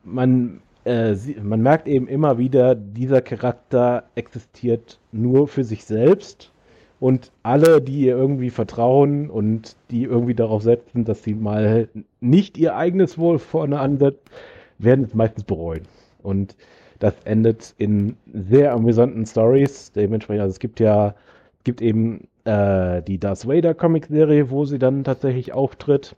man, 0.03 0.61
äh, 0.85 1.15
man 1.41 1.61
merkt 1.61 1.87
eben 1.87 2.07
immer 2.07 2.37
wieder, 2.37 2.75
dieser 2.75 3.23
Charakter 3.23 4.03
existiert 4.13 4.99
nur 5.11 5.47
für 5.47 5.63
sich 5.63 5.83
selbst 5.83 6.51
und 6.99 7.31
alle, 7.41 7.81
die 7.81 8.01
ihr 8.01 8.17
irgendwie 8.17 8.51
vertrauen 8.51 9.31
und 9.31 9.75
die 9.89 10.03
irgendwie 10.03 10.35
darauf 10.35 10.61
setzen, 10.61 11.05
dass 11.05 11.23
sie 11.23 11.33
mal 11.33 11.89
nicht 12.19 12.55
ihr 12.59 12.75
eigenes 12.75 13.17
Wohl 13.17 13.39
vorne 13.39 13.79
ansetzt, 13.79 14.29
werden 14.77 15.05
es 15.05 15.15
meistens 15.15 15.43
bereuen. 15.43 15.87
Und 16.21 16.55
das 16.99 17.13
endet 17.25 17.73
in 17.77 18.15
sehr 18.33 18.73
amüsanten 18.73 19.25
Stories. 19.25 19.91
Dementsprechend, 19.91 20.41
also 20.41 20.51
es 20.53 20.59
gibt 20.59 20.79
ja, 20.79 21.15
es 21.57 21.63
gibt 21.63 21.81
eben 21.81 22.27
äh, 22.45 23.01
die 23.03 23.19
Darth 23.19 23.47
Vader 23.47 23.73
Comic-Serie, 23.73 24.49
wo 24.49 24.65
sie 24.65 24.79
dann 24.79 25.03
tatsächlich 25.03 25.53
auftritt. 25.53 26.15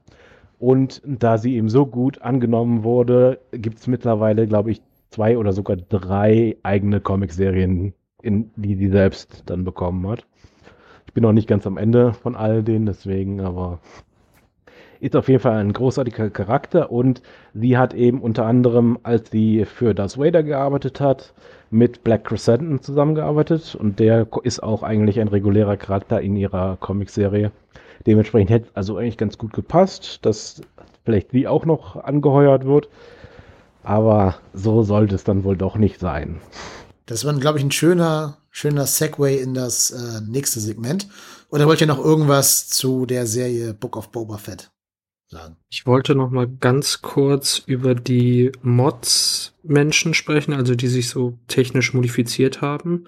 Und 0.59 1.01
da 1.05 1.37
sie 1.37 1.55
eben 1.55 1.69
so 1.69 1.85
gut 1.85 2.21
angenommen 2.21 2.83
wurde, 2.83 3.39
gibt 3.51 3.79
es 3.79 3.87
mittlerweile, 3.87 4.45
glaube 4.45 4.71
ich, 4.71 4.81
zwei 5.09 5.37
oder 5.37 5.53
sogar 5.53 5.77
drei 5.77 6.57
eigene 6.63 6.99
Comic-Serien, 6.99 7.93
die 8.23 8.75
sie 8.75 8.89
selbst 8.89 9.43
dann 9.45 9.63
bekommen 9.63 10.07
hat. 10.07 10.25
Ich 11.07 11.13
bin 11.13 11.23
noch 11.23 11.33
nicht 11.33 11.47
ganz 11.47 11.65
am 11.65 11.77
Ende 11.77 12.13
von 12.13 12.35
all 12.35 12.61
denen, 12.61 12.85
deswegen, 12.85 13.39
aber 13.39 13.79
ist 14.99 15.15
auf 15.15 15.29
jeden 15.29 15.41
Fall 15.41 15.57
ein 15.57 15.73
großartiger 15.73 16.29
Charakter 16.29 16.91
und 16.91 17.21
sie 17.53 17.77
hat 17.77 17.93
eben 17.93 18.21
unter 18.21 18.45
anderem, 18.45 18.99
als 19.03 19.31
sie 19.31 19.65
für 19.65 19.93
Darth 19.93 20.17
Vader 20.17 20.43
gearbeitet 20.43 20.99
hat, 20.99 21.33
mit 21.71 22.03
Black 22.03 22.25
Crescent 22.25 22.83
zusammengearbeitet 22.83 23.75
und 23.75 23.99
der 23.99 24.27
ist 24.43 24.61
auch 24.61 24.83
eigentlich 24.83 25.19
ein 25.19 25.27
regulärer 25.27 25.77
Charakter 25.77 26.21
in 26.21 26.35
ihrer 26.35 26.77
Comicserie. 26.77 27.51
Dementsprechend 28.05 28.49
hätte 28.49 28.67
es 28.67 28.75
also 28.75 28.97
eigentlich 28.97 29.17
ganz 29.17 29.37
gut 29.37 29.53
gepasst, 29.53 30.19
dass 30.25 30.61
vielleicht 31.05 31.31
sie 31.31 31.47
auch 31.47 31.65
noch 31.65 31.95
angeheuert 31.95 32.65
wird. 32.65 32.89
Aber 33.83 34.35
so 34.53 34.83
sollte 34.83 35.15
es 35.15 35.23
dann 35.23 35.43
wohl 35.43 35.57
doch 35.57 35.75
nicht 35.75 35.99
sein. 35.99 36.41
Das 37.05 37.25
war, 37.25 37.33
glaube 37.33 37.57
ich, 37.57 37.63
ein 37.63 37.71
schöner, 37.71 38.37
schöner 38.51 38.85
Segway 38.85 39.37
in 39.37 39.53
das 39.53 39.91
äh, 39.91 40.21
nächste 40.27 40.59
Segment. 40.59 41.07
Oder 41.49 41.65
wollt 41.65 41.81
ihr 41.81 41.87
noch 41.87 42.03
irgendwas 42.03 42.67
zu 42.67 43.05
der 43.05 43.25
Serie 43.25 43.73
Book 43.73 43.97
of 43.97 44.11
Boba 44.11 44.37
Fett 44.37 44.69
sagen? 45.29 45.55
Ich 45.69 45.85
wollte 45.85 46.15
noch 46.15 46.29
mal 46.29 46.47
ganz 46.47 47.01
kurz 47.01 47.59
über 47.65 47.95
die 47.95 48.51
Mods-Menschen 48.61 50.13
sprechen, 50.13 50.53
also 50.53 50.75
die 50.75 50.87
sich 50.87 51.09
so 51.09 51.37
technisch 51.47 51.93
modifiziert 51.93 52.61
haben, 52.61 53.05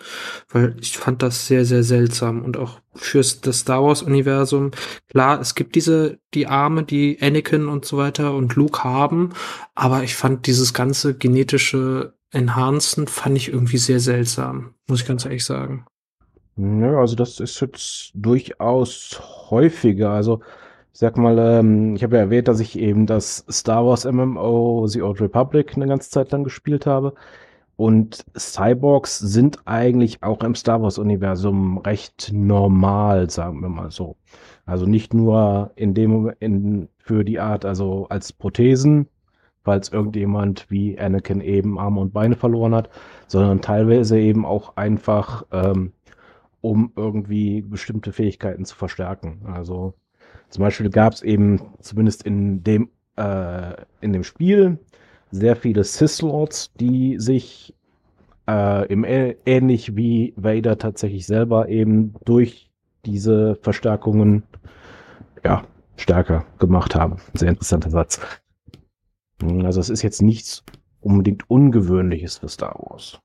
weil 0.49 0.75
ich 0.79 0.97
fand 0.97 1.23
das 1.23 1.47
sehr, 1.47 1.65
sehr 1.65 1.83
seltsam 1.83 2.43
und 2.43 2.57
auch 2.57 2.79
fürs 2.93 3.41
das 3.41 3.59
Star 3.59 3.83
Wars-Universum. 3.83 4.71
Klar, 5.09 5.39
es 5.41 5.55
gibt 5.55 5.75
diese, 5.75 6.19
die 6.33 6.47
Arme, 6.47 6.83
die 6.83 7.17
Anakin 7.21 7.67
und 7.67 7.85
so 7.85 7.97
weiter 7.97 8.35
und 8.35 8.55
Luke 8.55 8.83
haben, 8.83 9.33
aber 9.75 10.03
ich 10.03 10.15
fand 10.15 10.47
dieses 10.47 10.73
ganze 10.73 11.15
genetische 11.15 12.13
Enhancen 12.31 13.07
fand 13.07 13.35
ich 13.35 13.49
irgendwie 13.49 13.77
sehr 13.77 13.99
seltsam, 13.99 14.73
muss 14.87 15.01
ich 15.01 15.07
ganz 15.07 15.25
ehrlich 15.25 15.43
sagen. 15.43 15.85
Nö, 16.55 16.97
also 16.97 17.15
das 17.15 17.39
ist 17.39 17.59
jetzt 17.59 18.11
durchaus 18.13 19.21
häufiger. 19.49 20.11
Also 20.11 20.41
ich 20.93 20.99
sag 20.99 21.17
mal, 21.17 21.37
ähm, 21.39 21.95
ich 21.95 22.03
habe 22.03 22.17
ja 22.17 22.23
erwähnt, 22.23 22.47
dass 22.47 22.59
ich 22.59 22.77
eben 22.77 23.05
das 23.05 23.45
Star 23.49 23.85
Wars 23.85 24.05
MMO 24.05 24.87
The 24.87 25.01
Old 25.01 25.21
Republic 25.21 25.75
eine 25.75 25.87
ganze 25.87 26.09
Zeit 26.09 26.31
lang 26.31 26.43
gespielt 26.43 26.85
habe. 26.85 27.13
Und 27.77 28.25
Cyborgs 28.37 29.17
sind 29.17 29.59
eigentlich 29.65 30.21
auch 30.21 30.43
im 30.43 30.53
Star 30.53 30.83
Wars-Universum 30.83 31.79
recht 31.79 32.31
normal, 32.33 33.29
sagen 33.29 33.61
wir 33.61 33.69
mal 33.69 33.89
so. 33.89 34.17
Also 34.65 34.85
nicht 34.85 35.13
nur 35.13 35.71
in 35.75 35.93
dem 35.93 36.31
in, 36.39 36.89
für 36.99 37.23
die 37.23 37.39
Art, 37.39 37.65
also 37.65 38.05
als 38.09 38.33
Prothesen, 38.33 39.07
falls 39.63 39.89
irgendjemand 39.89 40.69
wie 40.69 40.99
Anakin 40.99 41.41
eben 41.41 41.79
Arme 41.79 42.01
und 42.01 42.13
Beine 42.13 42.35
verloren 42.35 42.75
hat, 42.75 42.89
sondern 43.27 43.61
teilweise 43.61 44.19
eben 44.19 44.45
auch 44.45 44.77
einfach, 44.77 45.45
ähm, 45.51 45.93
um 46.61 46.91
irgendwie 46.95 47.61
bestimmte 47.61 48.11
Fähigkeiten 48.11 48.65
zu 48.65 48.75
verstärken. 48.75 49.41
Also 49.45 49.95
zum 50.51 50.63
Beispiel 50.63 50.89
gab 50.89 51.13
es 51.13 51.21
eben 51.21 51.61
zumindest 51.79 52.23
in 52.23 52.61
dem, 52.63 52.89
äh, 53.15 53.73
in 54.01 54.11
dem 54.11 54.23
Spiel 54.23 54.77
sehr 55.31 55.55
viele 55.55 55.85
Sith-Lords, 55.85 56.73
die 56.73 57.17
sich 57.19 57.73
äh, 58.49 58.85
im, 58.91 59.05
ähnlich 59.05 59.95
wie 59.95 60.33
Vader 60.35 60.77
tatsächlich 60.77 61.25
selber 61.25 61.69
eben 61.69 62.15
durch 62.25 62.69
diese 63.05 63.55
Verstärkungen 63.61 64.43
ja, 65.43 65.63
stärker 65.95 66.45
gemacht 66.59 66.95
haben. 66.95 67.17
Sehr 67.33 67.49
interessanter 67.49 67.89
Satz. 67.89 68.19
Also 69.41 69.79
es 69.79 69.89
ist 69.89 70.01
jetzt 70.01 70.21
nichts 70.21 70.63
unbedingt 70.99 71.49
Ungewöhnliches 71.49 72.39
für 72.39 72.49
Star 72.49 72.75
Wars. 72.77 73.19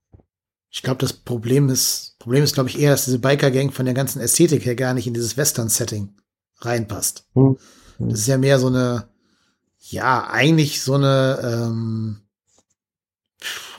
Ich 0.71 0.83
glaube, 0.83 1.01
das 1.01 1.13
Problem 1.13 1.69
ist, 1.71 2.17
Problem 2.21 2.45
ist, 2.45 2.55
glaube 2.55 2.69
ich, 2.69 2.79
eher, 2.79 2.93
dass 2.93 3.05
diese 3.05 3.19
Biker-Gang 3.19 3.73
von 3.73 3.85
der 3.85 3.95
ganzen 3.95 4.21
Ästhetik 4.21 4.65
her 4.65 4.77
gar 4.77 4.95
nicht 4.95 5.09
in 5.09 5.15
dieses 5.15 5.37
Western-Setting 5.37 6.15
reinpasst. 6.59 7.27
Hm. 7.35 7.57
Das 7.99 8.21
ist 8.21 8.27
ja 8.27 8.39
mehr 8.39 8.59
so 8.59 8.69
eine, 8.69 9.09
ja, 9.79 10.29
eigentlich 10.29 10.81
so 10.83 10.95
eine 10.95 11.41
ähm, 11.43 12.23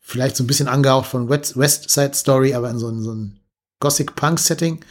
Vielleicht 0.00 0.36
so 0.36 0.44
ein 0.44 0.46
bisschen 0.46 0.68
angehaucht 0.68 1.08
von 1.08 1.28
West, 1.28 1.56
West 1.56 1.90
Side 1.90 2.14
Story, 2.14 2.54
aber 2.54 2.70
in 2.70 2.78
so, 2.78 2.88
ein, 2.88 3.02
so 3.02 3.12
ein 3.14 3.40
Gothic-Punk-Setting. 3.80 4.84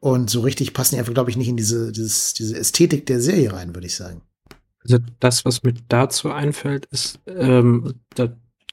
Und 0.00 0.30
so 0.30 0.42
richtig 0.42 0.74
passen 0.74 0.94
die 0.94 1.00
einfach, 1.00 1.14
glaube 1.14 1.30
ich, 1.30 1.36
nicht 1.36 1.48
in 1.48 1.56
diese, 1.56 1.90
dieses, 1.90 2.32
diese 2.34 2.56
Ästhetik 2.56 3.06
der 3.06 3.20
Serie 3.20 3.52
rein, 3.52 3.74
würde 3.74 3.88
ich 3.88 3.96
sagen. 3.96 4.22
Also 4.82 4.98
das, 5.18 5.44
was 5.44 5.64
mir 5.64 5.74
dazu 5.88 6.30
einfällt, 6.30 6.86
ist, 6.86 7.18
ähm, 7.26 7.94
da 8.14 8.28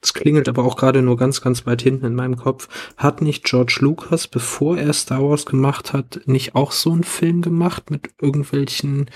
es 0.06 0.14
klingelt 0.14 0.48
aber 0.48 0.64
auch 0.64 0.76
gerade 0.76 1.02
nur 1.02 1.16
ganz, 1.16 1.40
ganz 1.40 1.66
weit 1.66 1.82
hinten 1.82 2.06
in 2.06 2.14
meinem 2.14 2.36
Kopf. 2.36 2.68
Hat 2.96 3.22
nicht 3.22 3.42
George 3.42 3.78
Lucas, 3.80 4.28
bevor 4.28 4.78
er 4.78 4.92
Star 4.92 5.20
Wars 5.20 5.46
gemacht 5.46 5.92
hat, 5.92 6.20
nicht 6.26 6.54
auch 6.54 6.70
so 6.70 6.92
einen 6.92 7.02
Film 7.02 7.42
gemacht 7.42 7.90
mit 7.90 8.10
irgendwelchen 8.20 9.10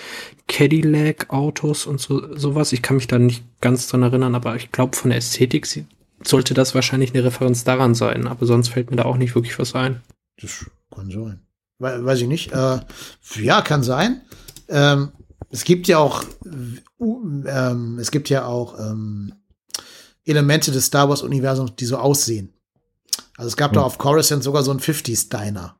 Cadillac-Autos 0.48 1.86
und 1.86 2.00
so, 2.00 2.36
sowas? 2.36 2.72
Ich 2.72 2.82
kann 2.82 2.96
mich 2.96 3.06
da 3.06 3.20
nicht 3.20 3.44
ganz 3.60 3.86
dran 3.86 4.02
erinnern, 4.02 4.34
aber 4.34 4.56
ich 4.56 4.72
glaube, 4.72 4.96
von 4.96 5.10
der 5.10 5.18
Ästhetik 5.18 5.68
sollte 6.24 6.54
das 6.54 6.74
wahrscheinlich 6.74 7.14
eine 7.14 7.22
Referenz 7.22 7.62
daran 7.62 7.94
sein. 7.94 8.26
Aber 8.26 8.44
sonst 8.44 8.70
fällt 8.70 8.90
mir 8.90 8.96
da 8.96 9.04
auch 9.04 9.16
nicht 9.16 9.36
wirklich 9.36 9.60
was 9.60 9.76
ein. 9.76 10.00
Das 10.42 10.66
kann 10.92 11.08
sein. 11.08 11.40
Weiß 11.78 12.20
ich 12.20 12.26
nicht. 12.26 12.52
Äh, 12.52 12.80
ja, 13.36 13.62
kann 13.62 13.84
sein. 13.84 14.22
Ähm, 14.68 15.12
es 15.50 15.62
gibt 15.62 15.86
ja 15.86 15.98
auch, 15.98 16.24
ähm, 17.00 17.98
es 18.00 18.10
gibt 18.10 18.28
ja 18.28 18.44
auch 18.44 18.76
ähm, 18.80 19.34
Elemente 20.24 20.72
des 20.72 20.86
Star 20.86 21.08
Wars 21.08 21.22
Universums, 21.22 21.74
die 21.76 21.86
so 21.86 21.96
aussehen. 21.96 22.52
Also 23.36 23.48
es 23.48 23.56
gab 23.56 23.70
hm. 23.70 23.76
da 23.76 23.82
auf 23.82 23.98
Coruscant 23.98 24.42
sogar 24.42 24.62
so 24.62 24.70
ein 24.70 24.80
50s 24.80 25.28
Diner. 25.30 25.76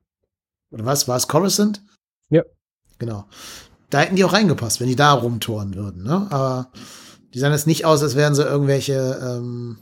Oder 0.71 0.85
was? 0.85 1.09
War 1.09 1.17
es 1.17 1.29
Coruscant? 1.29 1.83
Ja. 2.31 2.43
Genau. 2.99 3.27
Da 3.91 4.01
hätten 4.01 4.17
die 4.17 4.25
auch 4.25 4.33
reingepasst, 4.33 4.81
wenn 4.81 4.89
die 4.89 4.97
da 4.97 5.13
rumtoren 5.13 5.75
würden, 5.75 6.05
ne? 6.05 6.29
Aber 6.31 6.71
die 7.35 7.39
sahen 7.39 7.53
jetzt 7.53 7.67
nicht 7.67 7.85
aus, 7.85 8.03
als 8.03 8.15
wären 8.15 8.35
sie 8.35 8.45
irgendwelche, 8.45 9.19
ähm, 9.23 9.79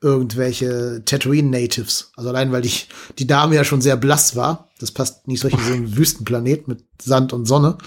irgendwelche 0.00 1.02
Tatooine-Natives. 1.04 2.12
Also 2.16 2.28
allein, 2.30 2.52
weil 2.52 2.62
die, 2.62 2.72
die 3.18 3.26
Dame 3.26 3.56
ja 3.56 3.64
schon 3.64 3.80
sehr 3.80 3.96
blass 3.96 4.36
war. 4.36 4.68
Das 4.78 4.92
passt 4.92 5.26
nicht 5.26 5.40
so 5.40 5.48
in 5.48 5.58
so 5.58 5.72
einen 5.72 5.96
Wüstenplanet 5.96 6.68
mit 6.68 6.84
Sand 7.02 7.32
und 7.32 7.46
Sonne. 7.46 7.78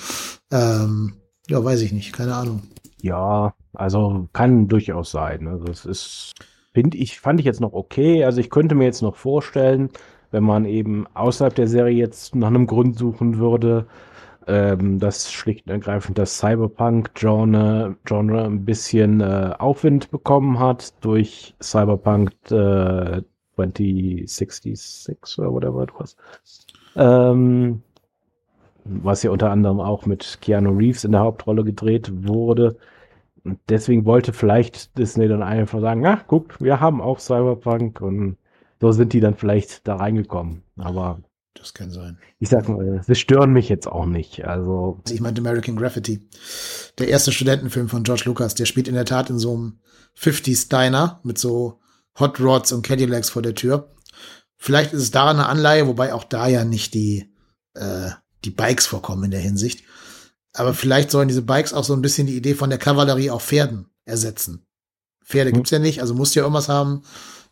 Ähm, 0.52 1.14
ja, 1.48 1.64
weiß 1.64 1.82
ich 1.82 1.92
nicht. 1.92 2.14
Keine 2.14 2.36
Ahnung. 2.36 2.64
Ja, 3.02 3.54
also 3.74 4.28
kann 4.34 4.68
durchaus 4.68 5.12
sein. 5.12 5.48
Also 5.48 5.66
es 5.66 5.86
ist, 5.86 6.34
finde 6.74 6.98
ich, 6.98 7.20
fand 7.20 7.40
ich 7.40 7.46
jetzt 7.46 7.62
noch 7.62 7.74
okay. 7.74 8.24
Also 8.24 8.40
ich 8.40 8.50
könnte 8.50 8.76
mir 8.76 8.86
jetzt 8.86 9.02
noch 9.02 9.16
vorstellen, 9.16 9.90
wenn 10.32 10.44
man 10.44 10.66
eben 10.66 11.08
außerhalb 11.14 11.56
der 11.56 11.68
Serie 11.68 11.96
jetzt 11.96 12.36
nach 12.36 12.48
einem 12.48 12.68
Grund 12.68 12.98
suchen 12.98 13.38
würde, 13.38 13.88
ähm, 14.48 15.00
dass 15.00 15.32
schlicht 15.32 15.68
und 15.68 15.72
ergreifend 15.72 16.18
das 16.18 16.38
Cyberpunk-Genre 16.38 17.96
Genre 18.06 18.44
ein 18.46 18.66
bisschen 18.66 19.22
äh, 19.22 19.54
Aufwind 19.58 20.12
bekommen 20.12 20.60
hat 20.60 20.94
durch 21.02 21.56
Cyberpunk 21.62 22.32
äh, 22.52 23.22
2066 23.56 25.18
oder 25.40 25.54
whatever 25.54 25.84
it 25.84 25.92
was. 25.98 26.16
Ähm, 26.96 27.84
was 28.86 29.24
ja 29.24 29.32
unter 29.32 29.52
anderem 29.52 29.80
auch 29.80 30.06
mit 30.06 30.40
Keanu 30.42 30.72
Reeves 30.72 31.04
in 31.04 31.12
der 31.12 31.22
Hauptrolle 31.22 31.64
gedreht 31.64 32.12
wurde. 32.28 32.78
Und 33.44 33.60
deswegen 33.70 34.06
wollte 34.06 34.34
vielleicht 34.34 34.98
Disney 34.98 35.28
dann 35.28 35.44
einfach 35.44 35.82
sagen, 35.82 36.02
na, 36.02 36.24
guck, 36.28 36.62
wir 36.62 36.80
haben 36.80 37.02
auch 37.02 37.20
Cyberpunk 37.20 38.02
und 38.02 38.38
so 38.80 38.92
sind 38.92 39.14
die 39.14 39.20
dann 39.20 39.36
vielleicht 39.36 39.88
da 39.88 39.96
reingekommen. 39.96 40.64
Aber 40.78 41.22
das 41.54 41.74
kann 41.74 41.92
sein. 41.92 42.18
Ich 42.40 42.50
sag 42.50 42.70
mal, 42.70 43.02
sie 43.06 43.16
stören 43.16 43.52
mich 43.52 43.70
jetzt 43.70 43.88
auch 43.88 44.06
nicht. 44.06 44.46
Also 44.46 45.00
ich 45.10 45.22
meinte 45.22 45.42
American 45.42 45.76
Graffiti. 45.76 46.28
Der 46.98 47.10
erste 47.10 47.32
Studentenfilm 47.32 47.90
von 47.90 48.04
George 48.04 48.24
Lucas, 48.26 48.56
der 48.56 48.66
spielt 48.66 48.88
in 48.88 48.96
der 48.96 49.06
Tat 49.06 49.30
in 49.30 49.38
so 49.38 49.54
einem 49.54 49.80
50s 50.18 50.70
Diner 50.70 51.20
mit 51.24 51.38
so 51.38 51.80
Hot 52.20 52.40
Rods 52.40 52.72
und 52.72 52.86
Cadillacs 52.86 53.30
vor 53.30 53.42
der 53.42 53.56
Tür. 53.56 53.90
Vielleicht 54.58 54.94
ist 54.94 55.02
es 55.02 55.12
daran 55.12 55.38
eine 55.38 55.48
Anleihe, 55.48 55.88
wobei 55.88 56.14
auch 56.14 56.24
da 56.24 56.48
ja 56.48 56.64
nicht 56.64 56.94
die, 56.94 57.34
äh, 57.74 58.12
die 58.46 58.52
Bikes 58.52 58.86
vorkommen 58.86 59.26
in 59.26 59.32
der 59.32 59.40
Hinsicht. 59.40 59.84
Aber 60.54 60.74
vielleicht 60.74 61.12
sollen 61.12 61.28
diese 61.28 61.42
Bikes 61.42 61.74
auch 61.74 61.84
so 61.84 61.94
ein 61.94 62.02
bisschen 62.02 62.28
die 62.28 62.36
Idee 62.36 62.56
von 62.56 62.70
der 62.70 62.80
Kavallerie 62.80 63.30
auf 63.30 63.46
Pferden 63.46 63.86
ersetzen. 64.06 64.66
Pferde 65.24 65.52
mhm. 65.52 65.56
gibt's 65.56 65.72
ja 65.72 65.80
nicht, 65.80 66.02
also 66.02 66.14
musst 66.14 66.36
du 66.36 66.40
ja 66.40 66.46
irgendwas 66.46 66.70
haben, 66.70 67.04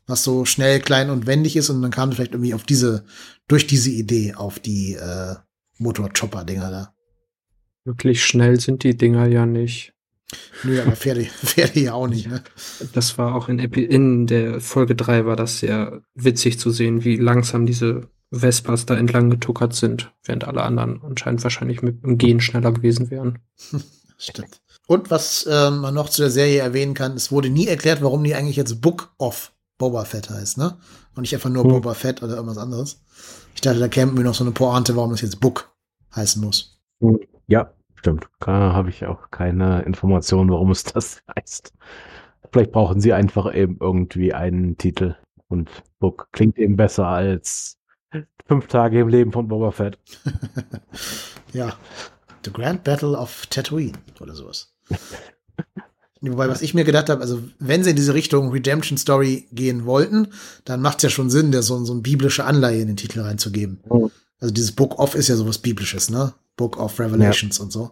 was 0.06 0.24
so 0.24 0.45
schnell, 0.45 0.80
klein 0.80 1.10
und 1.10 1.28
wendig 1.28 1.56
ist 1.56 1.70
und 1.70 1.82
dann 1.82 1.91
kam 1.91 2.12
vielleicht 2.12 2.34
irgendwie 2.34 2.54
auf 2.54 2.64
diese, 2.64 3.06
durch 3.47 3.68
diese 3.68 3.91
Idee 3.91 4.34
auf 4.34 4.60
die 4.60 4.95
äh, 4.95 5.36
Motor-Chopper-Dinger 5.78 6.72
da. 6.72 6.93
Wirklich 7.86 8.24
schnell 8.24 8.60
sind 8.60 8.84
die 8.84 8.97
Dinger 8.97 9.28
ja 9.28 9.45
nicht. 9.45 9.93
Nö, 10.64 10.82
aber 10.82 10.95
Pferde, 10.95 11.24
Pferde 11.45 11.80
ja 11.80 11.93
auch 11.93 12.08
nicht, 12.08 12.28
ne? 12.28 12.43
Das 12.93 13.18
war 13.18 13.36
auch 13.36 13.50
in, 13.50 13.60
Epi 13.60 13.84
in 13.84 14.28
der 14.28 14.60
Folge 14.60 14.95
3 14.95 15.26
war 15.26 15.36
das 15.36 15.60
sehr 15.60 16.02
witzig 16.14 16.60
zu 16.60 16.72
sehen, 16.72 17.04
wie 17.04 17.16
langsam 17.16 17.66
diese 17.66 18.10
Vespas 18.32 18.86
da 18.86 18.95
entlang 18.95 19.30
getuckert 19.30 19.73
sind, 19.73 20.13
während 20.23 20.45
alle 20.45 20.63
anderen 20.63 21.01
anscheinend 21.03 21.43
wahrscheinlich 21.43 21.82
mit 21.82 22.03
dem 22.03 22.17
Gehen 22.17 22.39
schneller 22.39 22.71
gewesen 22.71 23.09
wären. 23.09 23.39
Stimmt. 24.17 24.61
Und 24.88 25.09
was 25.11 25.45
äh, 25.45 25.71
man 25.71 25.93
noch 25.93 26.09
zu 26.09 26.21
der 26.21 26.32
Serie 26.32 26.59
erwähnen 26.59 26.93
kann, 26.93 27.13
es 27.13 27.32
wurde 27.32 27.49
nie 27.49 27.67
erklärt, 27.67 28.01
warum 28.01 28.23
die 28.23 28.36
eigentlich 28.36 28.55
jetzt 28.55 28.82
Book 28.82 29.13
of 29.17 29.53
Boba 29.77 30.03
Fett 30.03 30.30
heißt, 30.30 30.57
ne? 30.57 30.77
Und 31.15 31.21
nicht 31.21 31.34
einfach 31.34 31.49
nur 31.49 31.63
Hm. 31.63 31.71
Boba 31.71 31.93
Fett 31.93 32.21
oder 32.21 32.36
irgendwas 32.36 32.57
anderes. 32.57 33.01
Ich 33.55 33.61
dachte, 33.61 33.80
da 33.80 33.88
käme 33.88 34.11
mir 34.11 34.23
noch 34.23 34.36
so 34.36 34.43
eine 34.43 34.51
Pointe, 34.51 34.95
warum 34.95 35.11
das 35.11 35.21
jetzt 35.21 35.39
Book 35.39 35.73
heißen 36.15 36.43
muss. 36.43 36.80
Ja, 37.47 37.73
stimmt. 37.95 38.27
Da 38.39 38.73
habe 38.73 38.89
ich 38.89 39.05
auch 39.05 39.32
keine 39.32 39.82
Information, 39.84 40.49
warum 40.49 40.71
es 40.71 40.84
das 40.84 41.21
heißt. 41.38 41.73
Vielleicht 42.51 42.71
brauchen 42.71 42.99
sie 42.99 43.13
einfach 43.13 43.53
eben 43.53 43.77
irgendwie 43.80 44.34
einen 44.34 44.77
Titel. 44.77 45.15
Und 45.47 45.69
Book 45.99 46.30
klingt 46.32 46.57
eben 46.57 46.75
besser 46.75 47.07
als 47.07 47.78
fünf 48.47 48.68
Tage 48.68 48.99
im 48.99 49.07
Leben 49.07 49.32
von 49.32 49.47
Boba 49.47 49.72
Fett. 49.72 49.97
ja. 51.53 51.76
The 52.45 52.51
Grand 52.51 52.84
Battle 52.84 53.18
of 53.18 53.45
Tatooine 53.47 53.97
oder 54.20 54.34
sowas. 54.34 54.74
Wobei, 56.22 56.49
was 56.49 56.62
ich 56.62 56.74
mir 56.74 56.84
gedacht 56.84 57.10
habe, 57.10 57.22
also 57.22 57.41
wenn 57.60 57.84
sie 57.84 57.91
in 57.91 57.95
diese 57.95 58.14
Richtung 58.14 58.51
Redemption 58.51 58.97
Story 58.97 59.47
gehen 59.51 59.86
wollten, 59.86 60.30
dann 60.66 60.82
macht 60.82 60.97
es 60.97 61.03
ja 61.03 61.10
schon 61.10 61.30
Sinn, 61.30 61.51
der 61.51 61.62
so, 61.62 61.84
so 61.86 61.93
eine 61.93 62.01
biblische 62.01 62.43
Anleihe 62.43 62.82
in 62.82 62.88
den 62.88 62.97
Titel 62.97 63.22
reinzugeben. 63.22 63.80
Mhm. 63.89 64.12
Also 64.41 64.53
dieses 64.53 64.74
Book 64.74 64.99
of 64.99 65.16
ist 65.16 65.30
ja 65.30 65.36
sowas 65.36 65.60
Biblisches, 65.60 66.10
ne? 66.10 66.34
Book 66.57 66.78
of 66.78 66.99
Revelations 66.99 67.60
und 67.60 67.72
so. 67.72 67.91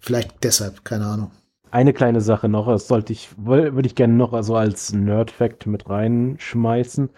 Vielleicht 0.00 0.42
deshalb, 0.42 0.84
keine 0.84 1.06
Ahnung. 1.06 1.30
Eine 1.70 1.92
kleine 1.92 2.22
Sache 2.22 2.48
noch, 2.48 2.66
das 2.68 2.88
sollte 2.88 3.12
ich, 3.12 3.28
würde 3.36 3.86
ich 3.86 3.94
gerne 3.94 4.14
noch 4.14 4.32
also 4.32 4.56
als 4.56 4.92
Nerd-Fact 4.92 5.66
mit 5.66 5.88
reinschmeißen. 5.88 7.10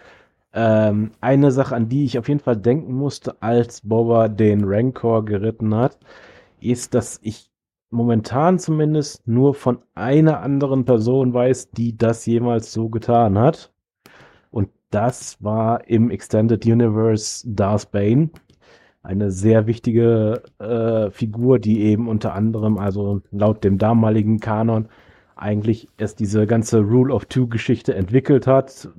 Ähm, 0.53 1.11
eine 1.21 1.51
Sache, 1.51 1.75
an 1.75 1.87
die 1.89 2.05
ich 2.05 2.19
auf 2.19 2.27
jeden 2.27 2.39
Fall 2.41 2.57
denken 2.57 2.93
musste, 2.93 3.41
als 3.41 3.81
Boba 3.81 4.27
den 4.27 4.63
Rancor 4.65 5.23
geritten 5.25 5.73
hat, 5.75 5.97
ist, 6.59 6.93
dass 6.93 7.19
ich 7.23 7.49
momentan 7.89 8.59
zumindest 8.59 9.27
nur 9.27 9.53
von 9.53 9.79
einer 9.95 10.41
anderen 10.41 10.85
Person 10.85 11.33
weiß, 11.33 11.71
die 11.71 11.97
das 11.97 12.25
jemals 12.25 12.73
so 12.73 12.89
getan 12.89 13.37
hat. 13.37 13.71
Und 14.49 14.69
das 14.89 15.41
war 15.43 15.87
im 15.87 16.09
Extended 16.09 16.65
Universe 16.65 17.47
Darth 17.49 17.91
Bane. 17.91 18.29
Eine 19.03 19.31
sehr 19.31 19.67
wichtige 19.67 20.43
äh, 20.59 21.09
Figur, 21.11 21.59
die 21.59 21.81
eben 21.81 22.07
unter 22.07 22.33
anderem, 22.33 22.77
also 22.77 23.21
laut 23.31 23.63
dem 23.63 23.77
damaligen 23.77 24.39
Kanon, 24.39 24.89
eigentlich 25.41 25.87
erst 25.97 26.19
diese 26.19 26.45
ganze 26.45 26.79
Rule 26.79 27.13
of 27.13 27.25
Two-Geschichte 27.25 27.95
entwickelt 27.95 28.47
hat, 28.47 28.89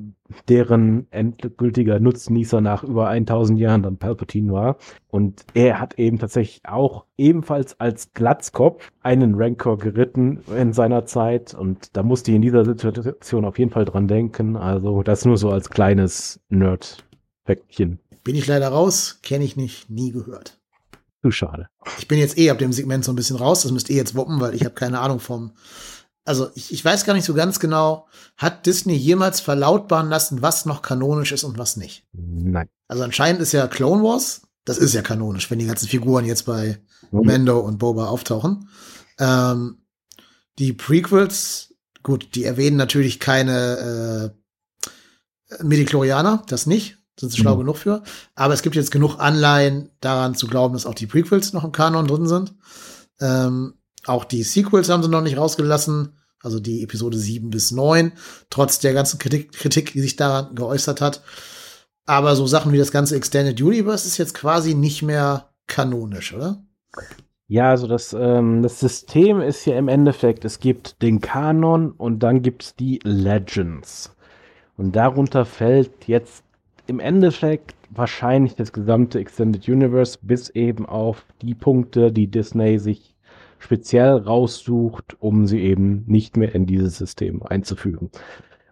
deren 0.48 1.06
endgültiger 1.10 2.00
Nutznießer 2.00 2.60
nach 2.60 2.84
über 2.84 3.08
1000 3.08 3.58
Jahren 3.58 3.82
dann 3.82 3.96
Palpatine 3.96 4.52
war. 4.52 4.76
Und 5.08 5.44
er 5.54 5.80
hat 5.80 5.98
eben 5.98 6.18
tatsächlich 6.18 6.60
auch 6.64 7.04
ebenfalls 7.16 7.78
als 7.78 8.12
Glatzkopf 8.12 8.90
einen 9.02 9.34
Rancor 9.36 9.78
geritten 9.78 10.40
in 10.56 10.72
seiner 10.72 11.06
Zeit. 11.06 11.54
Und 11.54 11.96
da 11.96 12.02
musste 12.02 12.30
ich 12.30 12.36
in 12.36 12.42
dieser 12.42 12.64
Situation 12.64 13.44
auf 13.44 13.58
jeden 13.58 13.70
Fall 13.70 13.84
dran 13.84 14.08
denken. 14.08 14.56
Also 14.56 15.02
das 15.02 15.24
nur 15.24 15.36
so 15.36 15.50
als 15.50 15.70
kleines 15.70 16.40
Nerd-Päckchen. 16.48 17.98
Bin 18.24 18.36
ich 18.36 18.46
leider 18.46 18.68
raus, 18.68 19.20
kenne 19.22 19.44
ich 19.44 19.56
nicht, 19.56 19.90
nie 19.90 20.12
gehört. 20.12 20.58
Zu 21.22 21.30
schade. 21.30 21.68
Ich 21.98 22.08
bin 22.08 22.18
jetzt 22.18 22.36
eh 22.36 22.50
ab 22.50 22.58
dem 22.58 22.72
Segment 22.72 23.04
so 23.04 23.12
ein 23.12 23.16
bisschen 23.16 23.36
raus, 23.36 23.62
das 23.62 23.70
müsst 23.70 23.90
ihr 23.90 23.96
jetzt 23.96 24.16
wuppen, 24.16 24.40
weil 24.40 24.54
ich 24.54 24.64
habe 24.64 24.74
keine 24.74 25.00
Ahnung 25.00 25.20
vom. 25.20 25.52
Also 26.24 26.50
ich, 26.54 26.72
ich 26.72 26.84
weiß 26.84 27.04
gar 27.04 27.14
nicht 27.14 27.24
so 27.24 27.34
ganz 27.34 27.58
genau, 27.58 28.06
hat 28.36 28.66
Disney 28.66 28.94
jemals 28.94 29.40
verlautbaren 29.40 30.08
lassen, 30.08 30.40
was 30.42 30.66
noch 30.66 30.82
kanonisch 30.82 31.32
ist 31.32 31.44
und 31.44 31.58
was 31.58 31.76
nicht? 31.76 32.04
Nein. 32.12 32.68
Also 32.88 33.02
anscheinend 33.02 33.40
ist 33.42 33.52
ja 33.52 33.66
Clone 33.66 34.02
Wars, 34.02 34.42
das 34.64 34.78
ist 34.78 34.94
ja 34.94 35.02
kanonisch, 35.02 35.50
wenn 35.50 35.58
die 35.58 35.66
ganzen 35.66 35.88
Figuren 35.88 36.24
jetzt 36.24 36.46
bei 36.46 36.80
Mando 37.10 37.58
und 37.58 37.78
Boba 37.78 38.06
auftauchen. 38.06 38.68
Ähm, 39.18 39.78
die 40.58 40.72
Prequels, 40.72 41.74
gut, 42.04 42.34
die 42.36 42.44
erwähnen 42.44 42.76
natürlich 42.76 43.18
keine 43.18 44.32
äh, 45.50 45.62
Midichlorianer, 45.62 46.44
das 46.46 46.66
nicht, 46.66 46.98
sind 47.18 47.30
sie 47.32 47.38
schlau 47.38 47.54
Mhm. 47.56 47.60
genug 47.60 47.76
für. 47.78 48.02
Aber 48.34 48.54
es 48.54 48.62
gibt 48.62 48.76
jetzt 48.76 48.90
genug 48.90 49.18
Anleihen 49.18 49.90
daran 50.00 50.34
zu 50.34 50.46
glauben, 50.46 50.74
dass 50.74 50.86
auch 50.86 50.94
die 50.94 51.06
Prequels 51.06 51.52
noch 51.52 51.64
im 51.64 51.72
Kanon 51.72 52.06
drin 52.06 52.26
sind. 52.28 52.54
Ähm, 53.20 53.74
auch 54.06 54.24
die 54.24 54.42
Sequels 54.42 54.88
haben 54.88 55.02
sie 55.02 55.08
noch 55.08 55.22
nicht 55.22 55.36
rausgelassen, 55.36 56.18
also 56.42 56.60
die 56.60 56.82
Episode 56.82 57.16
7 57.16 57.50
bis 57.50 57.70
9, 57.70 58.12
trotz 58.50 58.80
der 58.80 58.94
ganzen 58.94 59.18
Kritik, 59.18 59.52
Kritik 59.52 59.92
die 59.92 60.00
sich 60.00 60.16
daran 60.16 60.54
geäußert 60.54 61.00
hat. 61.00 61.22
Aber 62.06 62.34
so 62.34 62.46
Sachen 62.46 62.72
wie 62.72 62.78
das 62.78 62.90
ganze 62.90 63.16
Extended 63.16 63.60
Universe 63.60 64.06
ist 64.06 64.18
jetzt 64.18 64.34
quasi 64.34 64.74
nicht 64.74 65.02
mehr 65.02 65.50
kanonisch, 65.68 66.34
oder? 66.34 66.64
Ja, 67.46 67.70
also 67.70 67.86
das, 67.86 68.12
ähm, 68.12 68.62
das 68.62 68.80
System 68.80 69.40
ist 69.40 69.64
ja 69.66 69.76
im 69.76 69.88
Endeffekt, 69.88 70.44
es 70.44 70.58
gibt 70.58 71.00
den 71.02 71.20
Kanon 71.20 71.92
und 71.92 72.20
dann 72.20 72.42
gibt 72.42 72.62
es 72.62 72.76
die 72.76 72.98
Legends. 73.04 74.16
Und 74.76 74.96
darunter 74.96 75.44
fällt 75.44 76.08
jetzt 76.08 76.44
im 76.86 76.98
Endeffekt 76.98 77.74
wahrscheinlich 77.90 78.56
das 78.56 78.72
gesamte 78.72 79.18
Extended 79.18 79.68
Universe, 79.68 80.18
bis 80.22 80.48
eben 80.50 80.86
auf 80.86 81.24
die 81.42 81.54
Punkte, 81.54 82.10
die 82.10 82.26
Disney 82.26 82.78
sich 82.78 83.11
speziell 83.62 84.16
raussucht, 84.16 85.16
um 85.20 85.46
sie 85.46 85.60
eben 85.60 86.04
nicht 86.06 86.36
mehr 86.36 86.54
in 86.54 86.66
dieses 86.66 86.98
System 86.98 87.42
einzufügen. 87.42 88.10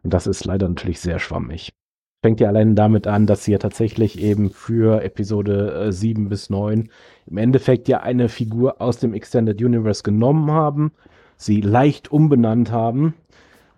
Und 0.03 0.15
das 0.15 0.27
ist 0.27 0.45
leider 0.45 0.69
natürlich 0.69 1.01
sehr 1.01 1.19
schwammig. 1.19 1.73
Fängt 2.23 2.41
ja 2.41 2.49
allein 2.49 2.75
damit 2.75 3.07
an, 3.07 3.27
dass 3.27 3.45
sie 3.45 3.53
ja 3.53 3.59
tatsächlich 3.59 4.21
eben 4.21 4.51
für 4.51 5.03
Episode 5.03 5.87
äh, 5.87 5.93
7 5.93 6.29
bis 6.29 6.51
9 6.51 6.91
im 7.27 7.37
Endeffekt 7.37 7.89
ja 7.89 8.01
eine 8.01 8.29
Figur 8.29 8.83
aus 8.83 8.99
dem 8.99 9.15
Extended 9.15 9.63
Universe 9.63 10.03
genommen 10.03 10.51
haben, 10.51 10.93
sie 11.37 11.61
leicht 11.61 12.11
umbenannt 12.13 12.73
haben 12.73 13.15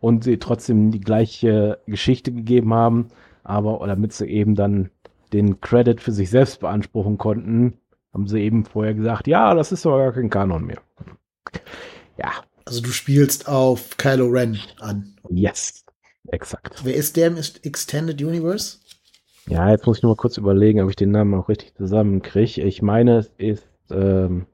und 0.01 0.25
sie 0.25 0.39
trotzdem 0.39 0.91
die 0.91 1.01
gleiche 1.01 1.79
Geschichte 1.87 2.33
gegeben 2.33 2.75
haben, 2.75 3.09
aber 3.45 3.87
damit 3.87 4.13
sie 4.13 4.27
eben 4.27 4.55
dann 4.55 4.91
den 5.33 5.61
Credit 5.61 6.01
für 6.01 6.13
sich 6.13 6.31
selbst 6.31 6.61
beanspruchen 6.61 7.19
konnten, 7.19 7.75
haben 8.13 8.27
sie 8.27 8.41
eben 8.41 8.65
vorher 8.65 8.95
gesagt, 8.95 9.27
ja, 9.27 9.55
das 9.55 9.73
ist 9.73 9.85
doch 9.85 9.97
gar 9.99 10.13
kein 10.13 10.31
Kanon 10.31 10.65
mehr. 10.67 10.81
Ja, 12.19 12.31
Also 12.65 12.81
du 12.83 12.91
spielst 12.91 13.49
auf 13.49 13.97
Kylo 13.97 14.27
Ren 14.29 14.59
an. 14.81 15.17
yes, 15.31 15.85
exakt. 16.29 16.83
Wer 16.85 16.95
ist 16.95 17.17
der 17.17 17.29
im 17.29 17.37
Extended 17.37 18.21
Universe? 18.23 18.79
Ja, 19.49 19.71
jetzt 19.71 19.87
muss 19.87 19.99
ich 19.99 20.03
nur 20.03 20.13
mal 20.13 20.17
kurz 20.17 20.37
überlegen, 20.37 20.81
ob 20.83 20.91
ich 20.91 20.97
den 20.97 21.11
Namen 21.11 21.35
auch 21.35 21.49
richtig 21.49 21.75
zusammenkriege. 21.75 22.63
Ich 22.63 22.81
meine, 22.81 23.17
es 23.19 23.33
ist, 23.39 23.67
ähm, 23.91 24.47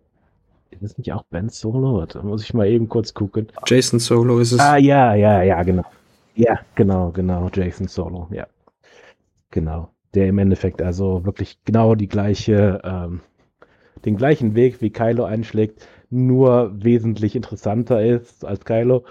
ist 0.70 0.82
es 0.82 0.96
nicht 0.98 1.12
auch 1.12 1.24
Ben 1.24 1.50
Solo? 1.50 2.06
Da 2.06 2.22
muss 2.22 2.42
ich 2.42 2.54
mal 2.54 2.66
eben 2.68 2.88
kurz 2.88 3.12
gucken. 3.12 3.48
Jason 3.66 3.98
Solo 3.98 4.38
ist 4.38 4.52
es. 4.52 4.60
Ah, 4.60 4.76
ja, 4.78 5.14
ja, 5.14 5.42
ja, 5.42 5.62
genau. 5.62 5.84
Ja, 6.36 6.58
genau, 6.74 7.10
genau, 7.10 7.50
Jason 7.52 7.88
Solo, 7.88 8.28
ja. 8.30 8.46
Genau. 9.50 9.90
Der 10.14 10.28
im 10.28 10.38
Endeffekt 10.38 10.80
also 10.80 11.24
wirklich 11.26 11.58
genau 11.64 11.94
die 11.94 12.08
gleiche, 12.08 12.80
ähm, 12.82 13.20
den 14.04 14.16
gleichen 14.16 14.54
Weg 14.54 14.80
wie 14.80 14.90
Kylo 14.90 15.24
einschlägt, 15.24 15.86
nur 16.10 16.72
wesentlich 16.74 17.36
interessanter 17.36 18.04
ist 18.04 18.44
als 18.44 18.64
Kylo. 18.64 19.04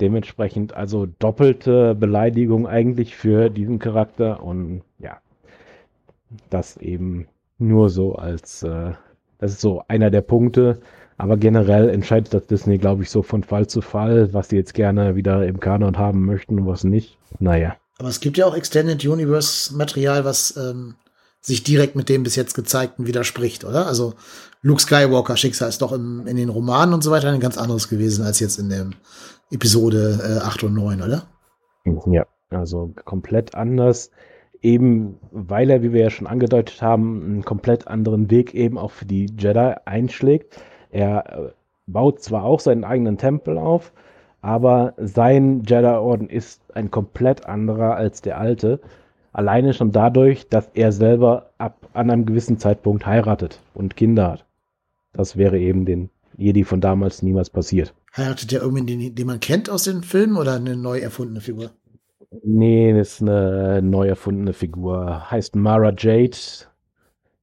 Dementsprechend 0.00 0.74
also 0.74 1.06
doppelte 1.18 1.94
Beleidigung 1.94 2.66
eigentlich 2.66 3.14
für 3.14 3.50
diesen 3.50 3.78
Charakter 3.78 4.42
und 4.42 4.82
ja, 4.98 5.18
das 6.50 6.76
eben 6.78 7.28
nur 7.58 7.90
so 7.90 8.16
als, 8.16 8.62
äh, 8.62 8.92
das 9.38 9.52
ist 9.52 9.60
so 9.60 9.82
einer 9.88 10.10
der 10.10 10.22
Punkte. 10.22 10.80
Aber 11.18 11.36
generell 11.36 11.88
entscheidet 11.88 12.34
das 12.34 12.46
Disney, 12.46 12.78
glaube 12.78 13.04
ich, 13.04 13.10
so 13.10 13.22
von 13.22 13.44
Fall 13.44 13.68
zu 13.68 13.80
Fall, 13.80 14.32
was 14.32 14.48
sie 14.48 14.56
jetzt 14.56 14.74
gerne 14.74 15.14
wieder 15.14 15.46
im 15.46 15.60
Kanon 15.60 15.98
haben 15.98 16.24
möchten 16.26 16.58
und 16.58 16.66
was 16.66 16.82
nicht. 16.82 17.16
Naja. 17.38 17.76
Aber 17.98 18.08
es 18.08 18.18
gibt 18.18 18.38
ja 18.38 18.46
auch 18.46 18.56
Extended 18.56 19.04
Universe 19.06 19.76
Material, 19.76 20.24
was 20.24 20.56
ähm, 20.56 20.96
sich 21.42 21.64
direkt 21.64 21.96
mit 21.96 22.08
dem 22.08 22.22
bis 22.22 22.36
jetzt 22.36 22.54
gezeigten 22.54 23.06
widerspricht, 23.06 23.64
oder? 23.64 23.86
Also 23.86 24.14
Luke 24.62 24.80
Skywalker 24.80 25.36
Schicksal 25.36 25.68
ist 25.68 25.82
doch 25.82 25.92
im, 25.92 26.26
in 26.26 26.36
den 26.36 26.48
Romanen 26.48 26.94
und 26.94 27.02
so 27.02 27.10
weiter 27.10 27.28
ein 27.28 27.40
ganz 27.40 27.58
anderes 27.58 27.88
gewesen 27.88 28.24
als 28.24 28.38
jetzt 28.40 28.58
in 28.58 28.68
der 28.68 28.90
Episode 29.50 30.40
äh, 30.40 30.46
8 30.46 30.62
und 30.64 30.74
9, 30.74 31.02
oder? 31.02 31.24
Ja, 32.06 32.26
also 32.50 32.94
komplett 33.04 33.56
anders. 33.56 34.12
Eben, 34.62 35.18
weil 35.32 35.68
er, 35.70 35.82
wie 35.82 35.92
wir 35.92 36.02
ja 36.02 36.10
schon 36.10 36.28
angedeutet 36.28 36.80
haben, 36.80 37.24
einen 37.24 37.44
komplett 37.44 37.88
anderen 37.88 38.30
Weg 38.30 38.54
eben 38.54 38.78
auch 38.78 38.92
für 38.92 39.04
die 39.04 39.26
Jedi 39.36 39.74
einschlägt. 39.84 40.56
Er 40.90 41.26
äh, 41.26 41.52
baut 41.88 42.22
zwar 42.22 42.44
auch 42.44 42.60
seinen 42.60 42.84
eigenen 42.84 43.18
Tempel 43.18 43.58
auf, 43.58 43.92
aber 44.40 44.94
sein 44.96 45.64
Jedi-Orden 45.64 46.28
ist 46.28 46.62
ein 46.72 46.92
komplett 46.92 47.46
anderer 47.46 47.96
als 47.96 48.22
der 48.22 48.38
alte. 48.38 48.80
Alleine 49.32 49.72
schon 49.72 49.92
dadurch, 49.92 50.48
dass 50.48 50.70
er 50.74 50.92
selber 50.92 51.50
ab 51.58 51.88
an 51.94 52.10
einem 52.10 52.26
gewissen 52.26 52.58
Zeitpunkt 52.58 53.06
heiratet 53.06 53.60
und 53.74 53.96
Kinder 53.96 54.32
hat. 54.32 54.46
Das 55.12 55.36
wäre 55.36 55.58
eben 55.58 55.84
den 55.84 56.10
Jedi 56.36 56.64
von 56.64 56.80
damals 56.80 57.22
niemals 57.22 57.50
passiert. 57.50 57.94
Heiratet 58.16 58.52
der 58.52 58.62
irgendwie 58.62 58.84
den, 58.84 59.14
den 59.14 59.26
man 59.26 59.40
kennt 59.40 59.70
aus 59.70 59.84
den 59.84 60.02
Filmen 60.02 60.36
oder 60.36 60.56
eine 60.56 60.76
neu 60.76 60.98
erfundene 60.98 61.40
Figur? 61.40 61.70
Nee, 62.42 62.92
das 62.92 63.14
ist 63.14 63.22
eine 63.22 63.80
neu 63.82 64.08
erfundene 64.08 64.52
Figur. 64.52 65.30
Heißt 65.30 65.56
Mara 65.56 65.92
Jade. 65.96 66.36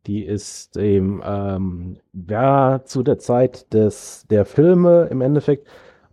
Die 0.08 0.24
ist 0.24 0.78
eben, 0.78 1.22
ähm, 1.24 1.98
war 2.14 2.86
zu 2.86 3.04
der 3.04 3.20
Zeit 3.20 3.72
des, 3.74 4.26
der 4.30 4.46
Filme 4.46 5.08
im 5.12 5.22
Endeffekt 5.22 5.68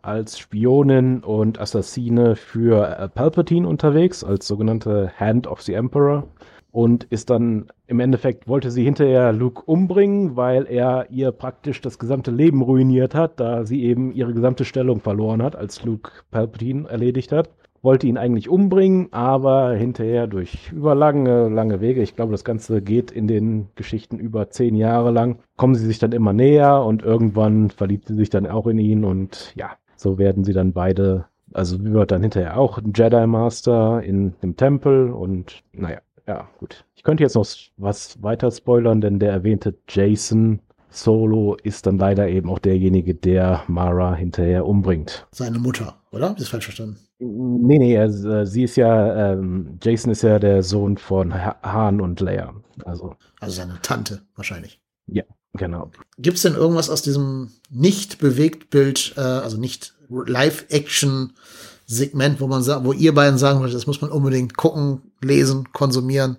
als 0.06 0.38
Spionin 0.38 1.20
und 1.20 1.60
Assassine 1.60 2.36
für 2.36 2.98
äh, 2.98 3.08
Palpatine 3.08 3.66
unterwegs, 3.66 4.22
als 4.22 4.46
sogenannte 4.46 5.10
Hand 5.18 5.46
of 5.46 5.62
the 5.62 5.74
Emperor. 5.74 6.28
Und 6.70 7.04
ist 7.04 7.30
dann 7.30 7.68
im 7.86 8.00
Endeffekt, 8.00 8.48
wollte 8.48 8.70
sie 8.70 8.84
hinterher 8.84 9.32
Luke 9.32 9.62
umbringen, 9.64 10.36
weil 10.36 10.66
er 10.66 11.10
ihr 11.10 11.32
praktisch 11.32 11.80
das 11.80 11.98
gesamte 11.98 12.30
Leben 12.30 12.60
ruiniert 12.60 13.14
hat, 13.14 13.40
da 13.40 13.64
sie 13.64 13.82
eben 13.82 14.12
ihre 14.12 14.34
gesamte 14.34 14.66
Stellung 14.66 15.00
verloren 15.00 15.42
hat, 15.42 15.56
als 15.56 15.82
Luke 15.84 16.10
Palpatine 16.30 16.88
erledigt 16.88 17.32
hat 17.32 17.48
wollte 17.82 18.08
ihn 18.08 18.18
eigentlich 18.18 18.48
umbringen, 18.48 19.12
aber 19.12 19.72
hinterher 19.74 20.26
durch 20.26 20.72
überlange, 20.72 21.48
lange 21.48 21.80
Wege, 21.80 22.02
ich 22.02 22.16
glaube, 22.16 22.32
das 22.32 22.44
Ganze 22.44 22.82
geht 22.82 23.12
in 23.12 23.28
den 23.28 23.68
Geschichten 23.76 24.18
über 24.18 24.50
zehn 24.50 24.74
Jahre 24.74 25.12
lang, 25.12 25.38
kommen 25.56 25.76
sie 25.76 25.86
sich 25.86 26.00
dann 26.00 26.10
immer 26.10 26.32
näher 26.32 26.82
und 26.82 27.04
irgendwann 27.04 27.70
verliebt 27.70 28.08
sie 28.08 28.14
sich 28.14 28.28
dann 28.28 28.44
auch 28.48 28.66
in 28.66 28.78
ihn 28.78 29.04
und 29.04 29.52
ja, 29.54 29.70
so 29.96 30.18
werden 30.18 30.44
sie 30.44 30.52
dann 30.52 30.72
beide, 30.72 31.26
also 31.52 31.82
wird 31.82 32.10
dann 32.10 32.22
hinterher 32.22 32.58
auch 32.58 32.78
ein 32.78 32.92
Jedi 32.94 33.26
Master 33.26 34.02
in 34.02 34.34
dem 34.42 34.56
Tempel 34.56 35.10
und 35.10 35.62
naja, 35.72 35.98
ja, 36.26 36.48
gut. 36.58 36.84
Ich 36.94 37.02
könnte 37.02 37.22
jetzt 37.22 37.34
noch 37.34 37.46
was 37.76 38.22
weiter 38.22 38.50
spoilern, 38.50 39.00
denn 39.00 39.18
der 39.18 39.32
erwähnte 39.32 39.74
Jason 39.88 40.60
Solo 40.90 41.56
ist 41.62 41.86
dann 41.86 41.98
leider 41.98 42.28
eben 42.28 42.48
auch 42.48 42.58
derjenige, 42.58 43.14
der 43.14 43.62
Mara 43.68 44.14
hinterher 44.14 44.66
umbringt. 44.66 45.26
Seine 45.30 45.58
Mutter, 45.58 45.96
oder? 46.10 46.34
Ist 46.38 46.48
falsch 46.48 46.64
verstanden? 46.64 46.96
Nee, 47.18 47.78
nee, 47.78 47.98
also, 47.98 48.44
sie 48.44 48.64
ist 48.64 48.76
ja, 48.76 49.32
ähm, 49.32 49.78
Jason 49.82 50.12
ist 50.12 50.22
ja 50.22 50.38
der 50.38 50.62
Sohn 50.62 50.96
von 50.96 51.34
Han 51.34 52.00
und 52.00 52.20
Leia. 52.20 52.54
Also, 52.84 53.14
also 53.40 53.54
seine 53.54 53.78
Tante 53.82 54.22
wahrscheinlich. 54.34 54.80
Ja, 55.06 55.24
genau. 55.56 55.90
Gibt 56.18 56.36
es 56.36 56.42
denn 56.42 56.54
irgendwas 56.54 56.90
aus 56.90 57.02
diesem 57.02 57.50
Nicht-Bewegt-Bild, 57.70 59.14
äh, 59.16 59.20
also 59.20 59.56
nicht 59.56 59.94
Live-Action-Segment, 60.08 62.40
wo 62.40 62.46
man 62.46 62.62
sagt, 62.62 62.84
wo 62.84 62.92
ihr 62.92 63.14
beiden 63.14 63.38
sagen 63.38 63.60
würdet, 63.60 63.74
das 63.74 63.86
muss 63.86 64.00
man 64.00 64.10
unbedingt 64.10 64.56
gucken, 64.56 65.02
lesen, 65.20 65.72
konsumieren, 65.72 66.36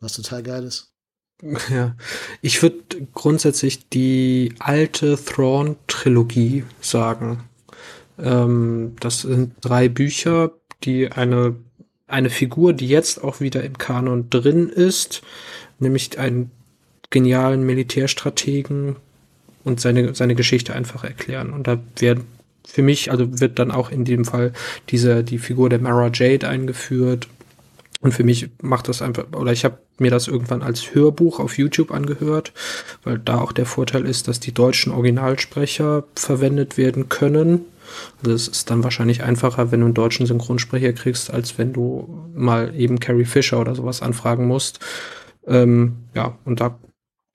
was 0.00 0.14
total 0.14 0.42
geil 0.42 0.64
ist? 0.64 0.90
Ja, 1.70 1.94
ich 2.40 2.62
würde 2.62 3.06
grundsätzlich 3.12 3.88
die 3.88 4.54
alte 4.60 5.18
Thrawn-Trilogie 5.22 6.64
sagen. 6.80 7.44
Ähm, 8.18 8.94
das 9.00 9.22
sind 9.22 9.54
drei 9.60 9.88
Bücher, 9.88 10.52
die 10.84 11.10
eine, 11.10 11.56
eine 12.06 12.30
Figur, 12.30 12.72
die 12.72 12.88
jetzt 12.88 13.22
auch 13.22 13.40
wieder 13.40 13.62
im 13.62 13.76
Kanon 13.76 14.30
drin 14.30 14.68
ist, 14.68 15.22
nämlich 15.78 16.18
einen 16.18 16.50
genialen 17.14 17.64
Militärstrategen 17.64 18.96
und 19.62 19.80
seine, 19.80 20.16
seine 20.16 20.34
Geschichte 20.34 20.74
einfach 20.74 21.04
erklären. 21.04 21.52
Und 21.52 21.68
da 21.68 21.78
werden 22.00 22.24
für 22.66 22.82
mich, 22.82 23.12
also 23.12 23.40
wird 23.40 23.60
dann 23.60 23.70
auch 23.70 23.92
in 23.92 24.04
dem 24.04 24.24
Fall 24.24 24.52
diese, 24.90 25.22
die 25.22 25.38
Figur 25.38 25.68
der 25.70 25.78
Mara 25.78 26.10
Jade 26.12 26.48
eingeführt. 26.48 27.28
Und 28.00 28.12
für 28.12 28.24
mich 28.24 28.50
macht 28.60 28.88
das 28.88 29.00
einfach, 29.00 29.26
oder 29.32 29.52
ich 29.52 29.64
habe 29.64 29.78
mir 29.98 30.10
das 30.10 30.26
irgendwann 30.26 30.62
als 30.62 30.92
Hörbuch 30.92 31.38
auf 31.38 31.56
YouTube 31.56 31.92
angehört, 31.92 32.52
weil 33.04 33.20
da 33.20 33.40
auch 33.40 33.52
der 33.52 33.64
Vorteil 33.64 34.06
ist, 34.06 34.26
dass 34.26 34.40
die 34.40 34.52
deutschen 34.52 34.92
Originalsprecher 34.92 36.02
verwendet 36.16 36.76
werden 36.76 37.08
können. 37.08 37.60
Also 38.18 38.32
es 38.34 38.48
ist 38.48 38.70
dann 38.70 38.82
wahrscheinlich 38.82 39.22
einfacher, 39.22 39.70
wenn 39.70 39.80
du 39.80 39.86
einen 39.86 39.94
deutschen 39.94 40.26
Synchronsprecher 40.26 40.94
kriegst, 40.94 41.32
als 41.32 41.58
wenn 41.58 41.72
du 41.72 42.28
mal 42.34 42.74
eben 42.74 42.98
Carrie 42.98 43.24
Fisher 43.24 43.60
oder 43.60 43.76
sowas 43.76 44.02
anfragen 44.02 44.48
musst. 44.48 44.80
Ähm, 45.46 45.96
ja, 46.14 46.36
und 46.44 46.60
da, 46.60 46.78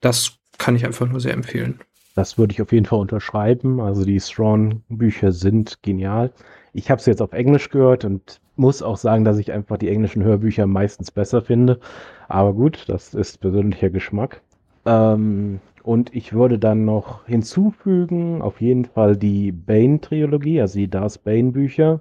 das 0.00 0.38
kann 0.58 0.76
ich 0.76 0.84
einfach 0.84 1.08
nur 1.08 1.20
sehr 1.20 1.34
empfehlen. 1.34 1.80
Das 2.14 2.38
würde 2.38 2.52
ich 2.52 2.60
auf 2.60 2.72
jeden 2.72 2.86
Fall 2.86 2.98
unterschreiben. 2.98 3.80
Also 3.80 4.04
die 4.04 4.20
Strawn-Bücher 4.20 5.32
sind 5.32 5.82
genial. 5.82 6.32
Ich 6.72 6.90
habe 6.90 7.00
es 7.00 7.06
jetzt 7.06 7.22
auf 7.22 7.32
Englisch 7.32 7.70
gehört 7.70 8.04
und 8.04 8.40
muss 8.56 8.82
auch 8.82 8.96
sagen, 8.96 9.24
dass 9.24 9.38
ich 9.38 9.52
einfach 9.52 9.78
die 9.78 9.88
englischen 9.88 10.22
Hörbücher 10.22 10.66
meistens 10.66 11.10
besser 11.10 11.42
finde. 11.42 11.80
Aber 12.28 12.52
gut, 12.52 12.84
das 12.88 13.14
ist 13.14 13.40
persönlicher 13.40 13.90
Geschmack. 13.90 14.42
Ähm, 14.84 15.60
und 15.82 16.14
ich 16.14 16.32
würde 16.32 16.58
dann 16.58 16.84
noch 16.84 17.26
hinzufügen, 17.26 18.42
auf 18.42 18.60
jeden 18.60 18.84
Fall 18.84 19.16
die 19.16 19.50
Bane-Trilogie, 19.50 20.60
also 20.60 20.78
die 20.78 20.90
Darth 20.90 21.24
Bane-Bücher 21.24 22.00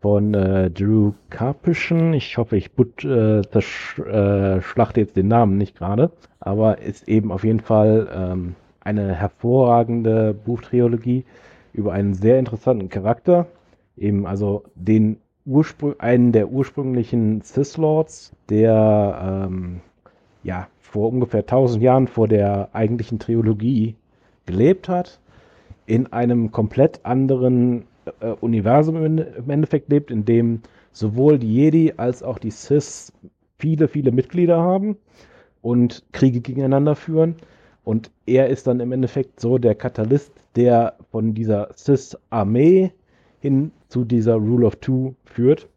von 0.00 0.34
äh, 0.34 0.70
Drew 0.70 1.12
Karpyshyn. 1.30 2.12
Ich 2.12 2.36
hoffe, 2.38 2.56
ich 2.56 2.72
but, 2.72 3.04
äh, 3.04 3.40
äh, 3.40 4.62
schlachte 4.62 5.00
jetzt 5.00 5.16
den 5.16 5.28
Namen 5.28 5.58
nicht 5.58 5.76
gerade, 5.76 6.10
aber 6.40 6.78
ist 6.78 7.08
eben 7.08 7.32
auf 7.32 7.44
jeden 7.44 7.60
Fall 7.60 8.08
ähm, 8.14 8.54
eine 8.80 9.14
hervorragende 9.14 10.34
Buchtrilogie 10.34 11.24
über 11.72 11.92
einen 11.92 12.14
sehr 12.14 12.38
interessanten 12.38 12.88
Charakter, 12.88 13.46
eben 13.96 14.26
also 14.26 14.64
den 14.74 15.18
Urspr 15.44 15.96
einen 15.98 16.32
der 16.32 16.50
ursprünglichen 16.50 17.40
Sith 17.40 17.76
Lords, 17.76 18.32
der 18.50 19.46
ähm, 19.48 19.80
ja 20.42 20.68
vor 20.78 21.08
ungefähr 21.08 21.40
1000 21.40 21.82
Jahren 21.82 22.06
vor 22.06 22.28
der 22.28 22.68
eigentlichen 22.72 23.18
Trilogie 23.18 23.96
gelebt 24.46 24.88
hat, 24.88 25.20
in 25.86 26.12
einem 26.12 26.52
komplett 26.52 27.00
anderen 27.04 27.84
äh, 28.20 28.30
Universum 28.40 29.04
im 29.04 29.50
Endeffekt 29.50 29.88
lebt, 29.90 30.10
in 30.10 30.24
dem 30.24 30.60
sowohl 30.92 31.38
die 31.38 31.52
Jedi 31.52 31.94
als 31.96 32.22
auch 32.22 32.38
die 32.38 32.50
Sith 32.50 33.12
viele, 33.58 33.88
viele 33.88 34.12
Mitglieder 34.12 34.60
haben 34.60 34.96
und 35.62 36.04
Kriege 36.12 36.40
gegeneinander 36.40 36.94
führen. 36.94 37.36
Und 37.84 38.10
er 38.26 38.48
ist 38.48 38.66
dann 38.66 38.80
im 38.80 38.92
Endeffekt 38.92 39.40
so 39.40 39.58
der 39.58 39.74
Katalyst, 39.74 40.32
der 40.56 40.94
von 41.10 41.34
dieser 41.34 41.68
Sith-Armee 41.74 42.92
hin 43.40 43.72
zu 43.88 44.04
dieser 44.04 44.34
Rule 44.34 44.66
of 44.66 44.76
Two 44.76 45.14
führt. 45.24 45.68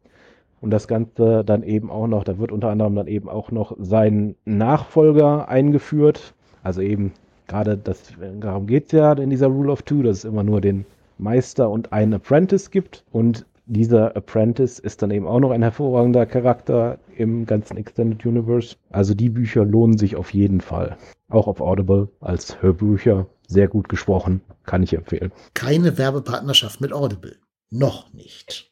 Und 0.60 0.72
das 0.72 0.88
Ganze 0.88 1.44
dann 1.44 1.64
eben 1.64 1.90
auch 1.90 2.08
noch, 2.08 2.24
da 2.24 2.38
wird 2.38 2.52
unter 2.52 2.70
anderem 2.70 2.96
dann 2.96 3.08
eben 3.08 3.30
auch 3.30 3.52
noch 3.52 3.76
sein 3.80 4.36
Nachfolger 4.46 5.48
eingeführt. 5.50 6.34
Also 6.64 6.82
eben 6.82 7.14
gerade 7.48 7.78
das, 7.78 8.14
darum 8.40 8.68
geht 8.68 8.88
es 8.88 8.92
ja 8.92 9.14
in 9.14 9.30
dieser 9.30 9.48
Rule 9.48 9.72
of 9.72 9.82
Two, 9.82 10.04
dass 10.04 10.20
es 10.20 10.26
immer 10.26 10.44
nur 10.44 10.62
den 10.62 10.86
Meister 11.22 11.70
und 11.70 11.94
einen 11.94 12.16
Apprentice 12.16 12.72
gibt. 12.72 13.06
Und 13.12 13.46
dieser 13.66 14.16
Apprentice 14.16 14.80
ist 14.80 15.02
dann 15.02 15.12
eben 15.12 15.28
auch 15.28 15.40
noch 15.40 15.52
ein 15.52 15.62
hervorragender 15.62 16.26
Charakter 16.26 17.00
im 17.16 17.46
ganzen 17.46 17.78
Extended 17.78 18.26
Universe. 18.26 18.76
Also 18.90 19.14
die 19.14 19.30
Bücher 19.30 19.64
lohnen 19.64 19.98
sich 19.98 20.16
auf 20.16 20.34
jeden 20.34 20.62
Fall. 20.62 20.98
Auch 21.30 21.48
auf 21.48 21.62
Audible 21.62 22.10
als 22.20 22.62
Hörbücher. 22.62 23.28
Sehr 23.48 23.68
gut 23.68 23.88
gesprochen. 23.88 24.42
Kann 24.66 24.84
ich 24.84 24.94
empfehlen. 24.94 25.32
Keine 25.54 25.98
Werbepartnerschaft 25.98 26.82
mit 26.82 26.92
Audible. 26.92 27.38
Noch 27.70 28.12
nicht. 28.14 28.70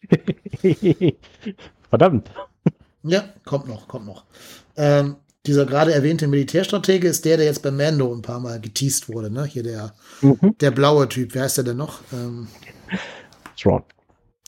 Verdammt. 1.90 2.32
Ja, 3.04 3.24
kommt 3.46 3.68
noch, 3.68 3.88
kommt 3.88 4.06
noch. 4.06 4.26
Ähm, 4.76 5.16
dieser 5.46 5.66
gerade 5.66 5.94
erwähnte 5.94 6.28
Militärstratege 6.28 7.08
ist 7.08 7.26
der, 7.26 7.38
der 7.38 7.46
jetzt 7.46 7.64
bei 7.64 7.72
Mando 7.72 8.14
ein 8.14 8.22
paar 8.22 8.40
Mal 8.40 8.60
geteased 8.60 9.10
wurde, 9.10 9.32
ne? 9.32 9.46
Hier 9.46 9.64
der, 9.64 9.96
mhm. 10.22 10.56
der 10.60 10.72
blaue 10.72 11.08
Typ. 11.08 11.34
Wer 11.34 11.44
heißt 11.44 11.58
der 11.58 11.64
denn 11.64 11.78
noch? 11.78 12.02
Ähm, 12.12 12.48
Thrawn. 13.58 13.84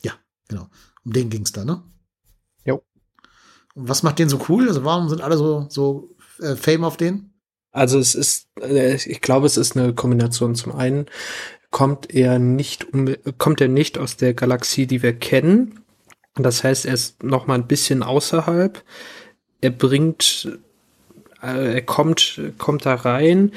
Ja, 0.04 0.12
genau. 0.48 0.68
Um 1.04 1.12
den 1.12 1.30
ging 1.30 1.42
es 1.42 1.52
da, 1.52 1.64
ne? 1.64 1.82
Jo. 2.64 2.82
Und 3.74 3.88
was 3.88 4.02
macht 4.02 4.18
den 4.18 4.28
so 4.28 4.44
cool? 4.48 4.68
Also 4.68 4.84
warum 4.84 5.08
sind 5.08 5.22
alle 5.22 5.38
so, 5.38 5.66
so 5.68 6.14
äh, 6.40 6.56
Fame 6.56 6.84
auf 6.84 6.96
den? 6.96 7.32
Also 7.72 7.98
es 7.98 8.14
ist, 8.14 8.48
äh, 8.60 8.94
ich 8.94 9.20
glaube, 9.22 9.46
es 9.46 9.56
ist 9.56 9.76
eine 9.76 9.94
Kombination. 9.94 10.54
Zum 10.54 10.72
einen 10.72 11.06
kommt 11.70 12.14
er 12.14 12.38
nicht, 12.38 12.86
kommt 13.38 13.60
er 13.60 13.68
nicht 13.68 13.98
aus 13.98 14.16
der 14.16 14.34
Galaxie, 14.34 14.86
die 14.86 15.02
wir 15.02 15.18
kennen. 15.18 15.80
Das 16.34 16.62
heißt, 16.62 16.86
er 16.86 16.94
ist 16.94 17.22
noch 17.22 17.46
mal 17.46 17.54
ein 17.54 17.66
bisschen 17.66 18.02
außerhalb. 18.02 18.84
Er 19.60 19.70
bringt, 19.70 20.58
er 21.42 21.82
kommt, 21.82 22.40
kommt 22.58 22.86
da 22.86 22.94
rein 22.94 23.52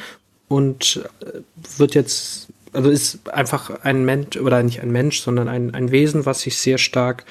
und 0.47 1.07
äh, 1.21 1.39
wird 1.77 1.95
jetzt, 1.95 2.47
also 2.73 2.89
ist 2.89 3.29
einfach 3.29 3.83
ein 3.83 4.05
Mensch, 4.05 4.37
oder 4.37 4.61
nicht 4.63 4.81
ein 4.81 4.91
Mensch, 4.91 5.21
sondern 5.21 5.47
ein, 5.47 5.73
ein 5.73 5.91
Wesen, 5.91 6.25
was 6.25 6.41
sich 6.41 6.57
sehr 6.57 6.77
stark, 6.77 7.25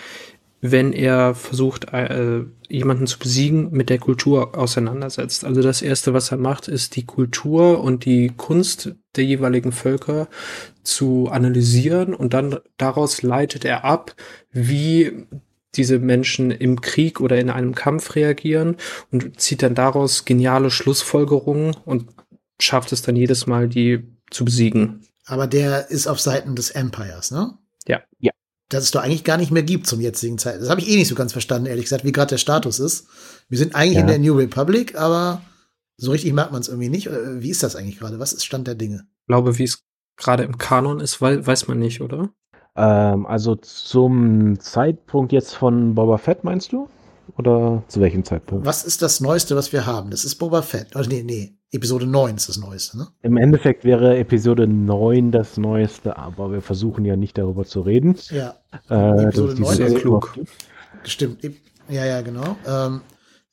wenn 0.60 0.94
er 0.94 1.34
versucht, 1.34 1.92
äh, 1.92 2.40
jemanden 2.68 3.06
zu 3.06 3.18
besiegen, 3.18 3.70
mit 3.72 3.90
der 3.90 3.98
Kultur 3.98 4.56
auseinandersetzt. 4.56 5.44
Also 5.44 5.60
das 5.60 5.82
erste, 5.82 6.14
was 6.14 6.30
er 6.30 6.38
macht, 6.38 6.68
ist 6.68 6.96
die 6.96 7.04
Kultur 7.04 7.84
und 7.84 8.06
die 8.06 8.32
Kunst 8.34 8.94
der 9.14 9.24
jeweiligen 9.24 9.72
Völker 9.72 10.26
zu 10.82 11.28
analysieren 11.30 12.14
und 12.14 12.32
dann 12.32 12.60
daraus 12.78 13.20
leitet 13.20 13.66
er 13.66 13.84
ab, 13.84 14.14
wie 14.52 15.26
diese 15.76 15.98
Menschen 15.98 16.50
im 16.50 16.80
Krieg 16.80 17.20
oder 17.20 17.38
in 17.38 17.50
einem 17.50 17.74
Kampf 17.74 18.14
reagieren 18.14 18.76
und 19.10 19.40
zieht 19.40 19.62
dann 19.62 19.74
daraus 19.74 20.24
geniale 20.24 20.70
Schlussfolgerungen 20.70 21.76
und 21.84 22.08
schafft 22.60 22.92
es 22.92 23.02
dann 23.02 23.16
jedes 23.16 23.46
Mal, 23.46 23.68
die 23.68 24.04
zu 24.30 24.44
besiegen. 24.44 25.06
Aber 25.26 25.46
der 25.46 25.90
ist 25.90 26.06
auf 26.06 26.20
Seiten 26.20 26.54
des 26.54 26.70
Empires, 26.70 27.30
ne? 27.30 27.56
Ja. 27.86 28.02
Ja. 28.18 28.32
Das 28.68 28.84
es 28.84 28.90
doch 28.90 29.02
eigentlich 29.02 29.24
gar 29.24 29.36
nicht 29.36 29.50
mehr 29.50 29.62
gibt 29.62 29.86
zum 29.86 30.00
jetzigen 30.00 30.38
Zeit. 30.38 30.60
Das 30.60 30.70
habe 30.70 30.80
ich 30.80 30.88
eh 30.88 30.96
nicht 30.96 31.08
so 31.08 31.14
ganz 31.14 31.32
verstanden, 31.32 31.66
ehrlich 31.66 31.84
gesagt, 31.84 32.04
wie 32.04 32.12
gerade 32.12 32.30
der 32.30 32.38
Status 32.38 32.78
ist. 32.78 33.06
Wir 33.48 33.58
sind 33.58 33.74
eigentlich 33.74 33.94
ja. 33.94 34.00
in 34.00 34.06
der 34.06 34.18
New 34.18 34.34
Republic, 34.34 34.96
aber 34.96 35.42
so 35.96 36.10
richtig 36.10 36.32
merkt 36.32 36.52
man 36.52 36.60
es 36.60 36.68
irgendwie 36.68 36.88
nicht. 36.88 37.08
Wie 37.10 37.50
ist 37.50 37.62
das 37.62 37.76
eigentlich 37.76 37.98
gerade? 37.98 38.18
Was 38.18 38.32
ist 38.32 38.44
Stand 38.44 38.66
der 38.66 38.74
Dinge? 38.74 39.06
Ich 39.20 39.26
glaube, 39.26 39.58
wie 39.58 39.64
es 39.64 39.84
gerade 40.16 40.44
im 40.44 40.58
Kanon 40.58 41.00
ist, 41.00 41.20
weiß 41.20 41.68
man 41.68 41.78
nicht, 41.78 42.00
oder? 42.00 42.30
Ähm, 42.76 43.26
also 43.26 43.54
zum 43.56 44.58
Zeitpunkt 44.58 45.32
jetzt 45.32 45.54
von 45.54 45.94
Boba 45.94 46.18
Fett, 46.18 46.44
meinst 46.44 46.72
du? 46.72 46.88
Oder 47.38 47.82
zu 47.88 48.00
welchem 48.00 48.24
Zeitpunkt? 48.24 48.66
Was 48.66 48.84
ist 48.84 49.00
das 49.02 49.20
Neueste, 49.20 49.56
was 49.56 49.72
wir 49.72 49.86
haben? 49.86 50.10
Das 50.10 50.24
ist 50.24 50.36
Boba 50.36 50.62
Fett. 50.62 50.94
Also 50.94 51.08
nee, 51.10 51.22
nee, 51.22 51.54
Episode 51.72 52.06
9 52.06 52.36
ist 52.36 52.48
das 52.48 52.58
Neueste, 52.58 52.98
ne? 52.98 53.08
Im 53.22 53.36
Endeffekt 53.36 53.84
wäre 53.84 54.16
Episode 54.18 54.66
9 54.66 55.32
das 55.32 55.56
Neueste, 55.56 56.16
aber 56.16 56.52
wir 56.52 56.60
versuchen 56.60 57.04
ja 57.04 57.16
nicht 57.16 57.38
darüber 57.38 57.64
zu 57.64 57.80
reden. 57.80 58.16
Ja. 58.30 58.54
Äh, 58.90 59.24
Episode 59.24 59.48
das 59.48 59.54
ist 59.54 59.60
9 59.60 59.76
diese- 59.76 59.82
ist 59.96 60.00
klug. 60.02 60.34
Stimmt. 61.04 61.44
Ja, 61.88 62.04
ja, 62.04 62.20
genau. 62.22 62.56
Ähm, 62.66 63.00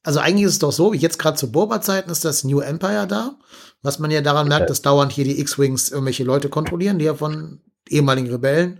also 0.03 0.19
eigentlich 0.19 0.45
ist 0.45 0.53
es 0.53 0.59
doch 0.59 0.71
so, 0.71 0.93
wie 0.93 0.97
jetzt 0.97 1.19
gerade 1.19 1.37
zu 1.37 1.51
Boba-Zeiten 1.51 2.09
ist 2.09 2.25
das 2.25 2.43
New 2.43 2.59
Empire 2.59 3.07
da, 3.07 3.35
was 3.83 3.99
man 3.99 4.11
ja 4.11 4.21
daran 4.21 4.47
merkt, 4.47 4.69
dass 4.69 4.81
dauernd 4.81 5.11
hier 5.11 5.25
die 5.25 5.39
X-Wings 5.39 5.91
irgendwelche 5.91 6.23
Leute 6.23 6.49
kontrollieren, 6.49 6.97
die 6.99 7.05
ja 7.05 7.13
von 7.13 7.59
ehemaligen 7.89 8.29
Rebellen 8.29 8.79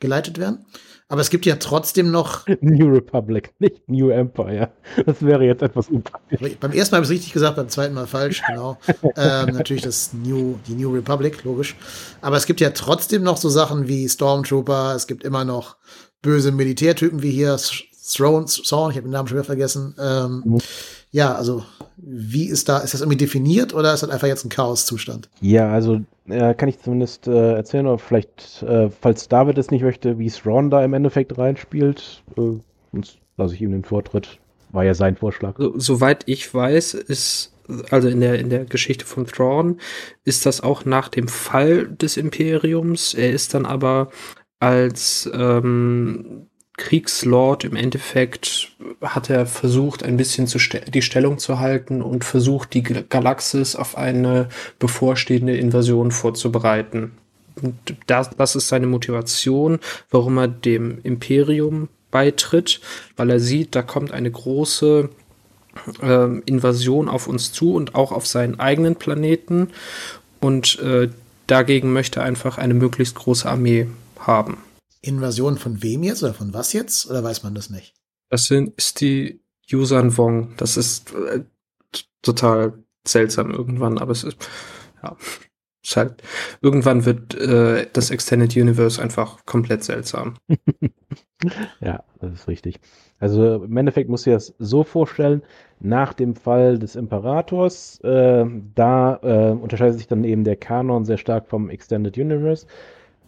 geleitet 0.00 0.38
werden. 0.38 0.64
Aber 1.08 1.20
es 1.20 1.30
gibt 1.30 1.44
ja 1.44 1.56
trotzdem 1.56 2.10
noch, 2.10 2.46
New 2.60 2.88
Republic, 2.88 3.52
nicht 3.58 3.88
New 3.88 4.10
Empire. 4.10 4.70
Das 5.06 5.20
wäre 5.24 5.44
jetzt 5.44 5.62
etwas 5.62 5.88
unpraktisch. 5.88 6.56
beim 6.60 6.72
ersten 6.72 6.92
Mal 6.94 6.98
habe 6.98 7.04
ich 7.04 7.10
es 7.10 7.14
richtig 7.14 7.32
gesagt, 7.32 7.56
beim 7.56 7.68
zweiten 7.68 7.94
Mal 7.94 8.06
falsch, 8.06 8.42
genau. 8.48 8.78
ähm, 9.16 9.54
natürlich 9.54 9.82
das 9.82 10.12
New, 10.12 10.58
die 10.68 10.74
New 10.74 10.92
Republic, 10.94 11.42
logisch. 11.42 11.74
Aber 12.20 12.36
es 12.36 12.46
gibt 12.46 12.60
ja 12.60 12.70
trotzdem 12.70 13.22
noch 13.24 13.38
so 13.38 13.48
Sachen 13.48 13.88
wie 13.88 14.08
Stormtrooper, 14.08 14.94
es 14.94 15.06
gibt 15.08 15.24
immer 15.24 15.44
noch 15.44 15.76
böse 16.22 16.52
Militärtypen 16.52 17.22
wie 17.22 17.30
hier 17.32 17.58
Throne, 18.12 18.46
Thrawn, 18.46 18.90
ich 18.90 18.96
habe 18.96 19.06
den 19.08 19.10
Namen 19.12 19.28
schon 19.28 19.36
wieder 19.36 19.44
vergessen. 19.44 19.94
Ähm, 19.98 20.42
Mhm. 20.44 20.58
Ja, 21.12 21.34
also 21.34 21.64
wie 22.02 22.48
ist 22.48 22.68
da, 22.68 22.78
ist 22.78 22.94
das 22.94 23.00
irgendwie 23.00 23.18
definiert 23.18 23.74
oder 23.74 23.92
ist 23.92 24.02
das 24.02 24.10
einfach 24.10 24.28
jetzt 24.28 24.44
ein 24.44 24.48
Chaoszustand? 24.48 25.28
Ja, 25.40 25.70
also 25.70 26.00
äh, 26.28 26.54
kann 26.54 26.68
ich 26.68 26.80
zumindest 26.80 27.26
äh, 27.26 27.54
erzählen, 27.54 27.86
oder 27.86 27.98
vielleicht, 27.98 28.62
äh, 28.62 28.90
falls 28.90 29.28
David 29.28 29.58
es 29.58 29.70
nicht 29.70 29.82
möchte, 29.82 30.18
wie 30.18 30.30
Thrawn 30.30 30.70
da 30.70 30.84
im 30.84 30.94
Endeffekt 30.94 31.36
reinspielt, 31.36 32.22
äh, 32.36 32.58
sonst 32.92 33.18
lasse 33.36 33.54
ich 33.54 33.62
ihm 33.62 33.72
den 33.72 33.84
Vortritt. 33.84 34.38
War 34.72 34.84
ja 34.84 34.94
sein 34.94 35.16
Vorschlag. 35.16 35.56
So, 35.58 35.74
soweit 35.78 36.22
ich 36.26 36.52
weiß, 36.52 36.94
ist, 36.94 37.52
also 37.90 38.08
in 38.08 38.20
der, 38.20 38.38
in 38.38 38.50
der 38.50 38.64
Geschichte 38.64 39.04
von 39.04 39.26
Thrawn, 39.26 39.80
ist 40.24 40.46
das 40.46 40.60
auch 40.60 40.84
nach 40.84 41.08
dem 41.08 41.28
Fall 41.28 41.88
des 41.88 42.16
Imperiums. 42.16 43.14
Er 43.14 43.32
ist 43.32 43.54
dann 43.54 43.66
aber 43.66 44.10
als 44.60 45.28
ähm, 45.34 46.46
Kriegslord 46.80 47.64
im 47.64 47.76
Endeffekt 47.76 48.72
hat 49.02 49.28
er 49.28 49.44
versucht, 49.44 50.02
ein 50.02 50.16
bisschen 50.16 50.48
ste 50.48 50.80
die 50.80 51.02
Stellung 51.02 51.38
zu 51.38 51.60
halten 51.60 52.00
und 52.00 52.24
versucht, 52.24 52.72
die 52.72 52.82
Gal- 52.82 53.04
Galaxis 53.08 53.76
auf 53.76 53.98
eine 53.98 54.48
bevorstehende 54.78 55.56
Invasion 55.56 56.10
vorzubereiten. 56.10 57.12
Und 57.60 57.74
das, 58.06 58.30
das 58.30 58.56
ist 58.56 58.68
seine 58.68 58.86
Motivation, 58.86 59.78
warum 60.10 60.38
er 60.38 60.48
dem 60.48 60.98
Imperium 61.02 61.88
beitritt, 62.10 62.80
weil 63.16 63.30
er 63.30 63.40
sieht, 63.40 63.74
da 63.74 63.82
kommt 63.82 64.12
eine 64.12 64.30
große 64.30 65.10
ähm, 66.02 66.42
Invasion 66.46 67.08
auf 67.08 67.28
uns 67.28 67.52
zu 67.52 67.74
und 67.74 67.94
auch 67.94 68.10
auf 68.10 68.26
seinen 68.26 68.58
eigenen 68.58 68.96
Planeten. 68.96 69.68
Und 70.40 70.78
äh, 70.80 71.10
dagegen 71.46 71.92
möchte 71.92 72.20
er 72.20 72.26
einfach 72.26 72.56
eine 72.56 72.74
möglichst 72.74 73.16
große 73.16 73.46
Armee 73.46 73.86
haben. 74.18 74.56
Invasion 75.02 75.56
von 75.58 75.82
wem 75.82 76.02
jetzt 76.02 76.22
oder 76.22 76.34
von 76.34 76.52
was 76.52 76.72
jetzt? 76.72 77.08
Oder 77.10 77.22
weiß 77.22 77.42
man 77.42 77.54
das 77.54 77.70
nicht? 77.70 77.94
Das 78.28 78.44
sind, 78.46 78.76
ist 78.76 79.00
die 79.00 79.40
Yusan 79.66 80.16
Wong. 80.16 80.54
Das 80.56 80.76
ist 80.76 81.12
äh, 81.14 81.44
total 82.22 82.84
seltsam 83.06 83.50
irgendwann, 83.50 83.98
aber 83.98 84.12
es 84.12 84.24
ist, 84.24 84.36
ja, 85.02 85.16
ist 85.82 85.96
halt, 85.96 86.22
irgendwann 86.60 87.04
wird 87.04 87.34
äh, 87.34 87.86
das 87.92 88.10
Extended 88.10 88.54
Universe 88.56 89.00
einfach 89.00 89.44
komplett 89.46 89.84
seltsam. 89.84 90.36
Ja, 91.80 92.04
das 92.18 92.32
ist 92.32 92.48
richtig. 92.48 92.80
Also 93.18 93.64
im 93.64 93.76
Endeffekt 93.76 94.10
musst 94.10 94.26
du 94.26 94.30
dir 94.30 94.36
das 94.36 94.54
so 94.58 94.84
vorstellen, 94.84 95.42
nach 95.78 96.12
dem 96.12 96.34
Fall 96.34 96.78
des 96.78 96.96
Imperators, 96.96 97.98
äh, 98.00 98.44
da 98.74 99.18
äh, 99.22 99.52
unterscheidet 99.52 99.96
sich 99.96 100.06
dann 100.06 100.24
eben 100.24 100.44
der 100.44 100.56
Kanon 100.56 101.06
sehr 101.06 101.16
stark 101.16 101.48
vom 101.48 101.70
Extended 101.70 102.18
Universe, 102.18 102.66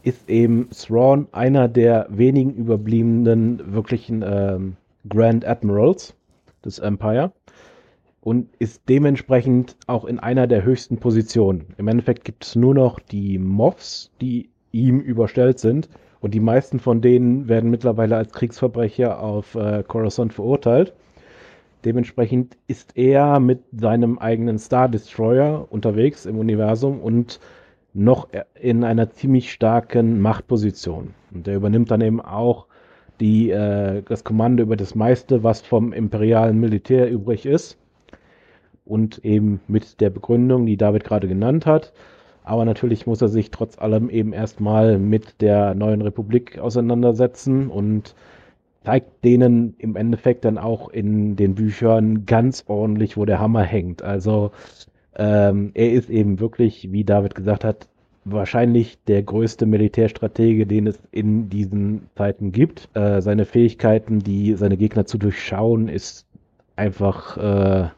ist 0.02 0.28
eben 0.28 0.68
Thrawn 0.70 1.28
einer 1.32 1.68
der 1.68 2.06
wenigen 2.10 2.54
überbliebenen 2.54 3.72
wirklichen 3.72 4.24
ähm, 4.26 4.76
Grand 5.08 5.44
Admirals 5.46 6.14
des 6.64 6.78
Empire 6.78 7.32
und 8.20 8.48
ist 8.58 8.82
dementsprechend 8.88 9.76
auch 9.86 10.04
in 10.04 10.18
einer 10.18 10.46
der 10.46 10.64
höchsten 10.64 10.98
Positionen. 10.98 11.74
Im 11.76 11.88
Endeffekt 11.88 12.24
gibt 12.24 12.44
es 12.44 12.56
nur 12.56 12.74
noch 12.74 13.00
die 13.00 13.38
Moffs, 13.38 14.10
die 14.20 14.48
ihm 14.70 15.00
überstellt 15.00 15.58
sind 15.58 15.88
und 16.20 16.32
die 16.34 16.40
meisten 16.40 16.78
von 16.78 17.00
denen 17.00 17.48
werden 17.48 17.70
mittlerweile 17.70 18.16
als 18.16 18.32
Kriegsverbrecher 18.32 19.20
auf 19.20 19.54
äh, 19.54 19.82
Coruscant 19.86 20.32
verurteilt. 20.32 20.94
Dementsprechend 21.84 22.56
ist 22.68 22.96
er 22.96 23.40
mit 23.40 23.64
seinem 23.72 24.18
eigenen 24.18 24.58
Star 24.60 24.88
Destroyer 24.88 25.66
unterwegs 25.70 26.26
im 26.26 26.38
Universum 26.38 27.00
und 27.00 27.40
noch 27.94 28.28
in 28.60 28.84
einer 28.84 29.10
ziemlich 29.10 29.52
starken 29.52 30.20
Machtposition. 30.20 31.14
Und 31.32 31.46
der 31.46 31.56
übernimmt 31.56 31.90
dann 31.90 32.00
eben 32.00 32.20
auch 32.20 32.66
die, 33.20 33.50
äh, 33.50 34.02
das 34.02 34.24
Kommando 34.24 34.62
über 34.62 34.76
das 34.76 34.94
meiste, 34.94 35.42
was 35.42 35.60
vom 35.60 35.92
imperialen 35.92 36.58
Militär 36.58 37.10
übrig 37.10 37.46
ist. 37.46 37.78
Und 38.84 39.24
eben 39.24 39.60
mit 39.68 40.00
der 40.00 40.10
Begründung, 40.10 40.66
die 40.66 40.76
David 40.76 41.04
gerade 41.04 41.28
genannt 41.28 41.66
hat. 41.66 41.92
Aber 42.44 42.64
natürlich 42.64 43.06
muss 43.06 43.22
er 43.22 43.28
sich 43.28 43.50
trotz 43.50 43.78
allem 43.78 44.10
eben 44.10 44.32
erstmal 44.32 44.98
mit 44.98 45.40
der 45.40 45.74
neuen 45.74 46.02
Republik 46.02 46.58
auseinandersetzen 46.58 47.68
und 47.68 48.16
zeigt 48.84 49.24
denen 49.24 49.76
im 49.78 49.94
Endeffekt 49.94 50.44
dann 50.44 50.58
auch 50.58 50.88
in 50.88 51.36
den 51.36 51.54
Büchern 51.54 52.26
ganz 52.26 52.64
ordentlich, 52.66 53.16
wo 53.16 53.24
der 53.24 53.38
Hammer 53.38 53.62
hängt. 53.62 54.02
Also 54.02 54.50
ähm, 55.16 55.70
er 55.74 55.92
ist 55.92 56.10
eben 56.10 56.40
wirklich, 56.40 56.90
wie 56.92 57.04
David 57.04 57.34
gesagt 57.34 57.64
hat, 57.64 57.88
wahrscheinlich 58.24 58.98
der 59.04 59.22
größte 59.22 59.66
Militärstratege, 59.66 60.66
den 60.66 60.86
es 60.86 60.98
in 61.10 61.48
diesen 61.48 62.08
Zeiten 62.16 62.52
gibt. 62.52 62.88
Äh, 62.94 63.20
seine 63.20 63.44
Fähigkeiten, 63.44 64.20
die 64.20 64.54
seine 64.54 64.76
Gegner 64.76 65.06
zu 65.06 65.18
durchschauen, 65.18 65.88
ist 65.88 66.26
einfach 66.76 67.36
äh, 67.36 67.88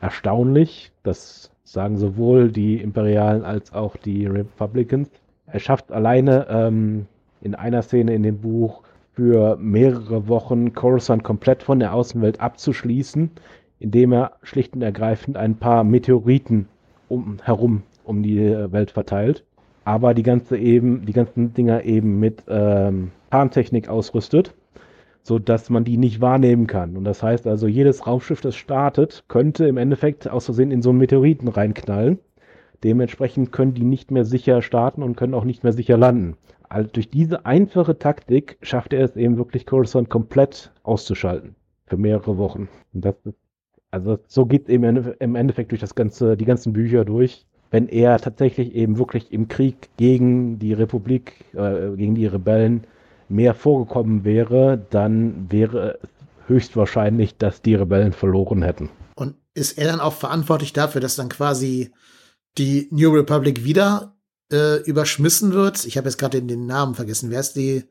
erstaunlich. 0.00 0.92
Das 1.02 1.50
sagen 1.64 1.96
sowohl 1.96 2.52
die 2.52 2.76
Imperialen 2.76 3.44
als 3.44 3.72
auch 3.72 3.96
die 3.96 4.26
Republicans. 4.26 5.10
Er 5.46 5.60
schafft 5.60 5.90
alleine 5.90 6.46
ähm, 6.50 7.06
in 7.40 7.54
einer 7.54 7.82
Szene 7.82 8.14
in 8.14 8.22
dem 8.22 8.38
Buch 8.38 8.82
für 9.14 9.56
mehrere 9.56 10.28
Wochen 10.28 10.72
Coruscant 10.72 11.22
komplett 11.22 11.62
von 11.62 11.78
der 11.78 11.94
Außenwelt 11.94 12.40
abzuschließen, 12.40 13.30
indem 13.82 14.12
er 14.12 14.32
schlicht 14.42 14.74
und 14.74 14.82
ergreifend 14.82 15.36
ein 15.36 15.56
paar 15.56 15.82
Meteoriten 15.82 16.68
um, 17.08 17.38
herum 17.42 17.82
um 18.04 18.22
die 18.22 18.38
Welt 18.38 18.92
verteilt. 18.92 19.44
Aber 19.84 20.14
die 20.14 20.22
ganze 20.22 20.56
eben, 20.56 21.04
die 21.04 21.12
ganzen 21.12 21.52
Dinger 21.54 21.84
eben 21.84 22.20
mit 22.20 22.44
ähm, 22.48 23.10
Tarntechnik 23.30 23.88
ausrüstet, 23.88 24.54
so 25.22 25.38
dass 25.38 25.70
man 25.70 25.84
die 25.84 25.96
nicht 25.96 26.20
wahrnehmen 26.20 26.66
kann. 26.66 26.96
Und 26.96 27.04
das 27.04 27.22
heißt 27.22 27.46
also, 27.46 27.66
jedes 27.66 28.06
Raumschiff, 28.06 28.40
das 28.40 28.54
startet, 28.54 29.24
könnte 29.28 29.66
im 29.66 29.76
Endeffekt 29.76 30.28
aus 30.28 30.44
Versehen 30.44 30.70
in 30.70 30.82
so 30.82 30.90
einen 30.90 30.98
Meteoriten 30.98 31.48
reinknallen. 31.48 32.18
Dementsprechend 32.84 33.52
können 33.52 33.74
die 33.74 33.84
nicht 33.84 34.10
mehr 34.10 34.24
sicher 34.24 34.62
starten 34.62 35.02
und 35.02 35.16
können 35.16 35.34
auch 35.34 35.44
nicht 35.44 35.64
mehr 35.64 35.72
sicher 35.72 35.96
landen. 35.96 36.36
Also 36.68 36.88
durch 36.92 37.10
diese 37.10 37.46
einfache 37.46 37.98
Taktik 37.98 38.56
schafft 38.62 38.92
er 38.92 39.04
es 39.04 39.16
eben 39.16 39.36
wirklich, 39.36 39.66
Coruscant 39.66 40.08
komplett 40.08 40.72
auszuschalten. 40.84 41.54
Für 41.86 41.96
mehrere 41.96 42.38
Wochen. 42.38 42.68
Und 42.94 43.04
das 43.04 43.14
ist, 43.24 43.36
also 43.92 44.18
so 44.26 44.46
geht 44.46 44.68
eben 44.68 45.14
im 45.18 45.36
Endeffekt 45.36 45.70
durch 45.70 45.80
das 45.80 45.94
ganze, 45.94 46.36
die 46.36 46.46
ganzen 46.46 46.72
Bücher 46.72 47.04
durch. 47.04 47.46
Wenn 47.70 47.88
er 47.88 48.18
tatsächlich 48.18 48.74
eben 48.74 48.98
wirklich 48.98 49.32
im 49.32 49.48
Krieg 49.48 49.90
gegen 49.96 50.58
die 50.58 50.72
Republik, 50.72 51.44
äh, 51.54 51.94
gegen 51.96 52.14
die 52.14 52.26
Rebellen 52.26 52.84
mehr 53.28 53.54
vorgekommen 53.54 54.24
wäre, 54.24 54.84
dann 54.90 55.50
wäre 55.50 55.98
es 56.02 56.08
höchstwahrscheinlich, 56.48 57.36
dass 57.36 57.62
die 57.62 57.74
Rebellen 57.74 58.12
verloren 58.12 58.62
hätten. 58.62 58.90
Und 59.14 59.36
ist 59.54 59.78
er 59.78 59.86
dann 59.86 60.00
auch 60.00 60.14
verantwortlich 60.14 60.72
dafür, 60.72 61.00
dass 61.00 61.16
dann 61.16 61.28
quasi 61.28 61.92
die 62.58 62.88
New 62.90 63.10
Republic 63.10 63.64
wieder 63.64 64.16
äh, 64.50 64.82
überschmissen 64.82 65.52
wird? 65.52 65.84
Ich 65.84 65.96
habe 65.96 66.08
jetzt 66.08 66.18
gerade 66.18 66.38
den, 66.38 66.48
den, 66.48 66.66
Namen 66.66 66.94
vergessen. 66.94 67.30
Wer 67.30 67.40
ist 67.40 67.54
die, 67.54 67.84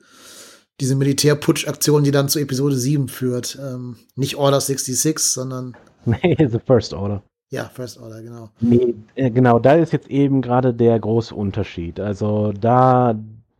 diese 0.79 0.95
Militärputsch-Aktion, 0.95 2.03
die 2.03 2.11
dann 2.11 2.29
zu 2.29 2.39
Episode 2.39 2.75
7 2.75 3.07
führt? 3.07 3.57
Ähm, 3.61 3.97
nicht 4.15 4.35
Order 4.35 4.61
66, 4.61 5.19
sondern. 5.19 5.75
Nee, 6.05 6.35
The 6.39 6.59
First 6.59 6.93
Order. 6.93 7.21
Ja, 7.51 7.65
First 7.65 8.01
Order, 8.01 8.21
genau. 8.21 8.49
Nee, 8.61 8.95
äh, 9.15 9.29
genau, 9.29 9.59
da 9.59 9.73
ist 9.73 9.91
jetzt 9.91 10.09
eben 10.09 10.41
gerade 10.41 10.73
der 10.73 10.99
große 10.99 11.35
Unterschied. 11.35 11.99
Also 11.99 12.53
da 12.53 13.15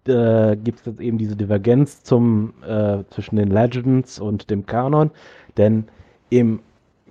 äh, 0.07 0.55
gibt 0.55 0.80
es 0.80 0.85
jetzt 0.85 1.01
eben 1.01 1.18
diese 1.18 1.35
Divergenz 1.35 2.03
zum, 2.03 2.53
äh, 2.65 3.03
zwischen 3.09 3.35
den 3.35 3.49
Legends 3.49 4.19
und 4.19 4.49
dem 4.49 4.65
Kanon. 4.65 5.11
Denn 5.57 5.85
im 6.30 6.61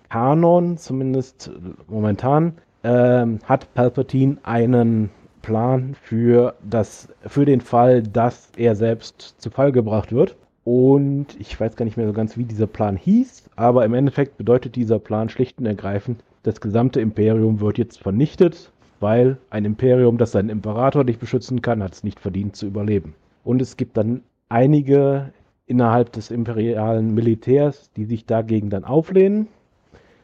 Kanon, 0.08 0.78
zumindest 0.78 1.50
momentan, 1.86 2.54
ähm, 2.82 3.38
hat 3.44 3.72
Palpatine 3.74 4.38
einen 4.42 5.10
Plan 5.42 5.94
für, 6.00 6.54
das, 6.62 7.08
für 7.26 7.44
den 7.44 7.60
Fall, 7.60 8.02
dass 8.02 8.50
er 8.56 8.74
selbst 8.74 9.34
zu 9.38 9.50
Fall 9.50 9.72
gebracht 9.72 10.12
wird. 10.12 10.36
Und 10.64 11.38
ich 11.38 11.58
weiß 11.58 11.76
gar 11.76 11.84
nicht 11.84 11.96
mehr 11.96 12.06
so 12.06 12.12
ganz, 12.12 12.36
wie 12.36 12.44
dieser 12.44 12.66
Plan 12.66 12.96
hieß, 12.96 13.49
aber 13.60 13.84
im 13.84 13.92
Endeffekt 13.92 14.38
bedeutet 14.38 14.74
dieser 14.74 14.98
Plan 14.98 15.28
schlicht 15.28 15.58
und 15.58 15.66
ergreifend, 15.66 16.24
das 16.44 16.62
gesamte 16.62 16.98
Imperium 16.98 17.60
wird 17.60 17.76
jetzt 17.76 17.98
vernichtet, 17.98 18.72
weil 19.00 19.36
ein 19.50 19.66
Imperium, 19.66 20.16
das 20.16 20.32
seinen 20.32 20.48
Imperator 20.48 21.04
nicht 21.04 21.20
beschützen 21.20 21.60
kann, 21.60 21.82
hat 21.82 21.92
es 21.92 22.02
nicht 22.02 22.20
verdient 22.20 22.56
zu 22.56 22.66
überleben. 22.66 23.14
Und 23.44 23.60
es 23.60 23.76
gibt 23.76 23.98
dann 23.98 24.22
einige 24.48 25.34
innerhalb 25.66 26.10
des 26.12 26.30
imperialen 26.30 27.12
Militärs, 27.12 27.90
die 27.96 28.06
sich 28.06 28.24
dagegen 28.24 28.70
dann 28.70 28.84
auflehnen 28.84 29.46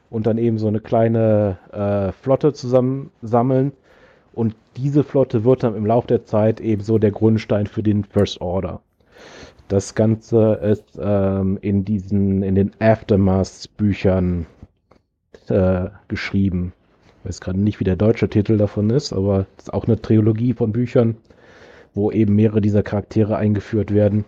und 0.08 0.26
dann 0.26 0.38
eben 0.38 0.56
so 0.56 0.68
eine 0.68 0.80
kleine 0.80 1.58
äh, 1.72 2.12
Flotte 2.12 2.54
zusammensammeln. 2.54 3.72
Und 4.32 4.56
diese 4.78 5.04
Flotte 5.04 5.44
wird 5.44 5.62
dann 5.62 5.76
im 5.76 5.84
Laufe 5.84 6.06
der 6.06 6.24
Zeit 6.24 6.58
ebenso 6.58 6.96
der 6.96 7.10
Grundstein 7.10 7.66
für 7.66 7.82
den 7.82 8.02
First 8.02 8.40
Order. 8.40 8.80
Das 9.68 9.96
Ganze 9.96 10.54
ist 10.62 10.96
ähm, 11.00 11.58
in 11.60 11.84
diesen, 11.84 12.42
in 12.42 12.54
den 12.54 12.70
Aftermath-Büchern 12.78 14.46
äh, 15.48 15.86
geschrieben. 16.06 16.72
Ich 17.18 17.28
weiß 17.28 17.40
gerade 17.40 17.60
nicht, 17.60 17.80
wie 17.80 17.84
der 17.84 17.96
deutsche 17.96 18.28
Titel 18.28 18.58
davon 18.58 18.90
ist, 18.90 19.12
aber 19.12 19.46
es 19.56 19.64
ist 19.64 19.74
auch 19.74 19.86
eine 19.86 20.00
Trilogie 20.00 20.52
von 20.52 20.70
Büchern, 20.70 21.16
wo 21.94 22.12
eben 22.12 22.36
mehrere 22.36 22.60
dieser 22.60 22.84
Charaktere 22.84 23.36
eingeführt 23.36 23.92
werden. 23.92 24.24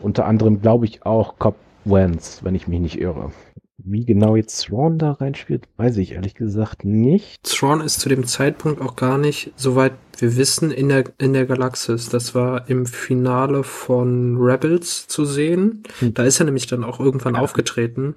Unter 0.00 0.24
anderem 0.24 0.62
glaube 0.62 0.86
ich 0.86 1.04
auch 1.04 1.38
Cobb 1.38 1.56
Vance, 1.84 2.42
wenn 2.44 2.54
ich 2.54 2.68
mich 2.68 2.80
nicht 2.80 2.98
irre. 2.98 3.30
Wie 3.78 4.04
genau 4.04 4.34
jetzt 4.34 4.66
Thrawn 4.66 4.98
da 4.98 5.12
reinspielt, 5.12 5.68
weiß 5.76 5.98
ich 5.98 6.12
ehrlich 6.12 6.34
gesagt 6.34 6.84
nicht. 6.84 7.42
Thrawn 7.44 7.80
ist 7.80 8.00
zu 8.00 8.08
dem 8.08 8.26
Zeitpunkt 8.26 8.80
auch 8.80 8.96
gar 8.96 9.18
nicht, 9.18 9.52
soweit 9.54 9.92
wir 10.18 10.36
wissen, 10.36 10.72
in 10.72 10.88
der, 10.88 11.04
in 11.18 11.32
der 11.32 11.46
Galaxis. 11.46 12.08
Das 12.08 12.34
war 12.34 12.68
im 12.68 12.86
Finale 12.86 13.62
von 13.62 14.36
Rebels 14.36 15.06
zu 15.06 15.24
sehen. 15.24 15.84
Hm. 16.00 16.12
Da 16.14 16.24
ist 16.24 16.40
er 16.40 16.46
nämlich 16.46 16.66
dann 16.66 16.82
auch 16.82 16.98
irgendwann 16.98 17.36
ja. 17.36 17.40
aufgetreten. 17.40 18.16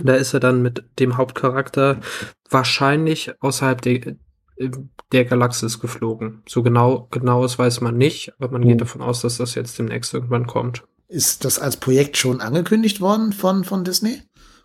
Da 0.00 0.14
ist 0.14 0.34
er 0.34 0.40
dann 0.40 0.62
mit 0.62 0.84
dem 1.00 1.16
Hauptcharakter 1.16 2.00
wahrscheinlich 2.48 3.32
außerhalb 3.42 3.82
der, 3.82 4.14
der 5.10 5.24
Galaxis 5.24 5.80
geflogen. 5.80 6.42
So 6.48 6.62
genau, 6.62 7.08
genaues 7.10 7.58
weiß 7.58 7.80
man 7.80 7.96
nicht, 7.96 8.34
aber 8.38 8.52
man 8.52 8.62
hm. 8.62 8.68
geht 8.68 8.80
davon 8.80 9.02
aus, 9.02 9.20
dass 9.20 9.38
das 9.38 9.56
jetzt 9.56 9.80
demnächst 9.80 10.14
irgendwann 10.14 10.46
kommt. 10.46 10.84
Ist 11.08 11.44
das 11.44 11.58
als 11.58 11.76
Projekt 11.76 12.16
schon 12.16 12.40
angekündigt 12.40 13.02
worden 13.02 13.32
von, 13.32 13.64
von 13.64 13.84
Disney? 13.84 14.22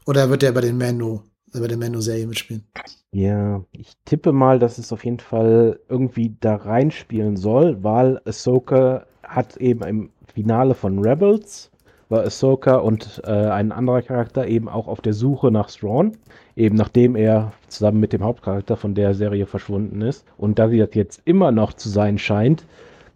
Oder 0.07 0.29
wird 0.29 0.41
der 0.41 0.53
bei 0.53 0.61
den 0.61 0.77
Mando, 0.77 1.21
bei 1.53 1.67
der 1.67 1.77
Mando-Serie 1.77 2.27
mitspielen? 2.27 2.63
Ja, 3.11 3.61
ich 3.73 3.91
tippe 4.05 4.31
mal, 4.31 4.57
dass 4.57 4.77
es 4.77 4.93
auf 4.93 5.03
jeden 5.03 5.19
Fall 5.19 5.81
irgendwie 5.89 6.35
da 6.39 6.55
reinspielen 6.55 7.35
soll, 7.35 7.83
weil 7.83 8.21
Ahsoka 8.23 9.05
hat 9.23 9.57
eben 9.57 9.83
im 9.83 10.09
Finale 10.33 10.75
von 10.75 10.99
Rebels 10.99 11.71
war 12.09 12.23
Ahsoka 12.23 12.75
und 12.75 13.21
äh, 13.25 13.31
ein 13.31 13.73
anderer 13.73 14.01
Charakter 14.01 14.47
eben 14.47 14.69
auch 14.69 14.87
auf 14.87 15.01
der 15.01 15.11
Suche 15.11 15.51
nach 15.51 15.69
Thrawn, 15.69 16.15
eben 16.55 16.77
nachdem 16.77 17.17
er 17.17 17.51
zusammen 17.67 17.99
mit 17.99 18.13
dem 18.13 18.23
Hauptcharakter 18.23 18.77
von 18.77 18.95
der 18.95 19.13
Serie 19.13 19.45
verschwunden 19.45 20.01
ist. 20.01 20.25
Und 20.37 20.57
da 20.57 20.69
sie 20.69 20.77
das 20.77 20.93
jetzt 20.93 21.21
immer 21.25 21.51
noch 21.51 21.73
zu 21.73 21.89
sein 21.89 22.17
scheint, 22.17 22.65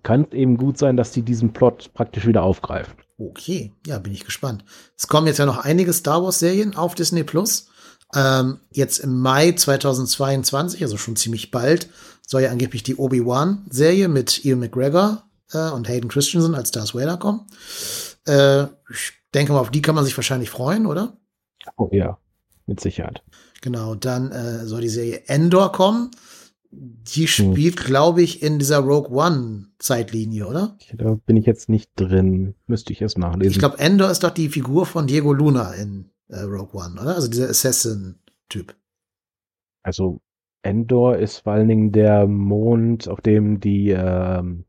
kann 0.03 0.25
es 0.29 0.33
eben 0.33 0.57
gut 0.57 0.77
sein, 0.77 0.97
dass 0.97 1.13
sie 1.13 1.21
diesen 1.21 1.53
Plot 1.53 1.91
praktisch 1.93 2.27
wieder 2.27 2.43
aufgreifen. 2.43 2.95
Okay, 3.29 3.71
ja, 3.85 3.99
bin 3.99 4.13
ich 4.13 4.25
gespannt. 4.25 4.65
Es 4.97 5.07
kommen 5.07 5.27
jetzt 5.27 5.37
ja 5.37 5.45
noch 5.45 5.59
einige 5.59 5.93
Star 5.93 6.23
Wars 6.23 6.39
Serien 6.39 6.75
auf 6.75 6.95
Disney 6.95 7.23
Plus. 7.23 7.67
Ähm, 8.15 8.59
jetzt 8.71 8.97
im 8.99 9.19
Mai 9.19 9.51
2022, 9.51 10.81
also 10.81 10.97
schon 10.97 11.15
ziemlich 11.15 11.51
bald, 11.51 11.89
soll 12.25 12.41
ja 12.41 12.49
angeblich 12.49 12.81
die 12.81 12.95
Obi-Wan 12.95 13.67
Serie 13.69 14.07
mit 14.07 14.43
Ian 14.43 14.59
McGregor 14.59 15.23
äh, 15.53 15.69
und 15.69 15.87
Hayden 15.87 16.09
Christensen 16.09 16.55
als 16.55 16.71
Darth 16.71 16.95
Vader 16.95 17.17
kommen. 17.17 17.45
Äh, 18.25 18.63
ich 18.89 19.13
denke 19.35 19.53
mal, 19.53 19.59
auf 19.59 19.71
die 19.71 19.83
kann 19.83 19.95
man 19.95 20.03
sich 20.03 20.17
wahrscheinlich 20.17 20.49
freuen, 20.49 20.87
oder? 20.87 21.15
Oh 21.77 21.89
ja, 21.91 22.17
mit 22.65 22.79
Sicherheit. 22.79 23.21
Genau, 23.61 23.93
dann 23.93 24.31
äh, 24.31 24.65
soll 24.65 24.81
die 24.81 24.89
Serie 24.89 25.21
Endor 25.27 25.71
kommen. 25.71 26.09
Die 26.71 27.27
hm. 27.27 27.53
spielt, 27.53 27.79
hm. 27.79 27.85
glaube 27.85 28.21
ich, 28.21 28.41
in 28.41 28.57
dieser 28.57 28.79
Rogue 28.79 29.11
One 29.11 29.67
Zeitlinie, 29.79 30.47
oder? 30.47 30.77
Da 30.93 31.15
bin 31.25 31.35
ich 31.35 31.45
jetzt 31.45 31.69
nicht 31.69 31.91
drin. 31.95 32.55
Müsste 32.67 32.93
ich 32.93 33.01
erst 33.01 33.17
nachlesen. 33.17 33.51
Ich 33.51 33.59
glaube, 33.59 33.79
Endor 33.79 34.09
ist 34.09 34.23
doch 34.23 34.31
die 34.31 34.49
Figur 34.49 34.85
von 34.85 35.07
Diego 35.07 35.33
Luna 35.33 35.73
in 35.73 36.09
äh, 36.29 36.41
Rogue 36.41 36.79
One, 36.81 36.99
oder? 37.01 37.15
Also 37.15 37.27
dieser 37.27 37.49
Assassin-Typ. 37.49 38.75
Also 39.83 40.21
Endor 40.63 41.17
ist 41.17 41.39
vor 41.39 41.53
allen 41.53 41.67
Dingen 41.67 41.91
der 41.91 42.27
Mond, 42.27 43.07
auf 43.07 43.19
dem 43.21 43.59
die, 43.59 43.89
ähm, 43.89 44.65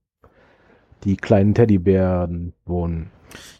die 1.04 1.16
kleinen 1.16 1.54
Teddybären 1.54 2.54
wohnen. 2.64 3.10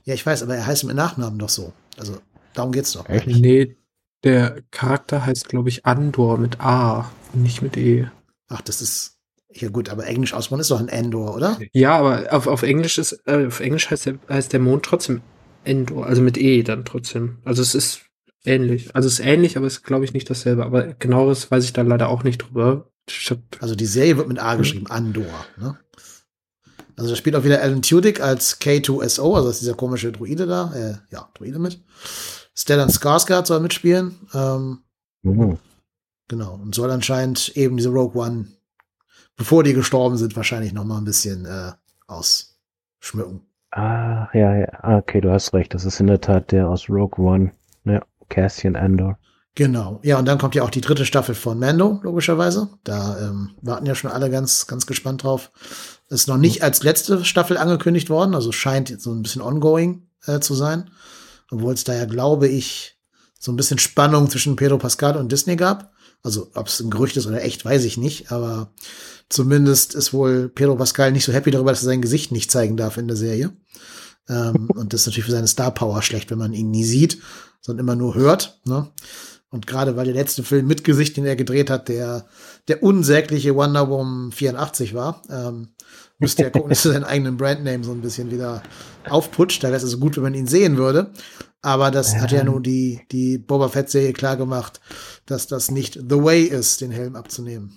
Ja, 0.05 0.15
ich 0.15 0.25
weiß, 0.25 0.43
aber 0.43 0.57
er 0.57 0.67
heißt 0.67 0.85
mit 0.85 0.97
Nachnamen 0.97 1.39
doch 1.39 1.49
so. 1.49 1.73
Also 1.99 2.17
darum 2.55 2.73
geht's 2.73 2.93
doch. 2.93 3.09
Echt? 3.09 3.27
Nee, 3.27 3.77
der 4.25 4.63
Charakter 4.71 5.27
heißt, 5.27 5.49
glaube 5.49 5.69
ich, 5.69 5.85
Andor 5.85 6.39
mit 6.39 6.61
A, 6.61 7.11
nicht 7.35 7.63
mit 7.63 7.77
E. 7.77 8.09
Ach, 8.53 8.61
das 8.61 8.83
ist 8.83 9.19
ja 9.55 9.69
gut, 9.69 9.89
aber 9.89 10.07
Englisch 10.07 10.35
ausbauen 10.35 10.61
ist 10.61 10.71
doch 10.71 10.81
ein 10.81 10.89
Endor, 10.89 11.35
oder? 11.35 11.59
Ja, 11.73 11.99
aber 11.99 12.33
auf, 12.33 12.47
auf 12.47 12.63
Englisch 12.63 12.99
ist, 12.99 13.23
äh, 13.27 13.47
auf 13.47 13.61
Englisch 13.61 13.91
heißt 13.91 14.07
der, 14.07 14.19
heißt 14.29 14.53
der 14.53 14.61
Mond 14.61 14.85
trotzdem 14.85 15.23
Endor, 15.65 16.07
also 16.07 16.23
mit 16.23 16.39
E 16.39 16.63
dann 16.63 16.85
trotzdem. 16.85 17.39
Also 17.45 17.63
es 17.63 17.75
ist 17.75 18.03
ähnlich. 18.45 18.95
Also 18.95 19.07
es 19.07 19.15
ist 19.15 19.27
ähnlich, 19.27 19.57
aber 19.57 19.67
es 19.67 19.75
ist, 19.75 19.85
glaube 19.85 20.05
ich, 20.05 20.13
nicht 20.13 20.29
dasselbe. 20.29 20.65
Aber 20.65 20.95
genaueres 20.95 21.51
weiß 21.51 21.65
ich 21.65 21.73
da 21.73 21.83
leider 21.83 22.09
auch 22.09 22.25
nicht 22.25 22.39
drüber. 22.39 22.91
Also 23.61 23.75
die 23.75 23.87
Serie 23.87 24.17
wird 24.17 24.29
mit 24.29 24.39
A 24.39 24.55
geschrieben, 24.55 24.87
Andor, 24.89 25.47
ne? 25.59 25.79
Also 26.97 27.11
da 27.11 27.17
spielt 27.17 27.35
auch 27.37 27.45
wieder 27.45 27.63
Alan 27.63 27.81
Tudyk 27.81 28.21
als 28.21 28.61
K2SO, 28.61 29.35
also 29.35 29.49
ist 29.49 29.63
dieser 29.63 29.75
komische 29.75 30.13
Druide 30.13 30.47
da, 30.47 30.73
äh, 30.75 30.95
ja, 31.11 31.31
Druide 31.35 31.59
mit. 31.59 31.83
Stellan 32.55 32.91
Skarsgård 32.91 33.47
soll 33.47 33.61
mitspielen. 33.61 34.15
Ähm, 34.35 34.81
mhm. 35.23 35.59
Genau, 36.33 36.55
und 36.55 36.75
soll 36.75 36.91
anscheinend 36.91 37.51
eben 37.57 37.77
diese 37.77 37.91
Rogue 37.91 38.19
One, 38.19 38.47
bevor 39.37 39.65
die 39.65 39.75
gestorben 39.75 40.17
sind, 40.17 40.35
wahrscheinlich 40.35 40.73
noch 40.73 40.87
mal 40.87 40.97
ein 40.97 41.05
bisschen 41.05 41.45
äh, 41.45 41.73
ausschmücken. 42.07 43.43
Ah, 43.71 44.29
ja, 44.33 44.57
ja, 44.57 44.67
ah, 44.81 44.97
okay, 44.97 45.21
du 45.21 45.31
hast 45.31 45.53
recht. 45.53 45.75
Das 45.75 45.85
ist 45.85 46.01
in 46.01 46.07
der 46.07 46.23
Tat 46.23 46.51
der 46.51 46.71
aus 46.71 46.89
Rogue 46.89 47.23
One. 47.23 47.53
Ja, 47.85 48.01
Cassian 48.31 48.77
Andor. 48.77 49.19
Genau. 49.57 50.01
Ja, 50.05 50.19
und 50.19 50.25
dann 50.25 50.39
kommt 50.39 50.55
ja 50.55 50.63
auch 50.63 50.71
die 50.71 50.81
dritte 50.81 51.05
Staffel 51.05 51.35
von 51.35 51.59
Mando, 51.59 52.01
logischerweise. 52.03 52.71
Da 52.83 53.19
ähm, 53.19 53.51
warten 53.61 53.85
ja 53.85 53.95
schon 53.95 54.11
alle 54.11 54.31
ganz, 54.31 54.67
ganz 54.67 54.87
gespannt 54.87 55.25
drauf. 55.25 55.51
Ist 56.09 56.29
noch 56.29 56.39
nicht 56.39 56.63
als 56.63 56.83
letzte 56.83 57.27
Staffel 57.27 57.59
angekündigt 57.59 58.09
worden, 58.09 58.35
also 58.35 58.53
scheint 58.53 58.89
jetzt 58.89 59.03
so 59.03 59.13
ein 59.13 59.23
bisschen 59.23 59.43
ongoing 59.43 60.07
äh, 60.25 60.41
zu 60.41 60.55
sein. 60.55 60.89
Obwohl 61.51 61.75
es 61.75 61.85
da 61.85 61.93
ja, 61.93 62.07
glaube 62.07 62.49
ich, 62.49 62.99
so 63.39 63.53
ein 63.53 63.57
bisschen 63.57 63.79
Spannung 63.79 64.31
zwischen 64.31 64.57
Pedro 64.57 64.79
Pascal 64.79 65.19
und 65.19 65.31
Disney 65.31 65.57
gab. 65.57 65.93
Also, 66.23 66.51
ob 66.55 66.69
es 66.69 66.81
ein 66.81 66.91
Gerücht 66.91 67.17
ist 67.17 67.27
oder 67.27 67.43
echt, 67.43 67.65
weiß 67.65 67.85
ich 67.85 67.97
nicht. 67.97 68.31
Aber 68.31 68.73
zumindest 69.29 69.95
ist 69.95 70.13
wohl 70.13 70.49
Pedro 70.49 70.77
Pascal 70.77 71.13
nicht 71.13 71.25
so 71.25 71.33
happy 71.33 71.51
darüber, 71.51 71.73
dass 71.73 71.83
er 71.83 71.87
sein 71.87 72.03
Gesicht 72.03 72.33
nicht 72.33 72.51
zeigen 72.51 72.77
darf 72.77 72.97
in 72.97 73.09
der 73.09 73.17
Serie. 73.17 73.53
ähm, 74.29 74.71
und 74.75 74.93
das 74.93 75.03
ist 75.03 75.07
natürlich 75.09 75.27
für 75.27 75.33
seine 75.33 75.49
Star 75.49 75.73
Power 75.73 76.03
schlecht, 76.03 76.31
wenn 76.31 76.39
man 76.39 76.53
ihn 76.53 76.71
nie 76.71 76.85
sieht, 76.85 77.19
sondern 77.61 77.85
immer 77.85 77.97
nur 77.97 78.15
hört. 78.15 78.61
Ne? 78.65 78.91
Und 79.51 79.67
gerade 79.67 79.97
weil 79.97 80.07
der 80.07 80.15
letzte 80.15 80.43
Film 80.43 80.67
mit 80.67 80.83
Gesicht, 80.83 81.17
den 81.17 81.27
er 81.27 81.37
gedreht 81.37 81.69
hat, 81.69 81.89
der, 81.89 82.27
der 82.69 82.83
unsägliche 82.83 83.55
Wonder 83.55 83.91
Woman 83.91 84.33
84 84.33 84.95
war, 84.95 85.23
ähm, 85.29 85.75
müsste 86.23 86.45
er 86.45 86.51
gucken, 86.51 86.71
dass 86.71 86.87
er 86.87 86.93
seinen 86.93 87.05
eigenen 87.05 87.37
Brandname 87.37 87.85
so 87.85 87.93
ein 87.93 88.01
bisschen 88.01 88.31
wieder 88.31 88.63
aufputscht. 89.09 89.63
Da 89.63 89.69
wäre 89.69 89.77
es 89.77 89.85
also 89.85 89.99
gut, 89.99 90.17
wenn 90.17 90.23
man 90.23 90.35
ihn 90.35 90.47
sehen 90.47 90.79
würde. 90.79 91.11
Aber 91.61 91.91
das 91.91 92.15
ja. 92.15 92.21
hat 92.21 92.33
ja 92.33 92.43
nur 92.43 92.61
die, 92.61 93.01
die 93.13 93.39
Boba 93.39 93.69
Fett-Serie 93.69 94.13
klar 94.13 94.37
gemacht, 94.37 94.81
dass 95.27 95.47
das 95.47 95.71
nicht 95.71 95.95
the 95.95 96.23
way 96.23 96.43
ist, 96.43 96.81
den 96.81 96.91
Helm 96.91 97.15
abzunehmen. 97.15 97.73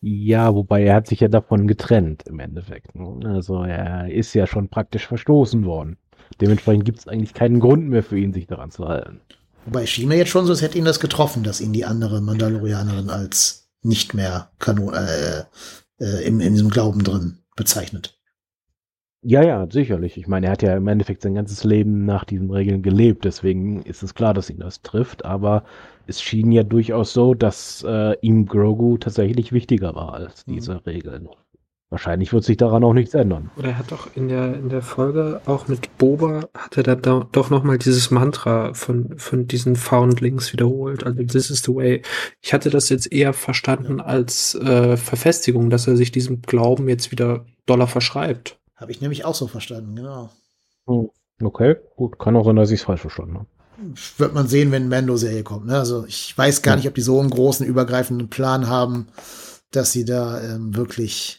Ja, 0.00 0.54
wobei 0.54 0.84
er 0.84 0.94
hat 0.94 1.08
sich 1.08 1.20
ja 1.20 1.28
davon 1.28 1.66
getrennt 1.66 2.22
im 2.26 2.38
Endeffekt. 2.38 2.94
Ne? 2.94 3.28
Also 3.28 3.64
er 3.64 4.10
ist 4.10 4.32
ja 4.34 4.46
schon 4.46 4.68
praktisch 4.68 5.06
verstoßen 5.06 5.64
worden. 5.64 5.98
Dementsprechend 6.40 6.84
gibt 6.84 7.00
es 7.00 7.08
eigentlich 7.08 7.34
keinen 7.34 7.58
Grund 7.58 7.88
mehr 7.88 8.02
für 8.02 8.18
ihn, 8.18 8.32
sich 8.32 8.46
daran 8.46 8.70
zu 8.70 8.86
halten. 8.86 9.20
Wobei 9.64 9.86
schien 9.86 10.08
mir 10.08 10.16
jetzt 10.16 10.30
schon 10.30 10.46
so, 10.46 10.52
als 10.52 10.62
hätte 10.62 10.78
ihn 10.78 10.84
das 10.84 11.00
getroffen, 11.00 11.42
dass 11.42 11.60
ihn 11.60 11.72
die 11.72 11.84
andere 11.84 12.20
Mandalorianerin 12.20 13.10
als 13.10 13.68
nicht 13.82 14.14
mehr 14.14 14.50
Kanon, 14.58 14.94
äh, 14.94 15.44
äh, 15.98 16.26
in, 16.26 16.40
in 16.40 16.52
diesem 16.52 16.70
Glauben 16.70 17.02
drin 17.02 17.37
bezeichnet. 17.58 18.18
Ja, 19.22 19.42
ja, 19.42 19.66
sicherlich. 19.68 20.16
Ich 20.16 20.28
meine, 20.28 20.46
er 20.46 20.52
hat 20.52 20.62
ja 20.62 20.76
im 20.76 20.86
Endeffekt 20.86 21.22
sein 21.22 21.34
ganzes 21.34 21.64
Leben 21.64 22.04
nach 22.04 22.24
diesen 22.24 22.50
Regeln 22.50 22.82
gelebt, 22.82 23.24
deswegen 23.24 23.82
ist 23.82 24.02
es 24.02 24.14
klar, 24.14 24.32
dass 24.32 24.48
ihn 24.48 24.60
das 24.60 24.80
trifft, 24.82 25.24
aber 25.24 25.64
es 26.06 26.22
schien 26.22 26.52
ja 26.52 26.62
durchaus 26.62 27.12
so, 27.12 27.34
dass 27.34 27.84
äh, 27.86 28.16
ihm 28.20 28.46
Grogu 28.46 28.96
tatsächlich 28.96 29.52
wichtiger 29.52 29.96
war 29.96 30.14
als 30.14 30.46
mhm. 30.46 30.52
diese 30.54 30.74
mhm. 30.74 30.80
Regeln. 30.86 31.28
Wahrscheinlich 31.90 32.32
wird 32.32 32.44
sich 32.44 32.56
daran 32.56 32.84
auch 32.84 32.92
nichts 32.92 33.14
ändern. 33.14 33.50
Oder 33.56 33.68
er 33.68 33.78
hat 33.78 33.92
doch 33.92 34.08
in 34.14 34.28
der, 34.28 34.54
in 34.54 34.68
der 34.68 34.82
Folge 34.82 35.40
auch 35.46 35.68
mit 35.68 35.96
Boba, 35.98 36.48
hat 36.54 36.76
er 36.76 36.96
da 36.96 37.26
doch 37.32 37.50
nochmal 37.50 37.78
dieses 37.78 38.10
Mantra 38.10 38.74
von, 38.74 39.18
von 39.18 39.46
diesen 39.46 39.76
Foundlings 39.76 40.52
wiederholt. 40.52 41.04
Also, 41.04 41.22
this 41.22 41.50
is 41.50 41.62
the 41.62 41.74
way. 41.74 42.02
Ich 42.40 42.52
hatte 42.52 42.70
das 42.70 42.88
jetzt 42.88 43.10
eher 43.12 43.32
verstanden 43.32 44.00
als 44.00 44.54
äh, 44.54 44.96
Verfestigung, 44.96 45.70
dass 45.70 45.86
er 45.86 45.96
sich 45.96 46.12
diesem 46.12 46.42
Glauben 46.42 46.88
jetzt 46.88 47.10
wieder 47.10 47.46
doller 47.66 47.86
verschreibt. 47.86 48.58
Habe 48.76 48.92
ich 48.92 49.00
nämlich 49.00 49.24
auch 49.24 49.34
so 49.34 49.46
verstanden, 49.46 49.96
genau. 49.96 50.30
Hm. 50.86 51.10
Okay, 51.40 51.76
gut. 51.96 52.18
Kann 52.18 52.36
auch 52.36 52.44
sein, 52.44 52.56
dass 52.56 52.70
ich 52.70 52.80
es 52.80 52.86
falsch 52.86 53.00
verstanden 53.00 53.34
habe. 53.34 53.46
Wird 54.16 54.34
man 54.34 54.48
sehen, 54.48 54.72
wenn 54.72 54.88
Mando-Serie 54.88 55.44
kommt. 55.44 55.66
Ne? 55.66 55.78
Also 55.78 56.04
ich 56.06 56.36
weiß 56.36 56.62
gar 56.62 56.74
nicht, 56.74 56.88
ob 56.88 56.96
die 56.96 57.00
so 57.00 57.20
einen 57.20 57.30
großen, 57.30 57.64
übergreifenden 57.64 58.28
Plan 58.28 58.66
haben, 58.68 59.06
dass 59.70 59.92
sie 59.92 60.04
da 60.04 60.40
ähm, 60.42 60.74
wirklich 60.74 61.37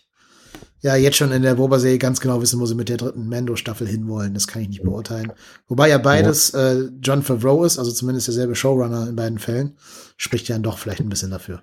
ja 0.82 0.96
jetzt 0.96 1.18
schon 1.18 1.32
in 1.32 1.42
der 1.42 1.56
Boba-Serie 1.56 1.98
ganz 1.98 2.20
genau 2.22 2.42
wissen, 2.42 2.60
wo 2.60 2.66
sie 2.66 2.76
mit 2.76 2.90
der 2.90 2.98
dritten 2.98 3.28
Mando-Staffel 3.28 3.88
hinwollen. 3.88 4.34
Das 4.34 4.48
kann 4.48 4.62
ich 4.62 4.70
nicht 4.70 4.84
beurteilen. 4.84 5.34
Wobei 5.68 5.90
ja 5.90 5.98
beides 5.98 6.52
ja. 6.52 6.74
Äh, 6.74 6.90
John 7.02 7.24
Favreau 7.24 7.64
ist, 7.64 7.78
also 7.80 7.92
zumindest 7.92 8.28
derselbe 8.28 8.56
Showrunner 8.56 9.10
in 9.10 9.16
beiden 9.16 9.40
Fällen, 9.40 9.78
spricht 10.18 10.48
ja 10.48 10.56
dann 10.56 10.64
doch 10.64 10.78
vielleicht 10.78 11.02
ein 11.02 11.10
bisschen 11.10 11.32
dafür. 11.32 11.62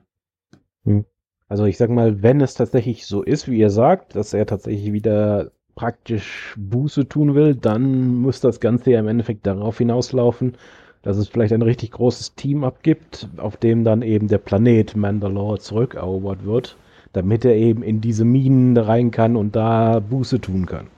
Hm. 0.84 1.05
Also 1.48 1.64
ich 1.64 1.76
sag 1.76 1.90
mal, 1.90 2.22
wenn 2.22 2.40
es 2.40 2.55
tatsächlich 2.55 3.06
so 3.06 3.22
ist, 3.22 3.48
wie 3.48 3.59
ihr 3.59 3.70
sagt, 3.70 4.16
dass 4.16 4.34
er 4.34 4.47
tatsächlich 4.47 4.93
wieder 4.93 5.52
praktisch 5.76 6.55
Buße 6.56 7.09
tun 7.09 7.34
will, 7.34 7.55
dann 7.55 8.16
muss 8.16 8.40
das 8.40 8.60
Ganze 8.60 8.90
ja 8.90 9.01
im 9.01 9.09
Endeffekt 9.09 9.47
darauf 9.47 9.78
hinauslaufen, 9.78 10.56
dass 11.02 11.18
es 11.18 11.28
vielleicht 11.28 11.52
ein 11.52 11.62
richtig 11.62 11.93
großes 11.93 12.34
Team 12.34 12.64
abgibt, 12.64 13.28
auf 13.36 13.56
dem 13.56 13.84
dann 13.84 14.02
eben 14.02 14.26
der 14.26 14.38
Planet 14.38 14.97
Mandalore 14.97 15.60
zurückerobert 15.60 16.44
wird, 16.44 16.76
damit 17.16 17.47
er 17.47 17.55
eben 17.55 17.82
in 17.82 18.02
diese 18.02 18.26
Minen 18.26 18.76
rein 18.76 19.10
kann 19.10 19.36
und 19.36 19.56
da 19.56 20.01
Buße 20.01 20.38
tun 20.40 20.66
kann. 20.66 20.88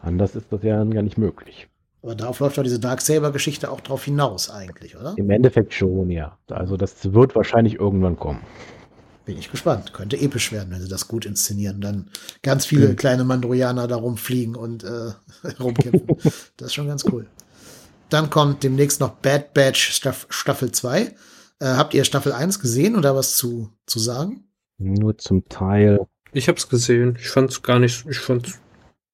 Anders 0.00 0.34
ist 0.34 0.52
das 0.52 0.62
ja 0.64 0.82
gar 0.84 1.02
nicht 1.02 1.18
möglich. 1.18 1.68
Aber 2.02 2.16
darauf 2.16 2.40
läuft 2.40 2.58
doch 2.58 2.64
diese 2.64 2.80
Darksaber-Geschichte 2.80 3.70
auch 3.70 3.80
drauf 3.80 4.04
hinaus 4.04 4.50
eigentlich, 4.50 4.96
oder? 4.96 5.14
Im 5.16 5.30
Endeffekt 5.30 5.72
schon, 5.72 6.10
ja. 6.10 6.36
Also 6.48 6.76
das 6.76 7.12
wird 7.12 7.36
wahrscheinlich 7.36 7.74
irgendwann 7.76 8.16
kommen. 8.16 8.40
Bin 9.24 9.38
ich 9.38 9.50
gespannt. 9.50 9.92
Könnte 9.92 10.16
episch 10.16 10.50
werden, 10.50 10.72
wenn 10.72 10.80
sie 10.80 10.88
das 10.88 11.06
gut 11.06 11.26
inszenieren. 11.26 11.80
Dann 11.80 12.10
ganz 12.42 12.66
viele 12.66 12.88
mhm. 12.88 12.96
kleine 12.96 13.24
Mandrojaner 13.24 13.86
da 13.86 13.96
rumfliegen 13.96 14.56
und 14.56 14.82
äh, 14.82 15.12
rumkämpfen. 15.60 16.06
das 16.56 16.68
ist 16.68 16.74
schon 16.74 16.88
ganz 16.88 17.04
cool. 17.12 17.28
Dann 18.08 18.30
kommt 18.30 18.64
demnächst 18.64 19.00
noch 19.00 19.10
Bad 19.10 19.54
Batch 19.54 19.92
Staff 19.92 20.26
Staffel 20.28 20.72
2. 20.72 21.02
Äh, 21.02 21.12
habt 21.60 21.94
ihr 21.94 22.04
Staffel 22.04 22.32
1 22.32 22.60
gesehen 22.60 22.96
oder 22.96 23.14
was 23.14 23.36
zu, 23.36 23.70
zu 23.86 23.98
sagen? 23.98 24.45
Nur 24.78 25.16
zum 25.18 25.48
Teil. 25.48 26.06
Ich 26.32 26.48
hab's 26.48 26.68
gesehen. 26.68 27.16
Ich 27.20 27.28
fand's 27.28 27.62
gar 27.62 27.78
nicht, 27.78 28.04
ich 28.08 28.18
fand's 28.18 28.60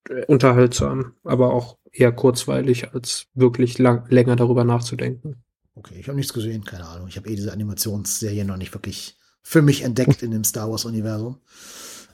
äh, 0.09 0.25
unterhaltsam, 0.27 1.15
aber 1.25 1.53
auch 1.53 1.79
eher 1.93 2.13
kurzweilig, 2.13 2.93
als 2.93 3.27
wirklich 3.35 3.79
lang, 3.79 4.05
länger 4.09 4.37
darüber 4.37 4.65
nachzudenken. 4.65 5.43
Okay, 5.75 5.95
ich 5.99 6.09
habe 6.09 6.17
nichts 6.17 6.33
gesehen, 6.33 6.65
keine 6.65 6.87
Ahnung. 6.87 7.09
Ich 7.09 7.17
habe 7.17 7.29
eh 7.29 7.37
diese 7.37 7.53
Animationsserie 7.53 8.45
noch 8.45 8.57
nicht 8.57 8.75
wirklich 8.75 9.17
für 9.43 9.63
mich 9.63 9.83
entdeckt 9.83 10.23
in 10.23 10.31
dem 10.31 10.45
Star 10.45 10.71
Wars-Universum. 10.71 11.39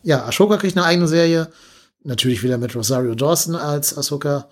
Ja, 0.02 0.24
Ashoka 0.24 0.56
kriegt 0.56 0.76
eine 0.76 0.86
eigene 0.86 1.08
Serie. 1.08 1.48
Natürlich 2.04 2.42
wieder 2.42 2.58
mit 2.58 2.74
Rosario 2.74 3.14
Dawson 3.14 3.56
als 3.56 3.96
Ahsoka. 3.96 4.48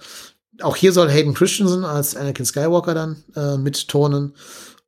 Auch 0.60 0.77
hier 0.77 0.93
soll 0.93 1.10
Hayden 1.10 1.35
Christensen 1.35 1.85
als 1.85 2.16
Anakin 2.16 2.44
Skywalker 2.44 2.94
dann 2.94 3.24
äh, 3.35 3.56
mittonen. 3.56 4.35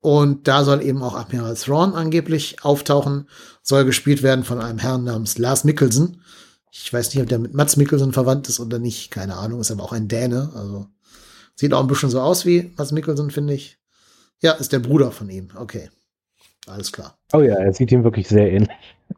Und 0.09 0.49
da 0.49 0.65
soll 0.65 0.83
eben 0.83 1.03
auch 1.03 1.15
Admiral 1.15 1.55
Thrawn 1.55 1.93
angeblich 1.93 2.65
auftauchen. 2.65 3.29
Soll 3.61 3.85
gespielt 3.85 4.23
werden 4.23 4.43
von 4.43 4.59
einem 4.59 4.79
Herrn 4.79 5.05
namens 5.05 5.37
Lars 5.37 5.65
Mikkelsen. 5.65 6.23
Ich 6.73 6.91
weiß 6.91 7.13
nicht, 7.13 7.23
ob 7.23 7.29
der 7.29 7.39
mit 7.39 7.53
Mats 7.53 7.77
Mikkelsen 7.77 8.15
verwandt 8.15 8.49
ist 8.49 8.59
oder 8.59 8.79
nicht. 8.79 9.11
Keine 9.11 9.37
Ahnung. 9.37 9.61
Ist 9.61 9.71
aber 9.71 9.83
auch 9.83 9.93
ein 9.93 10.09
Däne. 10.09 10.51
Also 10.55 10.87
sieht 11.57 11.75
auch 11.75 11.81
ein 11.81 11.89
bisschen 11.89 12.09
so 12.09 12.23
aus 12.23 12.47
wie 12.47 12.73
Mats 12.79 12.91
Mikkelsen, 12.91 13.31
finde 13.31 13.53
ich. 13.53 13.77
Ja, 14.41 14.53
ist 14.53 14.73
der 14.73 14.79
Bruder 14.79 15.11
von 15.11 15.29
ihm. 15.29 15.49
Okay. 15.55 15.91
Alles 16.67 16.91
klar. 16.91 17.19
Oh 17.35 17.41
ja, 17.41 17.57
er 17.57 17.75
sieht 17.75 17.93
ihm 17.93 18.03
wirklich 18.03 18.29
sehr 18.29 18.51
ähnlich. 18.51 18.71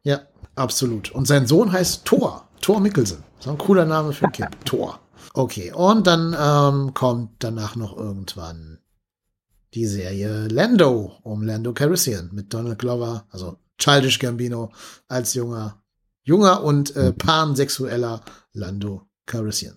Ja, 0.03 0.23
absolut. 0.57 1.13
Und 1.13 1.29
sein 1.29 1.47
Sohn 1.47 1.71
heißt 1.71 2.05
Thor. 2.05 2.49
Thor 2.63 2.81
Mikkelsen. 2.81 3.23
So 3.39 3.51
ein 3.51 3.59
cooler 3.59 3.85
Name 3.85 4.13
für 4.13 4.25
ein 4.25 4.33
Kind. 4.33 4.51
Thor. 4.65 4.99
Okay, 5.35 5.73
und 5.73 6.09
dann 6.09 6.37
ähm, 6.37 6.95
kommt 6.95 7.31
danach 7.39 7.77
noch 7.77 7.97
irgendwann 7.97 8.80
die 9.75 9.87
Serie 9.87 10.49
Lando 10.49 11.13
um 11.23 11.43
Lando 11.43 11.73
Calrissian 11.73 12.31
mit 12.33 12.53
Donald 12.53 12.79
Glover, 12.79 13.27
also 13.31 13.57
Childish 13.79 14.19
Gambino 14.19 14.71
als 15.09 15.35
junger, 15.35 15.83
junger 16.23 16.63
und 16.63 16.95
äh, 16.97 17.11
mhm. 17.11 17.17
pansexueller 17.17 18.23
Lando 18.53 19.03
Calrissian. 19.27 19.77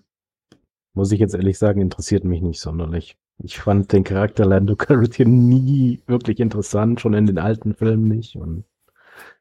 Muss 0.93 1.11
ich 1.11 1.19
jetzt 1.19 1.35
ehrlich 1.35 1.57
sagen, 1.57 1.81
interessiert 1.81 2.23
mich 2.23 2.41
nicht 2.41 2.59
sonderlich. 2.59 3.17
Ich 3.39 3.59
fand 3.59 3.91
den 3.91 4.03
Charakter 4.03 4.45
Lando 4.45 4.75
Calrissian 4.75 5.47
nie 5.47 6.01
wirklich 6.07 6.39
interessant, 6.39 7.01
schon 7.01 7.13
in 7.13 7.25
den 7.25 7.39
alten 7.39 7.73
Filmen 7.73 8.07
nicht 8.07 8.35
und 8.35 8.65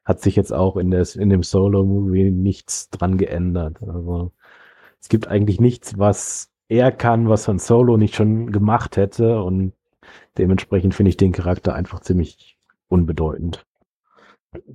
hat 0.03 0.21
sich 0.21 0.35
jetzt 0.35 0.53
auch 0.53 0.77
in, 0.77 0.91
des, 0.91 1.15
in 1.15 1.29
dem 1.29 1.43
Solo-Movie 1.43 2.31
nichts 2.31 2.89
dran 2.89 3.17
geändert. 3.17 3.81
Also 3.81 4.31
es 4.99 5.09
gibt 5.09 5.27
eigentlich 5.27 5.59
nichts, 5.59 5.97
was 5.97 6.49
er 6.69 6.91
kann, 6.91 7.29
was 7.29 7.47
Han 7.47 7.59
Solo 7.59 7.97
nicht 7.97 8.15
schon 8.15 8.51
gemacht 8.51 8.97
hätte 8.97 9.41
und 9.41 9.73
dementsprechend 10.37 10.93
finde 10.93 11.09
ich 11.09 11.17
den 11.17 11.31
Charakter 11.31 11.73
einfach 11.73 12.01
ziemlich 12.01 12.57
unbedeutend. 12.87 13.65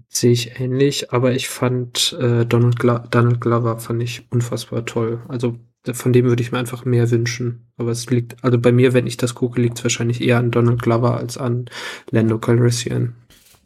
Sehe 0.09 0.33
ich 0.33 0.59
ähnlich, 0.61 1.13
aber 1.13 1.33
ich 1.33 1.49
fand 1.49 2.17
äh, 2.21 2.45
Donald, 2.45 2.79
Glo 2.79 2.99
Donald 3.11 3.41
Glover 3.41 3.79
fand 3.79 4.03
ich 4.03 4.27
unfassbar 4.33 4.85
toll. 4.85 5.23
Also 5.29 5.57
von 5.93 6.13
dem 6.13 6.27
würde 6.27 6.43
ich 6.43 6.51
mir 6.51 6.59
einfach 6.59 6.85
mehr 6.85 7.11
wünschen. 7.11 7.71
Aber 7.77 7.93
es 7.93 8.11
liegt, 8.11 8.43
also 8.43 8.59
bei 8.59 8.73
mir, 8.73 8.93
wenn 8.93 9.07
ich 9.07 9.17
das 9.17 9.35
gucke, 9.35 9.61
liegt 9.61 9.79
es 9.79 9.85
wahrscheinlich 9.85 10.21
eher 10.21 10.39
an 10.39 10.51
Donald 10.51 10.83
Glover 10.83 11.17
als 11.17 11.39
an 11.39 11.67
Lando 12.11 12.39
Calrissian. 12.39 13.15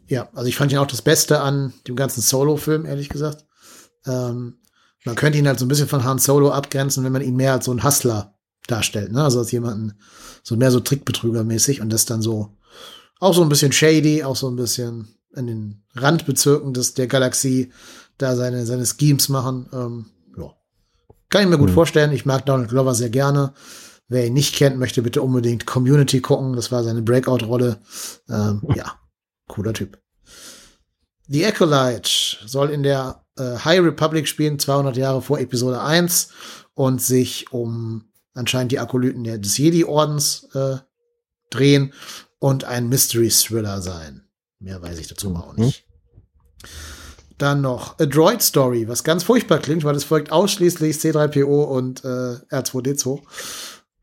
Ja, 0.07 0.29
also 0.33 0.47
ich 0.47 0.55
fand 0.55 0.71
ihn 0.71 0.77
auch 0.77 0.87
das 0.87 1.01
Beste 1.01 1.41
an 1.41 1.73
dem 1.87 1.95
ganzen 1.95 2.21
Solo-Film, 2.21 2.85
ehrlich 2.85 3.09
gesagt. 3.09 3.45
Ähm, 4.05 4.57
man 5.05 5.15
könnte 5.15 5.37
ihn 5.37 5.47
halt 5.47 5.59
so 5.59 5.65
ein 5.65 5.69
bisschen 5.69 5.87
von 5.87 6.03
Han 6.03 6.19
Solo 6.19 6.51
abgrenzen, 6.51 7.03
wenn 7.03 7.11
man 7.11 7.21
ihn 7.21 7.35
mehr 7.35 7.53
als 7.53 7.65
so 7.65 7.71
ein 7.71 7.83
Hustler 7.83 8.32
darstellt, 8.67 9.11
ne? 9.11 9.23
Also 9.23 9.39
als 9.39 9.51
jemanden, 9.51 9.93
so 10.43 10.55
mehr 10.55 10.71
so 10.71 10.79
Trickbetrüger-mäßig 10.79 11.81
und 11.81 11.91
das 11.91 12.05
dann 12.05 12.21
so 12.21 12.57
auch 13.19 13.33
so 13.33 13.41
ein 13.41 13.49
bisschen 13.49 13.71
shady, 13.71 14.23
auch 14.23 14.35
so 14.35 14.49
ein 14.49 14.55
bisschen 14.55 15.15
in 15.35 15.47
den 15.47 15.83
Randbezirken 15.95 16.73
des, 16.73 16.93
der 16.93 17.07
Galaxie 17.07 17.71
da 18.17 18.35
seine, 18.35 18.65
seine 18.65 18.85
Schemes 18.85 19.29
machen. 19.29 19.67
Ähm, 19.73 20.05
kann 21.33 21.41
ich 21.41 21.49
mir 21.49 21.57
gut 21.57 21.71
mhm. 21.71 21.73
vorstellen. 21.73 22.11
Ich 22.11 22.27
mag 22.27 22.45
Donald 22.45 22.69
Glover 22.69 22.93
sehr 22.93 23.09
gerne. 23.09 23.55
Wer 24.07 24.27
ihn 24.27 24.33
nicht 24.33 24.53
kennt, 24.53 24.77
möchte 24.77 25.01
bitte 25.01 25.23
unbedingt 25.23 25.65
Community 25.65 26.21
gucken. 26.21 26.55
Das 26.55 26.71
war 26.71 26.83
seine 26.83 27.01
Breakout-Rolle. 27.01 27.79
Ähm, 28.29 28.61
ja, 28.75 28.99
cooler 29.47 29.73
Typ. 29.73 29.97
The 31.27 31.43
Acolyte 31.47 32.37
soll 32.45 32.69
in 32.69 32.83
der 32.83 33.25
äh, 33.35 33.57
High 33.65 33.81
Republic 33.81 34.27
spielen, 34.27 34.59
200 34.59 34.95
Jahre 34.95 35.23
vor 35.23 35.39
Episode 35.39 35.81
1 35.81 36.29
und 36.75 37.01
sich 37.01 37.51
um 37.51 38.03
anscheinend 38.33 38.71
die 38.71 38.79
Akolyten 38.79 39.23
des 39.23 39.57
Jedi-Ordens 39.57 40.49
äh, 40.53 40.77
drehen 41.49 41.93
und 42.39 42.65
ein 42.65 42.89
Mystery-Thriller 42.89 43.81
sein. 43.81 44.27
Mehr 44.59 44.81
weiß 44.81 44.99
ich 44.99 45.07
dazu 45.07 45.29
mhm. 45.29 45.37
auch 45.37 45.55
nicht. 45.55 45.85
Dann 47.37 47.61
noch 47.61 47.99
A 47.99 48.05
Droid 48.05 48.41
Story, 48.41 48.87
was 48.87 49.03
ganz 49.03 49.23
furchtbar 49.23 49.59
klingt, 49.59 49.83
weil 49.83 49.95
es 49.95 50.03
folgt 50.03 50.31
ausschließlich 50.31 50.97
C3PO 50.97 51.63
und 51.63 52.03
äh, 52.05 52.37
R2D2. 52.49 53.21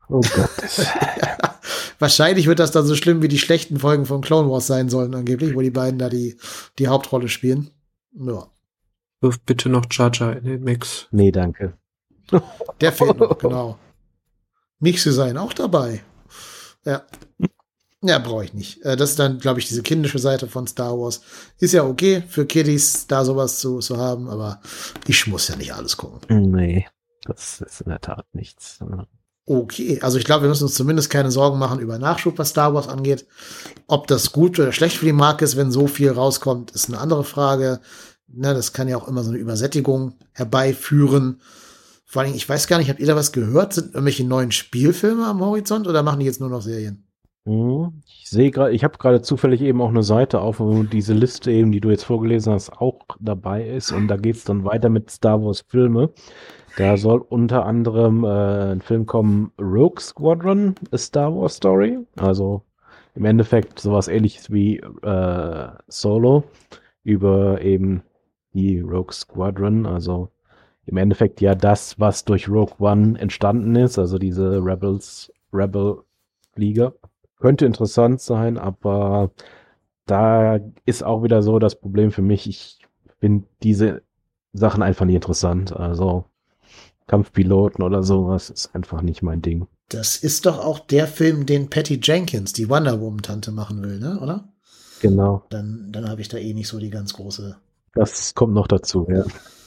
Oh 0.09 0.19
Gott. 0.21 0.49
ja, 0.77 1.59
wahrscheinlich 1.99 2.47
wird 2.47 2.59
das 2.59 2.71
dann 2.71 2.85
so 2.85 2.95
schlimm 2.95 3.21
wie 3.21 3.29
die 3.29 3.39
schlechten 3.39 3.79
Folgen 3.79 4.05
von 4.05 4.21
Clone 4.21 4.49
Wars 4.49 4.67
sein 4.67 4.89
sollen, 4.89 5.15
angeblich, 5.15 5.55
wo 5.55 5.61
die 5.61 5.71
beiden 5.71 5.97
da 5.97 6.09
die, 6.09 6.37
die 6.77 6.87
Hauptrolle 6.87 7.29
spielen. 7.29 7.71
Ja. 8.13 8.47
Wirf 9.21 9.39
bitte 9.41 9.69
noch 9.69 9.85
Jar 9.89 10.11
Jar 10.13 10.35
in 10.35 10.43
den 10.43 10.63
Mix. 10.63 11.07
Nee, 11.11 11.31
danke. 11.31 11.77
Der 12.81 12.91
fehlt 12.91 13.17
noch, 13.17 13.37
genau. 13.39 13.77
Mixe 14.81 15.13
sein 15.13 15.37
auch 15.37 15.53
dabei. 15.53 16.03
Ja. 16.85 17.03
Ja, 18.03 18.17
brauche 18.17 18.43
ich 18.43 18.53
nicht. 18.53 18.83
Äh, 18.83 18.97
das 18.97 19.11
ist 19.11 19.19
dann, 19.19 19.37
glaube 19.37 19.59
ich, 19.59 19.67
diese 19.67 19.83
kindische 19.83 20.17
Seite 20.17 20.47
von 20.47 20.65
Star 20.65 20.99
Wars. 20.99 21.21
Ist 21.59 21.73
ja 21.73 21.83
okay 21.83 22.23
für 22.27 22.47
Kiddies, 22.47 23.05
da 23.05 23.23
sowas 23.23 23.59
zu, 23.59 23.77
zu 23.79 23.97
haben, 23.97 24.27
aber 24.27 24.59
ich 25.07 25.27
muss 25.27 25.47
ja 25.47 25.55
nicht 25.55 25.73
alles 25.73 25.97
gucken. 25.97 26.51
Nee, 26.51 26.87
das 27.25 27.61
ist 27.61 27.81
in 27.81 27.89
der 27.89 28.01
Tat 28.01 28.25
nichts. 28.33 28.79
Okay, 29.45 29.99
also 30.01 30.17
ich 30.17 30.25
glaube, 30.25 30.43
wir 30.43 30.49
müssen 30.49 30.63
uns 30.63 30.73
zumindest 30.73 31.11
keine 31.11 31.29
Sorgen 31.29 31.59
machen 31.59 31.79
über 31.79 31.99
Nachschub, 31.99 32.39
was 32.39 32.49
Star 32.49 32.73
Wars 32.73 32.87
angeht. 32.87 33.27
Ob 33.85 34.07
das 34.07 34.31
gut 34.31 34.59
oder 34.59 34.71
schlecht 34.71 34.97
für 34.97 35.05
die 35.05 35.13
Marke 35.13 35.45
ist, 35.45 35.55
wenn 35.55 35.71
so 35.71 35.85
viel 35.85 36.09
rauskommt, 36.09 36.71
ist 36.71 36.89
eine 36.89 36.99
andere 36.99 37.23
Frage. 37.23 37.81
Na, 38.27 38.55
das 38.55 38.73
kann 38.73 38.87
ja 38.87 38.97
auch 38.97 39.07
immer 39.07 39.23
so 39.23 39.29
eine 39.29 39.39
Übersättigung 39.39 40.15
herbeiführen. 40.31 41.39
Vor 42.11 42.23
allem, 42.23 42.35
ich 42.35 42.49
weiß 42.49 42.67
gar 42.67 42.77
nicht, 42.77 42.89
habt 42.89 42.99
ihr 42.99 43.07
da 43.07 43.15
was 43.15 43.31
gehört? 43.31 43.71
Sind 43.71 43.93
irgendwelche 43.93 44.25
neuen 44.25 44.51
Spielfilme 44.51 45.25
am 45.25 45.39
Horizont 45.39 45.87
oder 45.87 46.03
machen 46.03 46.19
die 46.19 46.25
jetzt 46.25 46.41
nur 46.41 46.49
noch 46.49 46.61
Serien? 46.61 47.05
Mhm. 47.45 48.01
Ich 48.05 48.29
sehe 48.29 48.51
gerade, 48.51 48.73
ich 48.73 48.83
habe 48.83 48.97
gerade 48.97 49.21
zufällig 49.21 49.61
eben 49.61 49.81
auch 49.81 49.87
eine 49.87 50.03
Seite 50.03 50.41
auf, 50.41 50.59
wo 50.59 50.83
diese 50.83 51.13
Liste 51.13 51.53
eben, 51.53 51.71
die 51.71 51.79
du 51.79 51.89
jetzt 51.89 52.03
vorgelesen 52.03 52.51
hast, 52.51 52.73
auch 52.73 52.99
dabei 53.21 53.65
ist. 53.65 53.93
Und 53.93 54.09
da 54.09 54.17
geht 54.17 54.35
es 54.35 54.43
dann 54.43 54.65
weiter 54.65 54.89
mit 54.89 55.09
Star 55.09 55.41
Wars 55.41 55.61
Filme. 55.61 56.09
Da 56.75 56.97
soll 56.97 57.19
unter 57.29 57.65
anderem 57.65 58.25
äh, 58.25 58.73
ein 58.73 58.81
Film 58.81 59.05
kommen, 59.05 59.53
Rogue 59.57 60.01
Squadron, 60.01 60.75
A 60.91 60.97
Star 60.97 61.33
Wars 61.33 61.55
Story. 61.55 61.97
Also 62.17 62.61
im 63.15 63.23
Endeffekt 63.23 63.79
sowas 63.79 64.09
ähnliches 64.09 64.51
wie 64.51 64.79
äh, 65.01 65.67
Solo 65.87 66.43
über 67.05 67.61
eben 67.61 68.03
die 68.53 68.81
Rogue 68.81 69.13
Squadron. 69.13 69.85
Also 69.85 70.29
im 70.91 70.97
Endeffekt 70.97 71.39
ja 71.41 71.55
das, 71.55 71.99
was 71.99 72.25
durch 72.25 72.49
Rogue 72.49 72.75
One 72.79 73.17
entstanden 73.17 73.75
ist, 73.77 73.97
also 73.97 74.17
diese 74.17 74.63
Rebels, 74.63 75.31
Rebel 75.53 76.03
Flieger. 76.53 76.93
Könnte 77.39 77.65
interessant 77.65 78.21
sein, 78.21 78.57
aber 78.57 79.31
da 80.05 80.59
ist 80.85 81.03
auch 81.03 81.23
wieder 81.23 81.41
so 81.41 81.59
das 81.59 81.79
Problem 81.79 82.11
für 82.11 82.21
mich. 82.21 82.47
Ich 82.47 82.79
finde 83.19 83.47
diese 83.63 84.03
Sachen 84.53 84.83
einfach 84.83 85.05
nicht 85.05 85.15
interessant. 85.15 85.75
Also 85.75 86.25
Kampfpiloten 87.07 87.83
oder 87.83 88.03
sowas 88.03 88.49
ist 88.49 88.75
einfach 88.75 89.01
nicht 89.01 89.21
mein 89.21 89.41
Ding. 89.41 89.67
Das 89.87 90.17
ist 90.17 90.45
doch 90.45 90.59
auch 90.59 90.79
der 90.79 91.07
Film, 91.07 91.45
den 91.45 91.69
Patty 91.69 91.99
Jenkins, 92.03 92.53
die 92.53 92.69
Wonder 92.69 92.99
Woman-Tante, 92.99 93.51
machen 93.51 93.81
will, 93.81 93.99
ne? 93.99 94.19
oder? 94.21 94.49
Genau. 95.01 95.43
Dann, 95.49 95.89
dann 95.91 96.09
habe 96.09 96.21
ich 96.21 96.27
da 96.27 96.37
eh 96.37 96.53
nicht 96.53 96.67
so 96.67 96.79
die 96.79 96.89
ganz 96.89 97.13
große. 97.13 97.57
Das 97.93 98.35
kommt 98.35 98.53
noch 98.53 98.67
dazu, 98.67 99.07
ja. 99.09 99.23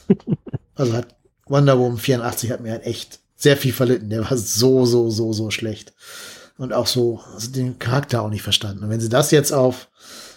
also 0.74 0.92
hat 0.92 1.14
Wonder 1.46 1.78
Woman 1.78 1.98
84 1.98 2.50
hat 2.50 2.60
mir 2.60 2.72
halt 2.72 2.86
echt 2.86 3.20
sehr 3.36 3.56
viel 3.56 3.72
verlitten. 3.72 4.10
Der 4.10 4.28
war 4.28 4.36
so, 4.36 4.86
so, 4.86 5.10
so, 5.10 5.32
so 5.32 5.50
schlecht. 5.50 5.92
Und 6.56 6.72
auch 6.72 6.86
so, 6.86 7.20
also 7.34 7.50
den 7.50 7.78
Charakter 7.78 8.22
auch 8.22 8.30
nicht 8.30 8.42
verstanden. 8.42 8.84
Und 8.84 8.90
wenn 8.90 9.00
sie 9.00 9.08
das 9.08 9.30
jetzt 9.30 9.52
auf 9.52 9.88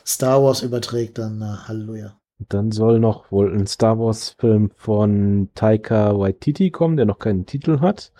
Star 0.05 0.43
Wars 0.43 0.63
überträgt, 0.63 1.17
dann 1.17 1.37
na, 1.37 1.67
Halleluja. 1.67 2.17
Dann 2.39 2.71
soll 2.71 2.99
noch 2.99 3.31
wohl 3.31 3.53
ein 3.53 3.67
Star 3.67 3.97
Wars-Film 3.97 4.71
von 4.75 5.49
Taika 5.55 6.17
Waititi 6.17 6.69
kommen, 6.69 6.97
der 6.97 7.05
noch 7.05 7.19
keinen 7.19 7.45
Titel 7.45 7.79
hat. 7.79 8.11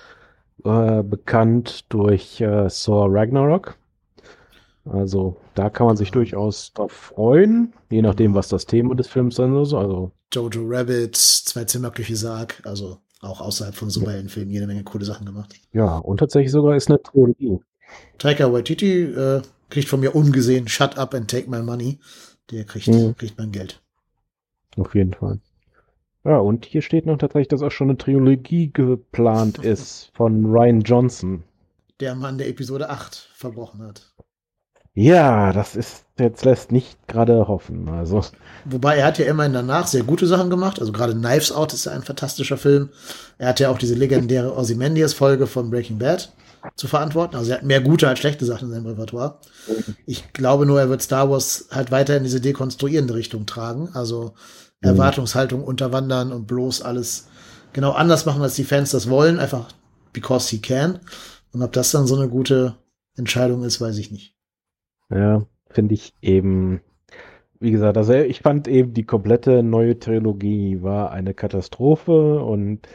Äh, 0.63 1.03
bekannt 1.03 1.85
durch 1.89 2.41
äh, 2.41 2.67
Thor 2.67 3.07
Ragnarok. 3.09 3.77
Also 4.91 5.37
da 5.55 5.69
kann 5.69 5.87
man 5.87 5.97
sich 5.97 6.11
durchaus 6.11 6.73
drauf 6.73 6.91
freuen, 6.91 7.73
je 7.89 8.01
nachdem, 8.01 8.33
was 8.33 8.47
das 8.49 8.65
Thema 8.65 8.95
des 8.95 9.07
Films 9.07 9.35
sein 9.35 9.53
soll. 9.65 9.83
Also 9.83 10.11
Jojo 10.33 10.63
Rabbit, 10.65 11.15
Zwei 11.15 11.63
Zimmer 11.65 11.91
Küche 11.91 12.15
Sarg, 12.15 12.61
also 12.65 12.97
auch 13.21 13.41
außerhalb 13.41 13.75
von 13.75 13.89
Superheldenfilmen 13.89 14.51
jede 14.51 14.67
Menge 14.67 14.83
coole 14.83 15.05
Sachen 15.05 15.25
gemacht. 15.25 15.55
Ja, 15.73 15.97
und 15.97 16.17
tatsächlich 16.17 16.51
sogar 16.51 16.75
ist 16.75 16.89
eine 16.89 17.01
Trilogie. 17.01 17.59
Taika 18.17 18.51
Waititi 18.51 19.03
äh, 19.03 19.41
kriegt 19.69 19.87
von 19.87 19.99
mir 19.99 20.15
ungesehen 20.15 20.67
Shut 20.67 20.97
up 20.97 21.13
and 21.13 21.29
take 21.29 21.49
my 21.49 21.61
money. 21.61 21.99
Der 22.51 22.63
kriegt, 22.63 22.87
mhm. 22.87 23.15
kriegt 23.17 23.37
mein 23.37 23.51
Geld. 23.51 23.81
Auf 24.77 24.93
jeden 24.95 25.13
Fall. 25.13 25.39
Ja, 26.23 26.37
und 26.37 26.65
hier 26.65 26.81
steht 26.81 27.05
noch 27.05 27.17
tatsächlich, 27.17 27.47
dass 27.47 27.61
auch 27.61 27.71
schon 27.71 27.89
eine 27.89 27.97
Trilogie 27.97 28.71
geplant 28.71 29.57
ist 29.63 30.11
von 30.13 30.45
Ryan 30.45 30.81
Johnson. 30.81 31.43
Der 31.99 32.15
Mann, 32.15 32.37
der 32.37 32.47
Episode 32.49 32.89
8 32.89 33.29
verbrochen 33.33 33.81
hat. 33.81 34.13
Ja, 34.97 35.53
das 35.53 35.75
ist 35.75 36.05
jetzt 36.17 36.43
lässt 36.43 36.71
nicht 36.71 36.97
gerade 37.07 37.47
hoffen. 37.47 37.87
Also. 37.87 38.25
Wobei 38.65 38.97
er 38.97 39.05
hat 39.05 39.19
ja 39.19 39.27
immerhin 39.27 39.53
danach 39.53 39.85
sehr 39.85 40.01
gute 40.01 40.25
Sachen 40.25 40.49
gemacht. 40.49 40.79
Also 40.79 40.91
gerade 40.91 41.13
Knives 41.13 41.51
Out 41.51 41.71
ist 41.71 41.85
ja 41.85 41.91
ein 41.91 42.01
fantastischer 42.01 42.57
Film. 42.57 42.89
Er 43.37 43.49
hat 43.49 43.59
ja 43.59 43.69
auch 43.69 43.77
diese 43.77 43.93
legendäre 43.93 44.57
Ozymandias-Folge 44.57 45.45
von 45.45 45.69
Breaking 45.69 45.99
Bad 45.99 46.33
zu 46.75 46.87
verantworten. 46.87 47.35
Also 47.35 47.51
er 47.51 47.57
hat 47.57 47.63
mehr 47.63 47.81
gute 47.81 48.07
als 48.07 48.17
schlechte 48.17 48.43
Sachen 48.45 48.69
in 48.69 48.73
seinem 48.73 48.87
Repertoire. 48.87 49.37
Ich 50.07 50.33
glaube 50.33 50.65
nur, 50.65 50.79
er 50.79 50.89
wird 50.89 51.03
Star 51.03 51.29
Wars 51.29 51.67
halt 51.69 51.91
weiter 51.91 52.17
in 52.17 52.23
diese 52.23 52.41
dekonstruierende 52.41 53.13
Richtung 53.13 53.45
tragen. 53.45 53.89
Also 53.93 54.33
mhm. 54.81 54.89
Erwartungshaltung 54.89 55.63
unterwandern 55.63 56.31
und 56.31 56.47
bloß 56.47 56.81
alles 56.81 57.27
genau 57.71 57.91
anders 57.91 58.25
machen, 58.25 58.41
als 58.41 58.55
die 58.55 58.63
Fans 58.63 58.89
das 58.89 59.07
wollen. 59.07 59.37
Einfach 59.37 59.67
because 60.11 60.49
he 60.49 60.57
can. 60.57 60.99
Und 61.53 61.61
ob 61.61 61.71
das 61.73 61.91
dann 61.91 62.07
so 62.07 62.15
eine 62.15 62.29
gute 62.29 62.77
Entscheidung 63.15 63.63
ist, 63.63 63.79
weiß 63.79 63.99
ich 63.99 64.09
nicht. 64.09 64.36
Ja, 65.09 65.45
finde 65.69 65.93
ich 65.93 66.13
eben, 66.21 66.81
wie 67.59 67.71
gesagt, 67.71 67.97
also 67.97 68.13
ich 68.13 68.41
fand 68.41 68.67
eben 68.67 68.93
die 68.93 69.05
komplette 69.05 69.63
neue 69.63 69.99
Trilogie 69.99 70.81
war 70.81 71.11
eine 71.11 71.33
Katastrophe 71.33 72.43
und 72.43 72.87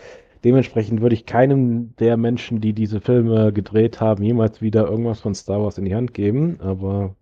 dementsprechend 0.44 1.01
würde 1.01 1.14
ich 1.14 1.26
keinem 1.26 1.94
der 1.97 2.16
Menschen, 2.16 2.60
die 2.60 2.72
diese 2.74 3.01
Filme 3.01 3.52
gedreht 3.52 4.01
haben, 4.01 4.22
jemals 4.22 4.60
wieder 4.60 4.86
irgendwas 4.89 5.20
von 5.20 5.34
Star 5.34 5.62
Wars 5.62 5.78
in 5.78 5.84
die 5.84 5.94
Hand 5.94 6.14
geben. 6.14 6.60
Aber 6.60 7.16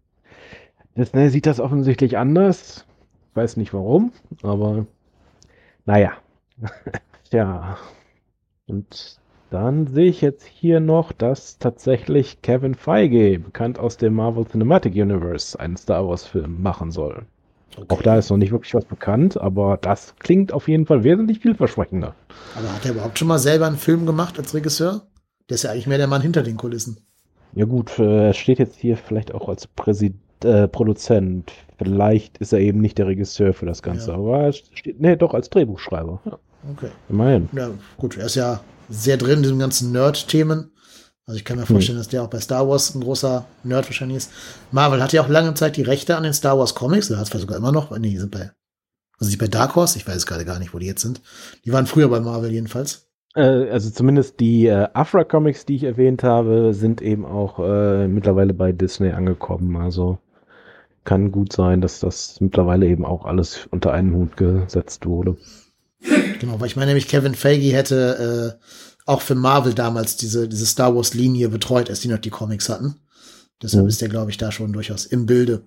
Disney 0.97 1.29
sieht 1.31 1.47
das 1.47 1.61
offensichtlich 1.61 2.19
anders. 2.19 2.87
Ich 3.31 3.37
weiß 3.37 3.57
nicht 3.57 3.73
warum, 3.73 4.13
aber 4.43 4.87
naja. 5.87 6.13
ja. 7.31 7.79
Und 8.67 9.21
dann 9.51 9.89
sehe 9.89 10.09
ich 10.09 10.21
jetzt 10.21 10.45
hier 10.45 10.81
noch, 10.81 11.13
dass 11.13 11.59
tatsächlich 11.59 12.41
Kevin 12.43 12.75
Feige, 12.75 13.39
bekannt 13.39 13.79
aus 13.79 13.97
dem 13.97 14.15
Marvel 14.15 14.47
Cinematic 14.47 14.95
Universe, 14.95 15.59
einen 15.59 15.77
Star 15.77 16.07
Wars-Film 16.07 16.63
machen 16.63 16.93
soll. 16.93 17.27
Okay. 17.77 17.87
Auch 17.89 18.03
da 18.03 18.17
ist 18.17 18.31
noch 18.31 18.37
nicht 18.37 18.53
wirklich 18.53 18.75
was 18.75 18.85
bekannt, 18.85 19.41
aber 19.41 19.77
das 19.81 20.15
klingt 20.19 20.53
auf 20.53 20.69
jeden 20.69 20.87
Fall 20.87 21.05
wesentlich 21.05 21.41
vielversprechender. 21.41 22.15
Aber 22.57 22.73
hat 22.73 22.85
er 22.85 22.93
überhaupt 22.93 23.19
schon 23.19 23.29
mal 23.29 23.39
selber 23.39 23.67
einen 23.67 23.77
Film 23.77 24.07
gemacht 24.07 24.39
als 24.39 24.55
Regisseur? 24.55 25.03
Der 25.49 25.57
ist 25.57 25.65
ja 25.65 25.71
eigentlich 25.71 25.87
mehr 25.87 25.99
der 25.99 26.07
Mann 26.07 26.23
hinter 26.23 26.43
den 26.43 26.57
Kulissen. 26.57 26.99
Ja 27.55 27.65
gut, 27.65 27.99
äh, 27.99 28.29
er 28.29 28.35
steht 28.35 28.59
jetzt 28.61 28.77
hier 28.77 28.97
vielleicht 28.97 29.35
auch 29.35 29.49
als 29.49 29.67
Präsid 29.67 30.15
äh, 30.45 30.69
Produzent. 30.69 31.53
Vielleicht 31.79 32.39
ist 32.39 32.53
er 32.53 32.61
eben 32.61 32.81
nicht 32.81 32.99
der 32.99 33.09
Regisseur 33.09 33.53
für 33.53 33.67
das 33.67 33.83
Ganze, 33.83 34.11
ja. 34.11 34.17
aber 34.17 34.41
er 34.41 34.53
steht, 34.53 35.01
nee, 35.01 35.17
doch 35.17 35.35
als 35.35 35.51
Drehbuchschreiber. 35.51 36.21
Ja. 36.25 36.39
Okay. 36.73 36.91
Immerhin. 37.09 37.49
Ja, 37.53 37.71
gut, 37.97 38.17
er 38.17 38.27
ist 38.27 38.37
ja 38.37 38.61
sehr 38.91 39.17
drin 39.17 39.39
in 39.39 39.43
diesen 39.43 39.59
ganzen 39.59 39.93
Nerd-Themen. 39.93 40.73
Also 41.27 41.39
ich 41.39 41.45
kann 41.45 41.59
mir 41.59 41.67
vorstellen, 41.67 41.97
hm. 41.97 42.01
dass 42.01 42.09
der 42.09 42.23
auch 42.23 42.29
bei 42.31 42.41
Star 42.41 42.69
Wars 42.69 42.95
ein 42.95 43.03
großer 43.03 43.47
Nerd 43.63 43.87
wahrscheinlich 43.87 44.19
ist. 44.19 44.33
Marvel 44.73 45.03
hat 45.03 45.13
ja 45.13 45.23
auch 45.23 45.29
lange 45.29 45.55
Zeit 45.55 45.77
die 45.77 45.83
Rechte 45.83 46.17
an 46.17 46.25
den 46.25 46.33
Star 46.35 46.59
Wars 46.59 46.75
Comics, 46.75 47.11
oder 47.11 47.21
hat 47.21 47.33
es 47.33 47.41
sogar 47.41 47.57
immer 47.57 47.73
noch. 47.73 47.97
Nee, 47.97 48.11
die 48.11 48.19
sind 48.19 48.33
bei, 48.33 48.51
also 49.19 49.29
nicht 49.29 49.39
bei 49.39 49.47
Dark 49.47 49.77
Horse, 49.77 49.97
ich 49.97 50.09
weiß 50.09 50.27
gerade 50.27 50.45
gar 50.45 50.59
nicht, 50.59 50.75
wo 50.75 50.79
die 50.79 50.87
jetzt 50.87 51.03
sind. 51.03 51.23
Die 51.65 51.73
waren 51.73 51.87
früher 51.87 52.09
bei 52.09 52.21
Marvel 52.21 52.51
jedenfalls. 52.51 53.07
Äh, 53.37 53.71
also 53.71 53.91
zumindest 53.91 54.41
die 54.41 54.67
äh, 54.67 54.89
Afra 54.93 55.25
Comics, 55.25 55.65
die 55.67 55.77
ich 55.77 55.85
erwähnt 55.85 56.25
habe, 56.25 56.75
sind 56.75 57.01
eben 57.01 57.25
auch 57.25 57.61
äh, 57.61 58.09
mittlerweile 58.09 58.55
bei 58.55 58.73
Disney 58.73 59.11
angekommen. 59.11 59.77
Also 59.77 60.19
kann 61.05 61.33
gut 61.33 61.53
sein, 61.53 61.81
dass 61.81 62.01
das 62.01 62.41
mittlerweile 62.41 62.87
eben 62.87 63.05
auch 63.05 63.25
alles 63.25 63.67
unter 63.71 63.93
einen 63.93 64.15
Hut 64.15 64.37
gesetzt 64.37 65.07
wurde. 65.07 65.37
Genau, 66.41 66.59
weil 66.59 66.69
ich 66.69 66.77
meine 66.77 66.87
nämlich, 66.87 67.09
Kevin 67.09 67.35
Feige 67.35 67.73
hätte 67.73 68.59
äh, 68.59 68.65
auch 69.07 69.21
für 69.21 69.35
Marvel 69.35 69.75
damals 69.75 70.17
diese, 70.17 70.49
diese 70.49 70.67
Star 70.67 70.95
Wars-Linie 70.95 71.49
betreut, 71.49 71.91
als 71.91 72.01
die 72.01 72.09
noch 72.09 72.19
die 72.19 72.31
Comics 72.31 72.69
hatten. 72.69 72.97
Deshalb 73.63 73.85
mhm. 73.85 73.89
ist 73.89 74.01
der, 74.01 74.09
glaube 74.09 74.31
ich, 74.31 74.39
da 74.39 74.51
schon 74.51 74.73
durchaus 74.73 75.05
im 75.05 75.27
Bilde. 75.27 75.63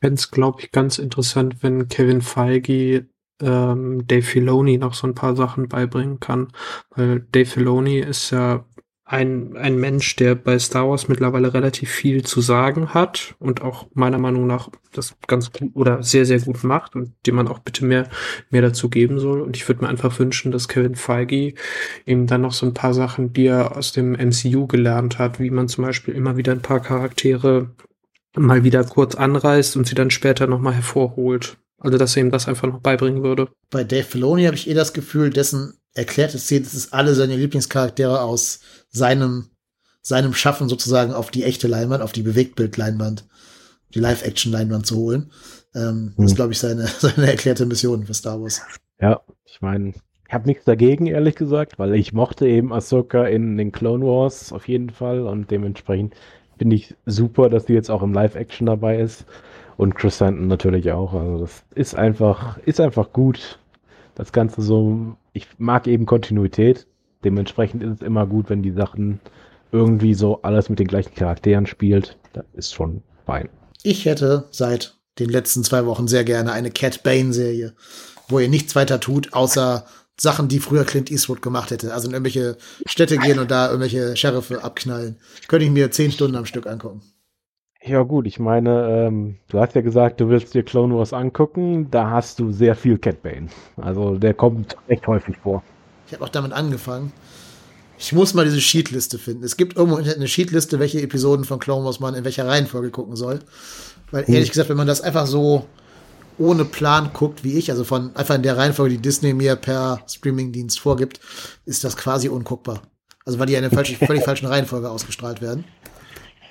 Fände 0.00 0.18
es, 0.18 0.30
glaube 0.30 0.60
ich, 0.62 0.72
ganz 0.72 0.98
interessant, 0.98 1.62
wenn 1.62 1.88
Kevin 1.88 2.20
Feige 2.20 3.06
ähm, 3.40 4.06
Dave 4.06 4.22
Filoni 4.22 4.78
noch 4.78 4.94
so 4.94 5.06
ein 5.06 5.14
paar 5.14 5.36
Sachen 5.36 5.68
beibringen 5.68 6.20
kann. 6.20 6.48
Weil 6.90 7.26
Dave 7.32 7.46
Filoni 7.46 7.98
ist 7.98 8.30
ja 8.30 8.64
ein, 9.04 9.56
ein 9.56 9.76
Mensch, 9.76 10.14
der 10.16 10.34
bei 10.36 10.58
Star 10.58 10.88
Wars 10.88 11.08
mittlerweile 11.08 11.52
relativ 11.52 11.90
viel 11.90 12.22
zu 12.22 12.40
sagen 12.40 12.94
hat 12.94 13.34
und 13.40 13.60
auch 13.60 13.86
meiner 13.94 14.18
Meinung 14.18 14.46
nach 14.46 14.70
das 14.92 15.16
ganz 15.26 15.52
gut 15.52 15.70
oder 15.74 16.02
sehr, 16.02 16.24
sehr 16.24 16.40
gut 16.40 16.62
macht 16.62 16.94
und 16.94 17.12
dem 17.26 17.34
man 17.34 17.48
auch 17.48 17.58
bitte 17.58 17.84
mehr, 17.84 18.08
mehr 18.50 18.62
dazu 18.62 18.88
geben 18.88 19.18
soll. 19.18 19.40
Und 19.40 19.56
ich 19.56 19.68
würde 19.68 19.82
mir 19.82 19.88
einfach 19.88 20.18
wünschen, 20.18 20.52
dass 20.52 20.68
Kevin 20.68 20.94
Feige 20.94 21.54
ihm 22.06 22.26
dann 22.26 22.42
noch 22.42 22.52
so 22.52 22.64
ein 22.64 22.74
paar 22.74 22.94
Sachen, 22.94 23.32
die 23.32 23.46
er 23.46 23.76
aus 23.76 23.92
dem 23.92 24.12
MCU 24.12 24.66
gelernt 24.66 25.18
hat, 25.18 25.40
wie 25.40 25.50
man 25.50 25.68
zum 25.68 25.84
Beispiel 25.84 26.14
immer 26.14 26.36
wieder 26.36 26.52
ein 26.52 26.62
paar 26.62 26.80
Charaktere 26.80 27.70
mal 28.36 28.64
wieder 28.64 28.84
kurz 28.84 29.14
anreißt 29.14 29.76
und 29.76 29.86
sie 29.86 29.94
dann 29.94 30.10
später 30.10 30.46
nochmal 30.46 30.74
hervorholt. 30.74 31.58
Also, 31.78 31.98
dass 31.98 32.16
er 32.16 32.22
ihm 32.22 32.30
das 32.30 32.46
einfach 32.46 32.68
noch 32.68 32.78
beibringen 32.78 33.24
würde. 33.24 33.48
Bei 33.68 33.82
Dave 33.82 34.04
Filoni 34.04 34.44
habe 34.44 34.54
ich 34.54 34.70
eh 34.70 34.74
das 34.74 34.92
Gefühl, 34.92 35.30
dessen 35.30 35.74
erklärte 35.94 36.38
Szene, 36.38 36.62
das 36.64 36.74
ist 36.74 36.92
alle 36.92 37.14
seine 37.14 37.36
Lieblingscharaktere 37.36 38.20
aus 38.20 38.60
seinem, 38.90 39.50
seinem 40.00 40.34
Schaffen 40.34 40.68
sozusagen 40.68 41.12
auf 41.12 41.30
die 41.30 41.44
echte 41.44 41.68
Leinwand, 41.68 42.02
auf 42.02 42.12
die 42.12 42.22
Bewegtbildleinwand, 42.22 43.26
die 43.94 44.00
Live-Action-Leinwand 44.00 44.86
zu 44.86 44.96
holen. 44.96 45.32
Ähm, 45.74 45.82
hm. 45.82 46.14
Das 46.16 46.26
ist, 46.32 46.36
glaube 46.36 46.52
ich, 46.52 46.58
seine, 46.58 46.86
seine 46.98 47.30
erklärte 47.30 47.66
Mission 47.66 48.06
für 48.06 48.14
Star 48.14 48.40
Wars. 48.40 48.62
Ja, 49.00 49.20
ich 49.44 49.60
meine, 49.60 49.92
ich 50.26 50.34
habe 50.34 50.46
nichts 50.46 50.64
dagegen, 50.64 51.06
ehrlich 51.06 51.34
gesagt, 51.34 51.78
weil 51.78 51.94
ich 51.94 52.12
mochte 52.12 52.46
eben 52.46 52.72
Ahsoka 52.72 53.26
in 53.26 53.58
den 53.58 53.72
Clone 53.72 54.04
Wars 54.04 54.52
auf 54.52 54.66
jeden 54.66 54.90
Fall 54.90 55.26
und 55.26 55.50
dementsprechend 55.50 56.14
finde 56.56 56.76
ich 56.76 56.94
super, 57.04 57.50
dass 57.50 57.66
die 57.66 57.74
jetzt 57.74 57.90
auch 57.90 58.02
im 58.02 58.14
Live-Action 58.14 58.66
dabei 58.66 58.98
ist 59.00 59.26
und 59.76 59.94
Chris 59.94 60.18
Santon 60.18 60.46
natürlich 60.46 60.92
auch. 60.92 61.12
Also 61.12 61.38
das 61.38 61.64
ist 61.74 61.94
einfach, 61.94 62.58
ist 62.58 62.80
einfach 62.80 63.12
gut. 63.12 63.58
Das 64.14 64.32
Ganze 64.32 64.62
so, 64.62 65.16
ich 65.32 65.46
mag 65.58 65.86
eben 65.86 66.06
Kontinuität 66.06 66.86
Dementsprechend 67.24 67.82
ist 67.82 68.00
es 68.00 68.02
immer 68.02 68.26
gut, 68.26 68.50
wenn 68.50 68.62
die 68.62 68.72
Sachen 68.72 69.20
irgendwie 69.70 70.14
so 70.14 70.42
alles 70.42 70.68
mit 70.68 70.78
den 70.78 70.88
gleichen 70.88 71.14
Charakteren 71.14 71.66
spielt. 71.66 72.18
das 72.32 72.44
ist 72.54 72.74
schon 72.74 73.02
fein. 73.24 73.48
Ich 73.82 74.04
hätte 74.04 74.48
seit 74.50 74.96
den 75.18 75.28
letzten 75.28 75.64
zwei 75.64 75.86
Wochen 75.86 76.08
sehr 76.08 76.24
gerne 76.24 76.52
eine 76.52 76.70
Cat 76.70 77.02
Bane-Serie, 77.02 77.74
wo 78.28 78.38
ihr 78.38 78.48
nichts 78.48 78.74
weiter 78.74 79.00
tut, 79.00 79.32
außer 79.32 79.86
Sachen, 80.20 80.48
die 80.48 80.60
früher 80.60 80.84
Clint 80.84 81.10
Eastwood 81.10 81.42
gemacht 81.42 81.70
hätte. 81.70 81.94
Also 81.94 82.08
in 82.08 82.14
irgendwelche 82.14 82.56
Städte 82.86 83.16
gehen 83.18 83.38
und 83.38 83.50
da 83.50 83.66
irgendwelche 83.66 84.16
Sheriffe 84.16 84.62
abknallen. 84.62 85.16
Könnte 85.48 85.64
ich 85.64 85.70
mir 85.70 85.90
zehn 85.90 86.12
Stunden 86.12 86.36
am 86.36 86.46
Stück 86.46 86.66
angucken. 86.66 87.02
Ja 87.84 88.02
gut, 88.02 88.26
ich 88.26 88.38
meine, 88.38 89.06
ähm, 89.08 89.36
du 89.48 89.58
hast 89.58 89.74
ja 89.74 89.80
gesagt, 89.80 90.20
du 90.20 90.28
willst 90.28 90.54
dir 90.54 90.62
Clone 90.62 90.96
Wars 90.96 91.12
angucken. 91.12 91.90
Da 91.90 92.10
hast 92.10 92.38
du 92.38 92.52
sehr 92.52 92.76
viel 92.76 92.96
Cat 92.96 93.22
Bane. 93.22 93.48
Also 93.76 94.16
der 94.16 94.34
kommt 94.34 94.76
echt 94.86 95.06
häufig 95.08 95.36
vor. 95.42 95.64
Ich 96.06 96.12
habe 96.12 96.24
auch 96.24 96.28
damit 96.28 96.52
angefangen. 96.52 97.12
Ich 97.98 98.12
muss 98.12 98.34
mal 98.34 98.44
diese 98.44 98.60
Sheetliste 98.60 99.18
finden. 99.18 99.44
Es 99.44 99.56
gibt 99.56 99.76
irgendwo 99.76 99.96
eine 99.96 100.28
Sheetliste, 100.28 100.78
welche 100.78 101.00
Episoden 101.00 101.44
von 101.44 101.58
Clone 101.58 101.84
Wars 101.84 101.98
man 101.98 102.14
in 102.14 102.24
welcher 102.24 102.46
Reihenfolge 102.46 102.90
gucken 102.90 103.16
soll. 103.16 103.40
Weil 104.10 104.24
ehrlich 104.28 104.50
gesagt, 104.50 104.68
wenn 104.68 104.76
man 104.76 104.86
das 104.86 105.00
einfach 105.00 105.26
so 105.26 105.66
ohne 106.38 106.64
Plan 106.64 107.10
guckt, 107.12 107.42
wie 107.44 107.58
ich, 107.58 107.70
also 107.70 107.84
von 107.84 108.14
einfach 108.14 108.34
in 108.34 108.42
der 108.42 108.56
Reihenfolge, 108.56 108.96
die 108.96 109.02
Disney 109.02 109.34
mir 109.34 109.56
per 109.56 110.02
Streamingdienst 110.08 110.78
vorgibt, 110.78 111.20
ist 111.66 111.84
das 111.84 111.96
quasi 111.96 112.28
unguckbar. 112.28 112.82
Also 113.24 113.38
weil 113.38 113.46
die 113.46 113.54
in 113.54 113.64
einer 113.64 113.70
falsch, 113.74 113.96
völlig 113.96 114.24
falschen 114.24 114.46
Reihenfolge 114.46 114.88
ausgestrahlt 114.90 115.40
werden. 115.40 115.64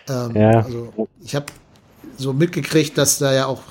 Ähm, 0.08 0.36
Ja. 0.36 0.62
Also 0.62 1.08
ich 1.24 1.36
habe 1.36 1.48
so 2.18 2.34
mitgekriegt, 2.34 2.98
dass 2.98 3.18
da 3.18 3.34
ja 3.34 3.46
auch 3.46 3.62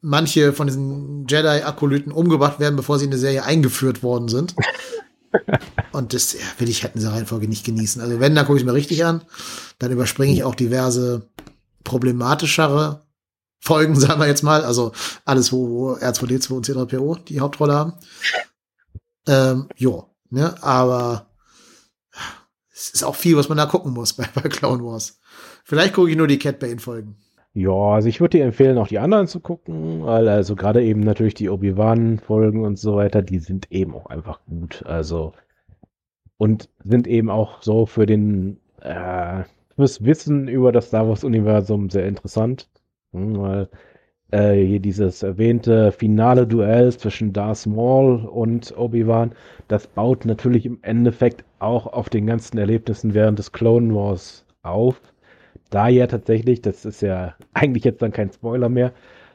manche 0.00 0.52
von 0.52 0.66
diesen 0.66 1.26
Jedi-Akolyten 1.26 2.12
umgebracht 2.12 2.60
werden, 2.60 2.76
bevor 2.76 2.98
sie 2.98 3.06
in 3.06 3.10
der 3.10 3.20
Serie 3.20 3.44
eingeführt 3.44 4.02
worden 4.02 4.28
sind. 4.28 4.54
Und 5.92 6.14
das 6.14 6.32
ja, 6.32 6.40
will 6.58 6.68
ich 6.68 6.82
halt 6.82 6.94
in 6.94 7.00
dieser 7.00 7.12
Reihenfolge 7.12 7.48
nicht 7.48 7.64
genießen. 7.66 8.00
Also 8.00 8.20
wenn, 8.20 8.34
dann 8.34 8.46
gucke 8.46 8.58
ich 8.58 8.64
mir 8.64 8.72
richtig 8.72 9.04
an. 9.04 9.22
Dann 9.78 9.90
überspringe 9.90 10.32
ich 10.32 10.44
auch 10.44 10.54
diverse 10.54 11.28
problematischere 11.84 13.06
Folgen, 13.60 13.96
sagen 13.98 14.20
wir 14.20 14.26
jetzt 14.26 14.42
mal. 14.42 14.64
Also 14.64 14.92
alles, 15.24 15.52
wo, 15.52 15.68
wo 15.68 15.92
R2D2 15.94 16.52
und 16.52 16.66
C3PO 16.66 17.24
die 17.24 17.40
Hauptrolle 17.40 17.74
haben. 17.74 17.94
Ähm, 19.26 19.68
jo, 19.76 20.08
ne, 20.30 20.54
aber 20.62 21.26
es 22.72 22.90
ist 22.90 23.02
auch 23.02 23.16
viel, 23.16 23.36
was 23.36 23.48
man 23.48 23.58
da 23.58 23.66
gucken 23.66 23.92
muss 23.92 24.14
bei, 24.14 24.28
bei 24.34 24.42
Clone 24.42 24.84
Wars. 24.84 25.17
Vielleicht 25.68 25.92
gucke 25.92 26.10
ich 26.10 26.16
nur 26.16 26.26
die 26.26 26.38
Cat 26.38 26.60
Bane-Folgen. 26.60 27.16
Ja, 27.52 27.70
also 27.72 28.08
ich 28.08 28.22
würde 28.22 28.38
dir 28.38 28.44
empfehlen, 28.46 28.78
auch 28.78 28.88
die 28.88 28.98
anderen 28.98 29.26
zu 29.26 29.40
gucken, 29.40 30.02
weil 30.02 30.26
also 30.26 30.56
gerade 30.56 30.82
eben 30.82 31.00
natürlich 31.00 31.34
die 31.34 31.50
Obi-Wan-Folgen 31.50 32.64
und 32.64 32.78
so 32.78 32.96
weiter, 32.96 33.20
die 33.20 33.38
sind 33.38 33.70
eben 33.70 33.94
auch 33.94 34.06
einfach 34.06 34.40
gut. 34.46 34.82
Also 34.86 35.34
und 36.38 36.70
sind 36.84 37.06
eben 37.06 37.28
auch 37.28 37.60
so 37.60 37.84
für 37.84 38.06
den 38.06 38.60
äh, 38.80 39.42
fürs 39.76 40.02
Wissen 40.02 40.48
über 40.48 40.72
das 40.72 40.86
Star 40.86 41.06
Wars-Universum 41.06 41.90
sehr 41.90 42.06
interessant, 42.06 42.70
Hm, 43.12 43.38
weil 43.38 43.68
äh, 44.30 44.54
hier 44.64 44.80
dieses 44.80 45.22
erwähnte 45.22 45.92
finale 45.92 46.46
Duell 46.46 46.96
zwischen 46.96 47.34
Darth 47.34 47.66
Maul 47.66 48.24
und 48.24 48.74
Obi-Wan, 48.76 49.32
das 49.68 49.86
baut 49.86 50.24
natürlich 50.24 50.64
im 50.64 50.78
Endeffekt 50.80 51.44
auch 51.58 51.86
auf 51.86 52.08
den 52.08 52.26
ganzen 52.26 52.56
Erlebnissen 52.56 53.12
während 53.12 53.38
des 53.38 53.52
Clone 53.52 53.94
Wars 53.94 54.46
auf. 54.62 55.02
Da 55.70 55.88
ja 55.88 56.06
tatsächlich, 56.06 56.62
das 56.62 56.84
ist 56.84 57.02
ja 57.02 57.34
eigentlich 57.52 57.84
jetzt 57.84 58.02
dann 58.02 58.12
kein 58.12 58.32
Spoiler 58.32 58.68
mehr, 58.68 58.92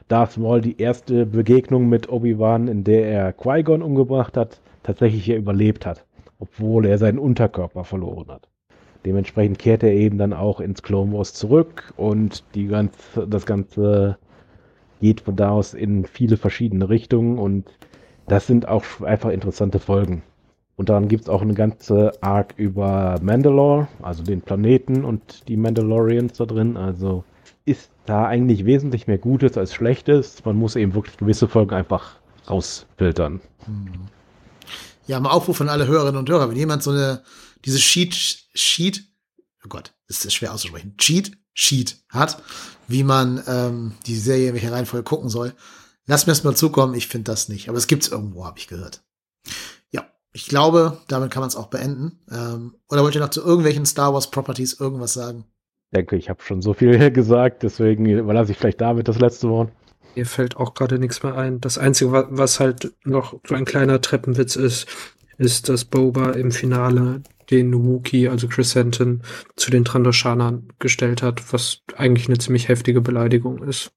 Darth 0.08 0.36
Maul 0.36 0.60
die 0.60 0.80
erste 0.80 1.24
Begegnung 1.26 1.88
mit 1.88 2.10
Obi-Wan, 2.10 2.68
in 2.68 2.84
der 2.84 3.06
er 3.06 3.32
Qui-Gon 3.32 3.82
umgebracht 3.82 4.36
hat, 4.36 4.60
tatsächlich 4.82 5.26
ja 5.26 5.36
überlebt 5.36 5.86
hat, 5.86 6.04
obwohl 6.38 6.84
er 6.86 6.98
seinen 6.98 7.18
Unterkörper 7.18 7.84
verloren 7.84 8.28
hat. 8.28 8.48
Dementsprechend 9.06 9.58
kehrt 9.58 9.82
er 9.82 9.92
eben 9.92 10.18
dann 10.18 10.32
auch 10.32 10.60
ins 10.60 10.82
Clone 10.82 11.12
Wars 11.12 11.34
zurück 11.34 11.92
und 11.96 12.44
die 12.54 12.66
ganze, 12.66 13.26
das 13.26 13.46
Ganze 13.46 14.18
geht 15.00 15.20
von 15.20 15.36
da 15.36 15.50
aus 15.50 15.74
in 15.74 16.06
viele 16.06 16.36
verschiedene 16.36 16.88
Richtungen 16.88 17.38
und 17.38 17.70
das 18.26 18.46
sind 18.46 18.68
auch 18.68 18.84
einfach 19.02 19.30
interessante 19.30 19.78
Folgen. 19.78 20.22
Und 20.76 20.88
dann 20.88 21.08
gibt 21.08 21.24
es 21.24 21.28
auch 21.28 21.42
eine 21.42 21.54
ganze 21.54 22.12
Arc 22.20 22.54
über 22.56 23.18
Mandalore, 23.22 23.88
also 24.02 24.22
den 24.22 24.42
Planeten 24.42 25.04
und 25.04 25.48
die 25.48 25.56
Mandalorians 25.56 26.36
da 26.38 26.46
drin. 26.46 26.76
Also 26.76 27.24
ist 27.64 27.90
da 28.06 28.26
eigentlich 28.26 28.64
wesentlich 28.64 29.06
mehr 29.06 29.18
Gutes 29.18 29.56
als 29.56 29.72
Schlechtes. 29.72 30.44
Man 30.44 30.56
muss 30.56 30.76
eben 30.76 30.94
wirklich 30.94 31.16
gewisse 31.16 31.48
Folgen 31.48 31.74
einfach 31.74 32.16
rausfiltern. 32.48 33.40
Ja, 35.06 35.20
mal 35.20 35.30
Aufruf 35.30 35.60
an 35.60 35.68
alle 35.68 35.86
Hörerinnen 35.86 36.18
und 36.18 36.28
Hörer. 36.28 36.50
Wenn 36.50 36.56
jemand 36.56 36.82
so 36.82 36.90
eine, 36.90 37.22
diese 37.64 37.78
Sheet, 37.78 38.14
Sheet, 38.54 39.04
oh 39.64 39.68
Gott, 39.68 39.94
das 40.08 40.24
ist 40.24 40.34
schwer 40.34 40.52
auszusprechen, 40.52 40.96
Cheat, 40.98 41.32
Sheet 41.54 41.98
hat, 42.08 42.42
wie 42.88 43.04
man 43.04 43.42
ähm, 43.46 43.92
die 44.06 44.16
Serie 44.16 44.48
in 44.48 44.54
welcher 44.54 44.72
Reihenfolge 44.72 45.04
gucken 45.04 45.28
soll, 45.28 45.54
lass 46.06 46.26
mir 46.26 46.32
das 46.32 46.44
mal 46.44 46.56
zukommen. 46.56 46.94
Ich 46.94 47.06
finde 47.06 47.30
das 47.30 47.48
nicht. 47.48 47.68
Aber 47.68 47.78
es 47.78 47.86
gibt's 47.86 48.08
irgendwo, 48.08 48.44
habe 48.44 48.58
ich 48.58 48.66
gehört. 48.66 49.02
Ich 50.36 50.48
glaube, 50.48 50.98
damit 51.08 51.30
kann 51.30 51.40
man 51.40 51.48
es 51.48 51.54
auch 51.56 51.68
beenden. 51.68 52.18
Ähm, 52.30 52.74
oder 52.90 53.02
wollt 53.02 53.14
ihr 53.14 53.20
noch 53.20 53.30
zu 53.30 53.40
irgendwelchen 53.40 53.86
Star 53.86 54.12
Wars 54.12 54.30
Properties 54.30 54.78
irgendwas 54.80 55.14
sagen? 55.14 55.44
Ich 55.92 55.96
denke, 55.96 56.16
ich 56.16 56.28
habe 56.28 56.42
schon 56.42 56.60
so 56.60 56.74
viel 56.74 57.10
gesagt, 57.12 57.62
deswegen 57.62 58.04
überlasse 58.04 58.50
ich 58.52 58.58
vielleicht 58.58 58.80
David 58.80 59.06
das 59.08 59.20
letzte 59.20 59.48
Wort. 59.48 59.70
Mir 60.16 60.26
fällt 60.26 60.56
auch 60.56 60.74
gerade 60.74 60.98
nichts 60.98 61.22
mehr 61.22 61.36
ein. 61.36 61.60
Das 61.60 61.78
Einzige, 61.78 62.12
wa- 62.12 62.26
was 62.30 62.58
halt 62.60 62.92
noch 63.04 63.40
so 63.46 63.54
ein 63.54 63.64
kleiner 63.64 64.00
Treppenwitz 64.00 64.56
ist, 64.56 64.86
ist, 65.38 65.68
dass 65.68 65.84
Boba 65.84 66.30
im 66.32 66.50
Finale 66.50 67.22
den 67.50 67.72
Wookie, 67.86 68.28
also 68.28 68.48
Chrysanthemum, 68.48 69.22
zu 69.56 69.70
den 69.70 69.84
Trandoshanern 69.84 70.68
gestellt 70.80 71.22
hat, 71.22 71.52
was 71.52 71.82
eigentlich 71.96 72.28
eine 72.28 72.38
ziemlich 72.38 72.68
heftige 72.68 73.00
Beleidigung 73.00 73.62
ist. 73.62 73.92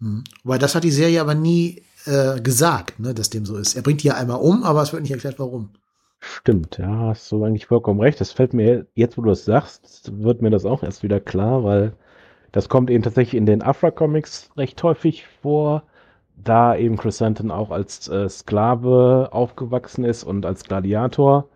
Hm. 0.00 0.24
Weil 0.44 0.58
das 0.58 0.74
hat 0.74 0.84
die 0.84 0.90
Serie 0.90 1.20
aber 1.20 1.34
nie 1.34 1.82
äh, 2.06 2.40
gesagt, 2.40 2.98
ne, 2.98 3.14
dass 3.14 3.30
dem 3.30 3.44
so 3.44 3.56
ist. 3.56 3.76
Er 3.76 3.82
bringt 3.82 4.02
die 4.02 4.08
ja 4.08 4.14
einmal 4.14 4.40
um, 4.40 4.62
aber 4.64 4.82
es 4.82 4.92
wird 4.92 5.02
nicht 5.02 5.12
erklärt, 5.12 5.38
warum. 5.38 5.70
Stimmt, 6.20 6.78
ja, 6.78 7.08
hast 7.08 7.30
du 7.30 7.44
eigentlich 7.44 7.66
vollkommen 7.66 8.00
recht. 8.00 8.20
Das 8.20 8.32
fällt 8.32 8.54
mir 8.54 8.86
jetzt, 8.94 9.18
wo 9.18 9.22
du 9.22 9.30
es 9.30 9.44
sagst, 9.44 10.12
wird 10.22 10.42
mir 10.42 10.50
das 10.50 10.64
auch 10.64 10.82
erst 10.82 11.02
wieder 11.02 11.20
klar, 11.20 11.62
weil 11.62 11.92
das 12.52 12.68
kommt 12.68 12.90
eben 12.90 13.02
tatsächlich 13.02 13.36
in 13.36 13.46
den 13.46 13.62
Afra-Comics 13.62 14.50
recht 14.56 14.82
häufig 14.82 15.26
vor, 15.42 15.82
da 16.36 16.76
eben 16.76 16.96
Chrysanthemum 16.96 17.52
auch 17.52 17.70
als 17.70 18.08
äh, 18.08 18.28
Sklave 18.28 19.28
aufgewachsen 19.32 20.04
ist 20.04 20.24
und 20.24 20.46
als 20.46 20.64
Gladiator. 20.64 21.48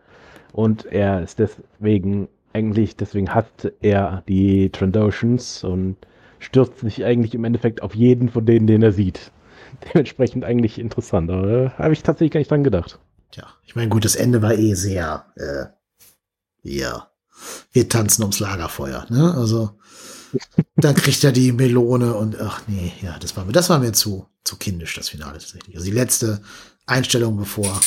Und 0.53 0.87
er 0.87 1.23
ist 1.23 1.39
deswegen, 1.39 2.29
eigentlich, 2.53 2.97
deswegen 2.97 3.35
hasst 3.35 3.73
er 3.81 4.23
die 4.29 4.71
Trandoshans 4.71 5.65
und 5.65 5.97
stürzt 6.39 6.81
sich 6.81 7.05
eigentlich 7.05 7.35
im 7.35 7.45
Endeffekt 7.45 7.83
auf 7.83 7.95
jeden 7.95 8.29
von 8.29 8.45
denen, 8.45 8.67
den 8.67 8.83
er 8.83 8.93
sieht. 8.93 9.31
Dementsprechend 9.95 10.45
eigentlich 10.45 10.79
interessant, 10.79 11.31
aber 11.31 11.47
da 11.47 11.73
habe 11.79 11.93
ich 11.93 12.03
tatsächlich 12.03 12.33
gar 12.33 12.41
nicht 12.41 12.51
dran 12.51 12.65
gedacht. 12.65 12.99
Tja, 13.31 13.47
ich 13.65 13.77
meine, 13.77 13.89
gut, 13.89 14.05
das 14.05 14.17
Ende 14.17 14.43
war 14.43 14.55
eh 14.55 14.75
sehr, 14.75 15.27
äh, 15.37 15.67
ja, 16.63 17.11
wir 17.73 17.89
tanzen 17.89 18.23
ums 18.23 18.41
Lagerfeuer, 18.41 19.07
ne? 19.09 19.35
Also, 19.35 19.79
dann 20.77 20.95
kriegt 20.95 21.25
er 21.25 21.33
die 21.33 21.53
Melone 21.53 22.15
und 22.15 22.41
ach 22.41 22.63
nee, 22.67 22.93
ja, 23.03 23.19
das 23.19 23.37
war 23.37 23.45
mir, 23.45 23.53
das 23.53 23.71
war 23.71 23.79
mir 23.79 23.93
zu, 23.93 24.27
zu 24.45 24.57
kindisch, 24.57 24.95
das 24.95 25.09
Finale 25.09 25.39
tatsächlich. 25.39 25.77
Also 25.77 25.87
die 25.87 25.95
letzte 25.97 26.41
Einstellung, 26.87 27.37
bevor, 27.37 27.81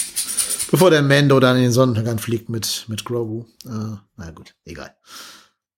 bevor 0.71 0.89
der 0.89 1.01
Mando 1.01 1.39
dann 1.39 1.57
in 1.57 1.63
den 1.63 1.71
Sonnenuntergang 1.71 2.19
fliegt 2.19 2.49
mit, 2.49 2.85
mit 2.87 3.05
Grogu. 3.05 3.45
Äh, 3.65 3.97
na 4.17 4.31
gut, 4.31 4.55
egal. 4.65 4.95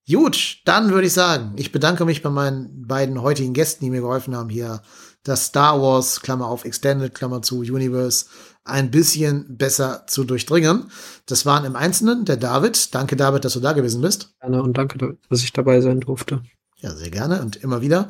Gut, 0.08 0.60
dann 0.66 0.92
würde 0.92 1.08
ich 1.08 1.14
sagen, 1.14 1.54
ich 1.56 1.72
bedanke 1.72 2.06
mich 2.06 2.22
bei 2.22 2.30
meinen 2.30 2.86
beiden 2.88 3.22
heutigen 3.22 3.54
Gästen, 3.54 3.86
die 3.86 3.90
mir 3.90 4.02
geholfen 4.02 4.36
haben, 4.36 4.50
hier 4.50 4.82
das 5.26 5.48
Star 5.48 5.82
Wars, 5.82 6.22
Klammer 6.22 6.48
auf 6.48 6.64
Extended, 6.64 7.14
Klammer 7.14 7.42
zu 7.42 7.60
Universe, 7.60 8.26
ein 8.64 8.90
bisschen 8.90 9.58
besser 9.58 10.06
zu 10.08 10.24
durchdringen. 10.24 10.90
Das 11.26 11.46
waren 11.46 11.66
im 11.66 11.76
Einzelnen 11.76 12.26
der 12.26 12.38
David. 12.38 12.96
Danke, 12.96 13.16
David, 13.16 13.46
dass 13.46 13.54
du 13.54 13.60
da 13.60 13.74
gewesen 13.74 14.02
bist. 14.02 14.34
Gerne 14.40 14.64
und 14.64 14.78
danke, 14.78 15.18
dass 15.30 15.44
ich 15.44 15.54
dabei 15.54 15.82
sein 15.82 16.00
durfte. 16.00 16.42
Ja, 16.78 16.96
sehr 16.96 17.12
gerne 17.12 17.42
und 17.42 17.58
immer 17.58 17.82
wieder. 17.82 18.10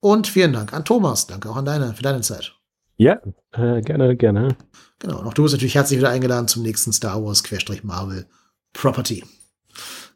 Und 0.00 0.26
vielen 0.26 0.52
Dank 0.52 0.72
an 0.72 0.84
Thomas. 0.84 1.26
Danke 1.26 1.50
auch 1.50 1.56
an 1.56 1.64
deine, 1.64 1.94
für 1.94 2.02
deine 2.02 2.20
Zeit. 2.20 2.54
Ja, 2.96 3.20
äh, 3.52 3.80
gerne, 3.80 4.16
gerne. 4.16 4.56
Genau. 4.98 5.20
Und 5.20 5.26
auch 5.26 5.34
du 5.34 5.42
bist 5.42 5.54
natürlich 5.54 5.74
herzlich 5.74 5.98
wieder 5.98 6.10
eingeladen 6.10 6.48
zum 6.48 6.62
nächsten 6.62 6.92
Star 6.92 7.24
Wars 7.24 7.42
Querstrich 7.42 7.84
Marvel 7.84 8.26
Property. 8.72 9.24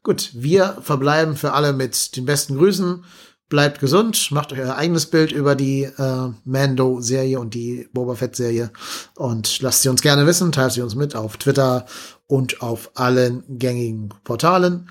Gut, 0.02 0.30
wir 0.34 0.78
verbleiben 0.82 1.36
für 1.36 1.52
alle 1.52 1.72
mit 1.72 2.16
den 2.16 2.26
besten 2.26 2.56
Grüßen. 2.56 3.04
Bleibt 3.48 3.78
gesund, 3.78 4.30
macht 4.32 4.52
euch 4.52 4.58
euer 4.58 4.74
eigenes 4.74 5.06
Bild 5.06 5.30
über 5.30 5.54
die 5.54 5.84
äh, 5.84 6.28
Mando-Serie 6.44 7.38
und 7.38 7.54
die 7.54 7.88
Boba 7.92 8.16
Fett-Serie 8.16 8.72
und 9.14 9.60
lasst 9.62 9.82
sie 9.82 9.88
uns 9.88 10.02
gerne 10.02 10.26
wissen, 10.26 10.50
teilt 10.50 10.72
sie 10.72 10.82
uns 10.82 10.96
mit 10.96 11.14
auf 11.14 11.36
Twitter 11.36 11.86
und 12.26 12.60
auf 12.60 12.90
allen 12.94 13.44
gängigen 13.48 14.08
Portalen. 14.24 14.88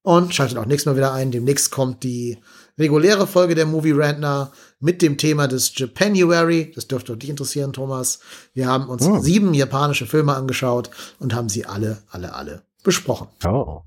Und 0.00 0.34
schaltet 0.34 0.56
auch 0.56 0.64
nächstes 0.64 0.86
Mal 0.90 0.96
wieder 0.96 1.12
ein. 1.12 1.32
Demnächst 1.32 1.70
kommt 1.70 2.02
die 2.02 2.38
reguläre 2.78 3.26
Folge 3.26 3.54
der 3.54 3.66
Movie 3.66 3.92
Rantner 3.92 4.52
mit 4.80 5.02
dem 5.02 5.18
Thema 5.18 5.46
des 5.48 5.76
Japanuary. 5.76 6.72
Das 6.74 6.86
dürfte 6.88 7.14
dich 7.14 7.28
interessieren, 7.28 7.74
Thomas. 7.74 8.20
Wir 8.54 8.68
haben 8.68 8.88
uns 8.88 9.04
Oh. 9.06 9.18
sieben 9.20 9.52
japanische 9.52 10.06
Filme 10.06 10.34
angeschaut 10.34 10.88
und 11.18 11.34
haben 11.34 11.50
sie 11.50 11.66
alle, 11.66 11.98
alle, 12.08 12.32
alle 12.34 12.62
besprochen. 12.82 13.28
Oh. 13.46 13.82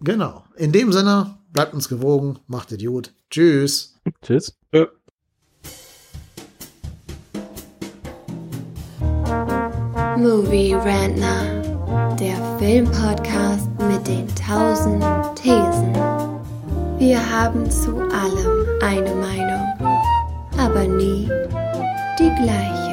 Genau. 0.00 0.44
In 0.56 0.72
dem 0.72 0.90
Sinne, 0.92 1.37
bleibt 1.52 1.74
uns 1.74 1.88
gewogen, 1.88 2.38
macht 2.46 2.72
Idiot. 2.72 3.12
Tschüss. 3.30 3.94
Tschüss. 4.22 4.56
Ja. 4.72 4.86
Movie 10.16 10.74
Rantner, 10.74 12.16
der 12.18 12.58
Filmpodcast 12.58 13.68
mit 13.88 14.06
den 14.08 14.26
tausend 14.34 15.04
Thesen. 15.36 15.94
Wir 16.98 17.18
haben 17.30 17.70
zu 17.70 17.96
allem 17.96 18.66
eine 18.82 19.14
Meinung, 19.14 19.98
aber 20.58 20.84
nie 20.84 21.28
die 22.18 22.34
gleiche. 22.42 22.87